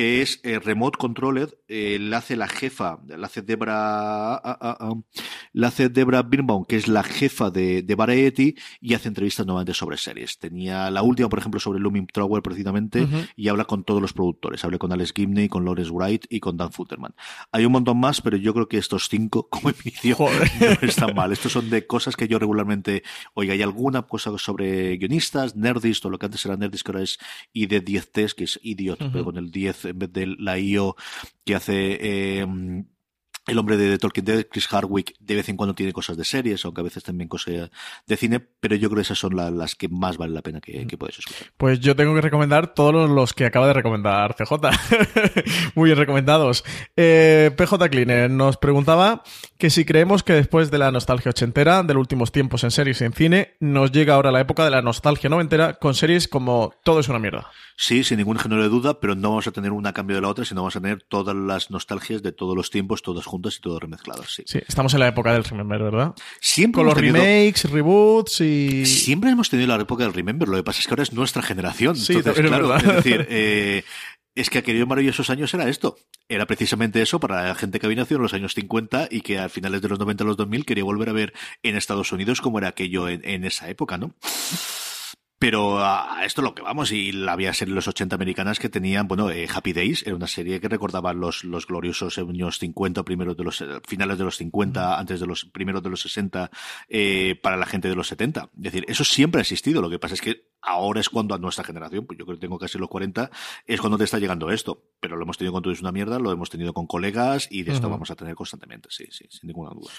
que 0.00 0.22
es 0.22 0.40
eh, 0.44 0.58
Remote 0.58 0.96
Controlled, 0.96 1.50
eh, 1.68 1.98
la 2.00 2.16
hace 2.16 2.34
la 2.34 2.48
jefa, 2.48 3.00
la 3.06 3.26
hace 3.26 3.42
Debra, 3.42 4.34
ah, 4.36 4.40
ah, 4.42 4.76
ah, 4.80 4.94
la 5.52 5.68
hace 5.68 5.90
Debra 5.90 6.22
Birnbaum, 6.22 6.64
que 6.64 6.76
es 6.76 6.88
la 6.88 7.02
jefa 7.02 7.50
de, 7.50 7.82
de 7.82 7.94
Variety, 7.94 8.54
y 8.80 8.94
hace 8.94 9.08
entrevistas 9.08 9.44
nuevamente 9.44 9.74
sobre 9.74 9.98
series. 9.98 10.38
Tenía 10.38 10.90
la 10.90 11.02
última, 11.02 11.28
por 11.28 11.38
ejemplo, 11.38 11.60
sobre 11.60 11.80
Looming 11.80 12.06
Tower, 12.06 12.42
precisamente, 12.42 13.02
Ujú. 13.02 13.18
y 13.36 13.48
habla 13.48 13.66
con 13.66 13.84
todos 13.84 14.00
los 14.00 14.14
productores. 14.14 14.64
Hablé 14.64 14.78
con 14.78 14.90
Alex 14.90 15.12
Gibney, 15.12 15.50
con 15.50 15.66
Lawrence 15.66 15.90
Wright 15.92 16.24
y 16.30 16.40
con 16.40 16.56
Dan 16.56 16.72
Futterman. 16.72 17.14
Hay 17.52 17.66
un 17.66 17.72
montón 17.72 18.00
más, 18.00 18.22
pero 18.22 18.38
yo 18.38 18.54
creo 18.54 18.68
que 18.68 18.78
estos 18.78 19.10
cinco, 19.10 19.48
como 19.50 19.68
inicio, 19.84 20.16
no 20.18 20.88
están 20.88 21.14
mal. 21.14 21.30
Estos 21.30 21.52
son 21.52 21.68
de 21.68 21.86
cosas 21.86 22.16
que 22.16 22.26
yo 22.26 22.38
regularmente, 22.38 23.02
oiga, 23.34 23.52
hay 23.52 23.60
alguna 23.60 24.00
cosa 24.04 24.32
sobre 24.38 24.96
guionistas, 24.96 25.56
Nerdist, 25.56 26.06
o 26.06 26.08
lo 26.08 26.18
que 26.18 26.24
antes 26.24 26.42
era 26.46 26.56
Nerdist, 26.56 26.86
que 26.86 26.92
ahora 26.92 27.02
es 27.04 27.18
ID 27.52 27.82
10 27.82 28.12
Test, 28.12 28.38
que 28.38 28.44
es 28.44 28.58
Idiot, 28.62 29.02
Ujú. 29.02 29.12
pero 29.12 29.24
con 29.26 29.36
el 29.36 29.50
10 29.50 29.89
en 29.90 29.98
vez 29.98 30.12
de 30.12 30.26
la 30.38 30.58
IO 30.58 30.96
que 31.44 31.54
hace 31.54 31.98
eh, 32.00 32.46
el 33.50 33.58
hombre 33.58 33.76
de, 33.76 33.88
de 33.90 33.98
Tolkien 33.98 34.24
Dead, 34.24 34.46
Chris 34.50 34.66
Hardwick, 34.72 35.14
de 35.20 35.34
vez 35.34 35.48
en 35.48 35.56
cuando 35.56 35.74
tiene 35.74 35.92
cosas 35.92 36.16
de 36.16 36.24
series, 36.24 36.64
aunque 36.64 36.80
a 36.80 36.84
veces 36.84 37.02
también 37.04 37.28
cosas 37.28 37.70
de 38.06 38.16
cine, 38.16 38.40
pero 38.40 38.76
yo 38.76 38.88
creo 38.88 38.96
que 38.96 39.02
esas 39.02 39.18
son 39.18 39.36
la- 39.36 39.50
las 39.50 39.74
que 39.74 39.88
más 39.88 40.16
vale 40.16 40.32
la 40.34 40.42
pena 40.42 40.60
que, 40.60 40.86
que 40.86 40.96
puedes 40.96 41.18
escuchar. 41.18 41.48
Pues 41.56 41.80
yo 41.80 41.94
tengo 41.96 42.14
que 42.14 42.20
recomendar 42.20 42.74
todos 42.74 42.92
los- 42.94 43.10
los 43.10 43.32
que 43.32 43.44
acaba 43.44 43.66
de 43.66 43.72
recomendar 43.74 44.34
CJ. 44.36 44.54
Muy 45.74 45.88
bien 45.88 45.98
recomendados. 45.98 46.64
Eh, 46.96 47.50
PJ 47.56 47.88
Cleaner 47.90 48.30
nos 48.30 48.56
preguntaba 48.56 49.22
que 49.58 49.70
si 49.70 49.84
creemos 49.84 50.22
que 50.22 50.32
después 50.32 50.70
de 50.70 50.78
la 50.78 50.90
nostalgia 50.90 51.30
ochentera, 51.30 51.82
de 51.82 51.94
los 51.94 52.00
últimos 52.00 52.32
tiempos 52.32 52.64
en 52.64 52.70
series 52.70 53.00
y 53.00 53.04
en 53.04 53.12
cine, 53.12 53.54
nos 53.60 53.92
llega 53.92 54.14
ahora 54.14 54.30
la 54.32 54.40
época 54.40 54.64
de 54.64 54.70
la 54.70 54.82
nostalgia 54.82 55.28
noventera 55.30 55.74
con 55.74 55.94
series 55.94 56.28
como 56.28 56.72
Todo 56.84 57.00
es 57.00 57.08
una 57.08 57.18
mierda. 57.18 57.48
Sí, 57.76 58.04
sin 58.04 58.18
ningún 58.18 58.38
género 58.38 58.62
de 58.62 58.68
duda, 58.68 59.00
pero 59.00 59.14
no 59.14 59.30
vamos 59.30 59.46
a 59.46 59.52
tener 59.52 59.72
una 59.72 59.88
a 59.90 59.92
cambio 59.94 60.14
de 60.16 60.20
la 60.22 60.28
otra, 60.28 60.44
sino 60.44 60.60
vamos 60.60 60.76
a 60.76 60.80
tener 60.82 61.02
todas 61.02 61.34
las 61.34 61.70
nostalgias 61.70 62.22
de 62.22 62.30
todos 62.30 62.54
los 62.54 62.68
tiempos, 62.70 63.00
todas 63.00 63.24
juntas 63.24 63.39
y 63.58 63.60
todas 63.60 63.80
remezcladas. 63.82 64.30
Sí. 64.34 64.42
Sí, 64.46 64.58
estamos 64.66 64.92
en 64.94 65.00
la 65.00 65.08
época 65.08 65.32
del 65.32 65.44
Remember, 65.44 65.82
¿verdad? 65.82 66.14
Siempre 66.40 66.80
Con 66.80 66.86
los 66.86 66.94
tenido- 66.94 67.14
remakes, 67.16 67.70
reboots 67.70 68.40
y... 68.42 68.84
Siempre 68.86 69.30
hemos 69.30 69.48
tenido 69.50 69.68
la 69.68 69.82
época 69.82 70.04
del 70.04 70.12
Remember, 70.12 70.48
lo 70.48 70.56
que 70.56 70.62
pasa 70.62 70.80
es 70.80 70.86
que 70.86 70.92
ahora 70.92 71.02
es 71.02 71.12
nuestra 71.12 71.42
generación. 71.42 71.96
Sí, 71.96 72.12
Entonces, 72.14 72.44
es 72.44 72.48
claro, 72.50 72.76
es 72.76 72.82
decir, 72.84 73.26
eh, 73.30 73.84
es 74.34 74.48
que 74.50 74.58
aquellos 74.58 74.86
maravillosos 74.86 75.28
años 75.30 75.52
era 75.54 75.68
esto. 75.68 75.96
Era 76.28 76.46
precisamente 76.46 77.02
eso 77.02 77.18
para 77.18 77.48
la 77.48 77.54
gente 77.56 77.80
que 77.80 77.86
había 77.86 77.96
nacido 77.98 78.18
en 78.18 78.22
los 78.22 78.34
años 78.34 78.54
50 78.54 79.08
y 79.10 79.22
que 79.22 79.38
a 79.38 79.48
finales 79.48 79.82
de 79.82 79.88
los 79.88 79.98
90 79.98 80.22
a 80.22 80.26
los 80.28 80.36
2000 80.36 80.64
quería 80.64 80.84
volver 80.84 81.08
a 81.08 81.12
ver 81.12 81.32
en 81.64 81.76
Estados 81.76 82.12
Unidos 82.12 82.40
cómo 82.40 82.58
era 82.58 82.68
aquello 82.68 83.08
en, 83.08 83.20
en 83.28 83.44
esa 83.44 83.68
época, 83.68 83.98
¿no? 83.98 84.14
Pero 85.40 85.82
a 85.82 86.22
esto 86.26 86.42
lo 86.42 86.54
que 86.54 86.60
vamos, 86.60 86.92
y 86.92 87.12
la 87.12 87.32
había 87.32 87.54
serie 87.54 87.74
los 87.74 87.88
80 87.88 88.14
americanas 88.14 88.58
que 88.58 88.68
tenían, 88.68 89.08
bueno, 89.08 89.30
eh, 89.30 89.48
Happy 89.50 89.72
Days, 89.72 90.06
era 90.06 90.14
una 90.14 90.26
serie 90.26 90.60
que 90.60 90.68
recordaba 90.68 91.14
los, 91.14 91.44
los 91.44 91.66
gloriosos 91.66 92.18
años 92.18 92.58
50, 92.58 93.02
primeros 93.04 93.38
de 93.38 93.44
los, 93.44 93.62
eh, 93.62 93.80
finales 93.88 94.18
de 94.18 94.24
los 94.24 94.36
50, 94.36 94.98
antes 94.98 95.18
de 95.18 95.26
los 95.26 95.46
primeros 95.46 95.82
de 95.82 95.88
los 95.88 96.02
60, 96.02 96.50
eh, 96.90 97.40
para 97.42 97.56
la 97.56 97.64
gente 97.64 97.88
de 97.88 97.96
los 97.96 98.08
70. 98.08 98.50
Es 98.54 98.62
decir, 98.62 98.84
eso 98.86 99.02
siempre 99.02 99.38
ha 99.38 99.40
existido. 99.40 99.80
Lo 99.80 99.88
que 99.88 99.98
pasa 99.98 100.12
es 100.12 100.20
que 100.20 100.50
ahora 100.60 101.00
es 101.00 101.08
cuando 101.08 101.34
a 101.34 101.38
nuestra 101.38 101.64
generación, 101.64 102.04
pues 102.04 102.18
yo 102.18 102.26
creo 102.26 102.36
que 102.36 102.42
tengo 102.42 102.58
casi 102.58 102.76
los 102.76 102.90
40, 102.90 103.30
es 103.64 103.80
cuando 103.80 103.96
te 103.96 104.04
está 104.04 104.18
llegando 104.18 104.50
esto. 104.50 104.90
Pero 105.00 105.16
lo 105.16 105.22
hemos 105.22 105.38
tenido 105.38 105.54
con 105.54 105.62
todo 105.62 105.72
es 105.72 105.80
una 105.80 105.90
mierda, 105.90 106.18
lo 106.18 106.32
hemos 106.32 106.50
tenido 106.50 106.74
con 106.74 106.86
colegas 106.86 107.48
y 107.50 107.62
de 107.62 107.72
esto 107.72 107.88
vamos 107.88 108.10
a 108.10 108.14
tener 108.14 108.34
constantemente, 108.34 108.90
sí, 108.90 109.06
sí, 109.10 109.24
sin 109.30 109.46
ninguna 109.46 109.70
duda. 109.70 109.90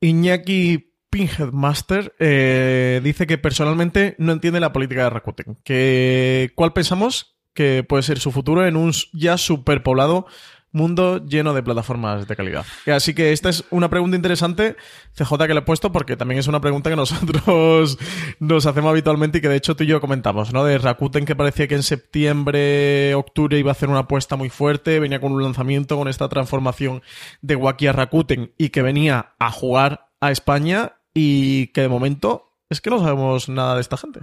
Iñaki 0.00 0.93
Pinhead 1.14 1.52
Master 1.52 2.12
eh, 2.18 3.00
dice 3.04 3.28
que 3.28 3.38
personalmente 3.38 4.16
no 4.18 4.32
entiende 4.32 4.58
la 4.58 4.72
política 4.72 5.04
de 5.04 5.10
Rakuten. 5.10 5.56
Que, 5.62 6.50
¿Cuál 6.56 6.72
pensamos 6.72 7.36
que 7.52 7.84
puede 7.84 8.02
ser 8.02 8.18
su 8.18 8.32
futuro 8.32 8.66
en 8.66 8.76
un 8.76 8.92
ya 9.12 9.38
superpoblado 9.38 10.26
mundo 10.72 11.24
lleno 11.24 11.54
de 11.54 11.62
plataformas 11.62 12.26
de 12.26 12.34
calidad? 12.34 12.66
Así 12.92 13.14
que 13.14 13.30
esta 13.30 13.48
es 13.48 13.62
una 13.70 13.88
pregunta 13.90 14.16
interesante, 14.16 14.74
CJ, 15.16 15.46
que 15.46 15.54
le 15.54 15.60
he 15.60 15.62
puesto 15.62 15.92
porque 15.92 16.16
también 16.16 16.40
es 16.40 16.48
una 16.48 16.60
pregunta 16.60 16.90
que 16.90 16.96
nosotros 16.96 17.96
nos 18.40 18.66
hacemos 18.66 18.90
habitualmente 18.90 19.38
y 19.38 19.40
que 19.40 19.48
de 19.48 19.54
hecho 19.54 19.76
tú 19.76 19.84
y 19.84 19.86
yo 19.86 20.00
comentamos, 20.00 20.52
¿no? 20.52 20.64
De 20.64 20.78
Rakuten 20.78 21.26
que 21.26 21.36
parecía 21.36 21.68
que 21.68 21.76
en 21.76 21.84
septiembre, 21.84 23.14
octubre 23.14 23.56
iba 23.56 23.70
a 23.70 23.74
hacer 23.74 23.88
una 23.88 24.00
apuesta 24.00 24.34
muy 24.34 24.50
fuerte, 24.50 24.98
venía 24.98 25.20
con 25.20 25.30
un 25.30 25.44
lanzamiento, 25.44 25.96
con 25.96 26.08
esta 26.08 26.28
transformación 26.28 27.02
de 27.40 27.54
Waki 27.54 27.86
a 27.86 27.92
Rakuten 27.92 28.52
y 28.58 28.70
que 28.70 28.82
venía 28.82 29.36
a 29.38 29.52
jugar 29.52 30.08
a 30.20 30.32
España 30.32 30.94
y 31.14 31.68
que 31.68 31.82
de 31.82 31.88
momento 31.88 32.50
es 32.68 32.80
que 32.80 32.90
no 32.90 32.98
sabemos 32.98 33.48
nada 33.48 33.76
de 33.76 33.80
esta 33.80 33.96
gente. 33.96 34.20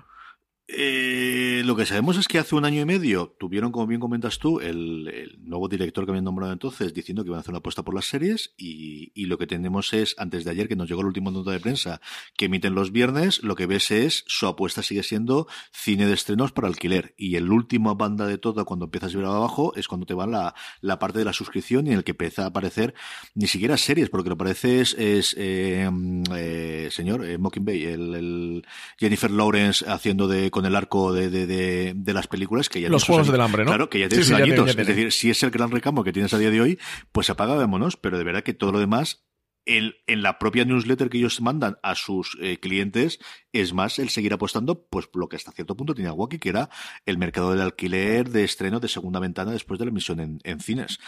Eh, 0.68 1.64
lo 1.66 1.76
que 1.76 1.86
sabemos 1.86 2.18
es 2.18 2.28
que 2.28 2.40
hace 2.40 2.56
un 2.56 2.64
año 2.64 2.82
y 2.82 2.86
medio 2.86 3.36
tuvieron, 3.40 3.72
como 3.72 3.88
bien 3.88 4.00
comentas 4.00 4.40
tú, 4.40 4.60
el, 4.60 5.38
nuevo 5.42 5.68
director 5.68 6.06
que 6.06 6.12
habían 6.12 6.24
nombrado 6.24 6.54
entonces 6.54 6.94
diciendo 6.94 7.24
que 7.24 7.30
iban 7.30 7.38
a 7.38 7.42
hacer 7.42 7.52
una 7.52 7.60
apuesta 7.60 7.84
por 7.84 7.94
las 7.94 8.06
series 8.06 8.54
y, 8.58 9.12
lo 9.26 9.38
que 9.38 9.48
tenemos 9.48 9.94
es, 9.94 10.16
antes 10.18 10.44
de 10.44 10.52
ayer 10.52 10.68
que 10.68 10.76
nos 10.76 10.90
llegó 10.90 11.02
el 11.02 11.08
último 11.08 11.32
nota 11.32 11.52
de 11.52 11.60
prensa 11.60 12.02
que 12.36 12.46
emiten 12.46 12.76
los 12.76 12.92
viernes, 12.92 13.44
lo 13.44 13.56
que 13.56 13.66
ves 13.66 13.92
es 13.92 14.24
su 14.28 14.48
apuesta 14.48 14.84
sigue 14.84 15.04
siendo 15.04 15.48
cine 15.72 16.06
de 16.06 16.14
estrenos 16.14 16.52
para 16.52 16.68
alquiler. 16.68 17.14
Y 17.18 17.36
el 17.36 17.50
último 17.50 17.96
banda 17.96 18.28
de 18.28 18.38
todo 18.38 18.66
cuando 18.66 18.86
empiezas 18.86 19.14
a 19.14 19.18
ver 19.18 19.26
abajo 19.26 19.74
es 19.76 19.88
cuando 19.88 20.06
te 20.06 20.14
va 20.14 20.28
la, 20.28 20.54
la 20.82 21.00
parte 21.00 21.20
de 21.20 21.26
la 21.26 21.34
suscripción 21.34 21.88
y 21.88 21.92
en 21.92 21.98
el 21.98 22.04
que 22.04 22.12
empieza 22.12 22.44
a 22.44 22.48
aparecer 22.48 22.94
ni 23.36 23.48
siquiera 23.48 23.78
series 23.78 24.10
porque 24.10 24.30
lo 24.30 24.38
parece 24.38 24.82
es, 24.82 24.96
eh, 25.38 25.90
eh, 26.36 26.90
señor 26.92 27.26
Mockingbay, 27.40 27.86
el, 27.86 28.66
Jennifer 28.98 29.32
Lawrence 29.32 29.86
haciendo 29.88 30.28
de 30.28 30.52
el 30.66 30.76
arco 30.76 31.14
de, 31.14 31.30
de, 31.30 31.94
de, 31.96 32.14
las 32.14 32.28
películas 32.28 32.70
que 32.70 32.82
ya 32.82 32.90
Los 32.90 33.04
Juegos 33.04 33.32
del 33.32 33.42
Hambre, 33.42 33.64
¿no? 33.64 33.72
Claro, 33.72 33.90
que 33.90 34.00
ya 34.00 34.10
tiene 34.10 34.36
añitos. 34.36 34.70
Es 34.70 34.88
decir, 34.88 35.12
si 35.12 35.30
es 35.30 35.42
el 35.44 35.52
gran 35.52 35.72
recamo 35.72 36.04
que 36.04 36.14
tienes 36.14 36.34
a 36.34 36.38
día 36.38 36.52
de 36.52 36.62
hoy, 36.62 36.80
pues 37.12 37.30
apaga, 37.30 37.56
vámonos, 37.56 37.98
pero 37.98 38.18
de 38.18 38.24
verdad 38.24 38.44
que 38.44 38.54
todo 38.54 38.72
lo 38.72 38.80
demás 38.80 39.24
el, 39.66 39.98
en 40.08 40.24
la 40.24 40.40
propia 40.40 40.66
newsletter 40.66 41.10
que 41.10 41.18
ellos 41.18 41.42
mandan 41.42 41.78
a 41.84 41.96
sus 41.96 42.38
eh, 42.42 42.60
clientes 42.60 43.20
es 43.52 43.74
más 43.74 44.00
el 44.00 44.10
seguir 44.10 44.34
apostando, 44.34 44.88
pues 44.88 45.10
lo 45.14 45.30
que 45.30 45.36
hasta 45.36 45.52
cierto 45.52 45.76
punto 45.76 45.94
tenía 45.94 46.14
Wacky, 46.14 46.40
que 46.40 46.50
era 46.50 46.70
el 47.06 47.18
mercado 47.18 47.52
del 47.52 47.62
alquiler 47.62 48.30
de 48.30 48.44
estreno 48.44 48.80
de 48.80 48.88
segunda 48.88 49.20
ventana 49.20 49.52
después 49.52 49.80
de 49.80 49.86
la 49.86 49.92
emisión 49.92 50.20
en, 50.20 50.40
en 50.44 50.60
cines 50.60 51.00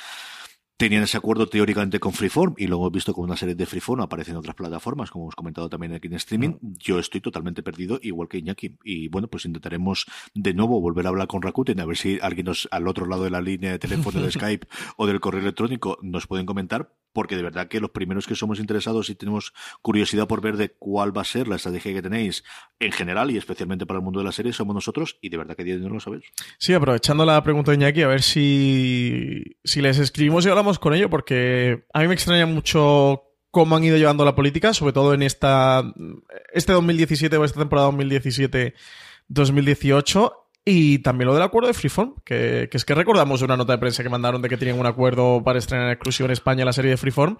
tenían 0.83 1.03
ese 1.03 1.15
acuerdo 1.15 1.47
teóricamente 1.47 1.97
con 1.97 2.11
Freeform 2.11 2.55
y 2.57 2.67
luego 2.67 2.87
he 2.87 2.89
visto 2.89 3.13
como 3.13 3.23
una 3.23 3.37
serie 3.37 3.55
de 3.55 3.65
Freeform 3.65 4.01
aparecen 4.01 4.33
en 4.33 4.39
otras 4.39 4.53
plataformas, 4.53 5.11
como 5.11 5.23
hemos 5.23 5.35
comentado 5.35 5.69
también 5.69 5.93
aquí 5.93 6.07
en 6.07 6.15
streaming. 6.15 6.55
Yo 6.61 6.99
estoy 6.99 7.21
totalmente 7.21 7.63
perdido, 7.63 7.99
igual 8.01 8.27
que 8.27 8.39
Iñaki. 8.39 8.75
Y 8.83 9.07
bueno, 9.07 9.29
pues 9.29 9.45
intentaremos 9.45 10.05
de 10.33 10.53
nuevo 10.53 10.81
volver 10.81 11.05
a 11.05 11.09
hablar 11.09 11.27
con 11.27 11.41
Rakuten, 11.41 11.79
a 11.79 11.85
ver 11.85 11.95
si 11.95 12.19
alguien 12.21 12.47
nos, 12.47 12.67
al 12.69 12.85
otro 12.89 13.05
lado 13.05 13.23
de 13.23 13.29
la 13.29 13.39
línea 13.39 13.71
de 13.71 13.79
teléfono 13.79 14.19
de 14.19 14.29
Skype 14.33 14.67
o 14.97 15.07
del 15.07 15.21
correo 15.21 15.39
electrónico 15.39 15.97
nos 16.01 16.27
pueden 16.27 16.45
comentar, 16.45 16.91
porque 17.13 17.35
de 17.35 17.43
verdad 17.43 17.67
que 17.67 17.79
los 17.79 17.91
primeros 17.91 18.27
que 18.27 18.35
somos 18.35 18.59
interesados 18.59 19.09
y 19.09 19.15
tenemos 19.15 19.53
curiosidad 19.81 20.27
por 20.27 20.41
ver 20.41 20.57
de 20.57 20.69
cuál 20.69 21.15
va 21.15 21.21
a 21.21 21.25
ser 21.25 21.47
la 21.47 21.55
estrategia 21.55 21.93
que 21.93 22.01
tenéis 22.01 22.43
en 22.79 22.91
general 22.91 23.31
y 23.31 23.37
especialmente 23.37 23.85
para 23.85 23.99
el 23.99 24.03
mundo 24.03 24.19
de 24.19 24.25
la 24.25 24.31
serie 24.31 24.51
somos 24.51 24.75
nosotros 24.75 25.17
y 25.21 25.29
de 25.29 25.37
verdad 25.37 25.55
que 25.55 25.63
no 25.63 25.89
lo 25.89 25.99
sabéis. 25.99 26.25
Sí, 26.57 26.73
aprovechando 26.73 27.25
la 27.25 27.43
pregunta 27.43 27.71
de 27.71 27.77
Iñaki, 27.77 28.01
a 28.01 28.07
ver 28.07 28.21
si, 28.21 29.43
si 29.63 29.81
les 29.81 29.99
escribimos 29.99 30.45
y 30.45 30.49
hablamos 30.49 30.79
con 30.79 30.93
ello, 30.93 31.09
porque 31.09 31.85
a 31.93 32.01
mí 32.01 32.07
me 32.07 32.13
extraña 32.13 32.45
mucho 32.45 33.23
cómo 33.51 33.75
han 33.75 33.83
ido 33.83 33.97
llevando 33.97 34.25
la 34.25 34.35
política, 34.35 34.73
sobre 34.73 34.93
todo 34.93 35.13
en 35.13 35.21
esta 35.21 35.83
este 36.53 36.73
2017 36.73 37.37
o 37.37 37.45
esta 37.45 37.59
temporada 37.59 37.91
2017-2018 37.91 40.42
y 40.65 40.99
también 40.99 41.27
lo 41.27 41.33
del 41.33 41.43
acuerdo 41.43 41.67
de 41.67 41.73
Freeform, 41.73 42.15
que, 42.23 42.69
es 42.71 42.85
que 42.85 42.95
recordamos 42.95 43.41
una 43.41 43.57
nota 43.57 43.73
de 43.73 43.79
prensa 43.79 44.03
que 44.03 44.09
mandaron 44.09 44.41
de 44.41 44.49
que 44.49 44.57
tenían 44.57 44.79
un 44.79 44.85
acuerdo 44.85 45.43
para 45.43 45.59
estrenar 45.59 45.87
en 45.87 45.93
exclusión 45.93 46.27
en 46.27 46.33
España 46.33 46.63
la 46.63 46.73
serie 46.73 46.91
de 46.91 46.97
Freeform 46.97 47.37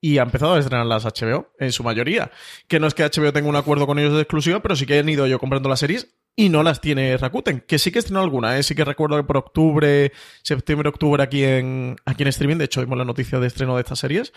y 0.00 0.18
ha 0.18 0.22
empezado 0.22 0.54
a 0.54 0.58
estrenar 0.58 0.86
las 0.86 1.04
HBO, 1.04 1.52
en 1.58 1.72
su 1.72 1.84
mayoría. 1.84 2.30
Que 2.68 2.80
no 2.80 2.86
es 2.86 2.94
que 2.94 3.04
HBO 3.04 3.32
tenga 3.32 3.48
un 3.48 3.56
acuerdo 3.56 3.86
con 3.86 3.98
ellos 3.98 4.14
de 4.14 4.22
exclusiva, 4.22 4.60
pero 4.60 4.76
sí 4.76 4.86
que 4.86 4.98
han 4.98 5.08
ido 5.08 5.26
yo 5.26 5.38
comprando 5.38 5.68
las 5.68 5.80
series 5.80 6.16
y 6.34 6.48
no 6.48 6.62
las 6.62 6.80
tiene 6.80 7.16
Rakuten, 7.16 7.60
que 7.60 7.78
sí 7.78 7.92
que 7.92 7.98
estrenó 7.98 8.20
alguna, 8.20 8.58
¿eh? 8.58 8.62
sí 8.62 8.74
que 8.74 8.84
recuerdo 8.84 9.16
que 9.18 9.24
por 9.24 9.36
octubre, 9.36 10.12
septiembre, 10.42 10.88
octubre 10.88 11.22
aquí 11.22 11.44
en, 11.44 11.96
aquí 12.06 12.22
en 12.22 12.28
streaming, 12.28 12.56
de 12.56 12.64
hecho 12.64 12.80
vimos 12.80 12.96
la 12.96 13.04
noticia 13.04 13.38
de 13.38 13.46
estreno 13.46 13.74
de 13.74 13.82
estas 13.82 13.98
series, 13.98 14.32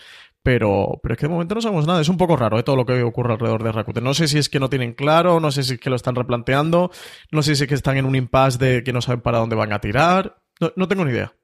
pero, 0.46 1.00
pero 1.02 1.14
es 1.14 1.18
que 1.18 1.26
de 1.26 1.32
momento 1.32 1.56
no 1.56 1.60
sabemos 1.60 1.88
nada, 1.88 2.00
es 2.00 2.08
un 2.08 2.16
poco 2.16 2.36
raro 2.36 2.56
¿eh? 2.56 2.62
todo 2.62 2.76
lo 2.76 2.86
que 2.86 3.02
ocurre 3.02 3.32
alrededor 3.32 3.64
de 3.64 3.72
Rakuten. 3.72 4.04
No 4.04 4.14
sé 4.14 4.28
si 4.28 4.38
es 4.38 4.48
que 4.48 4.60
no 4.60 4.70
tienen 4.70 4.92
claro, 4.92 5.40
no 5.40 5.50
sé 5.50 5.64
si 5.64 5.74
es 5.74 5.80
que 5.80 5.90
lo 5.90 5.96
están 5.96 6.14
replanteando, 6.14 6.92
no 7.32 7.42
sé 7.42 7.56
si 7.56 7.64
es 7.64 7.68
que 7.68 7.74
están 7.74 7.96
en 7.96 8.04
un 8.04 8.14
impasse 8.14 8.56
de 8.56 8.84
que 8.84 8.92
no 8.92 9.00
saben 9.02 9.22
para 9.22 9.38
dónde 9.38 9.56
van 9.56 9.72
a 9.72 9.80
tirar, 9.80 10.40
no, 10.60 10.72
no 10.76 10.86
tengo 10.86 11.04
ni 11.04 11.10
idea. 11.10 11.34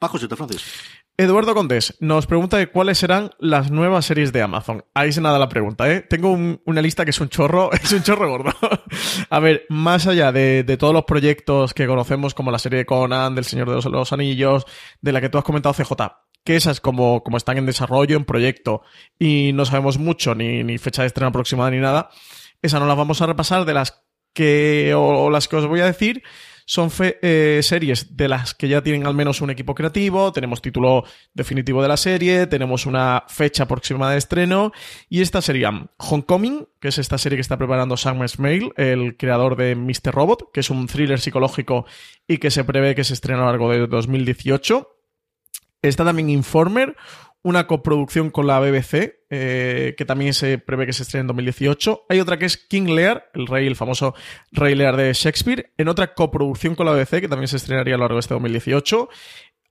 Bajo, 0.00 0.16
te 0.16 0.36
Francis. 0.36 0.62
Eduardo 1.16 1.56
Condés 1.56 1.96
nos 1.98 2.28
pregunta 2.28 2.64
cuáles 2.70 2.98
serán 2.98 3.32
las 3.40 3.72
nuevas 3.72 4.06
series 4.06 4.32
de 4.32 4.42
Amazon. 4.42 4.84
Ahí 4.94 5.10
se 5.10 5.20
nada 5.20 5.40
la 5.40 5.48
pregunta, 5.48 5.90
¿eh? 5.90 6.00
Tengo 6.00 6.30
una 6.64 6.82
lista 6.82 7.04
que 7.04 7.10
es 7.10 7.20
un 7.20 7.28
chorro, 7.30 7.72
es 7.82 7.90
un 7.90 8.04
chorro 8.04 8.28
gordo. 8.28 8.52
a 9.28 9.40
ver, 9.40 9.66
más 9.70 10.06
allá 10.06 10.30
de, 10.30 10.76
todos 10.78 10.94
los 10.94 11.04
proyectos 11.04 11.74
que 11.74 11.88
conocemos, 11.88 12.32
como 12.32 12.52
la 12.52 12.60
serie 12.60 12.78
de 12.78 12.86
Conan, 12.86 13.34
del 13.34 13.44
Señor 13.44 13.70
de 13.70 13.90
los, 13.90 14.12
Anillos, 14.12 14.66
de 15.00 15.10
la 15.10 15.20
que 15.20 15.30
tú 15.30 15.38
has 15.38 15.44
comentado, 15.44 15.74
CJ, 15.74 15.94
que 16.44 16.56
esas 16.56 16.80
como, 16.80 17.22
como 17.22 17.36
están 17.36 17.58
en 17.58 17.66
desarrollo, 17.66 18.16
en 18.16 18.24
proyecto, 18.24 18.82
y 19.18 19.52
no 19.54 19.64
sabemos 19.64 19.98
mucho, 19.98 20.34
ni, 20.34 20.62
ni 20.62 20.78
fecha 20.78 21.02
de 21.02 21.08
estreno 21.08 21.28
aproximada 21.28 21.70
ni 21.70 21.78
nada, 21.78 22.10
esas 22.62 22.80
no 22.80 22.86
las 22.86 22.96
vamos 22.96 23.20
a 23.22 23.26
repasar 23.26 23.64
de 23.64 23.74
las 23.74 24.04
que, 24.32 24.92
o 24.94 25.30
las 25.30 25.48
que 25.48 25.56
os 25.56 25.66
voy 25.66 25.80
a 25.80 25.86
decir, 25.86 26.22
son 26.66 26.90
eh, 26.98 27.60
series 27.62 28.16
de 28.16 28.28
las 28.28 28.54
que 28.54 28.68
ya 28.68 28.82
tienen 28.82 29.06
al 29.06 29.14
menos 29.14 29.40
un 29.40 29.50
equipo 29.50 29.74
creativo, 29.74 30.32
tenemos 30.32 30.62
título 30.62 31.04
definitivo 31.34 31.82
de 31.82 31.88
la 31.88 31.96
serie, 31.96 32.46
tenemos 32.46 32.86
una 32.86 33.24
fecha 33.28 33.66
próxima 33.66 34.10
de 34.10 34.18
estreno, 34.18 34.72
y 35.08 35.20
esta 35.20 35.42
sería 35.42 35.88
Homecoming, 35.98 36.66
que 36.80 36.88
es 36.88 36.98
esta 36.98 37.18
serie 37.18 37.36
que 37.36 37.42
está 37.42 37.58
preparando 37.58 37.96
Sam 37.96 38.26
Smale, 38.26 38.72
el 38.76 39.16
creador 39.16 39.56
de 39.56 39.74
Mr. 39.76 40.12
Robot, 40.12 40.52
que 40.52 40.60
es 40.60 40.70
un 40.70 40.86
thriller 40.86 41.20
psicológico 41.20 41.86
y 42.26 42.38
que 42.38 42.50
se 42.50 42.64
prevé 42.64 42.94
que 42.94 43.04
se 43.04 43.14
estrene 43.14 43.40
a 43.40 43.44
lo 43.44 43.50
largo 43.50 43.70
de 43.70 43.86
2018. 43.86 44.93
Está 45.84 46.02
también 46.02 46.30
Informer, 46.30 46.96
una 47.42 47.66
coproducción 47.66 48.30
con 48.30 48.46
la 48.46 48.58
BBC, 48.58 49.20
eh, 49.28 49.94
que 49.98 50.04
también 50.06 50.32
se 50.32 50.56
prevé 50.56 50.86
que 50.86 50.94
se 50.94 51.02
estrene 51.02 51.20
en 51.22 51.26
2018. 51.26 52.06
Hay 52.08 52.20
otra 52.20 52.38
que 52.38 52.46
es 52.46 52.56
King 52.56 52.94
Lear, 52.94 53.30
el 53.34 53.46
rey, 53.46 53.66
el 53.66 53.76
famoso 53.76 54.14
rey 54.50 54.74
Lear 54.74 54.96
de 54.96 55.12
Shakespeare, 55.12 55.72
en 55.76 55.88
otra 55.88 56.14
coproducción 56.14 56.74
con 56.74 56.86
la 56.86 56.92
BBC, 56.92 57.20
que 57.20 57.28
también 57.28 57.48
se 57.48 57.56
estrenaría 57.56 57.96
a 57.96 57.98
lo 57.98 58.04
largo 58.04 58.16
de 58.16 58.20
este 58.20 58.32
2018. 58.32 59.10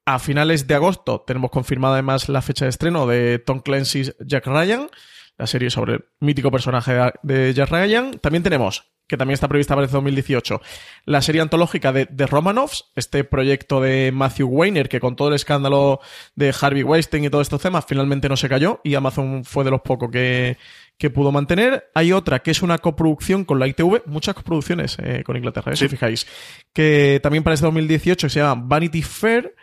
A 0.05 0.19
finales 0.19 0.67
de 0.67 0.75
agosto 0.75 1.23
tenemos 1.25 1.49
confirmada 1.49 1.95
además 1.95 2.29
la 2.29 2.43
fecha 2.43 2.65
de 2.65 2.69
estreno 2.69 3.07
de 3.07 3.39
Tom 3.39 3.61
Clancy's 3.61 4.15
Jack 4.19 4.45
Ryan, 4.45 4.89
la 5.37 5.47
serie 5.47 5.69
sobre 5.69 5.93
el 5.93 6.05
mítico 6.19 6.51
personaje 6.51 6.93
de 7.23 7.53
Jack 7.53 7.69
Ryan. 7.69 8.19
También 8.19 8.43
tenemos 8.43 8.93
que 9.07 9.17
también 9.17 9.33
está 9.33 9.47
prevista 9.47 9.75
para 9.75 9.85
el 9.85 9.91
2018, 9.91 10.61
la 11.05 11.21
serie 11.21 11.41
antológica 11.41 11.91
de 11.91 12.05
The 12.05 12.25
Romanovs, 12.25 12.91
este 12.95 13.23
proyecto 13.23 13.81
de 13.81 14.11
Matthew 14.13 14.47
Weiner, 14.47 14.89
que 14.89 14.99
con 14.99 15.15
todo 15.15 15.27
el 15.27 15.33
escándalo 15.35 15.99
de 16.35 16.53
Harvey 16.59 16.83
Weinstein 16.83 17.25
y 17.25 17.29
todos 17.29 17.45
estos 17.45 17.61
temas, 17.61 17.85
finalmente 17.87 18.29
no 18.29 18.37
se 18.37 18.49
cayó 18.49 18.79
y 18.83 18.95
Amazon 18.95 19.43
fue 19.43 19.65
de 19.65 19.71
los 19.71 19.81
pocos 19.81 20.09
que, 20.09 20.57
que 20.97 21.09
pudo 21.09 21.31
mantener. 21.31 21.91
Hay 21.93 22.13
otra 22.13 22.39
que 22.39 22.51
es 22.51 22.61
una 22.61 22.77
coproducción 22.77 23.43
con 23.43 23.59
la 23.59 23.67
ITV, 23.67 24.03
muchas 24.05 24.35
coproducciones 24.35 24.97
eh, 25.03 25.23
con 25.25 25.35
Inglaterra, 25.35 25.73
¿eh? 25.73 25.75
si 25.75 25.89
fijáis, 25.89 26.25
que 26.71 27.19
también 27.21 27.43
para 27.43 27.55
este 27.55 27.65
2018 27.65 28.29
se 28.29 28.39
llama 28.39 28.63
Vanity 28.65 29.01
Fair 29.01 29.53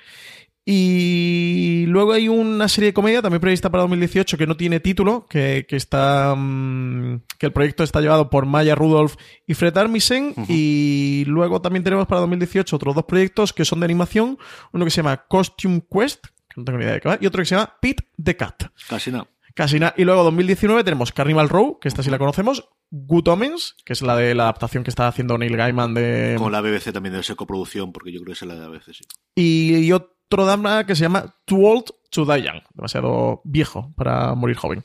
y 0.72 1.84
luego 1.86 2.12
hay 2.12 2.28
una 2.28 2.68
serie 2.68 2.90
de 2.90 2.94
comedia 2.94 3.20
también 3.20 3.40
prevista 3.40 3.70
para 3.70 3.82
2018 3.82 4.38
que 4.38 4.46
no 4.46 4.56
tiene 4.56 4.78
título, 4.78 5.26
que, 5.28 5.66
está 5.68 6.32
mm, 6.36 7.22
que 7.38 7.46
el 7.46 7.52
proyecto 7.52 7.82
está 7.82 8.00
llevado 8.00 8.30
por 8.30 8.46
Maya 8.46 8.76
Rudolph 8.76 9.16
y 9.48 9.54
Fred 9.54 9.76
Armisen. 9.76 10.32
Y 10.46 11.24
luego 11.26 11.60
también 11.60 11.82
tenemos 11.82 12.06
para 12.06 12.20
2018 12.20 12.76
otros 12.76 12.94
dos 12.94 13.04
proyectos 13.04 13.52
que 13.52 13.64
son 13.64 13.80
de 13.80 13.86
animación. 13.86 14.38
Uno 14.70 14.84
que 14.84 14.92
se 14.92 14.98
llama 14.98 15.16
Costume 15.26 15.82
Quest, 15.90 16.26
que 16.26 16.60
no 16.60 16.64
tengo 16.64 16.78
ni 16.78 16.84
idea 16.84 16.94
de 16.94 17.00
qué 17.00 17.08
va, 17.08 17.18
y 17.20 17.26
otro 17.26 17.42
que 17.42 17.46
se 17.46 17.56
llama 17.56 17.74
Pete 17.80 18.04
the 18.22 18.36
Cat. 18.36 18.66
Casi 18.88 19.10
no. 19.10 19.26
Casi 19.56 19.80
nada. 19.80 19.94
Y 19.96 20.04
luego 20.04 20.22
2019 20.22 20.84
tenemos 20.84 21.10
Carnival 21.10 21.48
Row, 21.48 21.80
que 21.80 21.88
esta 21.88 22.04
sí 22.04 22.10
la 22.10 22.18
conocemos. 22.18 22.68
Good 22.92 23.26
Omens, 23.26 23.74
que 23.84 23.92
es 23.92 24.02
la 24.02 24.14
de 24.14 24.36
la 24.36 24.44
adaptación 24.44 24.84
que 24.84 24.90
está 24.90 25.08
haciendo 25.08 25.36
Neil 25.36 25.56
Gaiman 25.56 25.94
de... 25.94 26.36
Con 26.38 26.52
la 26.52 26.60
BBC 26.60 26.92
también 26.92 27.12
debe 27.12 27.24
ser 27.24 27.34
coproducción, 27.34 27.92
porque 27.92 28.12
yo 28.12 28.20
creo 28.20 28.26
que 28.26 28.32
es 28.34 28.42
la 28.42 28.54
de 28.54 28.60
la 28.60 28.68
BBC, 28.68 28.92
sí. 28.92 29.04
Y, 29.34 29.74
y 29.76 29.92
otro 30.30 30.46
drama 30.46 30.86
que 30.86 30.94
se 30.94 31.02
llama 31.02 31.34
Too 31.44 31.66
Old 31.66 31.86
to 32.10 32.24
Die 32.24 32.42
Young, 32.42 32.62
demasiado 32.74 33.40
viejo 33.44 33.92
para 33.96 34.34
morir 34.36 34.56
joven. 34.56 34.84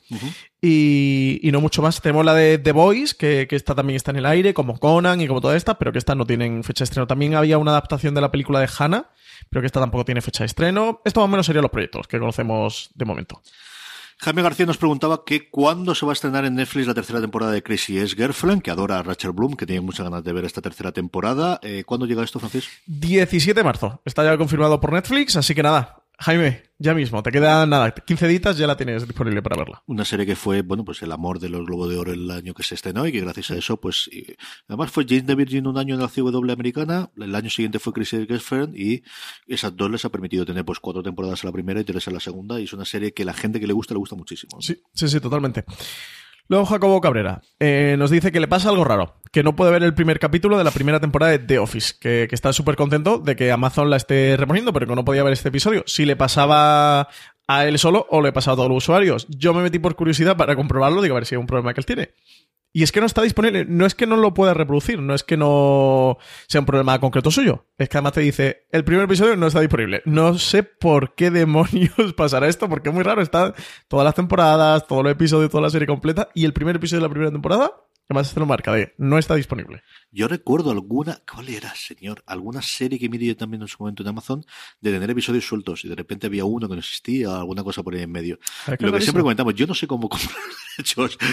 y, 0.60 1.38
y 1.40 1.52
no 1.52 1.60
mucho 1.60 1.82
más. 1.82 2.00
Tenemos 2.00 2.24
la 2.24 2.34
de 2.34 2.58
The 2.58 2.72
Boys, 2.72 3.14
que, 3.14 3.46
que 3.48 3.54
esta 3.54 3.74
también 3.74 3.96
está 3.96 4.10
en 4.10 4.16
el 4.16 4.26
aire, 4.26 4.54
como 4.54 4.78
Conan 4.78 5.20
y 5.20 5.28
como 5.28 5.40
toda 5.40 5.56
esta, 5.56 5.78
pero 5.78 5.92
que 5.92 5.98
esta 5.98 6.16
no 6.16 6.26
tienen 6.26 6.64
fecha 6.64 6.82
de 6.82 6.86
estreno. 6.86 7.06
También 7.06 7.36
había 7.36 7.58
una 7.58 7.70
adaptación 7.70 8.14
de 8.14 8.20
la 8.20 8.32
película 8.32 8.58
de 8.58 8.68
Hannah, 8.76 9.10
pero 9.48 9.62
que 9.62 9.66
esta 9.66 9.78
tampoco 9.80 10.04
tiene 10.04 10.20
fecha 10.20 10.42
de 10.42 10.46
estreno. 10.46 11.00
Esto 11.04 11.20
más 11.20 11.26
o 11.26 11.30
menos 11.30 11.46
serían 11.46 11.62
los 11.62 11.70
proyectos 11.70 12.08
que 12.08 12.18
conocemos 12.18 12.90
de 12.94 13.04
momento. 13.04 13.40
Jaime 14.18 14.42
García 14.42 14.64
nos 14.64 14.78
preguntaba 14.78 15.24
que 15.24 15.50
cuándo 15.50 15.94
se 15.94 16.06
va 16.06 16.12
a 16.12 16.14
estrenar 16.14 16.44
en 16.46 16.54
Netflix 16.54 16.86
la 16.86 16.94
tercera 16.94 17.20
temporada 17.20 17.52
de 17.52 17.62
Crazy 17.62 17.98
Ex 17.98 18.14
Girlfriend, 18.14 18.62
que 18.62 18.70
adora 18.70 18.98
a 18.98 19.02
Rachel 19.02 19.32
Bloom, 19.32 19.56
que 19.56 19.66
tiene 19.66 19.82
muchas 19.82 20.04
ganas 20.04 20.24
de 20.24 20.32
ver 20.32 20.46
esta 20.46 20.62
tercera 20.62 20.90
temporada. 20.90 21.60
Eh, 21.62 21.84
¿Cuándo 21.84 22.06
llega 22.06 22.24
esto, 22.24 22.40
Francis? 22.40 22.68
17 22.86 23.60
de 23.60 23.64
marzo. 23.64 24.00
Está 24.04 24.24
ya 24.24 24.38
confirmado 24.38 24.80
por 24.80 24.92
Netflix, 24.92 25.36
así 25.36 25.54
que 25.54 25.62
nada. 25.62 26.05
Jaime, 26.18 26.62
ya 26.78 26.94
mismo, 26.94 27.22
te 27.22 27.30
quedan 27.30 27.68
nada, 27.68 27.90
15 27.90 28.26
ditas, 28.26 28.56
ya 28.56 28.66
la 28.66 28.76
tienes 28.76 29.06
disponible 29.06 29.42
para 29.42 29.56
verla. 29.56 29.82
Una 29.86 30.04
serie 30.04 30.24
que 30.24 30.34
fue, 30.34 30.62
bueno, 30.62 30.82
pues 30.82 31.02
el 31.02 31.12
amor 31.12 31.40
de 31.40 31.50
los 31.50 31.66
Globos 31.66 31.90
de 31.90 31.98
Oro 31.98 32.12
el 32.12 32.30
año 32.30 32.54
que 32.54 32.62
se 32.62 32.74
estrenó 32.74 33.06
y 33.06 33.12
que 33.12 33.20
gracias 33.20 33.50
a 33.50 33.56
eso, 33.56 33.78
pues, 33.78 34.08
y, 34.10 34.34
además 34.66 34.90
fue 34.90 35.04
Jane 35.06 35.22
de 35.22 35.34
Virgin 35.34 35.66
un 35.66 35.76
año 35.76 35.94
en 35.94 36.00
la 36.00 36.08
CW 36.08 36.50
americana, 36.50 37.10
el 37.16 37.34
año 37.34 37.50
siguiente 37.50 37.78
fue 37.78 37.92
Ex 37.96 38.10
Girlfriend 38.10 38.76
y 38.78 39.02
esas 39.46 39.76
dos 39.76 39.90
les 39.90 40.04
ha 40.06 40.08
permitido 40.08 40.46
tener 40.46 40.64
pues 40.64 40.80
cuatro 40.80 41.02
temporadas 41.02 41.44
a 41.44 41.48
la 41.48 41.52
primera 41.52 41.80
y 41.80 41.84
tres 41.84 42.08
a 42.08 42.10
la 42.10 42.20
segunda 42.20 42.58
y 42.58 42.64
es 42.64 42.72
una 42.72 42.86
serie 42.86 43.12
que 43.12 43.26
la 43.26 43.34
gente 43.34 43.60
que 43.60 43.66
le 43.66 43.74
gusta 43.74 43.92
le 43.92 43.98
gusta 43.98 44.16
muchísimo. 44.16 44.60
Sí, 44.62 44.80
sí, 44.94 45.08
sí, 45.08 45.20
totalmente. 45.20 45.64
Luego 46.48 46.64
Jacobo 46.66 47.00
Cabrera 47.00 47.42
eh, 47.58 47.96
nos 47.98 48.10
dice 48.10 48.30
que 48.30 48.40
le 48.40 48.48
pasa 48.48 48.68
algo 48.68 48.84
raro, 48.84 49.16
que 49.32 49.42
no 49.42 49.56
puede 49.56 49.72
ver 49.72 49.82
el 49.82 49.94
primer 49.94 50.18
capítulo 50.18 50.56
de 50.58 50.64
la 50.64 50.70
primera 50.70 51.00
temporada 51.00 51.32
de 51.32 51.38
The 51.40 51.58
Office, 51.58 51.94
que, 52.00 52.28
está 52.30 52.52
súper 52.52 52.76
contento 52.76 53.18
de 53.18 53.34
que 53.34 53.50
Amazon 53.50 53.90
la 53.90 53.96
esté 53.96 54.36
reponiendo, 54.36 54.72
pero 54.72 54.86
que 54.86 54.94
no 54.94 55.04
podía 55.04 55.22
ver 55.22 55.32
este 55.32 55.48
episodio. 55.48 55.82
Si 55.86 56.04
le 56.04 56.16
pasaba 56.16 57.08
a 57.48 57.66
él 57.66 57.78
solo 57.78 58.06
o 58.10 58.22
le 58.22 58.32
pasaba 58.32 58.54
a 58.54 58.56
todos 58.56 58.68
los 58.68 58.78
usuarios. 58.78 59.26
Yo 59.28 59.54
me 59.54 59.62
metí 59.62 59.78
por 59.78 59.94
curiosidad 59.94 60.36
para 60.36 60.56
comprobarlo, 60.56 61.02
digo 61.02 61.14
a 61.14 61.20
ver 61.20 61.26
si 61.26 61.34
hay 61.34 61.40
un 61.40 61.46
problema 61.46 61.74
que 61.74 61.80
él 61.80 61.86
tiene. 61.86 62.10
Y 62.72 62.82
es 62.82 62.92
que 62.92 63.00
no 63.00 63.06
está 63.06 63.22
disponible. 63.22 63.64
No 63.66 63.86
es 63.86 63.94
que 63.94 64.06
no 64.06 64.16
lo 64.16 64.34
pueda 64.34 64.52
reproducir, 64.52 65.00
no 65.00 65.14
es 65.14 65.22
que 65.22 65.36
no 65.36 66.18
sea 66.46 66.60
un 66.60 66.66
problema 66.66 66.98
concreto 67.00 67.30
suyo. 67.30 67.66
Es 67.78 67.88
que 67.88 67.96
además 67.96 68.12
te 68.12 68.20
dice, 68.20 68.66
el 68.70 68.84
primer 68.84 69.04
episodio 69.04 69.36
no 69.36 69.46
está 69.46 69.60
disponible. 69.60 70.02
No 70.04 70.36
sé 70.38 70.62
por 70.62 71.14
qué 71.14 71.30
demonios 71.30 71.92
pasará 72.16 72.48
esto, 72.48 72.68
porque 72.68 72.90
es 72.90 72.94
muy 72.94 73.02
raro. 73.02 73.22
Están 73.22 73.54
todas 73.88 74.04
las 74.04 74.14
temporadas, 74.14 74.86
todos 74.86 75.02
los 75.02 75.12
episodios, 75.12 75.50
toda 75.50 75.62
la 75.62 75.70
serie 75.70 75.86
completa, 75.86 76.28
y 76.34 76.44
el 76.44 76.52
primer 76.52 76.76
episodio 76.76 77.00
de 77.00 77.08
la 77.08 77.12
primera 77.12 77.30
temporada, 77.32 77.72
además 78.08 78.28
se 78.28 78.40
lo 78.40 78.46
marca 78.46 78.72
de, 78.72 78.94
no 78.98 79.18
está 79.18 79.34
disponible. 79.34 79.82
Yo 80.10 80.28
recuerdo 80.28 80.70
alguna, 80.70 81.20
¿cuál 81.30 81.48
era, 81.48 81.74
señor? 81.74 82.22
Alguna 82.26 82.62
serie 82.62 82.98
que 82.98 83.08
miré 83.08 83.26
yo 83.26 83.36
también 83.36 83.62
en 83.62 83.68
su 83.68 83.76
momento 83.80 84.02
en 84.02 84.08
Amazon 84.08 84.44
de 84.80 84.92
tener 84.92 85.10
episodios 85.10 85.44
sueltos 85.46 85.84
y 85.84 85.88
de 85.88 85.94
repente 85.94 86.26
había 86.26 86.44
uno 86.44 86.68
que 86.68 86.74
no 86.74 86.80
existía, 86.80 87.36
alguna 87.36 87.62
cosa 87.64 87.82
por 87.82 87.94
ahí 87.94 88.02
en 88.02 88.12
medio. 88.12 88.38
Que 88.78 88.84
Lo 88.86 88.92
que 88.92 89.00
siempre 89.00 89.22
comentamos, 89.22 89.54
yo 89.54 89.66
no 89.66 89.74
sé 89.74 89.86
cómo 89.86 90.08
comprar 90.08 90.36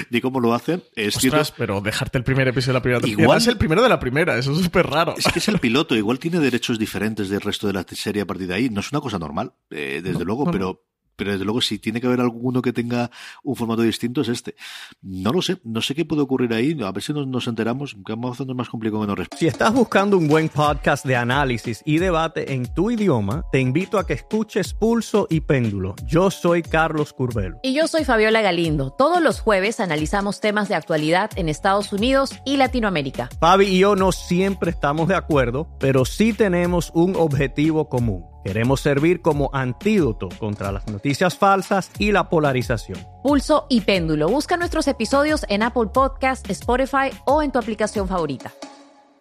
ni 0.09 0.21
cómo 0.21 0.39
lo 0.39 0.53
hacen. 0.53 0.83
Es 0.95 1.15
cierto- 1.15 1.53
pero 1.57 1.81
dejarte 1.81 2.17
el 2.17 2.23
primer 2.23 2.47
episodio 2.47 2.73
de 2.73 2.79
la 2.79 3.01
primera. 3.01 3.21
Igual- 3.23 3.37
es 3.37 3.47
el 3.47 3.57
primero 3.57 3.83
de 3.83 3.89
la 3.89 3.99
primera, 3.99 4.37
eso 4.37 4.51
es 4.51 4.63
súper 4.63 4.87
raro. 4.87 5.15
Es 5.17 5.25
que 5.27 5.39
es 5.39 5.47
el 5.47 5.59
piloto, 5.59 5.95
igual 5.95 6.19
tiene 6.19 6.39
derechos 6.39 6.79
diferentes 6.79 7.29
del 7.29 7.41
resto 7.41 7.67
de 7.67 7.73
la 7.73 7.83
serie 7.89 8.21
a 8.21 8.25
partir 8.25 8.47
de 8.47 8.55
ahí. 8.55 8.69
No 8.69 8.79
es 8.79 8.91
una 8.91 9.01
cosa 9.01 9.19
normal, 9.19 9.53
eh, 9.69 10.01
desde 10.03 10.23
luego, 10.25 10.45
no. 10.45 10.51
pero 10.51 10.85
pero 11.15 11.31
desde 11.31 11.45
luego 11.45 11.61
si 11.61 11.79
tiene 11.79 12.01
que 12.01 12.07
haber 12.07 12.21
alguno 12.21 12.61
que 12.61 12.73
tenga 12.73 13.09
un 13.43 13.55
formato 13.55 13.81
distinto 13.81 14.21
es 14.21 14.29
este. 14.29 14.55
No 15.01 15.31
lo 15.31 15.41
sé, 15.41 15.57
no 15.63 15.81
sé 15.81 15.95
qué 15.95 16.05
puede 16.05 16.21
ocurrir 16.21 16.53
ahí, 16.53 16.77
a 16.83 16.91
ver 16.91 17.03
si 17.03 17.13
nos, 17.13 17.27
nos 17.27 17.47
enteramos, 17.47 17.95
que 18.05 18.13
Amazon 18.13 18.49
es 18.49 18.55
más 18.55 18.69
complicado 18.69 19.01
que 19.01 19.07
nos. 19.07 19.27
Si 19.37 19.47
estás 19.47 19.73
buscando 19.73 20.17
un 20.17 20.27
buen 20.27 20.49
podcast 20.49 21.05
de 21.05 21.15
análisis 21.15 21.81
y 21.85 21.99
debate 21.99 22.53
en 22.53 22.73
tu 22.73 22.91
idioma, 22.91 23.43
te 23.51 23.59
invito 23.59 23.97
a 23.97 24.05
que 24.05 24.13
escuches 24.13 24.73
Pulso 24.73 25.27
y 25.29 25.41
Péndulo. 25.41 25.95
Yo 26.05 26.31
soy 26.31 26.63
Carlos 26.63 27.13
Curvelo. 27.13 27.59
Y 27.63 27.73
yo 27.73 27.87
soy 27.87 28.03
Fabiola 28.03 28.41
Galindo. 28.41 28.91
Todos 28.91 29.21
los 29.21 29.39
jueves 29.39 29.79
analizamos 29.79 30.39
temas 30.39 30.69
de 30.69 30.75
actualidad 30.75 31.31
en 31.35 31.49
Estados 31.49 31.93
Unidos 31.93 32.31
y 32.45 32.57
Latinoamérica. 32.57 33.29
Fabi 33.39 33.65
y 33.65 33.79
yo 33.79 33.95
no 33.95 34.11
siempre 34.11 34.71
estamos 34.71 35.07
de 35.07 35.15
acuerdo, 35.15 35.67
pero 35.79 36.05
sí 36.05 36.33
tenemos 36.33 36.91
un 36.93 37.15
objetivo 37.15 37.89
común. 37.89 38.32
Queremos 38.43 38.81
servir 38.81 39.21
como 39.21 39.49
antídoto 39.53 40.27
contra 40.37 40.71
las 40.71 40.85
noticias 40.87 41.37
falsas 41.37 41.89
y 41.97 42.11
la 42.11 42.29
polarización. 42.29 42.99
Pulso 43.23 43.67
y 43.69 43.81
péndulo. 43.81 44.27
Busca 44.27 44.57
nuestros 44.57 44.87
episodios 44.89 45.45
en 45.47 45.63
Apple 45.63 45.87
Podcast, 45.93 46.49
Spotify 46.49 47.09
o 47.25 47.41
en 47.41 47.53
tu 47.53 47.59
aplicación 47.59 48.05
favorita. 48.05 48.51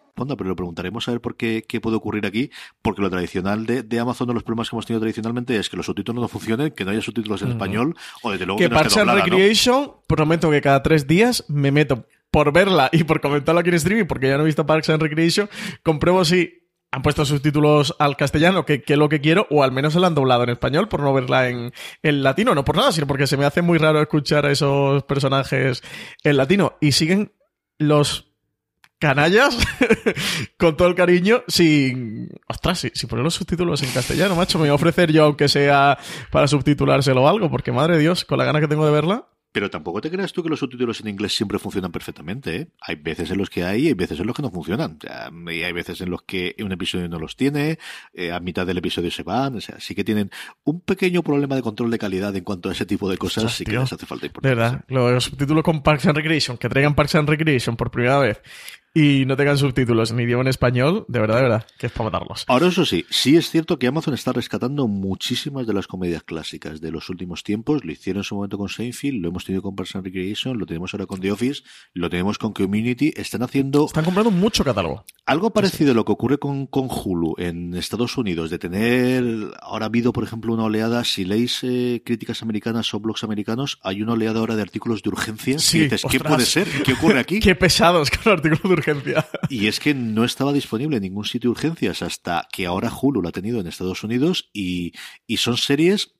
Responda, 0.07 0.35
pero 0.35 0.49
lo 0.49 0.55
preguntaremos 0.57 1.07
a 1.07 1.11
ver 1.11 1.21
por 1.21 1.37
qué, 1.37 1.63
qué 1.67 1.79
puede 1.79 1.95
ocurrir 1.95 2.25
aquí, 2.25 2.51
porque 2.81 3.01
lo 3.01 3.09
tradicional 3.09 3.65
de, 3.65 3.81
de 3.81 3.99
Amazon, 3.99 4.27
de 4.27 4.33
los 4.33 4.43
problemas 4.43 4.69
que 4.69 4.75
hemos 4.75 4.85
tenido 4.85 4.99
tradicionalmente, 4.99 5.55
es 5.57 5.69
que 5.69 5.77
los 5.77 5.85
subtítulos 5.85 6.21
no 6.21 6.27
funcionen, 6.27 6.71
que 6.71 6.83
no 6.83 6.91
haya 6.91 7.01
subtítulos 7.01 7.41
en 7.41 7.51
español, 7.51 7.95
o 8.21 8.31
desde 8.31 8.45
luego 8.45 8.59
que, 8.59 8.65
que 8.65 8.69
no 8.69 8.75
esté 8.75 8.83
Parks 8.83 8.97
and 8.97 9.09
doblada, 9.09 9.27
¿no? 9.27 9.35
Recreation, 9.35 9.91
prometo 10.05 10.51
que 10.51 10.61
cada 10.61 10.83
tres 10.83 11.07
días 11.07 11.45
me 11.47 11.71
meto 11.71 12.05
por 12.29 12.51
verla 12.51 12.89
y 12.91 13.05
por 13.05 13.21
comentarlo 13.21 13.61
aquí 13.61 13.69
en 13.69 13.75
streaming, 13.75 14.05
porque 14.05 14.27
ya 14.27 14.37
no 14.37 14.43
he 14.43 14.47
visto 14.47 14.65
Parks 14.65 14.89
and 14.89 15.01
Recreation, 15.01 15.49
compruebo 15.81 16.25
si 16.25 16.62
han 16.93 17.01
puesto 17.01 17.25
subtítulos 17.25 17.95
al 17.97 18.15
castellano, 18.15 18.67
que, 18.67 18.83
que 18.83 18.93
es 18.93 18.99
lo 18.99 19.09
que 19.09 19.19
quiero, 19.19 19.47
o 19.49 19.63
al 19.63 19.71
menos 19.71 19.93
se 19.93 19.99
la 19.99 20.05
han 20.05 20.13
doblado 20.13 20.43
en 20.43 20.49
español 20.49 20.87
por 20.89 21.01
no 21.01 21.11
verla 21.11 21.49
en, 21.49 21.71
latino. 22.03 22.53
No 22.53 22.63
por 22.63 22.77
nada, 22.77 22.91
sino 22.91 23.07
porque 23.07 23.25
se 23.25 23.35
me 23.35 23.45
hace 23.45 23.63
muy 23.63 23.79
raro 23.79 23.99
escuchar 23.99 24.45
a 24.45 24.51
esos 24.51 25.01
personajes 25.05 25.81
en 26.23 26.37
latino. 26.37 26.77
Y 26.81 26.91
siguen 26.91 27.31
los 27.79 28.31
canallas 28.99 29.57
con 30.59 30.77
todo 30.77 30.87
el 30.87 30.93
cariño 30.93 31.43
sin 31.47 32.29
ostras 32.47 32.79
si, 32.79 32.91
si 32.93 33.07
poner 33.07 33.25
los 33.25 33.33
subtítulos 33.33 33.83
en 33.83 33.89
castellano 33.89 34.33
macho 34.33 34.57
me 34.59 34.61
voy 34.61 34.69
a 34.69 34.75
ofrecer 34.75 35.11
yo 35.11 35.25
aunque 35.25 35.49
sea 35.49 35.97
para 36.31 36.47
subtitulárselo 36.47 37.23
o 37.23 37.27
algo 37.27 37.51
porque 37.51 37.73
madre 37.73 37.95
de 37.95 37.99
dios 37.99 38.23
con 38.23 38.37
la 38.37 38.45
gana 38.45 38.61
que 38.61 38.69
tengo 38.69 38.85
de 38.85 38.93
verla 38.93 39.27
Pero 39.53 39.69
tampoco 39.69 40.01
te 40.01 40.11
creas 40.11 40.33
tú 40.33 40.43
que 40.43 40.49
los 40.49 40.59
subtítulos 40.59 40.99
en 40.99 41.07
inglés 41.07 41.33
siempre 41.33 41.59
funcionan 41.59 41.91
perfectamente, 41.91 42.55
¿eh? 42.55 42.67
Hay 42.81 42.95
veces 42.95 43.31
en 43.31 43.37
los 43.37 43.49
que 43.49 43.63
hay 43.63 43.83
y 43.83 43.87
hay 43.87 43.93
veces 43.93 44.19
en 44.19 44.27
los 44.27 44.35
que 44.35 44.41
no 44.41 44.51
funcionan. 44.51 44.97
O 44.97 45.01
sea, 45.01 45.31
y 45.51 45.63
hay 45.63 45.71
veces 45.71 46.01
en 46.01 46.09
los 46.09 46.23
que 46.23 46.55
un 46.59 46.71
episodio 46.71 47.07
no 47.07 47.19
los 47.19 47.35
tiene, 47.37 47.77
eh, 48.13 48.31
a 48.31 48.39
mitad 48.39 48.65
del 48.65 48.79
episodio 48.79 49.11
se 49.11 49.23
van, 49.23 49.55
o 49.55 49.61
sea, 49.61 49.79
sí 49.79 49.95
que 49.95 50.03
tienen 50.03 50.31
un 50.63 50.81
pequeño 50.81 51.23
problema 51.23 51.55
de 51.55 51.61
control 51.61 51.91
de 51.91 51.99
calidad 51.99 52.35
en 52.35 52.43
cuanto 52.43 52.69
a 52.69 52.71
ese 52.71 52.85
tipo 52.85 53.09
de 53.09 53.17
cosas, 53.17 53.45
Ostras, 53.45 53.57
sí 53.57 53.63
que 53.65 53.77
les 53.77 53.93
hace 53.93 54.05
falta 54.05 54.25
importancia. 54.25 54.55
verdad 54.55 54.85
los 54.87 55.23
subtítulos 55.23 55.63
con 55.63 55.83
Parks 55.83 56.07
and 56.07 56.17
Recreation 56.17 56.57
que 56.57 56.67
traigan 56.67 56.95
Parks 56.95 57.15
and 57.15 57.29
Recreation 57.29 57.77
por 57.77 57.91
primera 57.91 58.19
vez 58.19 58.41
y 58.93 59.25
no 59.25 59.35
tengan 59.35 59.57
subtítulos 59.57 60.11
en 60.11 60.19
idioma 60.19 60.41
en 60.41 60.47
español 60.47 61.05
de 61.07 61.19
verdad 61.19 61.37
de 61.37 61.41
verdad 61.43 61.67
que 61.77 61.87
es 61.87 61.91
para 61.91 62.05
matarlos 62.05 62.45
Ahora, 62.47 62.67
eso 62.67 62.85
sí, 62.85 63.05
sí 63.09 63.35
es 63.35 63.49
cierto 63.49 63.79
que 63.79 63.87
Amazon 63.87 64.13
está 64.13 64.31
rescatando 64.33 64.87
muchísimas 64.87 65.65
de 65.65 65.73
las 65.73 65.87
comedias 65.87 66.23
clásicas 66.23 66.81
de 66.81 66.91
los 66.91 67.09
últimos 67.09 67.43
tiempos. 67.43 67.83
Lo 67.83 67.91
hicieron 67.91 68.19
en 68.19 68.23
su 68.23 68.35
momento 68.35 68.57
con 68.57 68.69
Seinfeld, 68.69 69.21
lo 69.21 69.29
hemos 69.29 69.45
tenido 69.45 69.61
con 69.61 69.75
Parks 69.75 69.95
and 69.95 70.05
Recreation, 70.05 70.57
lo 70.57 70.65
tenemos 70.65 70.93
ahora 70.93 71.05
con 71.05 71.19
The 71.19 71.31
Office, 71.31 71.63
lo 71.93 72.09
tenemos 72.09 72.37
con 72.37 72.53
Community. 72.53 73.13
Están 73.15 73.43
haciendo 73.43 73.85
están 73.85 74.05
comprando 74.05 74.31
mucho 74.31 74.63
catálogo 74.63 75.05
algo 75.25 75.53
parecido 75.53 75.91
a 75.91 75.95
lo 75.95 76.03
que 76.03 76.11
ocurre 76.11 76.37
con, 76.37 76.67
con 76.67 76.89
Hulu 76.89 77.35
en 77.37 77.73
Estados 77.75 78.17
Unidos, 78.17 78.49
de 78.49 78.59
tener, 78.59 79.23
ahora 79.61 79.85
ha 79.85 79.87
habido, 79.87 80.11
por 80.11 80.23
ejemplo, 80.23 80.53
una 80.53 80.63
oleada, 80.63 81.03
si 81.05 81.23
leéis 81.23 81.61
eh, 81.63 82.01
críticas 82.05 82.43
americanas 82.43 82.93
o 82.93 82.99
blogs 82.99 83.23
americanos, 83.23 83.79
hay 83.83 84.01
una 84.01 84.13
oleada 84.13 84.39
ahora 84.39 84.57
de 84.57 84.61
artículos 84.61 85.01
de 85.01 85.09
urgencia. 85.09 85.59
Sí, 85.59 85.77
y 85.77 85.81
dices, 85.83 86.01
¿qué 86.01 86.17
ostras. 86.17 86.33
puede 86.33 86.45
ser? 86.45 86.67
¿Qué 86.83 86.93
ocurre 86.93 87.19
aquí? 87.19 87.39
qué 87.41 87.55
pesados 87.55 88.09
con 88.09 88.19
el 88.25 88.31
artículo 88.33 88.61
de 88.63 88.73
urgencia 88.73 88.82
Y 89.49 89.67
es 89.67 89.79
que 89.79 89.93
no 89.93 90.23
estaba 90.23 90.53
disponible 90.53 90.97
en 90.97 91.03
ningún 91.03 91.25
sitio 91.25 91.49
de 91.49 91.51
urgencias 91.51 92.01
hasta 92.01 92.47
que 92.51 92.65
ahora 92.65 92.91
Hulu 92.91 93.21
lo 93.21 93.29
ha 93.29 93.31
tenido 93.31 93.59
en 93.59 93.67
Estados 93.67 94.03
Unidos 94.03 94.49
y, 94.53 94.93
y 95.27 95.37
son 95.37 95.57
series 95.57 96.15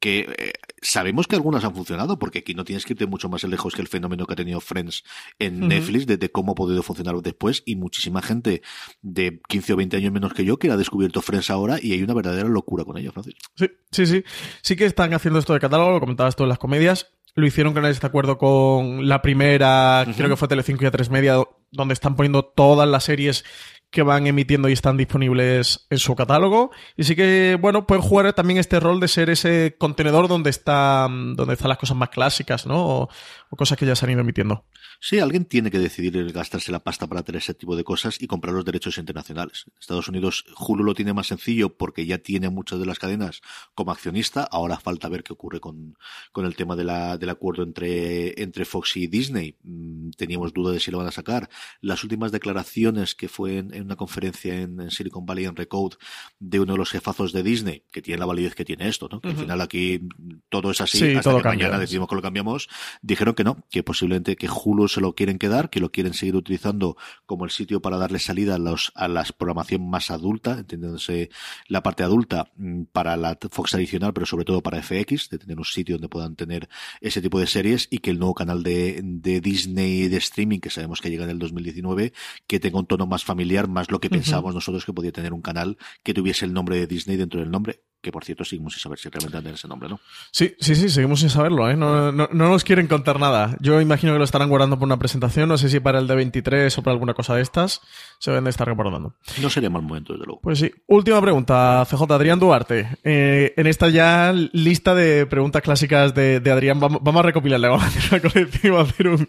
que 0.00 0.20
eh, 0.38 0.52
sabemos 0.80 1.26
que 1.26 1.36
algunas 1.36 1.64
han 1.64 1.74
funcionado 1.74 2.18
porque 2.18 2.40
aquí 2.40 2.54
no 2.54 2.64
tienes 2.64 2.84
que 2.84 2.92
irte 2.92 3.06
mucho 3.06 3.28
más 3.28 3.42
lejos 3.44 3.74
que 3.74 3.82
el 3.82 3.88
fenómeno 3.88 4.26
que 4.26 4.34
ha 4.34 4.36
tenido 4.36 4.60
Friends 4.60 5.04
en. 5.38 5.68
Netflix 5.68 6.06
de, 6.06 6.16
de 6.16 6.30
cómo 6.30 6.52
ha 6.52 6.54
podido 6.54 6.82
funcionar 6.82 7.16
después 7.16 7.62
y 7.66 7.76
muchísima 7.76 8.22
gente 8.22 8.62
de 9.02 9.40
15 9.48 9.72
o 9.72 9.76
20 9.76 9.96
años 9.96 10.12
menos 10.12 10.32
que 10.32 10.44
yo 10.44 10.58
que 10.58 10.70
ha 10.70 10.76
descubierto 10.76 11.20
Friends 11.20 11.50
ahora 11.50 11.78
y 11.82 11.92
hay 11.92 12.02
una 12.02 12.14
verdadera 12.14 12.48
locura 12.48 12.84
con 12.84 12.96
ello, 12.96 13.12
Francis. 13.12 13.34
Sí, 13.56 13.66
sí, 13.90 14.06
sí. 14.06 14.24
Sí 14.62 14.76
que 14.76 14.86
están 14.86 15.12
haciendo 15.14 15.38
esto 15.40 15.52
de 15.52 15.60
catálogo, 15.60 15.90
lo 15.90 16.00
comentabas 16.00 16.36
tú 16.36 16.44
en 16.44 16.50
las 16.50 16.58
comedias. 16.58 17.08
Lo 17.34 17.46
hicieron 17.46 17.74
con 17.74 17.84
este 17.84 18.06
acuerdo 18.06 18.38
con 18.38 19.06
la 19.06 19.22
primera, 19.22 20.04
creo 20.16 20.28
que 20.28 20.36
fue 20.36 20.48
Telecinco 20.48 20.84
y 20.84 20.88
A3 20.88 21.10
Media, 21.10 21.36
donde 21.70 21.94
están 21.94 22.16
poniendo 22.16 22.44
todas 22.44 22.88
las 22.88 23.04
series 23.04 23.44
que 23.90 24.02
van 24.02 24.26
emitiendo 24.26 24.68
y 24.68 24.74
están 24.74 24.96
disponibles 24.96 25.86
en 25.88 25.98
su 25.98 26.14
catálogo. 26.14 26.70
Y 26.96 27.04
sí 27.04 27.16
que, 27.16 27.56
bueno, 27.58 27.86
pueden 27.86 28.02
jugar 28.02 28.32
también 28.34 28.58
este 28.58 28.80
rol 28.80 29.00
de 29.00 29.08
ser 29.08 29.30
ese 29.30 29.76
contenedor 29.78 30.28
donde, 30.28 30.50
está, 30.50 31.08
donde 31.08 31.54
están 31.54 31.70
las 31.70 31.78
cosas 31.78 31.96
más 31.96 32.10
clásicas, 32.10 32.66
¿no? 32.66 32.86
O, 32.86 33.08
o 33.50 33.56
cosas 33.56 33.78
que 33.78 33.86
ya 33.86 33.96
se 33.96 34.04
han 34.04 34.12
ido 34.12 34.20
emitiendo. 34.20 34.64
Sí, 35.00 35.20
alguien 35.20 35.44
tiene 35.44 35.70
que 35.70 35.78
decidir 35.78 36.32
gastarse 36.32 36.72
la 36.72 36.82
pasta 36.82 37.06
para 37.06 37.22
tener 37.22 37.40
ese 37.40 37.54
tipo 37.54 37.76
de 37.76 37.84
cosas 37.84 38.20
y 38.20 38.26
comprar 38.26 38.54
los 38.54 38.64
derechos 38.64 38.98
internacionales. 38.98 39.66
Estados 39.80 40.08
Unidos, 40.08 40.44
Hulu 40.58 40.82
lo 40.82 40.94
tiene 40.94 41.12
más 41.12 41.28
sencillo 41.28 41.76
porque 41.76 42.04
ya 42.04 42.18
tiene 42.18 42.50
muchas 42.50 42.80
de 42.80 42.86
las 42.86 42.98
cadenas 42.98 43.40
como 43.74 43.92
accionista. 43.92 44.42
Ahora 44.42 44.78
falta 44.78 45.08
ver 45.08 45.22
qué 45.22 45.32
ocurre 45.32 45.60
con, 45.60 45.96
con 46.32 46.46
el 46.46 46.56
tema 46.56 46.74
de 46.74 46.84
la, 46.84 47.16
del 47.16 47.30
acuerdo 47.30 47.62
entre, 47.62 48.42
entre 48.42 48.64
Fox 48.64 48.96
y 48.96 49.06
Disney. 49.06 49.56
Mm, 49.62 50.10
teníamos 50.10 50.52
duda 50.52 50.72
de 50.72 50.80
si 50.80 50.90
lo 50.90 50.98
van 50.98 51.06
a 51.06 51.12
sacar. 51.12 51.48
Las 51.80 52.02
últimas 52.02 52.32
declaraciones 52.32 53.14
que 53.14 53.28
fue 53.28 53.58
en, 53.58 53.82
una 53.82 53.96
conferencia 53.96 54.54
en, 54.54 54.90
Silicon 54.90 55.26
Valley 55.26 55.44
en 55.44 55.56
Recode 55.56 55.96
de 56.38 56.60
uno 56.60 56.72
de 56.72 56.78
los 56.78 56.90
jefazos 56.90 57.32
de 57.32 57.42
Disney, 57.42 57.84
que 57.92 58.02
tiene 58.02 58.18
la 58.18 58.26
validez 58.26 58.54
que 58.54 58.64
tiene 58.64 58.88
esto, 58.88 59.08
¿no? 59.10 59.20
Que 59.20 59.28
al 59.28 59.36
final 59.36 59.60
aquí 59.60 60.00
todo 60.48 60.70
es 60.70 60.80
así, 60.80 61.14
hasta 61.14 61.36
que 61.36 61.42
mañana 61.42 61.78
decidimos 61.78 62.08
que 62.08 62.16
lo 62.16 62.22
cambiamos, 62.22 62.68
dijeron 63.02 63.34
que 63.38 63.44
no, 63.44 63.64
que 63.70 63.84
posiblemente 63.84 64.34
que 64.34 64.48
Hulu 64.48 64.88
se 64.88 65.00
lo 65.00 65.14
quieren 65.14 65.38
quedar, 65.38 65.70
que 65.70 65.78
lo 65.78 65.92
quieren 65.92 66.12
seguir 66.12 66.34
utilizando 66.34 66.96
como 67.24 67.44
el 67.44 67.52
sitio 67.52 67.80
para 67.80 67.96
darle 67.96 68.18
salida 68.18 68.56
a 68.56 68.58
los 68.58 68.90
a 68.96 69.06
la 69.06 69.22
programación 69.22 69.88
más 69.88 70.10
adulta, 70.10 70.58
entendiéndose 70.58 71.30
la 71.68 71.84
parte 71.84 72.02
adulta 72.02 72.50
mm, 72.56 72.86
para 72.90 73.16
la 73.16 73.38
Fox 73.48 73.76
adicional, 73.76 74.12
pero 74.12 74.26
sobre 74.26 74.44
todo 74.44 74.60
para 74.60 74.82
FX, 74.82 75.30
de 75.30 75.38
tener 75.38 75.56
un 75.56 75.64
sitio 75.64 75.94
donde 75.94 76.08
puedan 76.08 76.34
tener 76.34 76.68
ese 77.00 77.22
tipo 77.22 77.38
de 77.38 77.46
series 77.46 77.86
y 77.92 77.98
que 77.98 78.10
el 78.10 78.18
nuevo 78.18 78.34
canal 78.34 78.64
de, 78.64 79.00
de 79.04 79.40
Disney 79.40 80.08
de 80.08 80.16
streaming, 80.16 80.58
que 80.58 80.70
sabemos 80.70 81.00
que 81.00 81.08
llega 81.08 81.22
en 81.22 81.30
el 81.30 81.38
2019, 81.38 82.12
que 82.48 82.58
tenga 82.58 82.80
un 82.80 82.86
tono 82.86 83.06
más 83.06 83.22
familiar, 83.22 83.68
más 83.68 83.88
lo 83.92 84.00
que 84.00 84.10
pensábamos 84.10 84.52
nosotros 84.52 84.84
que 84.84 84.92
podía 84.92 85.12
tener 85.12 85.32
un 85.32 85.42
canal 85.42 85.78
que 86.02 86.12
tuviese 86.12 86.44
el 86.44 86.52
nombre 86.52 86.76
de 86.76 86.88
Disney 86.88 87.16
dentro 87.16 87.38
del 87.38 87.52
nombre 87.52 87.84
que 88.00 88.12
por 88.12 88.24
cierto 88.24 88.44
seguimos 88.44 88.74
sin 88.74 88.80
saber 88.80 88.98
si 88.98 89.08
realmente 89.08 89.38
tener 89.38 89.54
ese 89.54 89.66
nombre, 89.66 89.88
¿no? 89.88 90.00
Sí, 90.30 90.54
sí, 90.60 90.74
sí, 90.76 90.88
seguimos 90.88 91.20
sin 91.20 91.30
saberlo, 91.30 91.68
¿eh? 91.68 91.76
No, 91.76 92.12
no, 92.12 92.28
no, 92.32 92.48
nos 92.48 92.62
quieren 92.62 92.86
contar 92.86 93.18
nada. 93.18 93.56
Yo 93.60 93.80
imagino 93.80 94.12
que 94.12 94.18
lo 94.18 94.24
estarán 94.24 94.48
guardando 94.48 94.78
por 94.78 94.86
una 94.86 94.98
presentación, 94.98 95.48
no 95.48 95.58
sé 95.58 95.68
si 95.68 95.80
para 95.80 95.98
el 95.98 96.06
de 96.06 96.14
23 96.14 96.78
o 96.78 96.82
para 96.82 96.92
alguna 96.92 97.14
cosa 97.14 97.34
de 97.34 97.42
estas, 97.42 97.80
se 98.18 98.30
deben 98.30 98.44
de 98.44 98.50
estar 98.50 98.72
guardando. 98.72 99.14
No 99.42 99.50
sería 99.50 99.68
mal 99.68 99.82
momento, 99.82 100.12
desde 100.12 100.26
luego. 100.26 100.40
Pues 100.40 100.60
sí. 100.60 100.70
Última 100.86 101.20
pregunta, 101.20 101.84
CJ, 101.90 102.02
Adrián 102.12 102.38
Duarte. 102.38 102.98
Eh, 103.02 103.52
en 103.56 103.66
esta 103.66 103.88
ya 103.88 104.32
lista 104.32 104.94
de 104.94 105.26
preguntas 105.26 105.62
clásicas 105.62 106.14
de, 106.14 106.40
Adrián, 106.50 106.78
vamos, 106.78 107.16
a 107.16 107.22
recopilarle, 107.22 107.68
vamos 107.68 107.84
a 107.84 107.86
hacer 107.88 108.20
una 108.20 108.30
colección, 108.30 108.72
vamos 108.74 108.88
a 108.88 108.92
hacer 108.92 109.08
un, 109.08 109.28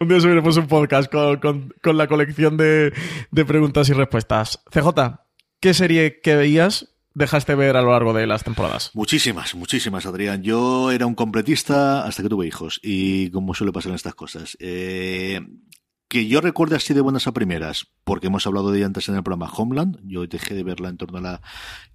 un 0.00 0.08
día 0.08 0.20
subiremos 0.20 0.56
un 0.56 0.66
podcast 0.66 1.10
con, 1.10 1.72
con 1.82 1.96
la 1.96 2.06
colección 2.06 2.56
de, 2.56 2.92
de 3.30 3.44
preguntas 3.44 3.88
y 3.88 3.94
respuestas. 3.94 4.62
CJ, 4.70 5.18
¿qué 5.60 5.74
serie 5.74 6.20
que 6.20 6.36
veías 6.36 6.91
dejaste 7.14 7.54
ver 7.54 7.76
a 7.76 7.82
lo 7.82 7.92
largo 7.92 8.12
de 8.12 8.26
las 8.26 8.44
temporadas? 8.44 8.90
Muchísimas, 8.94 9.54
muchísimas, 9.54 10.06
Adrián. 10.06 10.42
Yo 10.42 10.90
era 10.90 11.06
un 11.06 11.14
completista 11.14 12.04
hasta 12.04 12.22
que 12.22 12.28
tuve 12.28 12.46
hijos 12.46 12.80
y 12.82 13.30
como 13.30 13.54
suele 13.54 13.72
pasar 13.72 13.90
en 13.90 13.96
estas 13.96 14.14
cosas. 14.14 14.56
Eh, 14.60 15.40
que 16.12 16.26
yo 16.26 16.42
recuerde 16.42 16.76
así 16.76 16.92
de 16.92 17.00
buenas 17.00 17.26
a 17.26 17.32
primeras, 17.32 17.86
porque 18.04 18.26
hemos 18.26 18.46
hablado 18.46 18.70
de 18.70 18.76
ella 18.76 18.86
antes 18.86 19.08
en 19.08 19.14
el 19.14 19.22
programa 19.22 19.50
Homeland, 19.50 19.98
yo 20.04 20.26
dejé 20.26 20.52
de 20.54 20.62
verla 20.62 20.90
en 20.90 20.98
torno 20.98 21.16
a 21.16 21.20
la, 21.22 21.40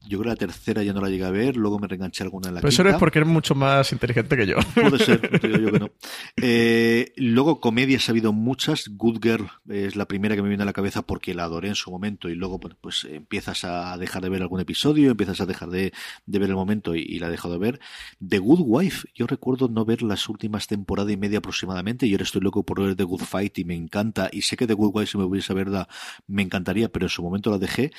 yo 0.08 0.18
creo 0.18 0.24
que 0.24 0.30
la 0.30 0.36
tercera 0.36 0.82
ya 0.82 0.92
no 0.92 1.02
la 1.02 1.10
llegué 1.10 1.26
a 1.26 1.30
ver, 1.30 1.56
luego 1.56 1.78
me 1.78 1.88
reenganché 1.88 2.24
alguna 2.24 2.48
en 2.48 2.56
la 2.56 2.62
Pero 2.62 2.70
eso 2.70 2.82
es 2.82 2.96
porque 2.96 3.20
eres 3.20 3.30
mucho 3.30 3.54
más 3.54 3.92
inteligente 3.92 4.36
que 4.36 4.48
yo. 4.48 4.56
Puede 4.74 4.98
ser, 4.98 5.22
te 5.40 5.48
digo 5.48 5.60
yo 5.60 5.72
que 5.72 5.80
no. 5.80 5.92
Eh, 6.36 7.14
luego 7.18 7.62
comedias 7.62 8.10
ha 8.10 8.12
habido 8.12 8.34
muchas, 8.34 8.90
Good 8.90 9.20
Girl 9.22 9.52
es 9.70 9.96
la 9.96 10.08
primera 10.08 10.36
que 10.36 10.42
me 10.42 10.48
viene 10.48 10.64
a 10.64 10.66
la 10.66 10.74
cabeza 10.74 11.04
porque 11.04 11.36
la 11.36 11.44
adoré 11.44 11.68
en 11.68 11.76
su 11.76 11.92
momento 11.92 12.28
y 12.28 12.34
luego 12.34 12.60
pues 12.60 13.04
empiezas 13.04 13.66
a 13.66 13.96
dejar 14.00 14.24
de 14.24 14.30
ver 14.30 14.42
algún 14.42 14.62
episodio, 14.62 15.12
empiezas 15.12 15.42
a 15.42 15.46
dejar 15.46 15.70
de, 15.70 15.94
de 16.26 16.40
ver 16.40 16.50
el 16.50 16.56
momento 16.56 16.96
y, 16.96 17.20
la 17.20 17.28
he 17.28 17.30
dejado 17.30 17.54
de 17.54 17.60
ver. 17.60 17.80
The 18.28 18.40
Good 18.40 18.62
Wife, 18.64 19.10
yo 19.14 19.28
recuerdo 19.28 19.68
no 19.68 19.86
ver 19.86 20.02
las 20.02 20.28
últimas 20.28 20.66
temporadas 20.66 21.14
y 21.14 21.18
media 21.18 21.38
aproximadamente 21.38 22.08
y 22.08 22.14
ahora 22.14 22.24
estoy 22.24 22.42
loco 22.42 22.64
por 22.64 22.82
ver 22.82 22.96
The 22.96 23.04
Good 23.04 23.22
Fight 23.22 23.60
y 23.60 23.64
me 23.64 23.76
encanta 23.76 24.07
y 24.32 24.42
sé 24.42 24.58
que 24.58 24.68
The 24.68 24.74
Good 24.74 24.92
Wife 24.94 25.12
si 25.12 25.18
me 25.18 25.24
hubiese 25.24 25.54
verla 25.54 25.88
me 26.28 26.42
encantaría, 26.42 26.90
pero 26.90 27.06
en 27.06 27.10
su 27.10 27.24
momento 27.24 27.52
la 27.52 27.58
dejé 27.58 27.92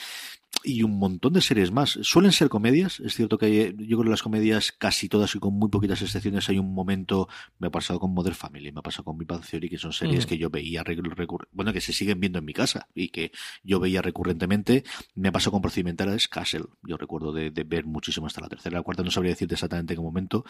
y 0.65 0.83
un 0.83 0.99
montón 0.99 1.33
de 1.33 1.41
series 1.41 1.71
más. 1.71 1.99
Suelen 2.03 2.33
ser 2.33 2.49
comedias, 2.49 3.01
es 3.01 3.15
cierto 3.15 3.39
que 3.39 3.75
yo 3.77 3.99
creo 3.99 4.05
que 4.05 4.11
las 4.11 4.23
comedias 4.23 4.73
casi 4.73 5.09
todas 5.09 5.35
y 5.35 5.39
con 5.39 5.55
muy 5.55 5.69
poquitas 5.69 6.01
excepciones 6.03 6.49
hay 6.49 6.59
un 6.59 6.75
momento, 6.75 7.29
me 7.59 7.69
ha 7.69 7.71
pasado 7.71 8.01
con 8.01 8.13
Mother 8.13 8.35
Family, 8.35 8.73
me 8.73 8.81
ha 8.81 8.83
pasado 8.83 9.05
con 9.05 9.17
Mi 9.17 9.25
Bang 9.25 9.45
Theory, 9.45 9.69
que 9.69 9.79
son 9.79 9.93
series 9.93 10.27
mm. 10.27 10.29
que 10.29 10.39
yo 10.39 10.51
veía 10.51 10.85
bueno, 11.53 11.73
que 11.73 11.81
se 11.81 11.93
siguen 11.93 12.21
viendo 12.21 12.39
en 12.39 12.45
mi 12.45 12.53
casa 12.53 12.89
y 12.95 13.09
que 13.09 13.33
yo 13.63 13.81
veía 13.81 14.03
recurrentemente. 14.03 14.85
Me 15.15 15.29
ha 15.29 15.33
pasado 15.33 15.53
con 15.53 15.63
Procedimentales 15.63 16.29
Castle, 16.29 16.65
yo 16.83 16.97
recuerdo 16.97 17.33
de, 17.33 17.51
ver 17.51 17.85
muchísimo 17.85 18.27
hasta 18.27 18.41
la 18.41 18.49
tercera, 18.49 18.79
la 18.79 18.83
cuarta 18.83 19.03
no 19.03 19.11
sabría 19.11 19.33
decirte 19.33 19.55
exactamente 19.55 19.95
en 19.95 19.99
qué 19.99 20.03
momento. 20.03 20.45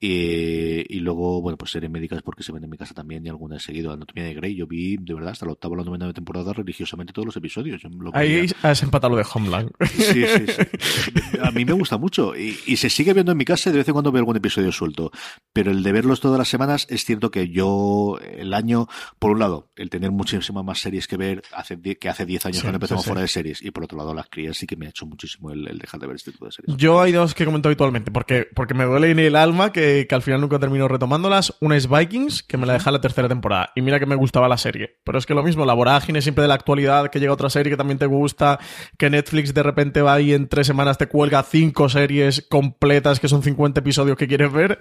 y 0.00 0.98
luego, 1.00 1.40
bueno, 1.40 1.56
pues 1.56 1.70
series 1.70 1.90
médicas 1.90 2.22
porque 2.22 2.42
se 2.42 2.52
ven 2.52 2.64
en 2.64 2.70
mi 2.70 2.76
casa 2.76 2.94
también 2.94 3.24
y 3.24 3.28
alguna 3.28 3.56
he 3.56 3.60
seguido. 3.60 3.92
Anatomía 3.92 4.24
de 4.24 4.34
Grey, 4.34 4.54
yo 4.54 4.66
vi 4.66 4.96
de 4.96 5.14
verdad 5.14 5.30
hasta 5.30 5.46
la 5.46 5.52
octava 5.52 5.74
o 5.74 5.76
la 5.76 5.84
novena 5.84 6.12
temporada 6.12 6.52
religiosamente 6.52 7.12
todos 7.12 7.26
los 7.26 7.36
episodios. 7.36 7.82
Ahí 8.12 8.46
has 8.62 8.82
empatado 8.82 9.14
lo 9.14 9.18
de 9.18 9.26
Homeland. 9.32 9.53
Sí, 9.90 10.24
sí, 10.26 10.46
sí. 10.46 11.38
A 11.42 11.50
mí 11.50 11.64
me 11.64 11.72
gusta 11.72 11.98
mucho 11.98 12.34
y, 12.36 12.76
se 12.76 12.90
sigue 12.90 13.12
viendo 13.14 13.32
en 13.32 13.38
mi 13.38 13.44
casa 13.44 13.70
y 13.70 13.72
de 13.72 13.78
vez 13.78 13.88
en 13.88 13.92
cuando 13.92 14.12
veo 14.12 14.20
algún 14.20 14.36
episodio 14.36 14.72
suelto. 14.72 15.10
Pero 15.52 15.70
el 15.70 15.82
de 15.82 15.92
verlos 15.92 16.20
todas 16.20 16.38
las 16.38 16.48
semanas 16.48 16.86
es 16.90 17.04
cierto 17.04 17.30
que 17.30 17.48
yo, 17.48 18.18
el 18.22 18.52
año, 18.54 18.88
por 19.18 19.30
un 19.30 19.38
lado, 19.38 19.68
el 19.76 19.90
tener 19.90 20.10
muchísimas 20.10 20.64
más 20.64 20.80
series 20.80 21.06
que 21.06 21.16
ver 21.16 21.42
hace 21.52 21.80
que 21.80 22.08
hace 22.08 22.26
10 22.26 22.46
años 22.46 22.62
cuando 22.62 22.76
empezamos 22.76 23.04
fuera 23.04 23.20
de 23.20 23.28
series 23.28 23.62
y 23.62 23.70
por 23.70 23.84
otro 23.84 23.98
lado 23.98 24.14
las 24.14 24.26
crías 24.28 24.56
sí 24.56 24.66
que 24.66 24.76
me 24.76 24.86
ha 24.86 24.88
hecho 24.90 25.06
muchísimo 25.06 25.50
el, 25.50 25.78
dejar 25.78 26.00
de 26.00 26.06
ver 26.06 26.16
este 26.16 26.32
tipo 26.32 26.46
de 26.46 26.52
series. 26.52 26.76
Yo 26.76 27.00
hay 27.00 27.12
dos 27.12 27.34
que 27.34 27.44
comento 27.44 27.68
habitualmente 27.68 28.10
porque, 28.10 28.48
porque 28.54 28.74
me 28.74 28.84
duele 28.84 29.10
en 29.10 29.18
el 29.18 29.36
alma 29.36 29.72
que, 29.72 30.06
que 30.08 30.14
al 30.14 30.22
final 30.22 30.40
nunca 30.40 30.58
termino 30.58 30.88
retomándolas. 30.88 31.54
Una 31.60 31.76
es 31.76 31.88
Vikings, 31.88 32.42
que 32.42 32.56
me 32.56 32.66
la 32.66 32.74
deja 32.74 32.90
la 32.90 33.00
tercera 33.00 33.28
temporada 33.28 33.70
y 33.74 33.82
mira 33.82 33.98
que 33.98 34.06
me 34.06 34.14
gustaba 34.14 34.48
la 34.48 34.56
serie. 34.56 34.96
Pero 35.04 35.18
es 35.18 35.26
que 35.26 35.34
lo 35.34 35.42
mismo, 35.42 35.64
la 35.64 35.74
vorágine 35.74 36.22
siempre 36.22 36.42
de 36.42 36.48
la 36.48 36.54
actualidad, 36.54 37.08
que 37.10 37.20
llega 37.20 37.32
otra 37.32 37.50
serie 37.50 37.70
que 37.70 37.76
también 37.76 37.98
te 37.98 38.06
gusta, 38.06 38.58
que 38.98 39.10
Netflix 39.10 39.43
de 39.52 39.62
repente 39.62 40.00
va 40.00 40.14
ahí 40.14 40.32
en 40.32 40.48
tres 40.48 40.66
semanas 40.66 40.96
te 40.96 41.08
cuelga 41.08 41.42
cinco 41.42 41.88
series 41.88 42.46
completas 42.48 43.20
que 43.20 43.28
son 43.28 43.42
50 43.42 43.80
episodios 43.80 44.16
que 44.16 44.28
quieres 44.28 44.52
ver 44.52 44.78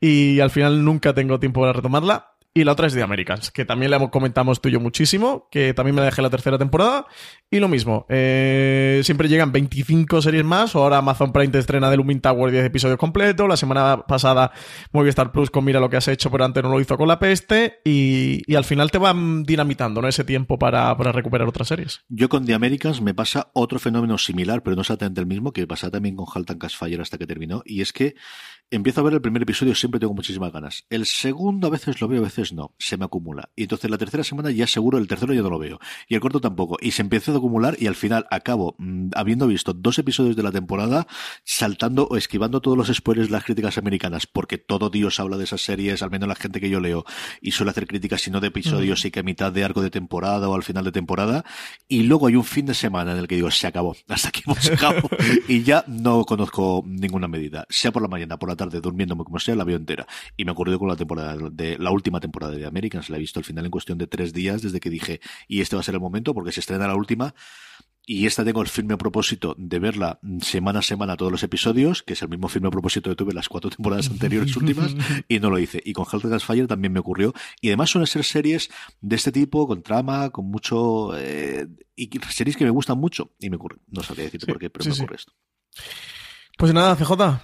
y 0.00 0.40
al 0.40 0.50
final 0.50 0.84
nunca 0.84 1.14
tengo 1.14 1.40
tiempo 1.40 1.60
para 1.60 1.72
retomarla. 1.72 2.33
Y 2.56 2.62
la 2.62 2.70
otra 2.70 2.86
es 2.86 2.94
The 2.94 3.02
Americans, 3.02 3.50
que 3.50 3.64
también 3.64 3.90
le 3.90 4.10
comentamos 4.10 4.60
tú 4.60 4.68
y 4.68 4.72
yo 4.72 4.78
muchísimo, 4.78 5.48
que 5.50 5.74
también 5.74 5.96
me 5.96 6.02
dejé 6.02 6.22
la 6.22 6.30
tercera 6.30 6.56
temporada. 6.56 7.04
Y 7.50 7.58
lo 7.58 7.68
mismo, 7.68 8.06
eh, 8.08 9.00
siempre 9.02 9.28
llegan 9.28 9.50
25 9.50 10.22
series 10.22 10.44
más, 10.44 10.76
ahora 10.76 10.98
Amazon 10.98 11.32
Prime 11.32 11.48
te 11.48 11.58
estrena 11.58 11.90
The 11.90 11.96
Looming 11.96 12.20
Tower 12.20 12.52
10 12.52 12.64
episodios 12.64 12.96
completos, 12.96 13.48
la 13.48 13.56
semana 13.56 14.06
pasada 14.06 14.52
Movistar 14.92 15.32
Plus 15.32 15.50
con 15.50 15.64
Mira 15.64 15.80
lo 15.80 15.90
que 15.90 15.96
has 15.96 16.06
hecho, 16.06 16.30
pero 16.30 16.44
antes 16.44 16.62
no 16.62 16.68
lo 16.68 16.80
hizo 16.80 16.96
con 16.96 17.08
La 17.08 17.18
Peste, 17.18 17.80
y, 17.84 18.54
al 18.54 18.64
final 18.64 18.92
te 18.92 18.98
van 18.98 19.42
dinamitando 19.42 20.00
¿no? 20.00 20.06
ese 20.06 20.22
tiempo 20.22 20.56
para, 20.56 20.96
para, 20.96 21.10
recuperar 21.10 21.48
otras 21.48 21.66
series. 21.66 22.04
Yo 22.08 22.28
con 22.28 22.46
The 22.46 22.54
Americans 22.54 23.00
me 23.00 23.14
pasa 23.14 23.50
otro 23.52 23.80
fenómeno 23.80 24.16
similar, 24.16 24.62
pero 24.62 24.76
no 24.76 24.82
exactamente 24.82 25.20
el 25.20 25.26
mismo, 25.26 25.52
que 25.52 25.66
pasa 25.66 25.90
también 25.90 26.14
con 26.14 26.26
Halt 26.32 26.52
and 26.52 26.70
Fire 26.70 27.00
hasta 27.00 27.18
que 27.18 27.26
terminó, 27.26 27.62
y 27.64 27.80
es 27.80 27.92
que 27.92 28.14
empiezo 28.70 29.00
a 29.00 29.04
ver 29.04 29.14
el 29.14 29.20
primer 29.20 29.42
episodio, 29.42 29.74
siempre 29.74 30.00
tengo 30.00 30.14
muchísimas 30.14 30.52
ganas. 30.52 30.84
El 30.90 31.06
segundo 31.06 31.68
a 31.68 31.70
veces 31.70 32.00
lo 32.00 32.08
veo, 32.08 32.20
a 32.20 32.24
veces 32.24 32.52
no, 32.52 32.74
se 32.78 32.96
me 32.96 33.04
acumula. 33.04 33.50
Y 33.56 33.62
entonces 33.62 33.90
la 33.90 33.98
tercera 33.98 34.24
semana 34.24 34.50
ya 34.50 34.66
seguro, 34.66 34.98
el 34.98 35.08
tercero 35.08 35.32
ya 35.34 35.42
no 35.42 35.50
lo 35.50 35.58
veo. 35.58 35.78
Y 36.08 36.14
el 36.14 36.20
cuarto 36.20 36.40
tampoco. 36.40 36.76
Y 36.80 36.92
se 36.92 37.02
empieza 37.02 37.32
a 37.32 37.36
acumular 37.36 37.76
y 37.78 37.86
al 37.86 37.94
final 37.94 38.26
acabo, 38.30 38.74
mm, 38.78 39.10
habiendo 39.14 39.46
visto 39.46 39.72
dos 39.72 39.98
episodios 39.98 40.36
de 40.36 40.42
la 40.42 40.52
temporada, 40.52 41.06
saltando 41.44 42.06
o 42.10 42.16
esquivando 42.16 42.60
todos 42.60 42.76
los 42.76 42.88
spoilers 42.88 43.28
de 43.28 43.32
las 43.32 43.44
críticas 43.44 43.78
americanas, 43.78 44.26
porque 44.26 44.58
todo 44.58 44.90
Dios 44.90 45.20
habla 45.20 45.36
de 45.36 45.44
esas 45.44 45.62
series, 45.62 46.02
al 46.02 46.10
menos 46.10 46.28
la 46.28 46.34
gente 46.34 46.60
que 46.60 46.70
yo 46.70 46.80
leo, 46.80 47.04
y 47.40 47.52
suele 47.52 47.70
hacer 47.70 47.86
críticas, 47.86 48.22
si 48.22 48.30
no 48.30 48.40
de 48.40 48.48
episodios, 48.48 49.04
y 49.04 49.10
que 49.10 49.20
a 49.20 49.22
mitad 49.22 49.52
de 49.52 49.64
arco 49.64 49.82
de 49.82 49.90
temporada 49.90 50.48
o 50.48 50.54
al 50.54 50.62
final 50.62 50.84
de 50.84 50.92
temporada. 50.92 51.44
Y 51.88 52.04
luego 52.04 52.26
hay 52.26 52.36
un 52.36 52.44
fin 52.44 52.66
de 52.66 52.74
semana 52.74 53.12
en 53.12 53.18
el 53.18 53.28
que 53.28 53.36
digo, 53.36 53.50
se 53.50 53.66
acabó, 53.66 53.96
hasta 54.08 54.28
aquí 54.28 54.42
hemos 54.46 54.62
llegado. 54.62 55.08
y 55.48 55.62
ya 55.62 55.84
no 55.86 56.24
conozco 56.24 56.82
ninguna 56.86 57.28
medida. 57.28 57.66
Sea 57.68 57.92
por 57.92 58.02
la 58.02 58.08
mañana, 58.08 58.38
por 58.38 58.48
la 58.48 58.53
tarde, 58.56 58.80
durmiéndome 58.80 59.24
como 59.24 59.38
sea, 59.38 59.54
la 59.54 59.64
veo 59.64 59.76
entera. 59.76 60.06
Y 60.36 60.44
me 60.44 60.52
ocurrió 60.52 60.78
con 60.78 60.88
la 60.88 60.96
temporada 60.96 61.36
de 61.50 61.78
la 61.78 61.90
última 61.90 62.20
temporada 62.20 62.54
de 62.54 62.66
Americans. 62.66 63.10
La 63.10 63.16
he 63.16 63.20
visto 63.20 63.38
al 63.38 63.44
final 63.44 63.64
en 63.64 63.70
cuestión 63.70 63.98
de 63.98 64.06
tres 64.06 64.32
días 64.32 64.62
desde 64.62 64.80
que 64.80 64.90
dije, 64.90 65.20
y 65.48 65.60
este 65.60 65.76
va 65.76 65.80
a 65.80 65.82
ser 65.82 65.94
el 65.94 66.00
momento 66.00 66.34
porque 66.34 66.52
se 66.52 66.60
estrena 66.60 66.86
la 66.86 66.96
última. 66.96 67.34
Y 68.06 68.26
esta 68.26 68.44
tengo 68.44 68.60
el 68.60 68.68
firme 68.68 68.98
propósito 68.98 69.54
de 69.56 69.78
verla 69.78 70.18
semana 70.42 70.80
a 70.80 70.82
semana 70.82 71.16
todos 71.16 71.32
los 71.32 71.42
episodios, 71.42 72.02
que 72.02 72.12
es 72.12 72.20
el 72.20 72.28
mismo 72.28 72.48
firme 72.48 72.70
propósito 72.70 73.08
que 73.08 73.16
tuve 73.16 73.32
las 73.32 73.48
cuatro 73.48 73.70
temporadas 73.70 74.10
anteriores 74.10 74.54
últimas, 74.58 74.94
y 75.26 75.40
no 75.40 75.48
lo 75.48 75.58
hice. 75.58 75.82
Y 75.82 75.94
con 75.94 76.04
Halt 76.10 76.42
Fire 76.42 76.66
también 76.66 76.92
me 76.92 77.00
ocurrió. 77.00 77.32
Y 77.62 77.68
además 77.68 77.90
suelen 77.90 78.06
ser 78.06 78.24
series 78.24 78.68
de 79.00 79.16
este 79.16 79.32
tipo, 79.32 79.66
con 79.66 79.82
trama, 79.82 80.28
con 80.30 80.50
mucho... 80.50 81.16
Eh, 81.16 81.66
y 81.96 82.10
series 82.28 82.58
que 82.58 82.64
me 82.64 82.70
gustan 82.70 82.98
mucho. 82.98 83.32
Y 83.38 83.48
me 83.48 83.56
ocurre. 83.56 83.78
No 83.86 84.02
sabría 84.02 84.26
decirte 84.26 84.46
por 84.46 84.58
qué, 84.58 84.68
pero 84.68 84.84
me 84.84 84.92
ocurre 84.92 85.16
esto. 85.16 85.32
Pues 86.58 86.74
nada, 86.74 86.96
CJ, 86.96 87.40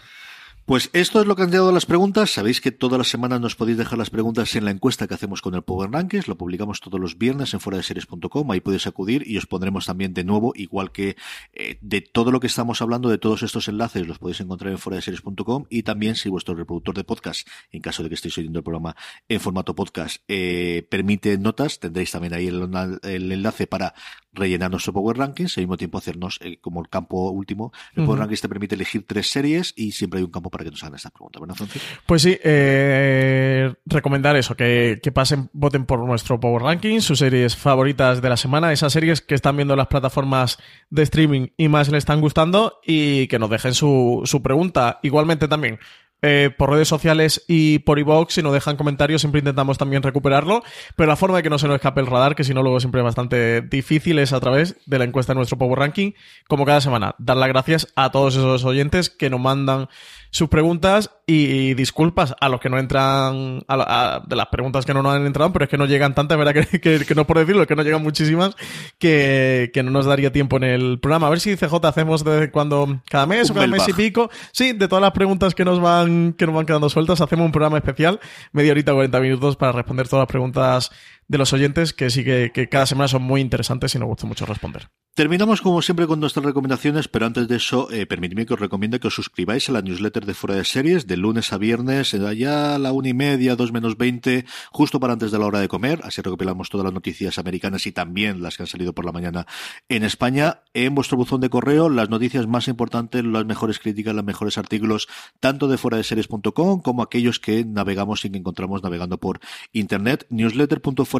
Pues 0.70 0.88
esto 0.92 1.20
es 1.20 1.26
lo 1.26 1.34
que 1.34 1.42
han 1.42 1.50
llegado 1.50 1.72
las 1.72 1.84
preguntas. 1.84 2.30
Sabéis 2.30 2.60
que 2.60 2.70
todas 2.70 2.96
las 2.96 3.08
semanas 3.08 3.40
nos 3.40 3.56
podéis 3.56 3.76
dejar 3.76 3.98
las 3.98 4.08
preguntas 4.08 4.54
en 4.54 4.64
la 4.64 4.70
encuesta 4.70 5.08
que 5.08 5.14
hacemos 5.14 5.42
con 5.42 5.56
el 5.56 5.62
Power 5.62 5.90
Rankings. 5.90 6.28
Lo 6.28 6.38
publicamos 6.38 6.78
todos 6.78 7.00
los 7.00 7.18
viernes 7.18 7.52
en 7.54 7.58
fuera 7.58 7.78
de 7.78 7.82
series.com. 7.82 8.48
Ahí 8.52 8.60
podéis 8.60 8.86
acudir 8.86 9.24
y 9.26 9.36
os 9.36 9.46
pondremos 9.46 9.86
también 9.86 10.14
de 10.14 10.22
nuevo, 10.22 10.52
igual 10.54 10.92
que 10.92 11.16
eh, 11.54 11.78
de 11.80 12.02
todo 12.02 12.30
lo 12.30 12.38
que 12.38 12.46
estamos 12.46 12.80
hablando, 12.82 13.08
de 13.08 13.18
todos 13.18 13.42
estos 13.42 13.66
enlaces, 13.66 14.06
los 14.06 14.20
podéis 14.20 14.42
encontrar 14.42 14.70
en 14.70 14.78
fuera 14.78 14.94
de 14.94 15.02
series.com 15.02 15.64
y 15.70 15.82
también 15.82 16.14
si 16.14 16.28
vuestro 16.28 16.54
reproductor 16.54 16.94
de 16.94 17.02
podcast, 17.02 17.48
en 17.72 17.82
caso 17.82 18.04
de 18.04 18.08
que 18.08 18.14
estéis 18.14 18.38
oyendo 18.38 18.60
el 18.60 18.62
programa 18.62 18.94
en 19.28 19.40
formato 19.40 19.74
podcast, 19.74 20.22
eh, 20.28 20.86
permite 20.88 21.36
notas, 21.36 21.80
tendréis 21.80 22.12
también 22.12 22.32
ahí 22.32 22.46
el 22.46 23.32
enlace 23.32 23.66
para 23.66 23.92
rellenar 24.32 24.70
nuestro 24.70 24.92
Power 24.92 25.16
Rankings 25.16 25.56
y 25.56 25.60
al 25.60 25.66
mismo 25.66 25.76
tiempo 25.76 25.98
hacernos 25.98 26.38
eh, 26.42 26.58
como 26.60 26.80
el 26.80 26.88
campo 26.88 27.30
último. 27.30 27.72
El 27.94 28.04
Power 28.04 28.20
Rankings 28.20 28.40
te 28.40 28.48
permite 28.48 28.74
elegir 28.74 29.04
tres 29.06 29.30
series 29.30 29.72
y 29.76 29.92
siempre 29.92 30.18
hay 30.18 30.24
un 30.24 30.30
campo 30.30 30.50
para 30.50 30.64
que 30.64 30.70
nos 30.70 30.82
hagan 30.82 30.94
esta 30.94 31.10
pregunta, 31.10 31.40
¿verdad, 31.40 31.54
Francis? 31.54 31.82
Pues 32.06 32.22
sí, 32.22 32.38
eh, 32.42 33.72
recomendar 33.86 34.36
eso, 34.36 34.54
que, 34.54 35.00
que, 35.02 35.12
pasen, 35.12 35.50
voten 35.52 35.86
por 35.86 36.00
nuestro 36.00 36.38
Power 36.38 36.62
Rankings, 36.62 37.04
sus 37.04 37.18
series 37.18 37.56
favoritas 37.56 38.22
de 38.22 38.28
la 38.28 38.36
semana, 38.36 38.72
esas 38.72 38.92
series 38.92 39.20
que 39.20 39.34
están 39.34 39.56
viendo 39.56 39.76
las 39.76 39.88
plataformas 39.88 40.58
de 40.90 41.02
streaming 41.02 41.48
y 41.56 41.68
más 41.68 41.88
les 41.88 41.98
están 41.98 42.20
gustando 42.20 42.80
y 42.84 43.26
que 43.28 43.38
nos 43.38 43.50
dejen 43.50 43.74
su, 43.74 44.22
su 44.24 44.42
pregunta. 44.42 45.00
Igualmente 45.02 45.48
también, 45.48 45.78
eh, 46.22 46.50
por 46.56 46.70
redes 46.70 46.88
sociales 46.88 47.44
y 47.48 47.80
por 47.80 47.98
iVoox, 47.98 48.34
si 48.34 48.42
nos 48.42 48.52
dejan 48.52 48.76
comentarios, 48.76 49.22
siempre 49.22 49.38
intentamos 49.38 49.78
también 49.78 50.02
recuperarlo. 50.02 50.62
Pero 50.96 51.08
la 51.08 51.16
forma 51.16 51.38
de 51.38 51.42
que 51.42 51.50
no 51.50 51.58
se 51.58 51.66
nos 51.66 51.76
escape 51.76 52.00
el 52.00 52.06
radar, 52.06 52.34
que 52.34 52.44
si 52.44 52.54
no, 52.54 52.62
luego 52.62 52.80
siempre 52.80 53.00
es 53.00 53.04
bastante 53.04 53.62
difícil, 53.62 54.18
es 54.18 54.32
a 54.32 54.40
través 54.40 54.76
de 54.86 54.98
la 54.98 55.04
encuesta 55.04 55.32
de 55.32 55.38
nuestro 55.38 55.58
Power 55.58 55.78
Ranking. 55.78 56.12
Como 56.48 56.64
cada 56.64 56.80
semana, 56.80 57.14
dar 57.18 57.36
las 57.36 57.48
gracias 57.48 57.88
a 57.96 58.10
todos 58.10 58.36
esos 58.36 58.64
oyentes 58.64 59.10
que 59.10 59.30
nos 59.30 59.40
mandan 59.40 59.88
sus 60.30 60.48
preguntas 60.48 61.10
y 61.32 61.74
disculpas 61.74 62.34
a 62.40 62.48
los 62.48 62.60
que 62.60 62.68
no 62.68 62.78
entran, 62.78 63.62
a, 63.68 64.22
de 64.26 64.36
las 64.36 64.46
preguntas 64.46 64.84
que 64.84 64.92
no 64.92 65.02
nos 65.02 65.14
han 65.14 65.26
entrado, 65.26 65.52
pero 65.52 65.64
es 65.64 65.70
que 65.70 65.78
no 65.78 65.86
llegan 65.86 66.14
tantas, 66.14 66.36
¿verdad? 66.36 66.50
Que, 66.70 66.80
que, 66.80 67.04
que 67.06 67.14
no 67.14 67.26
por 67.26 67.38
decirlo, 67.38 67.66
que 67.66 67.76
no 67.76 67.82
llegan 67.82 68.02
muchísimas, 68.02 68.56
que, 68.98 69.70
que, 69.72 69.82
no 69.82 69.90
nos 69.90 70.06
daría 70.06 70.32
tiempo 70.32 70.56
en 70.56 70.64
el 70.64 70.98
programa. 70.98 71.28
A 71.28 71.30
ver 71.30 71.40
si 71.40 71.56
CJ 71.56 71.74
hacemos 71.84 72.24
de 72.24 72.50
cuando, 72.50 73.00
cada 73.08 73.26
mes 73.26 73.50
o 73.50 73.54
cada 73.54 73.66
mes 73.68 73.88
y 73.88 73.92
pico, 73.92 74.28
sí, 74.52 74.72
de 74.72 74.88
todas 74.88 75.02
las 75.02 75.12
preguntas 75.12 75.54
que 75.54 75.64
nos 75.64 75.80
van, 75.80 76.32
que 76.32 76.46
nos 76.46 76.54
van 76.54 76.66
quedando 76.66 76.88
sueltas, 76.90 77.20
hacemos 77.20 77.46
un 77.46 77.52
programa 77.52 77.78
especial, 77.78 78.18
media 78.52 78.72
horita, 78.72 78.92
40 78.92 79.20
minutos 79.20 79.56
para 79.56 79.72
responder 79.72 80.08
todas 80.08 80.22
las 80.22 80.28
preguntas 80.28 80.90
de 81.30 81.38
los 81.38 81.52
oyentes, 81.52 81.92
que 81.92 82.10
sí 82.10 82.24
que, 82.24 82.50
cada 82.68 82.86
semana 82.86 83.06
son 83.06 83.22
muy 83.22 83.40
interesantes 83.40 83.94
y 83.94 84.00
nos 84.00 84.08
gusta 84.08 84.26
mucho 84.26 84.46
responder. 84.46 84.88
Terminamos 85.14 85.60
como 85.60 85.82
siempre 85.82 86.06
con 86.06 86.18
nuestras 86.18 86.44
recomendaciones, 86.44 87.06
pero 87.06 87.26
antes 87.26 87.46
de 87.46 87.56
eso, 87.56 87.90
eh, 87.90 88.06
permitidme 88.06 88.46
que 88.46 88.54
os 88.54 88.60
recomiende 88.60 89.00
que 89.00 89.08
os 89.08 89.14
suscribáis 89.14 89.68
a 89.68 89.72
la 89.72 89.82
newsletter 89.82 90.24
de 90.24 90.34
Fuera 90.34 90.56
de 90.56 90.64
Series 90.64 91.06
de 91.06 91.16
lunes 91.16 91.52
a 91.52 91.58
viernes, 91.58 92.14
allá 92.14 92.74
a 92.74 92.78
la 92.78 92.92
una 92.92 93.08
y 93.08 93.14
media, 93.14 93.54
dos 93.54 93.72
menos 93.72 93.96
veinte, 93.96 94.44
justo 94.72 94.98
para 94.98 95.12
antes 95.12 95.30
de 95.30 95.38
la 95.38 95.46
hora 95.46 95.60
de 95.60 95.68
comer. 95.68 96.00
Así 96.04 96.20
recopilamos 96.22 96.68
todas 96.68 96.84
las 96.84 96.94
noticias 96.94 97.38
americanas 97.38 97.86
y 97.86 97.92
también 97.92 98.42
las 98.42 98.56
que 98.56 98.64
han 98.64 98.68
salido 98.68 98.92
por 98.92 99.04
la 99.04 99.12
mañana 99.12 99.46
en 99.88 100.04
España. 100.04 100.62
En 100.74 100.94
vuestro 100.94 101.16
buzón 101.16 101.40
de 101.40 101.50
correo, 101.50 101.88
las 101.88 102.08
noticias 102.08 102.46
más 102.46 102.66
importantes, 102.66 103.24
las 103.24 103.44
mejores 103.44 103.78
críticas, 103.78 104.14
los 104.14 104.24
mejores 104.24 104.58
artículos, 104.58 105.08
tanto 105.38 105.68
de 105.68 105.76
fuera 105.76 105.96
de 105.96 106.04
series.com 106.04 106.80
como 106.82 107.02
aquellos 107.02 107.38
que 107.38 107.64
navegamos 107.64 108.24
y 108.24 108.30
que 108.30 108.38
encontramos 108.38 108.82
navegando 108.82 109.18
por 109.18 109.40
internet. 109.72 110.26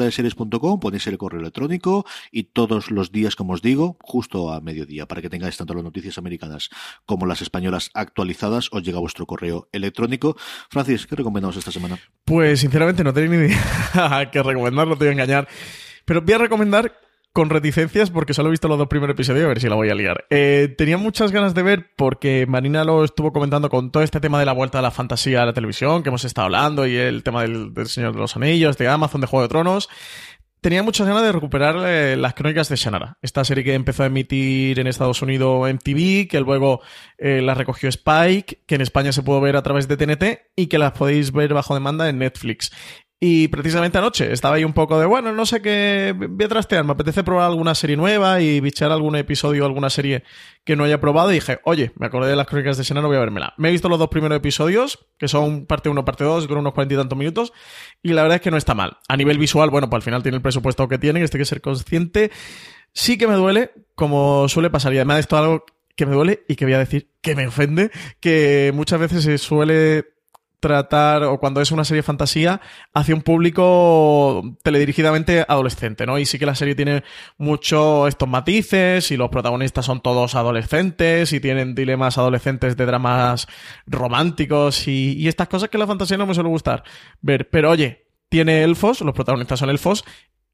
Newsletter.fueradeseries.com, 0.00 0.80
ponéis 0.80 1.06
el 1.06 1.18
correo 1.18 1.40
electrónico 1.40 2.04
y 2.30 2.44
todos 2.44 2.90
los 2.90 3.12
días, 3.12 3.36
como 3.36 3.52
os 3.52 3.62
digo, 3.62 3.96
justo 4.00 4.52
a 4.52 4.60
mediodía, 4.60 5.06
para 5.06 5.22
que 5.22 5.28
tengáis 5.28 5.56
tanto 5.56 5.74
las 5.74 5.84
noticias 5.84 6.18
americanas 6.18 6.70
como 7.06 7.26
las 7.26 7.42
españolas 7.42 7.90
actualizadas, 7.94 8.68
os 8.72 8.82
llega 8.82 8.98
vuestro 8.98 9.26
correo 9.26 9.68
electrónico. 9.72 10.36
Francis, 10.70 11.06
¿qué 11.06 11.16
recomendamos 11.16 11.56
esta 11.56 11.72
semana? 11.72 11.98
Pues 12.24 12.60
sinceramente 12.60 13.04
no 13.04 13.12
tengo 13.12 13.34
ni 13.34 13.46
idea 13.46 14.30
que 14.32 14.42
recomendar, 14.42 14.86
no 14.86 14.96
te 14.96 15.04
voy 15.04 15.08
a 15.08 15.12
engañar. 15.12 15.48
Pero 16.04 16.22
voy 16.22 16.34
a 16.34 16.38
recomendar 16.38 17.09
con 17.32 17.50
reticencias 17.50 18.10
porque 18.10 18.34
solo 18.34 18.48
he 18.48 18.50
visto 18.50 18.68
los 18.68 18.78
dos 18.78 18.88
primeros 18.88 19.14
episodios, 19.14 19.44
a 19.44 19.48
ver 19.48 19.60
si 19.60 19.68
la 19.68 19.76
voy 19.76 19.90
a 19.90 19.94
liar. 19.94 20.26
Eh, 20.30 20.74
tenía 20.76 20.98
muchas 20.98 21.32
ganas 21.32 21.54
de 21.54 21.62
ver 21.62 21.90
porque 21.96 22.46
Marina 22.46 22.84
lo 22.84 23.04
estuvo 23.04 23.32
comentando 23.32 23.68
con 23.68 23.90
todo 23.90 24.02
este 24.02 24.20
tema 24.20 24.38
de 24.38 24.46
la 24.46 24.52
vuelta 24.52 24.78
de 24.78 24.82
la 24.82 24.90
fantasía 24.90 25.42
a 25.42 25.46
la 25.46 25.52
televisión 25.52 26.02
que 26.02 26.08
hemos 26.08 26.24
estado 26.24 26.46
hablando 26.46 26.86
y 26.86 26.96
el 26.96 27.22
tema 27.22 27.42
del, 27.42 27.72
Señor 27.86 28.14
de 28.14 28.20
los 28.20 28.36
Anillos, 28.36 28.76
de 28.78 28.88
Amazon, 28.88 29.20
de 29.20 29.26
Juego 29.26 29.42
de 29.42 29.48
Tronos 29.48 29.88
tenía 30.60 30.82
muchas 30.82 31.06
ganas 31.06 31.22
de 31.22 31.32
recuperar 31.32 31.76
eh, 31.86 32.16
las 32.16 32.34
crónicas 32.34 32.68
de 32.68 32.76
Shannara, 32.76 33.16
esta 33.22 33.44
serie 33.44 33.64
que 33.64 33.74
empezó 33.74 34.02
a 34.02 34.06
emitir 34.06 34.78
en 34.78 34.86
Estados 34.86 35.22
Unidos 35.22 35.68
en 35.68 35.78
TV, 35.78 36.28
que 36.28 36.40
luego 36.40 36.82
eh, 37.18 37.40
la 37.42 37.54
recogió 37.54 37.88
Spike, 37.88 38.64
que 38.66 38.74
en 38.74 38.82
España 38.82 39.12
se 39.12 39.22
pudo 39.22 39.40
ver 39.40 39.56
a 39.56 39.62
través 39.62 39.88
de 39.88 39.96
TNT 39.96 40.52
y 40.56 40.66
que 40.66 40.78
las 40.78 40.92
podéis 40.92 41.32
ver 41.32 41.54
bajo 41.54 41.74
demanda 41.74 42.08
en 42.08 42.18
Netflix. 42.18 42.72
Y 43.22 43.48
precisamente 43.48 43.98
anoche 43.98 44.32
estaba 44.32 44.54
ahí 44.54 44.64
un 44.64 44.72
poco 44.72 44.98
de, 44.98 45.04
bueno, 45.04 45.32
no 45.32 45.44
sé 45.44 45.60
qué, 45.60 46.14
voy 46.16 46.46
a 46.46 46.48
trastear, 46.48 46.84
me 46.84 46.92
apetece 46.92 47.22
probar 47.22 47.50
alguna 47.50 47.74
serie 47.74 47.94
nueva 47.94 48.40
y 48.40 48.60
bichar 48.60 48.90
algún 48.90 49.14
episodio 49.14 49.66
alguna 49.66 49.90
serie 49.90 50.24
que 50.64 50.74
no 50.74 50.84
haya 50.84 51.02
probado 51.02 51.30
y 51.30 51.34
dije, 51.34 51.60
oye, 51.64 51.92
me 51.96 52.06
acordé 52.06 52.30
de 52.30 52.36
las 52.36 52.46
crónicas 52.46 52.78
de 52.78 52.82
Shannara, 52.82 53.08
voy 53.08 53.18
a 53.18 53.20
vermela. 53.20 53.52
Me 53.58 53.68
he 53.68 53.72
visto 53.72 53.90
los 53.90 53.98
dos 53.98 54.08
primeros 54.08 54.38
episodios, 54.38 55.06
que 55.18 55.28
son 55.28 55.66
parte 55.66 55.90
1, 55.90 56.02
parte 56.02 56.24
2, 56.24 56.46
con 56.46 56.56
unos 56.56 56.72
cuarenta 56.72 56.94
y 56.94 56.96
tantos 56.96 57.18
minutos, 57.18 57.52
y 58.02 58.14
la 58.14 58.22
verdad 58.22 58.36
es 58.36 58.42
que 58.42 58.50
no 58.50 58.56
está 58.56 58.74
mal. 58.74 58.96
A 59.06 59.18
nivel 59.18 59.36
visual, 59.36 59.68
bueno, 59.68 59.90
pues 59.90 59.98
al 59.98 60.02
final 60.02 60.22
tiene 60.22 60.36
el 60.36 60.42
presupuesto 60.42 60.88
que 60.88 60.96
tiene, 60.96 61.22
este 61.22 61.36
que 61.36 61.44
ser 61.44 61.60
consciente. 61.60 62.30
Sí 62.94 63.18
que 63.18 63.26
me 63.26 63.34
duele, 63.34 63.72
como 63.96 64.48
suele 64.48 64.70
pasar, 64.70 64.94
y 64.94 64.96
además 64.96 65.18
esto 65.18 65.36
es 65.36 65.42
algo 65.42 65.64
que 65.94 66.06
me 66.06 66.14
duele 66.14 66.44
y 66.48 66.56
que 66.56 66.64
voy 66.64 66.72
a 66.72 66.78
decir 66.78 67.10
que 67.20 67.34
me 67.36 67.46
ofende, 67.46 67.90
que 68.18 68.72
muchas 68.74 68.98
veces 68.98 69.24
se 69.24 69.36
suele 69.36 70.06
tratar, 70.60 71.24
o 71.24 71.38
cuando 71.38 71.60
es 71.60 71.72
una 71.72 71.84
serie 71.84 72.00
de 72.00 72.04
fantasía, 72.04 72.60
hacia 72.94 73.14
un 73.14 73.22
público 73.22 74.42
teledirigidamente 74.62 75.44
adolescente, 75.48 76.06
¿no? 76.06 76.18
Y 76.18 76.26
sí 76.26 76.38
que 76.38 76.46
la 76.46 76.54
serie 76.54 76.74
tiene 76.74 77.02
mucho 77.38 78.06
estos 78.06 78.28
matices 78.28 79.10
y 79.10 79.16
los 79.16 79.30
protagonistas 79.30 79.86
son 79.86 80.00
todos 80.00 80.34
adolescentes 80.34 81.32
y 81.32 81.40
tienen 81.40 81.74
dilemas 81.74 82.18
adolescentes 82.18 82.76
de 82.76 82.86
dramas 82.86 83.48
románticos 83.86 84.86
y, 84.86 85.14
y 85.14 85.28
estas 85.28 85.48
cosas 85.48 85.70
que 85.70 85.78
la 85.78 85.86
fantasía 85.86 86.16
no 86.16 86.26
me 86.26 86.34
suele 86.34 86.50
gustar 86.50 86.84
ver. 87.20 87.48
Pero 87.50 87.70
oye, 87.70 88.06
tiene 88.28 88.62
elfos, 88.62 89.00
los 89.00 89.14
protagonistas 89.14 89.58
son 89.58 89.70
elfos, 89.70 90.04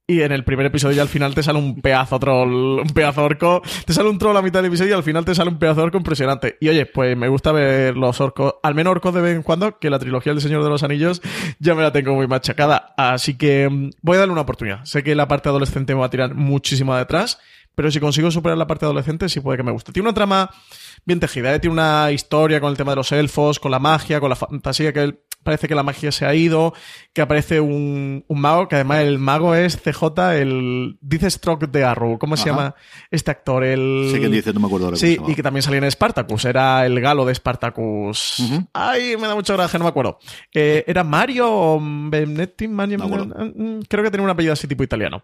y 0.09 0.23
en 0.23 0.31
el 0.31 0.45
primer 0.45 0.67
episodio 0.67 0.97
ya 0.97 1.03
al 1.03 1.09
final 1.09 1.35
te 1.35 1.43
sale 1.43 1.59
un 1.59 1.81
pedazo 1.81 2.21
troll, 2.21 2.81
un 2.81 2.89
pedazo 2.95 3.25
orco, 3.25 3.61
te 3.85 3.93
sale 3.93 4.09
un 4.09 4.19
troll 4.19 4.37
a 4.37 4.43
mitad 4.43 4.61
del 4.61 4.67
episodio 4.67 4.93
y 4.93 4.95
al 4.95 5.03
final 5.03 5.25
te 5.25 5.35
sale 5.35 5.51
un 5.51 5.59
pedazo 5.59 5.83
orco 5.83 5.99
impresionante. 5.99 6.57
Y 6.61 6.69
oye, 6.69 6.87
pues 6.87 7.17
me 7.17 7.29
gusta 7.29 7.51
ver 7.51 7.97
los 7.97 8.21
orcos, 8.21 8.55
al 8.63 8.77
menos 8.77 8.93
orcos 8.93 9.15
de 9.15 9.21
vez 9.21 9.35
en 9.35 9.43
cuando, 9.43 9.79
que 9.81 9.91
la 9.91 9.99
trilogía 9.99 10.33
del 10.33 10.41
Señor 10.41 10.63
de 10.63 10.71
los 10.71 10.85
Anillos 10.85 11.23
ya 11.59 11.75
me 11.75 11.83
la 11.83 11.91
tengo 11.93 12.15
muy 12.15 12.29
machacada. 12.29 12.95
Así 12.97 13.37
que 13.37 13.69
mm, 13.69 13.91
voy 14.03 14.17
a 14.17 14.21
darle 14.21 14.33
una 14.33 14.43
oportunidad. 14.43 14.85
Sé 14.85 15.03
que 15.03 15.17
la 15.17 15.27
parte 15.27 15.49
adolescente 15.49 15.93
me 15.93 16.01
va 16.01 16.07
a 16.07 16.11
tirar 16.11 16.37
muchísimo 16.37 16.95
detrás, 16.95 17.41
pero 17.75 17.91
si 17.91 17.99
consigo 17.99 18.31
superar 18.31 18.57
la 18.57 18.69
parte 18.69 18.85
adolescente 18.85 19.29
sí 19.29 19.41
puede 19.41 19.57
que 19.57 19.65
me 19.65 19.73
guste. 19.73 19.91
Tiene 19.91 20.09
una 20.09 20.15
trama 20.15 20.51
bien 21.05 21.19
tejida, 21.19 21.53
¿eh? 21.53 21.59
tiene 21.59 21.73
una 21.73 22.13
historia 22.13 22.61
con 22.61 22.71
el 22.71 22.77
tema 22.77 22.93
de 22.93 22.97
los 22.97 23.11
elfos, 23.11 23.59
con 23.59 23.73
la 23.73 23.81
magia, 23.81 24.21
con 24.21 24.31
la 24.31 24.37
fantasía 24.37 24.93
que 24.93 25.03
él 25.03 25.21
parece 25.47 25.69
que 25.69 25.75
la 25.75 25.83
magia 25.83 26.13
se 26.13 26.27
ha 26.27 26.35
ido, 26.35 26.75
que 27.15 27.23
aparece 27.23 27.61
un, 27.61 28.25
un 28.27 28.41
mago, 28.41 28.69
que 28.69 28.75
además 28.75 29.01
el 29.01 29.19
mago 29.19 29.55
es 29.55 29.79
CJ, 29.79 30.33
el... 30.35 30.99
Dice 31.01 31.31
Stroke 31.31 31.69
de 31.69 31.85
Arrow, 31.85 32.19
¿cómo 32.19 32.37
se 32.37 32.51
llama 32.51 32.75
este 33.11 33.31
actor? 33.31 33.65
El... 33.65 34.11
Sí, 34.13 34.21
que 34.21 34.29
dice, 34.29 34.53
no 34.53 34.61
me 34.61 34.67
acuerdo 34.67 34.87
ahora 34.87 34.97
Sí, 34.97 35.19
y 35.27 35.35
que 35.35 35.43
también 35.43 35.63
salía 35.63 35.79
en 35.79 35.91
Spartacus, 35.91 36.45
era 36.45 36.85
el 36.85 37.01
galo 37.01 37.25
de 37.25 37.35
Spartacus. 37.35 38.43
Ay, 38.73 39.17
me 39.17 39.29
da 39.29 39.35
mucho 39.35 39.55
gracia, 39.55 39.79
no 39.79 39.85
me 39.85 39.91
acuerdo. 39.91 40.19
Eh, 40.53 40.85
¿Era 40.87 41.05
Mario 41.05 41.79
Benetti? 41.81 42.69
Mario, 42.69 42.99
mm, 42.99 43.83
creo 43.89 44.05
que 44.05 44.11
tenía 44.11 44.25
un 44.25 44.31
apellido 44.31 44.53
así 44.53 44.67
tipo 44.67 44.83
italiano. 44.83 45.23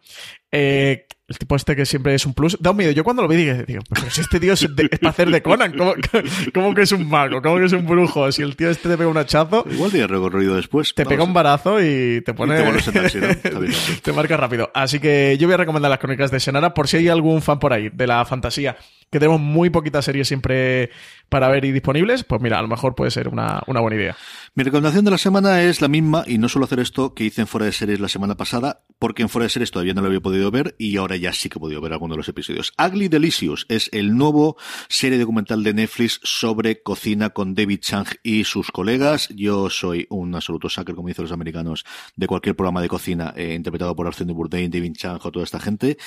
Eh, 0.51 1.07
el 1.29 1.39
tipo 1.39 1.57
este 1.57 1.77
que 1.77 1.87
siempre 1.87 2.15
es 2.15 2.27
un 2.27 2.35
plus. 2.35 2.59
Da 2.61 2.71
un 2.71 2.77
miedo. 2.77 2.91
Yo 2.93 3.05
cuando 3.05 3.23
lo 3.23 3.29
vi 3.29 3.37
dije, 3.37 3.65
digo, 3.65 3.83
pero 3.89 4.11
si 4.11 4.21
este 4.21 4.41
tío 4.41 4.53
es, 4.53 4.67
para 5.01 5.11
hacer 5.11 5.31
de 5.31 5.43
Conan, 5.43 5.73
¿cómo, 5.77 5.95
¿cómo, 6.55 6.75
que 6.75 6.83
es 6.83 6.93
un 6.93 7.09
mago? 7.09 7.41
¿Cómo 7.41 7.57
que 7.57 7.65
es 7.65 7.73
un 7.73 7.87
brujo? 7.87 8.31
Si 8.33 8.43
el 8.43 8.57
tío 8.57 8.71
este 8.71 8.89
te 8.89 8.97
pega 8.97 9.09
un 9.09 9.17
hachazo. 9.17 9.65
Igual 9.71 9.91
tiene 9.91 10.07
recorrido 10.07 10.57
después. 10.57 10.95
Te 10.95 11.07
pega 11.07 11.25
un 11.25 11.33
barazo 11.33 11.81
y 11.81 12.23
te 12.23 12.35
pone. 12.35 12.61
te, 12.63 13.71
te 14.03 14.13
marca 14.13 14.37
rápido. 14.37 14.71
Así 14.75 14.99
que 14.99 15.37
yo 15.39 15.47
voy 15.47 15.55
a 15.55 15.59
recomendar 15.59 15.91
las 15.91 16.01
crónicas 16.01 16.31
de 16.31 16.41
Senara 16.41 16.75
por 16.75 16.89
si 16.89 16.99
hay 16.99 17.09
algún 17.09 17.41
fan 17.41 17.59
por 17.59 17.73
ahí 17.73 17.89
de 17.89 18.07
la 18.07 18.25
fantasía 18.25 18.77
que 19.13 19.21
tenemos 19.21 19.43
muy 19.43 19.69
poquitas 19.69 20.07
series 20.07 20.27
siempre 20.27 20.91
para 21.29 21.49
ver 21.49 21.67
y 21.67 21.71
disponibles, 21.71 22.25
pues 22.25 22.41
mira, 22.41 22.59
a 22.59 22.63
lo 22.63 22.69
mejor 22.69 22.95
puede 22.95 23.11
ser 23.11 23.29
una, 23.29 23.63
una, 23.67 23.81
buena 23.81 23.97
idea. 23.97 24.17
Mi 24.55 24.65
recomendación 24.65 25.05
de 25.05 25.11
la 25.11 25.19
semana 25.19 25.63
es 25.63 25.83
la 25.83 25.89
misma, 25.89 26.25
y 26.27 26.39
no 26.39 26.49
suelo 26.49 26.65
hacer 26.65 26.81
esto 26.81 27.13
que 27.13 27.25
hice 27.25 27.43
en 27.43 27.47
Fuera 27.47 27.67
de 27.67 27.73
Series 27.73 28.01
la 28.01 28.09
semana 28.09 28.39
pasada, 28.39 28.85
porque 28.99 29.21
en 29.21 29.29
Fuera 29.29 29.45
de 29.45 29.51
Series 29.51 29.71
todavía 29.71 29.93
no 29.93 30.01
lo 30.01 30.07
había 30.07 30.21
podido 30.21 30.51
ver, 30.51 30.75
y 30.79 30.97
ahora 30.97 31.17
ya 31.17 31.35
sí 31.35 31.51
que 31.51 31.59
he 31.59 31.61
podido 31.61 31.83
ver 31.83 31.93
alguno 31.93 32.15
de 32.15 32.19
los 32.19 32.29
episodios. 32.29 32.73
Ugly 32.79 33.09
Delicious 33.09 33.67
es 33.69 33.91
el 33.93 34.17
nuevo 34.17 34.57
serie 34.89 35.19
documental 35.19 35.63
de 35.63 35.75
Netflix 35.75 36.19
sobre 36.23 36.83
cocina 36.83 37.31
con 37.31 37.55
David 37.55 37.81
Chang 37.81 38.07
y 38.23 38.45
sus 38.45 38.71
colegas. 38.71 39.29
Yo 39.29 39.69
soy 39.69 40.07
un 40.09 40.35
absoluto 40.35 40.71
sucker, 40.71 40.95
como 40.95 41.09
dicen 41.09 41.25
los 41.25 41.33
americanos, 41.33 41.85
de 42.17 42.27
cualquier 42.27 42.57
programa 42.57 42.81
de 42.81 42.89
cocina 42.89 43.35
eh, 43.37 43.53
interpretado 43.53 43.95
por 43.95 44.07
Arsène 44.07 44.33
Bourdain, 44.33 44.71
David 44.71 44.95
Chang 44.97 45.21
o 45.23 45.31
toda 45.31 45.45
esta 45.45 45.61
gente. 45.61 45.99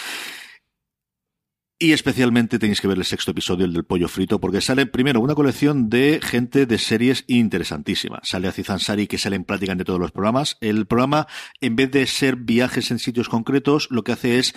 Y 1.77 1.91
especialmente 1.91 2.57
tenéis 2.57 2.79
que 2.79 2.87
ver 2.87 2.97
el 2.97 3.03
sexto 3.03 3.31
episodio, 3.31 3.65
el 3.65 3.73
del 3.73 3.83
pollo 3.83 4.07
frito, 4.07 4.39
porque 4.39 4.61
sale 4.61 4.85
primero 4.85 5.19
una 5.19 5.35
colección 5.35 5.89
de 5.89 6.21
gente 6.23 6.65
de 6.65 6.77
series 6.77 7.25
interesantísima. 7.27 8.21
Sale 8.23 8.47
Aziz 8.47 8.69
Ansari, 8.69 9.07
que 9.07 9.17
sale 9.17 9.35
en 9.35 9.43
prácticamente 9.43 9.83
todos 9.83 9.99
los 9.99 10.13
programas. 10.13 10.57
El 10.61 10.85
programa, 10.85 11.27
en 11.59 11.75
vez 11.75 11.91
de 11.91 12.07
ser 12.07 12.37
viajes 12.37 12.91
en 12.91 12.99
sitios 12.99 13.27
concretos, 13.27 13.89
lo 13.91 14.05
que 14.05 14.13
hace 14.13 14.39
es 14.39 14.55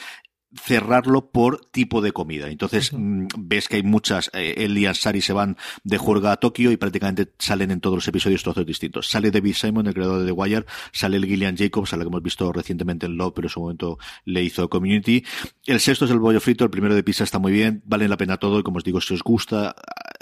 cerrarlo 0.55 1.31
por 1.31 1.67
tipo 1.67 2.01
de 2.01 2.13
comida. 2.13 2.49
Entonces, 2.49 2.93
mm, 2.93 3.27
ves 3.37 3.69
que 3.69 3.77
hay 3.77 3.83
muchas, 3.83 4.31
eh, 4.33 4.55
él 4.59 4.77
y 4.79 4.87
Ansari 4.87 5.21
se 5.21 5.33
van 5.33 5.57
de 5.85 5.99
juerga 5.99 6.33
a 6.33 6.37
Tokio 6.37 6.73
y 6.73 6.77
prácticamente 6.77 7.33
salen 7.39 7.71
en 7.71 7.81
todos 7.81 7.97
los 7.97 8.09
episodios 8.09 8.43
trozos 8.43 8.65
distintos. 8.65 9.09
Sale 9.09 9.31
David 9.31 9.55
Simon, 9.55 9.87
el 9.87 9.95
creador 9.95 10.21
de 10.21 10.27
The 10.27 10.33
Wire, 10.33 10.65
sale 10.93 11.19
el 11.19 11.27
Gillian 11.27 11.57
Jacobs, 11.57 11.93
a 11.93 11.97
la 11.97 12.05
que 12.05 12.09
hemos 12.09 12.23
visto 12.23 12.51
recientemente 12.53 13.07
en 13.07 13.17
Love, 13.17 13.35
pero 13.35 13.47
en 13.47 13.51
su 13.51 13.61
momento 13.61 13.99
le 14.25 14.43
hizo 14.43 14.69
Community. 14.69 15.25
El 15.67 15.81
sexto 15.81 16.07
es 16.07 16.11
el 16.11 16.19
bollo 16.19 16.41
frito, 16.41 16.65
el 16.65 16.71
primero 16.71 16.95
de 16.95 17.03
pizza 17.03 17.25
está 17.25 17.39
muy 17.39 17.53
bien, 17.53 17.83
vale 17.85 18.09
la 18.09 18.17
pena 18.17 18.39
todo 18.39 18.59
y 18.61 18.63
como 18.63 18.79
os 18.79 18.85
digo, 18.85 19.01
si 19.01 19.15
os 19.15 19.23
gusta 19.23 19.75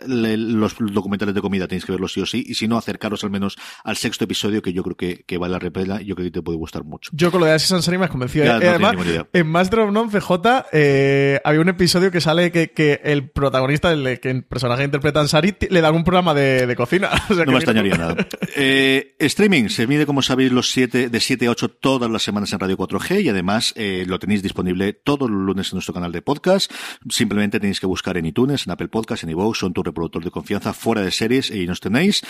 los 0.07 0.75
documentales 0.79 1.35
de 1.35 1.41
comida 1.41 1.67
tenéis 1.67 1.85
que 1.85 1.93
verlos 1.93 2.13
sí 2.13 2.21
o 2.21 2.27
sí, 2.27 2.45
y 2.47 2.55
si 2.55 2.69
no, 2.69 2.77
acercaros 2.77 3.25
al 3.25 3.31
menos 3.31 3.57
al 3.85 3.97
sexto 3.97 4.25
episodio 4.25 4.63
que 4.63 4.73
yo 4.73 4.83
creo 4.83 4.97
que, 4.97 5.25
que 5.27 5.39
vale 5.39 5.59
la 5.59 6.01
y 6.03 6.07
yo 6.07 6.15
creo 6.15 6.27
que 6.27 6.31
te 6.31 6.43
puede 6.43 6.59
gustar 6.59 6.85
mucho. 6.85 7.11
Yo 7.13 7.31
con 7.31 7.41
lo 7.41 7.47
de 7.47 7.53
Aziz 7.53 7.73
Ansari 7.73 7.99
me 7.99 8.05
has 8.05 8.11
convencido. 8.11 8.45
Ya, 8.45 8.57
Eh, 8.59 8.61
no 8.79 8.87
además, 8.89 8.97
en 9.33 9.47
Master 9.49 9.81
of 9.81 9.93
None, 9.93 10.11
CJ, 10.11 10.31
eh, 10.73 11.41
había 11.45 11.61
un 11.61 11.69
episodio 11.69 12.11
que 12.11 12.21
sale 12.21 12.51
que, 12.53 12.71
que 12.73 13.01
el 13.05 13.31
protagonista, 13.31 13.93
el, 13.93 14.21
que 14.21 14.31
el 14.31 14.45
personaje 14.45 14.85
interpreta 14.85 15.19
a 15.21 15.23
Ansari, 15.23 15.53
t- 15.53 15.69
le 15.71 15.81
dan 15.81 15.95
un 15.95 16.05
programa 16.05 16.35
de, 16.35 16.67
de 16.67 16.77
cocina. 16.77 17.11
O 17.31 17.35
sea 17.35 17.45
No 17.45 17.53
me 17.53 17.59
mira- 17.59 17.59
extrañaría 17.59 17.97
nada. 17.97 18.17
Eh, 18.59 19.17
streaming 19.19 19.69
se 19.69 19.87
mide, 19.87 20.07
como 20.07 20.23
sabéis, 20.23 20.51
los 20.53 20.71
siete, 20.71 21.11
de 21.11 21.21
7 21.21 21.47
a 21.47 21.51
8 21.51 21.69
todas 21.69 22.11
las 22.11 22.23
semanas 22.23 22.53
en 22.53 22.59
Radio 22.61 22.77
4G 22.79 23.23
y 23.23 23.29
además 23.29 23.75
eh, 23.77 24.05
lo 24.07 24.19
tenéis 24.19 24.43
disponible 24.43 24.93
todos 24.95 25.29
los 25.31 25.39
lunes 25.41 25.71
en 25.73 25.77
nuestro 25.77 25.93
canal 25.93 26.11
de 26.13 26.23
podcast. 26.23 26.73
Simplemente 27.11 27.61
tenéis 27.61 27.81
que 27.81 27.87
buscar 27.87 28.17
en 28.17 28.25
iTunes, 28.27 28.67
en 28.67 28.73
Apple 28.73 28.89
Podcast, 28.89 29.25
en 29.25 29.31
iVoox, 29.31 29.59
son 29.59 29.73
tu 29.75 29.83
reproductor 29.87 30.23
de 30.23 30.31
confianza 30.31 30.73
fuera 30.73 31.01
de 31.03 31.11
series 31.11 31.51
y 31.51 31.67
nos 31.67 31.81
tenéis. 31.81 32.23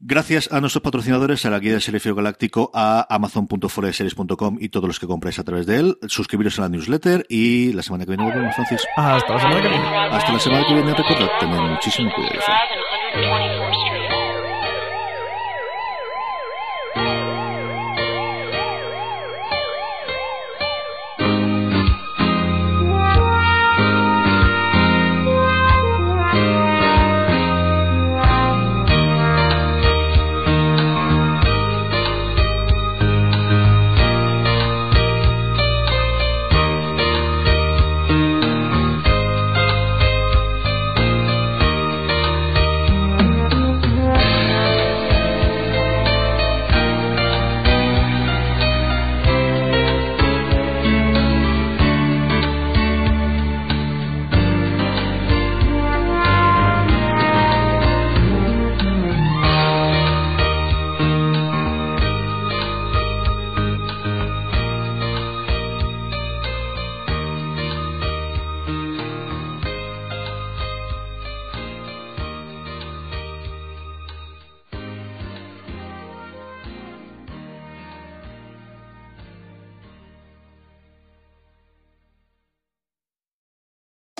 Gracias 0.00 0.52
a 0.52 0.60
nuestros 0.60 0.82
patrocinadores, 0.82 1.44
a 1.44 1.50
la 1.50 1.58
guía 1.58 1.72
del 1.72 1.82
Serifio 1.82 2.14
Galáctico, 2.14 2.70
a 2.72 3.04
amazon.foradeseries.com 3.12 4.58
y 4.60 4.68
todos 4.68 4.86
los 4.86 5.00
que 5.00 5.08
compráis 5.08 5.40
a 5.40 5.44
través 5.44 5.66
de 5.66 5.76
él. 5.76 5.98
Suscribiros 6.06 6.56
a 6.58 6.62
la 6.62 6.68
newsletter 6.68 7.26
y 7.28 7.72
la 7.72 7.82
semana 7.82 8.04
que 8.04 8.12
viene 8.12 8.24
volvemos, 8.24 8.54
Francis. 8.54 8.86
Hasta 8.96 9.34
la 9.34 9.40
semana 9.40 9.60
que 9.60 9.68
viene. 9.68 9.86
Hasta 10.12 10.32
la 10.32 10.38
semana 10.38 10.66
que 10.68 10.74
viene, 10.74 10.94
recordad, 10.94 11.28
tened 11.40 11.60
muchísimo 11.60 12.10
cuidado. 12.14 13.57